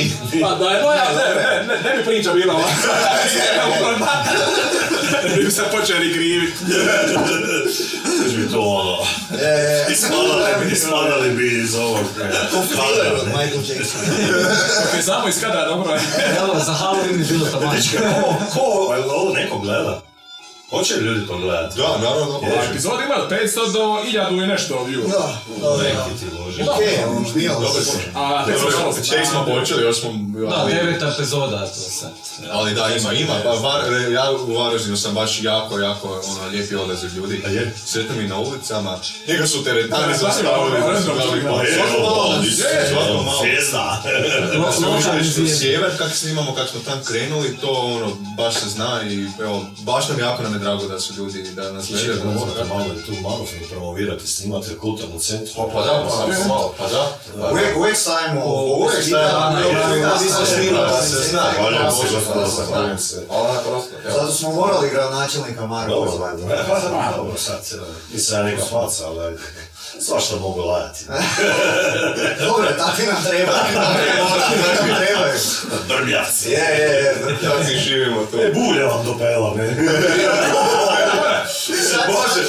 Pa 0.42 0.54
da 0.54 0.70
je 0.70 0.82
moja, 0.82 1.04
ne, 1.16 1.34
ne, 1.34 1.66
ne, 1.66 1.90
ne 1.90 1.96
bi 1.96 2.04
priča 2.04 2.32
bila 2.32 2.54
ova. 2.54 2.66
Ne 5.36 5.42
bi 5.44 5.50
se 5.50 5.62
počeli 5.72 6.14
krivit. 6.14 6.54
Već 8.24 8.36
bi 8.36 8.50
to 8.52 8.60
ono... 8.60 8.96
E, 9.40 9.44
e, 9.44 9.92
Ispadali 9.92 10.64
bi, 10.64 10.72
ispadali 10.72 11.30
bi 11.30 11.60
iz 11.62 11.74
ovog... 11.74 12.04
e, 12.20 12.30
Ko 12.50 12.62
Thriller 12.66 13.04
kadra, 13.04 13.20
od 13.20 13.26
ne. 13.26 13.32
Michael 13.32 13.62
Jacksona. 13.68 14.04
Ok, 14.84 15.04
samo 15.04 15.28
iz 15.28 15.40
kada, 15.40 15.66
dobro 15.66 15.94
je. 15.94 16.00
Evo, 16.38 16.60
za 16.66 16.72
Halloween 16.72 17.18
je 17.18 17.24
bilo 17.24 17.46
tamo. 17.46 17.72
Dečki, 17.72 17.96
ko, 17.96 18.34
ko, 18.52 18.60
ovo 19.10 19.32
neko 19.34 19.58
gleda? 19.58 20.07
Hoće 20.70 20.94
li 20.96 21.04
ljudi 21.04 21.26
to 21.26 21.38
gledati? 21.38 21.78
Da, 21.78 21.98
naravno. 21.98 22.40
A 22.42 22.64
epizod 22.70 23.00
ima 23.06 23.14
od 23.22 23.30
500 23.30 23.72
do 23.72 23.80
1000 23.80 24.44
i 24.44 24.46
nešto 24.46 24.74
view. 24.88 25.02
Da, 25.10 25.38
da, 25.60 25.68
da. 25.70 25.82
Neki 25.82 26.20
ti 26.20 26.26
loži. 26.38 26.62
Ono, 26.62 27.24
nije 27.34 27.48
Dobro. 27.48 27.68
A, 28.14 28.44
tek 29.10 29.26
smo 29.30 29.44
počeli, 29.46 29.82
još 29.82 30.00
smo... 30.00 30.10
Da, 30.50 30.56
ali- 30.56 30.74
deveta 30.74 31.08
epizoda 31.14 31.66
to 31.66 31.74
sad. 31.74 32.10
Ali 32.50 32.74
da, 32.74 32.88
ima, 33.00 33.12
ima. 33.12 33.34
Pa, 33.44 33.50
Var, 33.50 33.82
ja 34.12 34.30
u 34.32 34.54
Varaždinu 34.54 34.96
sam 34.96 35.14
baš 35.14 35.42
jako, 35.42 35.78
jako 35.78 36.22
ono, 36.26 36.48
lijepi 36.50 36.74
odaziv 36.74 37.10
ljudi. 37.16 37.42
A 37.46 37.48
je? 37.48 37.74
Sretno 37.86 38.16
mi 38.16 38.28
na 38.28 38.38
ulicama. 38.38 38.98
Njega 39.28 39.46
su 39.46 39.64
teretani 39.64 40.12
Da, 40.12 40.18
zastavili. 40.18 40.70
da, 40.72 40.78
da, 40.78 40.94
pa 40.94 41.00
su 41.00 41.06
da, 41.06 41.14
da, 41.14 41.20
pa, 41.20 41.64
Svako 41.74 42.02
malo, 42.04 42.34
svako 42.44 43.24
malo. 43.24 43.38
Zvijezda. 43.42 44.02
Lokalizirano. 44.58 45.58
Sjever, 45.58 45.98
kak 45.98 46.12
snimamo, 46.14 46.54
kak 46.54 46.68
smo 46.68 46.80
tam 46.80 47.00
krenuli, 47.04 47.56
to 47.56 47.70
ono, 47.70 48.16
baš 48.36 48.54
se 48.54 48.68
zna 48.68 49.02
i 49.02 49.26
evo, 49.42 49.64
baš 49.78 50.08
nam 50.08 50.18
jako 50.18 50.42
nam 50.42 50.57
je 50.58 50.64
drago 50.64 50.86
da 50.86 51.00
su 51.00 51.14
ljudi, 51.14 51.42
da 51.56 51.72
nas 51.72 51.88
gledaju. 51.88 52.24
Morate 52.24 52.64
malo 52.64 52.84
i 52.94 53.02
tu 53.06 53.12
Marofin 53.22 53.68
promovirati, 53.70 54.26
snimate 54.26 54.74
u 54.76 54.80
kulturnom 54.80 55.18
centru. 55.20 55.54
Pa, 55.56 55.62
pa 55.72 55.84
da, 55.84 56.04
pa 56.04 56.10
samo 56.10 56.48
malo, 56.48 56.74
pa 56.78 56.86
da. 56.88 57.18
Uvijek, 57.52 57.76
uvijek 57.76 57.96
stavimo 57.96 58.44
Uvijek 58.54 59.06
da, 59.10 59.52
da 60.86 61.02
se 61.02 61.28
zna. 61.30 61.42
Zahvaljujem 62.56 62.98
se. 62.98 63.26
Zato 64.14 64.32
smo 64.32 64.52
morali 64.52 64.90
gradonačelnika 64.90 65.66
Marka 65.66 65.90
Dobro, 65.90 66.12
zvati. 66.16 66.42
dobro, 67.16 67.38
sad, 67.38 67.60
e, 67.72 68.14
nisam 68.14 68.44
neka 68.44 68.62
faca, 68.62 69.06
ali. 69.06 69.38
Svašta 70.00 70.36
mogu 70.36 70.60
lajati. 70.60 71.04
Dobro, 72.40 72.66
takvi 72.78 73.06
nam 73.06 73.24
treba. 73.24 73.52
Takvi 73.52 73.76
nam 73.76 74.96
trebaju. 75.06 75.38
Brbljavci. 76.08 76.50
Je, 76.50 76.58
je, 76.58 76.88
je. 76.88 77.14
Mi 77.68 77.78
živimo 77.80 78.26
tu. 78.30 78.38
E, 78.40 78.52
bulje 78.52 78.84
vam 78.84 79.04
dopela, 79.04 79.54
ne? 79.56 79.64
Može, 82.06 82.40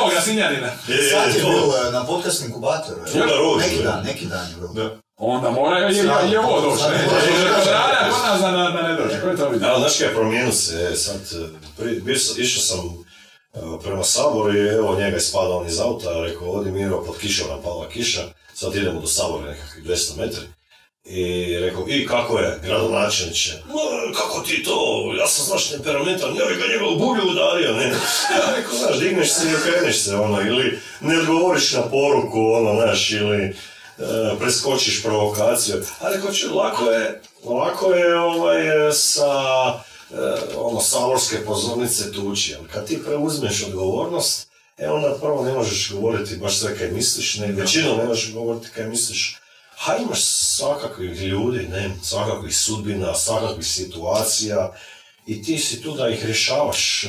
Ovoga 0.00 0.20
sinjanina. 0.20 0.66
Je, 0.88 0.96
je, 0.96 1.10
Sad 1.10 1.34
je 1.34 1.40
to. 1.42 1.48
bil 1.48 1.58
eh, 1.88 1.92
na 1.92 2.06
podcast 2.06 2.44
inkubatoru. 2.44 3.00
je. 3.14 3.24
Neki 3.58 3.76
je. 3.76 3.82
dan, 3.82 4.04
neki 4.04 4.26
dan 4.26 4.46
je 4.50 4.54
bil. 4.74 4.88
Onda 5.16 5.50
mora 5.50 5.78
je, 5.78 5.96
je, 5.96 6.04
je 6.30 6.40
ovo 6.40 6.60
došlo. 6.60 6.76
Sad 6.78 6.92
Ne, 6.92 8.10
kod 8.10 8.20
nas 8.26 8.40
da, 8.40 8.50
da, 8.50 8.70
da 8.70 8.88
ne 8.88 8.94
dođe. 8.94 9.20
Ko 9.20 9.28
je 9.28 9.36
to 9.36 9.48
vidio? 9.48 9.68
Evo, 9.68 9.78
znaš 9.78 9.98
kaj, 9.98 10.14
promijenio 10.14 10.52
se, 10.52 10.88
e, 10.92 10.96
sad, 10.96 11.20
e, 11.78 12.42
išao 12.42 12.62
sam 12.62 12.78
e, 13.54 13.58
prema 13.82 14.04
Saboru 14.04 14.56
i 14.56 14.68
evo 14.68 14.96
njega 14.98 15.16
ispada 15.16 15.48
on 15.54 15.66
iz 15.66 15.80
auta, 15.80 16.20
rekao, 16.22 16.50
odi 16.50 16.70
Miro, 16.70 17.04
pod 17.04 17.18
kišom 17.18 17.48
nam 17.48 17.62
pala 17.62 17.88
kiša, 17.88 18.22
sad 18.54 18.74
idemo 18.74 19.00
do 19.00 19.06
Sabora 19.06 19.50
nekakvih 19.50 19.84
200 19.84 20.18
metri. 20.18 20.42
I 21.08 21.56
rekao, 21.60 21.84
i 21.88 22.06
kako 22.06 22.38
je, 22.38 22.58
gradonačelniče? 22.62 23.52
"Ma, 23.66 24.12
kako 24.16 24.40
ti 24.40 24.62
to, 24.62 25.12
ja 25.18 25.26
sam 25.26 25.44
znaš 25.44 25.70
temperamentan, 25.70 26.36
ja 26.36 26.44
bi 26.46 26.54
ga 26.54 26.66
njega 26.72 26.86
u 26.86 26.98
bulju 26.98 27.30
udario, 27.30 27.72
ne? 27.72 27.86
Ja 28.36 28.56
rekao, 28.56 28.78
znaš, 28.78 28.98
digneš 28.98 29.32
se 29.32 29.50
i 29.50 29.54
okreneš 29.54 30.02
se, 30.02 30.16
ono, 30.16 30.40
ili 30.40 30.78
ne 31.00 31.18
odgovoriš 31.18 31.72
na 31.72 31.82
poruku, 31.82 32.40
ono, 32.52 32.74
znaš, 32.74 33.10
ili 33.10 33.44
e, 33.44 33.54
preskočiš 34.38 35.02
provokaciju. 35.02 35.76
A 36.00 36.08
rekao, 36.08 36.32
ču, 36.32 36.54
lako 36.54 36.90
je, 36.90 37.20
lako 37.44 37.92
je, 37.92 38.18
ovaj, 38.18 38.62
sa, 38.92 39.32
e, 40.10 40.16
ono, 40.56 40.80
saborske 40.80 41.44
pozornice 41.44 42.12
tući, 42.12 42.54
ali 42.58 42.68
kad 42.68 42.86
ti 42.86 43.02
preuzmeš 43.04 43.62
odgovornost, 43.62 44.48
e 44.78 44.88
onda 44.88 45.16
prvo 45.20 45.44
ne 45.44 45.52
možeš 45.52 45.92
govoriti 45.92 46.36
baš 46.36 46.58
sve 46.58 46.78
kaj 46.78 46.90
misliš, 46.90 47.36
ne, 47.36 47.46
većinom 47.52 47.98
ne 47.98 48.04
možeš 48.04 48.32
govoriti 48.32 48.68
kaj 48.74 48.86
misliš, 48.86 49.36
ha 49.76 49.96
imaš 49.96 50.24
svakakvih 50.24 51.22
ljudi, 51.22 51.68
ne, 51.68 51.90
svakakvih 52.02 52.56
sudbina, 52.56 53.14
svakakvih 53.14 53.66
situacija 53.66 54.72
i 55.26 55.42
ti 55.42 55.58
si 55.58 55.82
tu 55.82 55.94
da 55.94 56.08
ih 56.08 56.24
rješavaš, 56.24 57.04
e, 57.04 57.08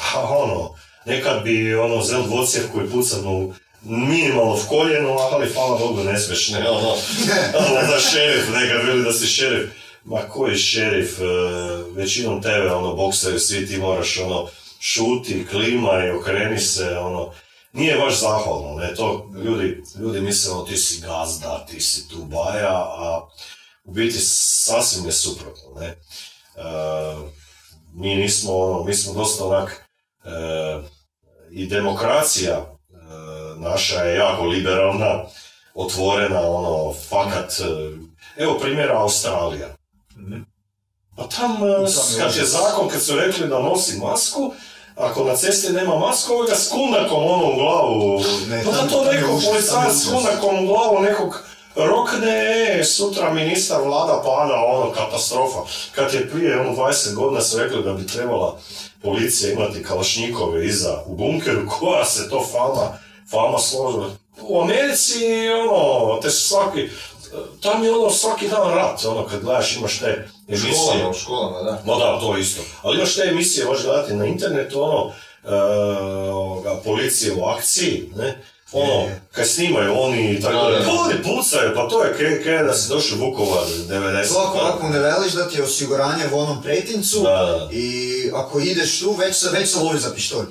ha 0.00 0.20
ono, 0.20 0.74
nekad 1.06 1.42
bi 1.42 1.74
ono 1.74 2.02
zel 2.02 2.22
dvocjevku 2.22 2.80
i 2.82 2.90
pucanu 2.90 3.54
minimalno 3.82 4.54
v 4.54 4.68
koljeno, 4.68 5.16
ali 5.32 5.52
hvala 5.52 5.78
Bogu 5.78 6.04
ne 6.04 6.18
smiješ, 6.18 6.48
ne, 6.48 6.70
ono, 6.70 6.88
ono 7.68 7.92
da 7.92 8.00
šerif, 8.00 8.48
nekad 8.54 8.84
bili 8.86 9.04
da 9.04 9.12
si 9.12 9.26
šerif, 9.26 9.70
ma 10.04 10.20
koji 10.20 10.56
šerif, 10.56 11.20
e, 11.20 11.24
većinom 11.94 12.42
tebe, 12.42 12.72
ono, 12.72 12.94
boksaju 12.94 13.38
svi, 13.38 13.66
ti 13.66 13.76
moraš, 13.76 14.18
ono, 14.18 14.48
šuti, 14.80 15.46
klima 15.50 16.04
i 16.06 16.10
okreni 16.10 16.58
se, 16.58 16.98
ono, 16.98 17.32
nije 17.72 17.98
baš 17.98 18.20
zahvalno, 18.20 18.74
ne, 18.74 18.94
to 18.94 19.30
ljudi, 19.44 19.82
ljudi 19.98 20.20
misle, 20.20 20.66
ti 20.68 20.76
si 20.76 21.00
gazda, 21.00 21.66
ti 21.66 21.80
si 21.80 22.08
tu 22.08 22.24
baja, 22.24 22.76
a 22.76 23.28
u 23.84 23.92
biti 23.92 24.18
sasvim 24.20 25.06
je 25.06 25.12
suprotno, 25.12 25.80
ne. 25.80 25.86
E, 25.86 25.96
mi 27.94 28.16
nismo, 28.16 28.56
ono, 28.56 28.84
mi 28.84 28.94
smo 28.94 29.12
dosta 29.12 29.44
onak, 29.44 29.84
e, 30.24 30.30
i 31.50 31.66
demokracija 31.66 32.54
e, 32.54 32.94
naša 33.58 34.02
je 34.02 34.16
jako 34.16 34.44
liberalna, 34.44 35.24
otvorena, 35.74 36.40
ono, 36.40 36.94
fakat, 37.08 37.52
e, 37.60 38.42
evo 38.42 38.58
primjera 38.58 39.00
Australija. 39.00 39.68
Pa 41.16 41.28
tam, 41.28 41.52
e, 41.52 42.18
kad 42.18 42.36
je 42.36 42.44
zakon, 42.44 42.88
kad 42.88 43.02
su 43.02 43.16
rekli 43.16 43.48
da 43.48 43.62
nosi 43.62 43.98
masku, 43.98 44.52
ako 44.98 45.24
na 45.24 45.36
cesti 45.36 45.72
nema 45.72 45.98
masku, 45.98 46.32
ovoga 46.32 46.54
s 46.54 46.68
kundakom 46.68 47.24
ono 47.24 47.52
u 47.52 47.56
glavu. 47.56 48.22
Ne, 48.48 48.64
pa 48.64 48.70
da 48.70 48.88
to 48.88 49.04
ušlo, 49.36 49.50
policajac 49.50 49.94
s 49.94 50.10
kundakom 50.10 50.64
u 50.64 50.66
glavu 50.66 51.02
nekog 51.02 51.44
rokne, 51.76 52.78
e, 52.80 52.84
sutra 52.84 53.32
ministar 53.32 53.82
vlada 53.82 54.22
pada, 54.24 54.54
ono, 54.54 54.92
katastrofa. 54.92 55.58
Kad 55.94 56.14
je 56.14 56.30
prije, 56.30 56.60
ono, 56.60 56.76
20 56.76 57.14
godina 57.14 57.40
su 57.40 57.58
rekli 57.58 57.82
da 57.82 57.92
bi 57.92 58.06
trebala 58.06 58.58
policija 59.02 59.52
imati 59.52 59.82
kalašnjikove 59.82 60.66
iza 60.66 61.02
u 61.06 61.14
bunkeru, 61.14 61.68
koja 61.78 62.04
se 62.04 62.30
to 62.30 62.46
fama, 62.52 62.98
fama 63.30 63.58
složila. 63.58 64.10
U 64.42 64.62
Americi, 64.62 65.24
ono, 65.70 66.20
te 66.20 66.30
su 66.30 66.48
svaki, 66.48 66.88
tam 67.62 67.84
je 67.84 67.92
ono 67.92 68.10
svaki 68.10 68.48
dan 68.48 68.70
rat, 68.74 69.04
ono, 69.04 69.26
kad 69.26 69.40
gledaš 69.40 69.76
imaš 69.76 69.98
te 69.98 70.28
emisije. 70.48 70.72
Školama, 70.72 71.08
u 71.08 71.14
školama, 71.14 71.62
da. 71.62 71.82
Ma 71.86 71.94
da, 71.94 72.20
to 72.20 72.36
isto. 72.38 72.62
Ali 72.82 72.98
još 72.98 73.14
te 73.14 73.22
emisije 73.22 73.66
možeš 73.66 73.84
gledati 73.84 74.14
na 74.14 74.26
internetu, 74.26 74.82
ono, 74.82 75.12
e, 75.44 76.82
policije 76.84 77.32
u 77.34 77.44
akciji, 77.44 78.12
ne? 78.16 78.42
Ono, 78.72 79.08
kad 79.32 79.48
snimaju 79.48 79.92
oni 80.00 80.30
i 80.30 80.40
tako 80.40 80.70
Da, 80.70 80.78
da. 80.78 80.84
pa 80.84 80.90
oni 80.92 81.14
pucaju, 81.22 81.72
pa 81.74 81.88
to 81.88 82.04
je 82.04 82.16
ke, 82.18 82.42
ke 82.44 82.50
da 82.64 82.74
si 82.74 82.88
došao 82.88 83.18
Vukovar 83.18 83.64
90. 83.88 84.32
To 84.32 84.38
ako, 84.38 84.58
ako 84.58 84.88
ne 84.88 84.98
veliš 84.98 85.32
da 85.32 85.48
ti 85.48 85.56
je 85.56 85.64
osiguranje 85.64 86.24
u 86.32 86.38
onom 86.38 86.62
pretincu 86.62 87.20
Da, 87.22 87.28
da. 87.30 87.68
i 87.72 88.30
ako 88.34 88.60
ideš 88.60 89.00
tu, 89.00 89.12
već 89.12 89.36
se, 89.36 89.50
već 89.50 89.70
se 89.70 89.78
lovi 89.78 89.98
za 89.98 90.10
pištolj. 90.14 90.46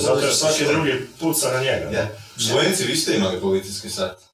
Zato 0.00 0.20
jer 0.20 0.34
svaki 0.34 0.64
drugi 0.64 1.06
puca 1.20 1.50
na 1.52 1.60
njega. 1.60 1.90
Ja. 1.92 2.08
Slovenci, 2.48 2.84
vi 2.84 2.96
ste 2.96 3.16
imali 3.16 3.40
policijski 3.40 3.90
sat. 3.90 4.31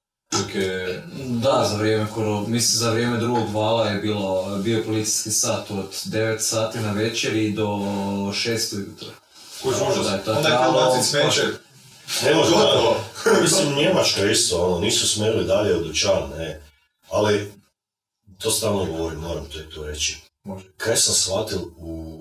Je... 0.55 1.03
Da, 1.43 1.69
za 1.71 1.77
vrijeme 1.77 2.07
koro, 2.15 2.41
mislim 2.41 2.79
za 2.79 2.91
vrijeme 2.91 3.19
drugog 3.19 3.53
vala 3.53 3.89
je 3.89 4.01
bilo, 4.01 4.59
bio 4.59 4.83
policijski 4.87 5.31
sat 5.31 5.71
od 5.71 5.91
9 6.05 6.39
sati 6.39 6.79
na 6.81 6.93
večeri 6.93 7.53
do 7.53 7.67
6 7.67 8.77
ujutro. 8.77 9.09
Kuć 9.63 9.75
užas. 9.91 10.07
Da, 10.07 10.19
to 10.19 10.31
je 10.31 10.37
Onda 10.37 10.49
je 10.49 10.55
trajalo- 10.55 10.73
kao 10.73 10.91
bacit 10.91 11.11
smeće. 11.11 11.43
Ne 12.25 12.35
može 12.35 12.51
Gotovo. 12.51 12.97
da, 13.25 13.41
mislim 13.43 13.75
Njemačka 13.75 14.25
isto, 14.25 14.67
ono, 14.67 14.79
nisu 14.81 15.09
smjeli 15.09 15.45
dalje 15.45 15.77
u 15.77 15.85
dućan, 15.85 16.31
ne. 16.39 16.63
Ali, 17.11 17.53
to 18.39 18.51
stalno 18.51 18.85
govorim, 18.85 19.19
moram 19.21 19.45
to, 19.45 19.59
to 19.75 19.87
reći. 19.87 20.17
Može. 20.45 20.65
Kaj 20.77 20.97
sam 20.97 21.15
shvatil 21.15 21.59
u, 21.77 22.15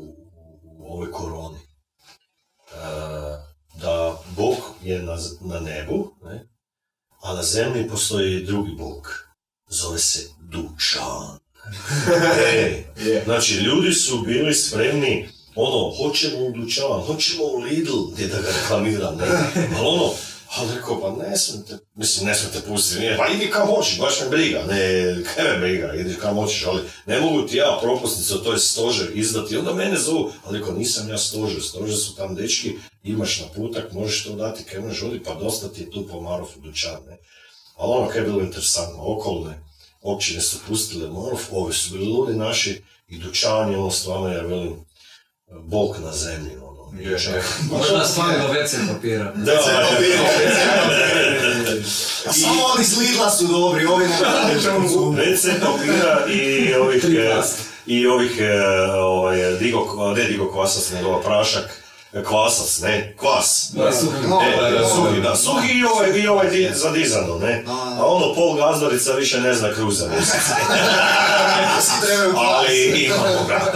u 0.64 0.94
ovoj 0.94 1.12
koroni? 1.12 1.58
E, 1.58 2.78
da 3.82 4.18
Bog 4.36 4.56
je 4.84 5.04
na, 5.04 5.18
na 5.42 5.60
nebu, 5.60 6.12
ne? 6.24 6.48
A 7.22 7.34
na 7.34 7.44
zemlji 7.44 7.90
postoji 7.90 8.44
drugi 8.44 8.72
Bog. 8.72 9.28
Zove 9.70 10.00
se 10.00 10.30
dućan. 10.40 11.40
e. 12.56 12.84
Znači, 13.26 13.54
ljudi 13.54 13.94
su 13.94 14.22
bili 14.22 14.54
spremni, 14.54 15.30
ono, 15.56 15.94
hoćemo 15.98 16.38
u 16.38 16.52
dućan, 16.52 17.02
hoćemo 17.06 17.44
u 17.44 17.58
Lidl, 17.58 18.04
gdje 18.14 18.28
da 18.28 18.42
ga 18.42 18.48
reklamiram, 18.62 19.18
ne, 19.18 19.26
ali 19.78 19.88
ono, 19.88 20.12
ali 20.56 20.76
rekao, 20.76 21.02
pa 21.02 21.24
ne 21.24 21.38
smete, 21.38 21.78
mislim, 21.96 22.28
ne 22.28 22.36
smete 22.36 22.68
pustiti, 22.68 23.00
nije, 23.00 23.18
pa 23.18 23.28
idi 23.28 23.50
kam 23.52 23.68
hoćeš, 23.68 24.00
baš 24.00 24.22
me 24.22 24.30
briga, 24.30 24.64
ne, 24.68 25.16
kaj 25.24 25.44
me 25.44 25.60
briga, 25.60 25.94
ideš 25.94 26.16
kam 26.22 26.36
hoćeš, 26.36 26.66
ali 26.66 26.82
ne 27.06 27.20
mogu 27.20 27.42
ti 27.42 27.58
ja 27.58 27.80
propusnicu, 27.82 28.44
to 28.44 28.54
je 28.54 28.60
stožer 28.60 29.08
izdati, 29.14 29.58
onda 29.58 29.74
mene 29.74 29.98
zovu, 29.98 30.32
ali 30.46 30.60
rekao, 30.60 30.74
nisam 30.74 31.10
ja 31.10 31.18
stožer, 31.18 31.62
stožer 31.64 31.98
su 31.98 32.16
tam 32.16 32.36
dečki, 32.36 32.76
imaš 33.08 33.42
naputak, 33.42 33.92
možeš 33.92 34.24
to 34.24 34.36
dati, 34.36 34.64
kaj 34.64 34.82
možeš 34.82 35.04
odi, 35.04 35.24
pa 35.24 35.34
dosta 35.34 35.68
ti 35.68 35.82
je 35.82 35.92
tu 35.92 36.08
po 36.08 36.22
Marofu 36.22 36.60
dućan, 36.60 37.00
ne. 37.10 37.18
Ali 37.76 37.94
ono 37.94 38.08
kaj 38.08 38.22
je 38.22 38.26
bilo 38.26 38.42
interesantno, 38.42 39.04
okolne 39.04 39.68
općine 40.02 40.42
su 40.42 40.58
pustile 40.68 41.10
Marov, 41.10 41.40
ovi 41.52 41.74
su 41.74 41.92
bili 41.92 42.06
ludi 42.06 42.34
naši 42.34 42.82
i 43.08 43.18
dućan 43.18 43.72
je 43.72 43.78
ono 43.78 43.92
stvarno, 43.92 44.28
ja 44.28 44.42
velim, 44.42 44.86
bog 45.52 45.96
na 46.04 46.12
zemlji, 46.12 46.56
ono. 46.56 46.78
Možda 47.72 48.06
stvari 48.06 48.42
do 48.42 48.54
WC 48.54 48.94
papira. 48.94 49.32
Da, 49.36 49.46
da, 49.46 49.62
A 52.28 52.34
samo 52.34 52.64
oni 52.76 52.86
s 52.86 52.98
Lidla 52.98 53.30
su 53.30 53.48
dobri, 53.48 53.86
ovi 53.86 54.06
ne 54.06 54.16
WC 55.26 55.60
papira 55.60 56.26
i 56.30 56.74
ovih, 56.74 57.04
e, 57.04 57.42
i 57.86 58.08
ovih, 58.08 58.32
e, 58.40 58.62
ovaj, 58.92 59.58
digo, 59.60 60.14
ne 60.16 60.24
digo 60.24 60.52
kvasac, 60.52 60.92
nego 60.92 61.22
prašak, 61.22 61.84
kvasac, 62.24 62.80
ne, 62.82 63.16
kvas. 63.20 63.70
Da, 63.74 63.92
suhi. 63.92 64.28
No, 64.28 64.42
E, 64.42 64.72
da, 64.72 64.90
suhi, 64.90 65.22
da, 65.22 65.36
suhi 65.36 65.80
i 65.80 65.84
ovaj, 65.84 66.20
i 66.20 66.28
ovaj 66.28 66.50
di, 66.50 66.72
za 66.74 66.92
dizano, 66.92 67.38
ne? 67.38 67.64
A 68.00 68.06
ono 68.06 68.34
pol 68.34 68.56
gazdarica 68.56 69.12
više 69.14 69.42
ne 69.42 69.54
zna 69.54 69.74
kruza. 69.74 70.10
Svi 71.82 72.14
Ali 72.36 73.04
imamo 73.06 73.46
ga. 73.48 73.74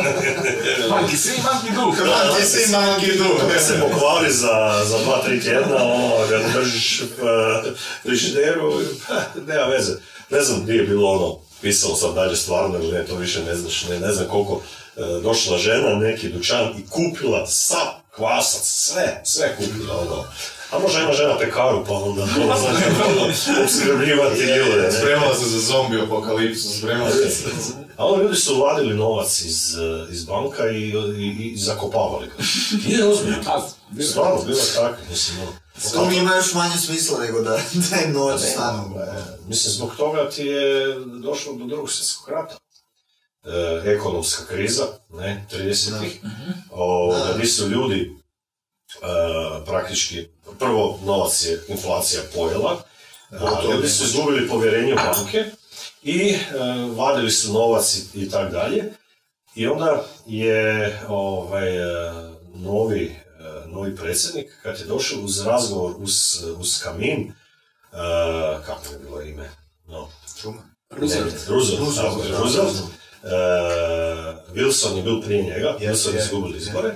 Manki 0.89 1.18
si, 1.18 1.30
manki 1.43 1.72
duh. 1.76 1.95
Ti 2.38 2.45
si 2.45 2.72
manki 2.72 3.18
du. 3.18 3.26
Kad 3.53 3.63
se 3.63 3.80
pokvari 3.80 4.34
za, 4.34 4.84
za 4.85 4.97
dva, 4.97 5.22
tri 5.26 5.41
tjedna, 5.41 5.84
ono, 5.84 6.27
ga 6.30 6.39
držiš 6.53 7.01
e, 7.01 7.05
frižideru, 8.03 8.73
pa, 9.07 9.13
nema 9.53 9.65
veze. 9.65 9.93
Ne 10.30 10.41
znam 10.41 10.61
gdje 10.63 10.73
je 10.73 10.84
bilo 10.84 11.09
ono, 11.11 11.38
pisalo 11.61 11.95
sam 11.95 12.15
dalje 12.15 12.35
stvarno 12.35 12.77
ili 12.77 12.91
ne, 12.91 13.05
to 13.05 13.15
više 13.15 13.43
ne 13.43 13.55
znaš, 13.55 13.84
ne, 13.89 13.99
ne 13.99 14.11
znam 14.13 14.27
koliko. 14.27 14.61
e, 14.97 15.01
došla 15.23 15.57
žena, 15.57 15.95
neki 15.95 16.30
dućan 16.30 16.63
i 16.77 16.85
kupila 16.89 17.47
sav 17.47 18.01
kvasac, 18.15 18.63
sve, 18.63 19.21
sve 19.25 19.55
kupila, 19.55 19.97
ono. 19.97 20.23
A 20.71 20.79
možda 20.79 20.99
ima 21.01 21.13
žena 21.13 21.38
pekaru, 21.38 21.85
pa 21.88 21.93
onda 21.93 22.21
to 22.21 22.57
znači 22.61 22.83
ono, 23.09 23.33
obskrbljivati 23.63 24.41
ljude. 24.41 24.91
Spremala 24.91 25.35
se 25.35 25.49
za 25.49 25.59
zombi 25.59 26.01
apokalipsu, 26.01 26.77
spremala 26.77 27.11
se. 27.11 27.49
A 27.97 28.05
oni 28.05 28.23
ljudi 28.23 28.35
su 28.35 28.61
vadili 28.61 28.97
novac 28.97 29.41
iz, 29.41 29.75
e, 29.75 30.11
iz 30.11 30.25
banka 30.25 30.69
i, 30.69 30.93
i, 31.17 31.51
i 31.53 31.57
zakopavali 31.57 32.27
ga. 32.27 32.33
Nije 32.88 33.07
ozbiljno. 33.07 33.43
Stvarno, 34.09 34.41
bilo 34.45 34.59
je 34.59 34.73
tako, 34.75 34.97
mislim, 35.09 35.38
ono. 35.41 35.51
To 35.93 36.05
mi 36.05 36.17
ima 36.17 36.35
još 36.35 36.53
manje 36.53 36.77
smisla 36.77 37.19
nego 37.19 37.41
da, 37.41 37.59
da 37.73 38.01
im 38.05 38.13
novac 38.13 38.41
stanu. 38.41 38.95
Mislim, 39.47 39.73
zbog 39.73 39.95
toga 39.97 40.29
ti 40.29 40.45
je 40.45 40.95
došlo 41.05 41.53
do 41.53 41.65
drugog 41.65 41.91
svjetskog 41.91 42.29
rata. 42.29 42.57
E, 43.45 43.81
ekonomska 43.91 44.45
kriza, 44.45 44.84
ne, 45.09 45.45
30-ih, 45.51 46.19
ovoga, 46.72 47.34
gdje 47.35 47.47
su 47.47 47.69
ljudi 47.69 48.01
e, 48.01 48.15
praktički, 49.65 50.27
prvo 50.59 50.99
novac 51.05 51.45
je 51.45 51.63
inflacija 51.68 52.22
pojela, 52.35 52.84
a 53.31 53.63
ljudi 53.63 53.89
su 53.89 54.03
izgubili 54.03 54.47
povjerenje 54.47 54.93
u 54.93 54.95
banke 54.95 55.45
i 56.03 56.30
e, 56.30 56.38
vadili 56.95 57.31
su 57.31 57.53
novac 57.53 57.95
i, 57.95 58.22
i 58.22 58.30
tak 58.30 58.51
dalje. 58.51 58.84
I 59.55 59.68
onda 59.68 60.05
je 60.26 60.99
ovaj, 61.07 61.77
e, 61.77 62.13
novi, 62.55 63.05
e, 63.05 63.68
novi 63.68 63.95
predsjednik, 63.95 64.59
kad 64.63 64.80
je 64.80 64.85
došao 64.85 65.19
uz 65.19 65.45
razgovor 65.45 65.95
uz, 65.97 66.43
uz 66.57 66.84
kamin, 66.84 67.22
e, 67.22 67.34
kako 68.65 68.93
je 68.93 68.99
bilo 68.99 69.22
ime? 69.22 69.51
No, 69.88 70.09
Roosevelt, 72.39 73.01
Je, 73.23 73.30
da. 73.30 73.38
E, 73.38 74.53
Wilson 74.53 74.98
je 74.98 75.03
bil 75.03 75.22
prije 75.22 75.43
njega, 75.43 75.77
Yes, 75.80 75.91
Wilson 75.91 76.14
je 76.14 76.22
izgubili 76.23 76.57
izbore. 76.57 76.89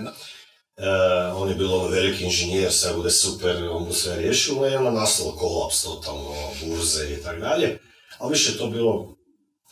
E, 0.77 0.89
on 1.35 1.49
je 1.49 1.55
bio 1.55 1.75
ono 1.75 1.87
veliki 1.87 2.23
inženjer, 2.23 2.71
sve 2.71 2.93
bude 2.93 3.11
super, 3.11 3.67
on 3.71 3.83
mu 3.83 3.93
sve 3.93 4.15
riješio, 4.15 4.69
i 4.71 4.75
onda 4.75 4.91
nastalo 4.91 5.35
kolaps 5.35 5.83
totalno, 5.83 6.33
burze 6.63 7.13
i 7.13 7.23
tako 7.23 7.39
dalje. 7.39 7.79
Ali 8.17 8.31
više 8.31 8.51
je 8.51 8.57
to 8.57 8.67
bilo 8.67 9.15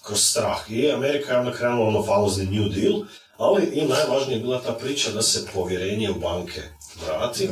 kroz 0.05 0.19
strah. 0.19 0.71
I 0.71 0.91
Amerika 0.91 1.33
je 1.33 1.39
onda 1.39 1.53
krenula 1.53 1.87
ono 1.87 2.03
famozni 2.03 2.45
New 2.45 2.69
Deal, 2.69 3.01
ali 3.37 3.65
i 3.65 3.85
najvažnije 3.85 4.37
je 4.37 4.41
bila 4.41 4.61
ta 4.61 4.73
priča 4.73 5.11
da 5.11 5.21
se 5.21 5.47
povjerenje 5.53 6.11
u 6.11 6.19
banke 6.19 6.61
vrati, 7.05 7.49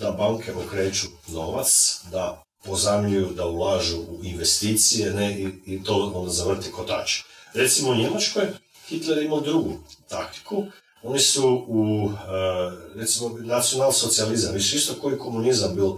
da 0.00 0.10
banke 0.10 0.52
okreću 0.54 1.06
novac, 1.28 2.00
da 2.10 2.42
pozamljuju, 2.64 3.28
da 3.36 3.46
ulažu 3.46 3.98
u 3.98 4.24
investicije 4.24 5.12
ne, 5.12 5.40
i, 5.40 5.48
i 5.66 5.84
to 5.84 6.12
onda 6.14 6.30
zavrti 6.30 6.72
kotač. 6.72 7.20
Recimo 7.54 7.90
u 7.90 7.94
Njemačkoj 7.94 8.46
Hitler 8.88 9.22
imao 9.22 9.40
drugu 9.40 9.72
taktiku. 10.08 10.64
Oni 11.02 11.18
su 11.18 11.64
u, 11.68 12.10
e, 12.10 12.98
recimo, 12.98 13.38
nacionalsocijalizam, 13.38 14.54
više 14.54 14.76
isto 14.76 14.94
koji 15.00 15.18
komunizam 15.18 15.74
bil 15.74 15.86
e, 15.86 15.96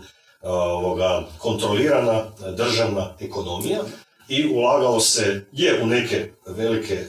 ovoga, 0.49 1.25
kontrolirana 1.39 2.25
državna 2.57 3.17
ekonomija 3.21 3.81
i 4.29 4.47
ulagalo 4.55 5.01
se 5.01 5.47
je 5.53 5.83
u 5.83 5.87
neke 5.87 6.33
velike 6.47 6.95
e, 6.95 7.09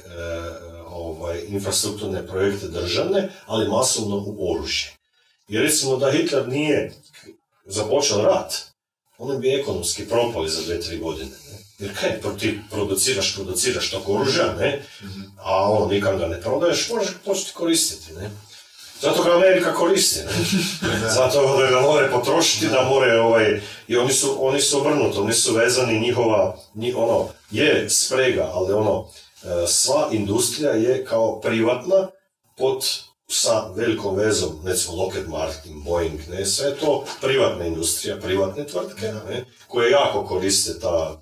ovaj, 0.87 1.41
infrastrukturne 1.47 2.27
projekte 2.27 2.67
državne, 2.67 3.29
ali 3.45 3.69
masovno 3.69 4.23
u 4.27 4.53
oružje. 4.53 4.91
I 5.47 5.57
recimo 5.57 5.97
da 5.97 6.11
Hitler 6.11 6.47
nije 6.47 6.93
započeo 7.65 8.21
rat, 8.21 8.53
oni 9.17 9.39
bi 9.39 9.55
ekonomski 9.55 10.07
propali 10.07 10.49
za 10.49 10.61
dve, 10.61 10.81
tri 10.81 10.99
godine. 10.99 11.29
Ne? 11.29 11.57
Jer 11.81 11.91
kaj, 11.99 12.37
ti 12.39 12.59
produciraš, 12.71 13.35
produciraš 13.35 13.91
tog 13.91 14.09
oružja, 14.09 14.53
ne? 14.59 14.81
a 15.37 15.71
ono, 15.71 15.85
nikam 15.85 16.17
ga 16.17 16.27
ne 16.27 16.41
prodaješ, 16.41 16.89
možeš 16.89 17.13
ga 17.13 17.19
početi 17.25 17.53
koristiti. 17.53 18.13
Ne? 18.13 18.29
Zato 19.01 19.23
ga 19.23 19.35
Amerika 19.35 19.73
koristi, 19.73 20.19
ne? 20.19 20.31
Zato 21.15 21.57
da 21.57 21.69
ga 21.69 21.81
more 21.81 22.11
potrošiti, 22.11 22.67
da 22.67 22.83
more 22.89 23.19
ovaj, 23.19 23.61
i 23.87 23.97
oni 23.97 24.13
su, 24.13 24.37
oni 24.39 24.61
su 24.61 24.79
obrnuto, 24.79 25.21
oni 25.23 25.33
su 25.33 25.53
vezani 25.53 25.99
njihova, 25.99 26.57
nji, 26.75 26.93
ono, 26.93 27.27
je 27.51 27.89
sprega, 27.89 28.49
ali 28.53 28.73
ono, 28.73 29.07
e, 29.43 29.67
sva 29.67 30.09
industrija 30.11 30.71
je 30.71 31.05
kao 31.05 31.39
privatna 31.39 32.07
pod 32.57 32.85
sa 33.27 33.71
velikom 33.75 34.15
vezom, 34.15 34.61
recimo 34.65 34.95
Lockheed 34.95 35.29
Martin, 35.29 35.83
Boeing, 35.83 36.19
ne, 36.29 36.45
sve 36.45 36.69
je 36.69 36.77
to 36.77 37.05
privatna 37.21 37.65
industrija, 37.65 38.19
privatne 38.19 38.67
tvrtke, 38.67 39.13
ne, 39.29 39.45
koje 39.67 39.91
jako 39.91 40.25
koriste 40.25 40.79
ta 40.79 41.21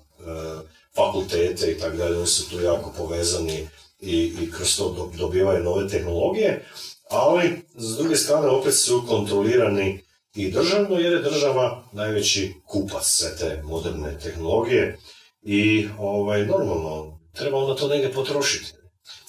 fakultete 0.96 1.72
i 1.72 1.78
tako 1.78 1.96
dalje, 1.96 2.16
oni 2.16 2.26
su 2.26 2.50
tu 2.50 2.60
jako 2.60 2.92
povezani 2.96 3.68
i, 4.00 4.34
i 4.40 4.50
kroz 4.52 4.76
to 4.76 4.92
do- 4.92 5.18
dobivaju 5.18 5.64
nove 5.64 5.88
tehnologije, 5.88 6.64
ali 7.10 7.62
s 7.74 7.96
druge 7.96 8.16
strane 8.16 8.48
opet 8.48 8.74
su 8.74 9.04
kontrolirani 9.08 10.04
i 10.34 10.50
državno 10.50 10.98
jer 10.98 11.12
je 11.12 11.22
država 11.22 11.84
najveći 11.92 12.54
kupac 12.66 13.04
sve 13.04 13.36
te 13.36 13.62
moderne 13.62 14.18
tehnologije 14.18 14.98
i 15.42 15.88
ovaj, 15.98 16.46
normalno 16.46 17.20
treba 17.34 17.58
onda 17.58 17.80
to 17.80 17.88
negdje 17.88 18.12
potrošiti. 18.12 18.72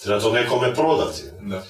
Treba 0.03 0.21
to 0.21 0.31
nekome 0.31 0.75
prodati. 0.75 1.21
Da. 1.41 1.63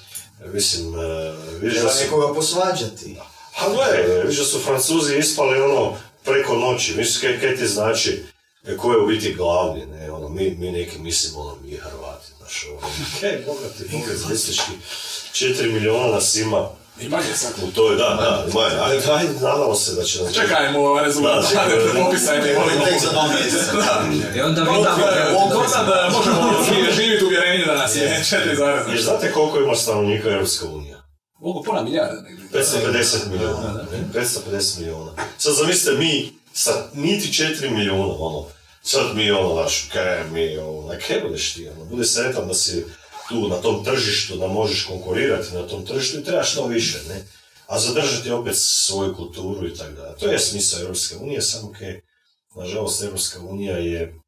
Mislim, 0.52 0.94
e, 0.94 1.34
vidiš 1.60 1.82
da 1.82 1.88
su... 1.88 2.04
nekoga 2.04 2.34
posvađati. 2.34 3.16
A 3.60 3.70
gledaj, 3.74 4.20
vidiš 4.22 4.38
da 4.38 4.44
su 4.44 4.58
Francuzi 4.58 5.18
ispali 5.18 5.60
ono 5.60 5.96
preko 6.24 6.56
noći. 6.56 6.94
Mislim, 6.96 7.20
kaj, 7.20 7.40
kaj 7.40 7.56
ti 7.56 7.66
znači, 7.66 8.10
e, 8.10 8.31
ko 8.78 8.92
je 8.92 8.98
u 8.98 9.06
biti 9.06 9.34
glavni, 9.34 9.86
ne, 9.86 10.10
ono, 10.10 10.28
mi, 10.28 10.56
mi 10.58 10.72
neki 10.72 10.98
mislimo, 10.98 11.40
ono, 11.40 11.56
mi 11.62 11.76
Hrvati, 11.76 12.26
znaš, 12.38 12.66
ono, 12.70 12.80
kaj, 13.20 13.42
bogati, 13.46 13.84
bogati, 13.92 14.58
četiri 15.32 15.72
milijuna 15.72 16.06
nas 16.06 16.36
ima 16.36 16.68
I 17.00 17.08
manje 17.08 17.34
sad. 17.34 17.52
u 17.62 17.70
toj, 17.70 17.96
da, 17.96 18.04
da, 18.04 18.44
imaju, 18.50 18.82
ajde, 18.82 19.12
ajde, 19.12 19.32
nadamo 19.32 19.74
se 19.74 19.94
da 19.94 20.02
će 20.04 20.22
nam... 20.22 20.32
Čekajmo 20.32 21.00
rezultate 21.00 21.54
Da, 21.54 22.04
popisa 22.04 22.34
i 22.34 22.38
ne 22.38 22.54
Volim 22.54 22.80
tek 22.84 23.00
za 23.02 23.10
dva 23.12 23.28
mjeseca. 23.28 24.02
I 24.36 24.40
onda 24.40 24.60
vidimo... 24.62 24.78
Onda 25.38 25.84
da 25.86 26.10
možemo 26.12 26.52
ži- 26.68 26.92
živjeti 26.94 27.24
u 27.24 27.26
uvjerenju 27.26 27.64
da 27.66 27.74
nas 27.74 27.96
je 27.96 28.24
četiri 28.30 28.56
zarez. 28.56 28.86
Jer 28.88 29.02
znate 29.02 29.32
koliko 29.32 29.58
ima 29.58 29.74
stanovnika 29.74 30.30
Europska 30.30 30.66
unija? 30.66 31.02
Mogu 31.40 31.62
pola 31.62 31.82
milijarda 31.82 32.20
negdje. 32.20 32.60
550 32.60 33.28
milijuna, 33.30 33.72
ne? 33.92 34.20
550 34.20 34.78
milijuna. 34.78 35.12
Sad 35.38 35.54
zamislite 35.54 35.98
mi 35.98 36.32
sa 36.52 36.88
niti 36.94 37.28
4 37.28 37.70
milijuna, 37.70 38.14
ono, 38.18 38.46
sad 38.82 39.16
mi 39.16 39.30
ono, 39.30 39.54
znaš, 39.54 39.88
kaj 39.92 40.30
mi, 40.30 40.58
ono, 40.58 40.94
kaj 41.06 41.20
budeš 41.20 41.54
ti, 41.54 41.68
ono, 41.68 41.84
bude 41.84 42.04
sretan 42.04 42.48
da 42.48 42.54
si 42.54 42.84
tu 43.28 43.48
na 43.48 43.56
tom 43.56 43.84
tržištu, 43.84 44.36
da 44.36 44.46
možeš 44.46 44.84
konkurirati 44.84 45.54
na 45.54 45.66
tom 45.66 45.86
tržištu 45.86 46.18
i 46.18 46.24
trebaš 46.24 46.52
što 46.52 46.66
više, 46.66 46.98
ne? 47.08 47.24
A 47.66 47.78
zadržati 47.78 48.30
opet 48.30 48.54
svoju 48.56 49.14
kulturu 49.14 49.68
i 49.68 49.74
tako 49.74 49.92
dalje. 49.92 50.16
To 50.16 50.26
je 50.26 50.38
smisao 50.38 50.80
Europske 50.80 51.16
unije, 51.16 51.42
samo 51.42 51.72
kaj, 51.78 52.00
nažalost, 52.56 53.02
Europska 53.02 53.40
unija 53.40 53.76
je, 53.76 54.20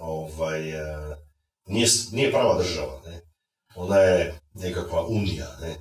ovaj, 0.00 0.70
eh, 0.70 1.16
nije, 1.66 1.88
nije 2.12 2.30
prava 2.32 2.62
država, 2.62 3.02
ne? 3.06 3.20
Ona 3.74 3.96
je 3.96 4.40
nekakva 4.54 5.06
unija, 5.06 5.56
ne? 5.60 5.76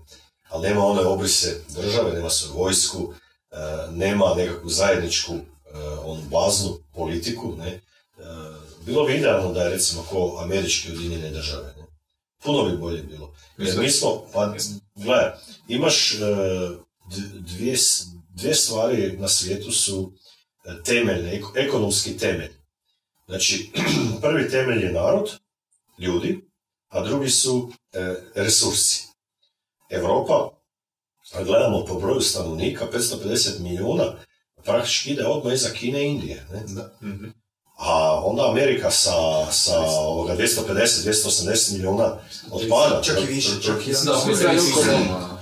ali 0.54 0.70
nema 0.70 0.86
one 0.86 1.02
obrise 1.02 1.62
države, 1.70 2.14
nema 2.14 2.30
svoju 2.30 2.58
vojsku, 2.58 3.14
e, 3.52 3.58
nema 3.92 4.34
nekakvu 4.36 4.70
zajedničku 4.70 5.34
onu 6.06 6.22
baznu 6.22 6.78
politiku, 6.94 7.56
ne. 7.56 7.68
E, 7.68 7.82
bilo 8.86 9.06
bi 9.06 9.14
idealno 9.14 9.54
da 9.54 9.64
je 9.64 9.70
recimo 9.70 10.04
ko 10.10 10.40
američke 10.44 10.90
ujedinjene 10.92 11.30
države, 11.30 11.74
ne. 11.78 11.84
Puno 12.44 12.64
bi 12.64 12.78
bolje 12.78 13.04
bilo. 13.04 13.34
Jer 13.58 13.80
mi 13.80 13.90
smo, 13.90 14.24
pa, 14.34 14.56
gledaj, 14.96 15.32
imaš 15.68 16.14
e, 16.14 16.18
dvije, 17.40 17.78
dvije 18.30 18.56
stvari 18.56 19.18
na 19.18 19.28
svijetu 19.28 19.72
su 19.72 20.12
e, 20.66 20.84
temeljne, 20.84 21.40
eko- 21.40 21.54
ekonomski 21.56 22.18
temelj. 22.18 22.52
Znači, 23.28 23.72
prvi 24.22 24.50
temelj 24.50 24.84
je 24.84 24.92
narod, 24.92 25.40
ljudi, 26.00 26.40
a 26.90 27.04
drugi 27.04 27.30
su 27.30 27.72
e, 27.94 28.16
resursi. 28.36 29.08
Europa, 29.90 30.50
a 31.34 31.44
gledamo 31.44 31.86
po 31.86 32.00
broju 32.00 32.22
stanovnika, 32.22 32.88
550 32.94 33.60
milijuna, 33.60 34.16
praktički 34.66 35.10
ide 35.12 35.26
odmah 35.26 35.54
iza 35.54 35.70
Kine 35.70 36.02
i 36.02 36.08
Indije. 36.08 36.46
Ne? 36.54 36.84
A 37.78 38.22
onda 38.26 38.50
Amerika 38.50 38.92
sa, 38.92 39.12
sa 39.52 39.80
ovoga 39.80 40.36
250-280 40.38 41.72
milijuna 41.74 42.18
otpada. 42.52 43.02
Čak 43.04 43.18
i 43.22 43.26
više, 43.26 43.50
čak 43.64 43.76
i 43.86 43.90
Mislim 43.90 44.06
da 44.06 44.24
Mislim 44.28 44.48
da 44.48 44.52
je 44.52 44.60
oko 44.60 44.82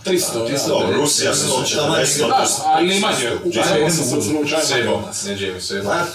300, 0.06 0.52
ja. 0.52 0.68
Dobro, 0.68 0.98
Rusija 0.98 1.34
140, 1.34 2.28
Da, 2.28 2.48
ali 2.66 2.98
i 2.98 3.00
manje. 3.00 3.32
U 3.46 3.52
Čak- 3.52 3.72
Americi 3.72 3.98
su 3.98 4.04
slučajno 4.04 4.40
manje 4.42 4.64
Sebo, 4.64 4.94
od 4.94 5.02
nas. 5.02 5.24
ne 5.26 5.32
Jamie. 5.32 5.62
Da, 5.84 6.06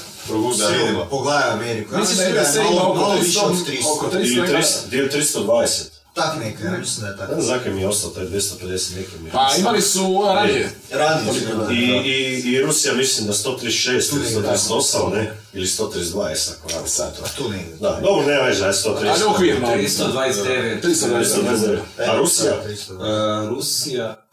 da 0.59 0.69
vidimo. 0.69 1.07
Pogledaj 1.11 1.51
Ameriku. 1.51 1.97
Mislim 1.99 2.33
da 2.33 2.41
da 2.41 2.45
se 2.45 2.59
je 2.59 2.65
ima 2.73 2.83
malo, 2.83 3.15
više 3.23 3.39
od 3.41 3.53
300, 3.53 3.65
300. 3.67 3.93
oko 3.97 4.07
300 4.07 4.21
Ili 4.21 4.35
ima. 4.35 4.47
300, 4.47 4.93
ili 4.93 5.09
320. 5.11 5.96
Tak 6.17 6.39
neka, 6.41 6.65
ja 6.65 6.79
mislim 6.79 7.01
da 7.01 7.07
je 7.07 7.17
tako. 7.17 7.35
Ne 7.35 7.43
znam 7.43 7.59
zakaj 7.59 7.73
mi 7.73 7.81
je 7.81 7.89
ostao 7.89 8.11
taj 8.11 8.25
250 8.25 8.97
neki 8.97 9.11
mi 9.21 9.29
je. 9.29 9.33
Pa 9.33 9.51
imali 9.59 9.83
su 9.83 10.23
ranije. 10.35 10.71
Ranije 10.91 11.43
imali, 11.53 11.77
I, 11.77 11.87
i, 12.09 12.53
I 12.53 12.61
Rusija 12.61 12.95
mislim 12.95 13.27
da 13.27 13.33
136 13.33 14.11
Tu 14.11 14.17
ili 14.17 14.25
negdje, 14.25 14.41
138, 14.41 15.15
ne? 15.15 15.37
Ili 15.55 15.67
132, 15.67 16.29
jesam 16.29 16.55
ako 16.59 16.73
radi 16.73 16.89
sad. 16.89 17.15
A 17.25 17.29
tu 17.37 17.49
negdje. 17.51 17.77
Da, 17.81 18.01
dobro, 18.03 18.27
nema 18.27 18.43
veze, 18.43 18.61
da 18.61 18.67
je 18.67 18.73
130. 18.73 19.09
Ali 19.09 19.25
okvirno. 19.25 19.69
329. 19.69 20.83
329. 20.83 21.79
A 22.09 22.17
Rusija? 22.17 22.51
Da, 22.51 22.69
300. 22.69 23.45
E, 23.45 23.49
Rusija... 23.49 24.27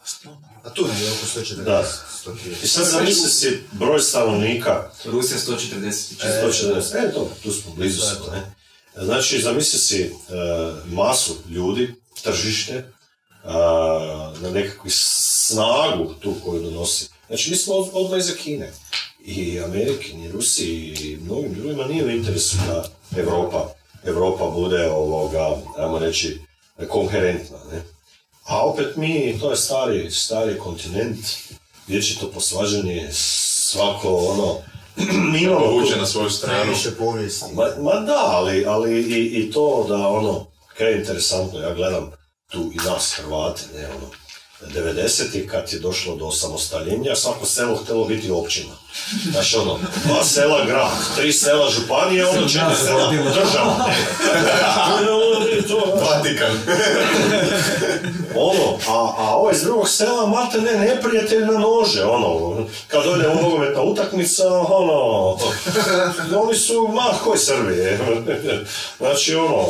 A 0.64 0.70
tu 0.70 0.86
negdje 0.88 1.08
oko 1.08 1.40
140. 1.40 1.64
Da. 1.64 1.84
130. 2.26 2.64
I 2.64 2.66
sad 2.68 2.86
zamisli 2.86 3.30
si 3.30 3.62
broj 3.72 4.00
stanovnika, 4.00 4.90
Rusija 5.04 5.38
144. 5.38 6.26
140, 6.44 6.96
e, 6.96 7.12
dobro, 7.14 7.34
tu 7.42 7.52
smo, 7.52 7.74
blizu 7.74 8.00
smo, 8.00 8.32
ne? 8.32 8.63
Znači, 8.96 9.40
zamisli 9.40 9.78
si 9.78 10.02
e, 10.02 10.10
masu 10.86 11.36
ljudi, 11.48 11.94
tržište, 12.22 12.84
a, 13.44 13.52
na 14.40 14.50
nekakvu 14.50 14.90
snagu 14.90 16.14
tu 16.14 16.34
koju 16.44 16.62
donosi. 16.62 17.08
Znači, 17.26 17.50
mi 17.50 17.56
smo 17.56 17.74
od- 17.74 17.90
odmah 17.92 18.18
iza 18.18 18.32
Kine. 18.32 18.72
I 19.24 19.60
Ameriki, 19.60 20.16
ni 20.16 20.32
Rusiji, 20.32 20.96
i 21.00 21.16
mnogim 21.16 21.54
drugima 21.54 21.84
nije 21.84 22.04
u 22.04 22.10
interesu 22.10 22.56
da 22.66 22.84
Europa, 23.16 23.74
Europa 24.04 24.50
bude 24.50 24.86
ovoga, 24.86 25.56
ajmo 25.78 25.98
reći, 25.98 26.38
konkurentna, 26.88 27.58
ne? 27.72 27.82
A 28.44 28.66
opet 28.66 28.96
mi, 28.96 29.36
to 29.40 29.50
je 29.50 29.56
stari, 29.56 30.10
stari 30.10 30.58
kontinent, 30.58 31.26
vječito 31.86 32.30
posvađanje, 32.30 33.08
svako 33.12 34.16
ono, 34.16 34.58
mi 35.32 35.42
imamo 35.42 35.58
tu- 35.60 35.64
Povuče 35.64 35.96
na 35.96 36.06
svoju 36.06 36.30
stranu. 36.30 36.72
Povijesti. 36.98 37.44
Ma, 37.54 37.64
ma 37.80 38.00
da, 38.00 38.24
ali, 38.26 38.64
ali 38.66 39.00
i, 39.00 39.24
i 39.24 39.50
to 39.50 39.86
da 39.88 40.08
ono, 40.08 40.46
kaj 40.78 40.90
je 40.90 40.98
interesantno, 40.98 41.60
ja 41.60 41.74
gledam 41.74 42.10
tu 42.50 42.70
i 42.74 42.76
nas 42.86 43.14
Hrvate, 43.16 43.62
ne 43.74 43.86
ono, 43.88 44.10
90. 44.74 45.46
kad 45.46 45.72
je 45.72 45.78
došlo 45.78 46.16
do 46.16 46.30
samostaljenja, 46.30 47.16
svako 47.16 47.46
selo 47.46 47.76
htjelo 47.76 48.04
biti 48.04 48.30
općina. 48.30 48.72
Znači 49.30 49.56
ono, 49.56 49.78
dva 50.04 50.24
sela 50.24 50.64
grad, 50.66 50.90
tri 51.16 51.32
sela 51.32 51.70
županije, 51.70 52.26
ono 52.26 52.48
četiri 52.48 52.76
sela 52.86 53.10
država. 53.10 53.88
Vatikan. 56.00 56.58
ono, 58.36 58.78
a, 58.88 59.14
a 59.18 59.36
ovaj 59.36 59.54
iz 59.54 59.62
drugog 59.62 59.88
sela, 59.88 60.26
mate 60.26 60.60
ne, 60.60 60.78
neprijatelj 60.78 61.44
na 61.44 61.58
nože, 61.58 62.04
ono, 62.04 62.56
kad 62.88 63.04
dođe 63.04 63.28
u 63.28 63.42
nogometna 63.42 63.82
utakmica, 63.82 64.48
ono, 64.68 65.38
oni 66.42 66.56
su, 66.56 66.88
ma, 66.92 67.18
koji 67.24 67.38
Srbije, 67.38 67.98
znači, 68.98 69.34
ono, 69.34 69.66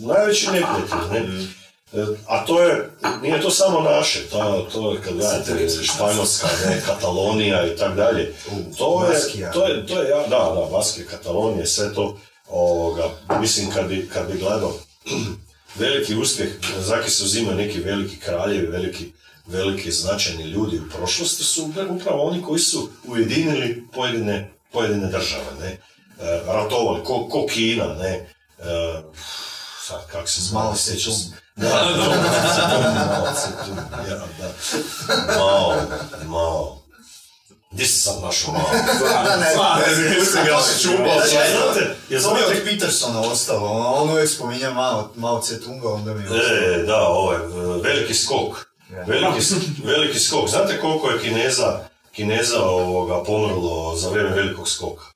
najveći 0.00 0.46
neprijatelj, 0.46 0.98
ne. 1.12 1.61
E, 1.94 2.04
A 2.26 2.44
to 2.44 2.62
je, 2.62 2.90
nije 3.22 3.40
to 3.40 3.50
samo 3.50 3.80
naše, 3.80 4.28
to, 4.30 4.68
to 4.72 4.92
je 4.92 5.00
kad 5.00 5.14
gledate 5.14 5.68
Španjolska, 5.82 6.48
ne, 6.66 6.82
Katalonija 6.86 7.66
i 7.66 7.76
tak 7.76 7.96
dalje. 7.96 8.34
To 8.78 9.06
je, 9.12 9.52
to 9.52 9.66
je, 9.66 9.86
to 9.86 10.02
je, 10.02 10.08
da, 10.08 10.26
da, 10.28 10.68
Baskija, 10.72 11.06
Katalonija, 11.06 11.66
sve 11.66 11.94
to, 11.94 12.18
ovoga, 12.48 13.10
mislim 13.40 13.70
kad 13.70 13.88
bi, 13.88 14.08
kad 14.12 14.32
bi 14.32 14.38
gledao 14.38 14.72
veliki 15.82 16.14
uspjeh, 16.14 16.48
zaki 16.78 17.10
se 17.10 17.24
uzimaju 17.24 17.56
neki 17.56 17.80
veliki 17.80 18.16
kraljevi, 18.16 18.66
veliki, 18.66 19.12
veliki 19.46 19.90
značajni 19.90 20.44
ljudi 20.44 20.78
u 20.78 20.90
prošlosti 20.96 21.44
su 21.44 21.70
upravo 21.90 22.22
oni 22.22 22.42
koji 22.42 22.60
su 22.60 22.88
ujedinili 23.04 23.84
pojedine, 23.92 24.52
pojedine 24.72 25.06
države, 25.06 25.46
ne, 25.60 25.78
E, 26.20 26.40
ratovali, 26.46 27.04
ko, 27.04 27.28
ko 27.28 27.46
Kina, 27.46 27.94
ne, 27.94 28.28
E, 28.58 29.02
sad 29.86 30.06
kak 30.06 30.28
se 30.28 30.54
Mao 30.54 30.76
sjećam 30.76 31.12
Da, 31.56 31.68
da, 31.68 31.74
ja, 34.08 34.18
da. 34.38 34.52
Mao, 35.38 35.74
Mao. 36.26 36.78
Gdje 37.70 37.86
si 37.86 38.00
sad 38.00 38.22
našao 38.22 38.52
malo? 38.52 38.68
Da, 39.00 39.36
ne, 39.36 39.46
ne, 39.46 40.44
ga, 40.44 40.58
čupao. 40.82 41.06
Ja, 41.06 41.24
znate, 41.24 41.96
je 42.08 42.20
znate 42.20 42.46
od 42.46 42.64
Petersona 42.64 43.20
ostalo, 43.20 43.68
on 43.68 44.02
on 44.02 44.10
uvijek 44.10 44.30
spominja 44.30 44.70
Mao, 44.70 45.10
Mao 45.16 45.40
Tse-tunga, 45.40 45.94
onda 45.94 46.14
mi 46.14 46.24
je. 46.24 46.28
E, 46.28 46.82
da, 46.86 47.06
ovaj, 47.08 47.38
veliki 47.82 48.14
skok. 48.14 48.66
Veliki, 49.06 49.46
veliki 49.84 50.18
skok. 50.18 50.48
Znate 50.48 50.80
koliko 50.80 51.10
je 51.10 51.20
Kineza, 51.22 51.80
Kineza 52.12 52.62
ovoga 52.62 53.24
pomrlo 53.24 53.96
za 53.96 54.08
vrijeme 54.08 54.30
velikog 54.30 54.68
skoka? 54.68 55.11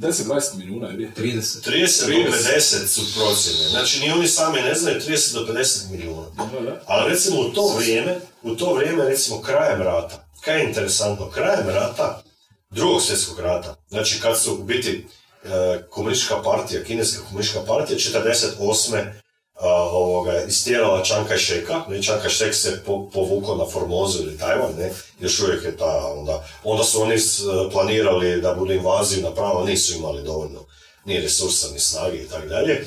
10-20 0.00 0.56
milijuna 0.56 0.88
je 0.88 0.96
bio. 0.96 1.08
30. 1.16 1.70
30 1.70 2.06
do 2.06 2.12
30. 2.12 2.32
50 2.56 2.86
su 2.86 3.00
procjene. 3.14 3.68
Znači, 3.68 4.00
ni 4.00 4.10
oni 4.10 4.28
sami 4.28 4.60
ne 4.60 4.74
znaju 4.74 5.00
30 5.00 5.34
do 5.34 5.52
50 5.52 5.90
milijuna. 5.90 6.26
Da, 6.36 6.60
da. 6.60 6.80
Ali 6.86 7.10
recimo 7.10 7.40
u 7.40 7.52
to 7.52 7.74
vrijeme, 7.76 8.20
u 8.42 8.54
to 8.54 8.74
vrijeme 8.74 9.04
recimo 9.04 9.42
krajem 9.42 9.82
rata, 9.82 10.28
kaj 10.40 10.58
je 10.58 10.68
interesantno, 10.68 11.30
krajem 11.30 11.68
rata, 11.68 12.22
drugog 12.70 13.02
svjetskog 13.02 13.38
rata, 13.38 13.76
znači 13.88 14.20
kad 14.20 14.40
su 14.40 14.54
u 14.54 14.64
biti 14.64 15.06
e, 15.44 15.48
komunistička 15.90 16.42
partija, 16.42 16.84
kineska 16.84 17.22
komunistička 17.28 17.60
partija, 17.66 17.98
48. 17.98 19.23
ovoga, 19.60 20.42
istjerala 20.42 21.04
Čanka 21.04 21.36
Šeka, 21.38 21.84
ne, 21.88 22.02
Čanka 22.02 22.28
Šek 22.28 22.54
se 22.54 22.82
po, 22.86 23.10
povukao 23.10 23.56
na 23.56 23.64
Formozu 23.66 24.22
ili 24.22 24.38
Tajvan, 24.38 24.72
ne, 24.78 24.90
još 25.20 25.40
uvijek 25.40 25.64
je 25.64 25.76
ta, 25.76 26.12
onda, 26.12 26.44
onda 26.64 26.84
su 26.84 27.02
oni 27.02 27.18
s- 27.18 27.40
planirali 27.72 28.40
da 28.40 28.54
budu 28.54 28.72
invaziju 28.72 29.22
napravili, 29.22 29.70
nisu 29.70 29.96
imali 29.96 30.22
dovoljno 30.22 30.64
ni 31.04 31.20
resursa, 31.20 31.68
ni 31.70 31.78
snage 31.80 32.16
i 32.16 32.28
tako 32.28 32.46
dalje. 32.46 32.86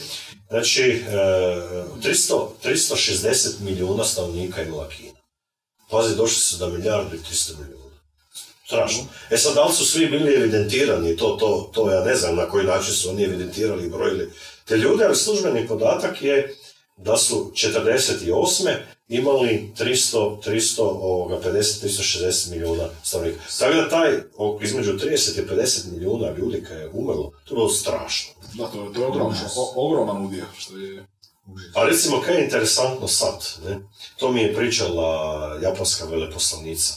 Znači, 0.49 0.81
e, 0.81 1.14
300, 2.03 2.48
360 2.64 3.60
milijuna 3.60 4.03
stanovnika 4.03 4.61
imala 4.61 4.89
Kina. 4.89 5.18
Pazi, 5.91 6.15
došli 6.15 6.41
su 6.41 6.57
do 6.57 6.68
milijardu 6.68 7.15
i 7.15 7.19
300 7.19 7.52
milijuna. 7.60 7.77
Strašno. 8.65 9.03
E 9.30 9.38
sad, 9.38 9.56
da 9.56 9.64
li 9.65 9.73
su 9.73 9.85
svi 9.85 10.06
bili 10.07 10.34
evidentirani, 10.34 11.18
to, 11.18 11.27
to, 11.30 11.72
to 11.73 11.91
ja 11.91 12.03
ne 12.03 12.15
znam 12.15 12.35
na 12.35 12.49
koji 12.49 12.65
način 12.65 12.94
su 12.94 13.10
oni 13.10 13.23
evidentirali 13.23 13.85
i 13.85 13.89
brojili 13.89 14.31
te 14.68 14.77
ljude, 14.77 15.06
ali 15.06 15.15
službeni 15.15 15.68
podatak 15.68 16.22
je 16.22 16.56
da 16.98 17.18
su 17.18 17.52
48. 17.56 18.76
imali 19.10 19.72
300, 19.76 20.15
300, 20.41 20.81
ovoga, 20.81 21.39
50, 21.41 21.60
360 21.81 22.52
milijuna 22.52 22.89
stanovnika. 23.03 23.39
Tako 23.60 23.73
da 23.73 23.89
taj, 23.89 24.11
između 24.61 24.94
30 24.94 25.07
i 25.39 25.45
50 25.48 25.91
milijuna 25.91 26.31
ljudi 26.31 26.64
kad 26.64 26.77
je 26.77 26.89
umrlo, 26.89 27.31
to 27.45 27.53
je 27.53 27.56
bilo 27.56 27.69
strašno. 27.69 28.34
Da, 28.53 28.68
to, 28.68 28.84
je- 28.84 28.94
to 28.94 29.02
je 29.02 29.07
ogroman, 29.07 29.35
o- 29.56 29.73
ogroman 29.77 30.26
udio, 30.26 30.45
što 30.57 30.77
je... 30.77 31.06
A 31.76 31.84
recimo, 31.84 32.22
kaj 32.22 32.35
je 32.35 32.44
interesantno 32.44 33.07
sad, 33.07 33.34
ne? 33.65 33.80
to 34.18 34.31
mi 34.31 34.41
je 34.41 34.56
pričala 34.56 35.10
japanska 35.64 36.06
veleposlanica. 36.06 36.94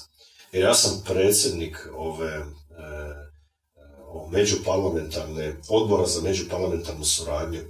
Jer 0.53 0.65
ja 0.65 0.75
sam 0.75 1.03
predsjednik 1.07 1.77
ove 1.95 2.45
međuparlamentarne, 4.31 5.57
odbora 5.69 6.07
za 6.07 6.21
međuparlamentarnu 6.21 7.05
suradnju 7.05 7.59
e, 7.59 7.69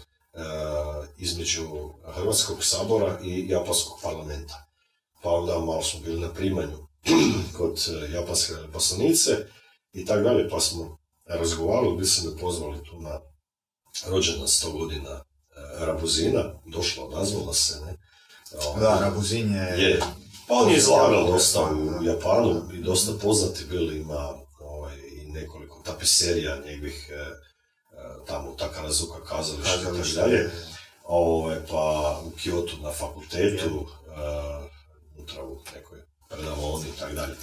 između 1.19 1.67
Hrvatskog 2.15 2.65
sabora 2.65 3.19
i 3.23 3.49
Japanskog 3.49 3.99
parlamenta. 4.03 4.67
Pa 5.23 5.31
onda 5.31 5.59
malo 5.59 5.83
smo 5.83 6.01
bili 6.01 6.21
na 6.21 6.29
primanju 6.29 6.79
kod 7.59 7.79
e, 7.89 8.13
japanske 8.13 8.55
veleposlanice 8.55 9.31
i 9.93 10.05
tako 10.05 10.21
dalje, 10.23 10.49
pa 10.49 10.61
smo 10.61 10.99
razgovarali, 11.27 11.97
bi 11.97 12.07
se 12.07 12.29
me 12.29 12.37
pozvali 12.37 12.85
tu 12.85 13.01
na 13.01 13.21
rođendan 14.07 14.47
100 14.47 14.73
godina 14.73 15.11
e, 15.11 15.87
Rabuzina, 15.87 16.45
došla, 16.67 17.05
odazvala 17.05 17.55
se, 17.55 17.81
ne. 17.81 17.97
Da, 18.81 18.99
Rabuzin 19.01 19.55
je... 19.55 19.83
je. 19.83 20.01
Pa 20.49 20.55
on 20.55 20.71
je 20.71 20.77
izlagal 20.77 21.27
dosta 21.27 21.65
u. 21.65 22.05
Japanu 22.05 22.63
i 22.73 22.77
dosta 22.77 23.13
poznati 23.23 23.65
bili, 23.65 23.99
ima 23.99 24.40
tapiserija 25.85 26.59
njegovih 26.67 27.11
e, 27.11 27.15
e, 27.15 27.27
tamo 28.27 28.51
u 28.51 28.57
Takarazuka 28.57 29.25
kazališta 29.25 29.81
i 29.81 29.85
tako 29.85 30.09
dalje. 30.15 30.51
Ovaj, 31.05 31.57
pa 31.71 32.17
u 32.27 32.31
Kyoto 32.31 32.83
na 32.83 32.93
fakultetu, 32.93 33.87
e, 34.07 34.21
unutra 35.17 35.45
u 35.45 35.59
nekoj 35.75 35.99
predavoni 36.29 36.89
i 36.89 36.99
tako 36.99 37.13
dalje. 37.13 37.35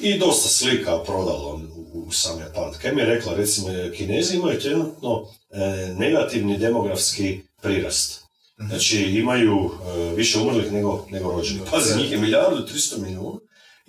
I 0.00 0.18
dosta 0.18 0.48
slika 0.48 0.98
prodalo 1.06 1.60
u, 1.76 2.04
u 2.06 2.12
sam 2.12 2.40
Japan. 2.40 2.72
Kaj 2.82 2.92
mi 2.92 3.00
je 3.00 3.06
rekla, 3.06 3.34
recimo, 3.34 3.68
Kinezi 3.96 4.36
imaju 4.36 4.60
trenutno 4.60 5.26
e, 5.50 5.94
negativni 5.98 6.58
demografski 6.58 7.40
prirast. 7.62 8.22
Znači 8.58 9.02
imaju 9.02 9.70
e, 9.70 10.14
više 10.14 10.38
umrlih 10.38 10.72
nego, 10.72 11.06
nego 11.10 11.32
rođenih. 11.32 11.62
Pazi, 11.70 11.98
njih 11.98 12.12
je 12.12 12.18
milijardu 12.18 12.62
i 12.62 12.74
300 12.74 12.98
milijuna 12.98 13.38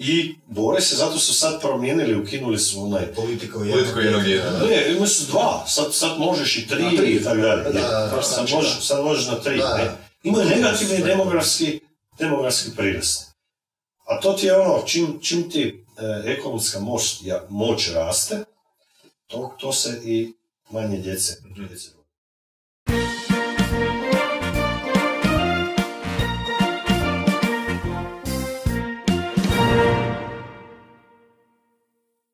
i 0.01 0.35
bore 0.47 0.81
se, 0.81 0.95
zato 0.95 1.19
su 1.19 1.33
sad 1.33 1.61
promijenili, 1.61 2.21
ukinuli 2.21 2.59
su 2.59 2.83
onaj... 2.83 3.13
Politiko 3.13 3.63
je... 3.63 3.71
Politiko 3.71 3.99
jednog 3.99 4.27
jedna. 4.27 4.59
Ne, 4.69 4.91
imali 4.91 5.07
su 5.07 5.31
dva, 5.31 5.65
sad, 5.67 5.95
sad 5.95 6.19
možeš 6.19 6.57
i 6.57 6.67
tri, 6.67 6.97
tri. 6.97 7.11
i 7.11 7.23
tako 7.23 7.37
dalje. 7.37 7.63
Da, 7.63 7.71
da, 7.71 8.11
da, 8.15 8.21
sad, 8.21 8.33
znači, 8.33 8.55
možeš, 8.55 8.87
sad 8.87 9.03
možeš 9.03 9.27
na 9.27 9.35
tri. 9.35 9.51
Ne. 9.51 9.57
da. 9.57 9.97
Imaju 10.23 10.49
negativni 10.49 11.03
demografski, 11.03 11.79
demografski 12.19 12.69
prirast. 12.77 13.29
A 14.07 14.19
to 14.19 14.33
ti 14.33 14.45
je 14.45 14.57
ono, 14.57 14.83
čim, 14.85 15.19
čim 15.21 15.49
ti 15.49 15.85
e, 15.97 16.31
ekonomska 16.31 16.79
moć, 16.79 17.17
ja, 17.23 17.45
moć 17.49 17.89
raste, 17.93 18.43
to, 19.27 19.55
to 19.59 19.73
se 19.73 20.01
i 20.05 20.33
manje 20.69 20.97
djece, 20.97 21.37
djece 21.69 21.98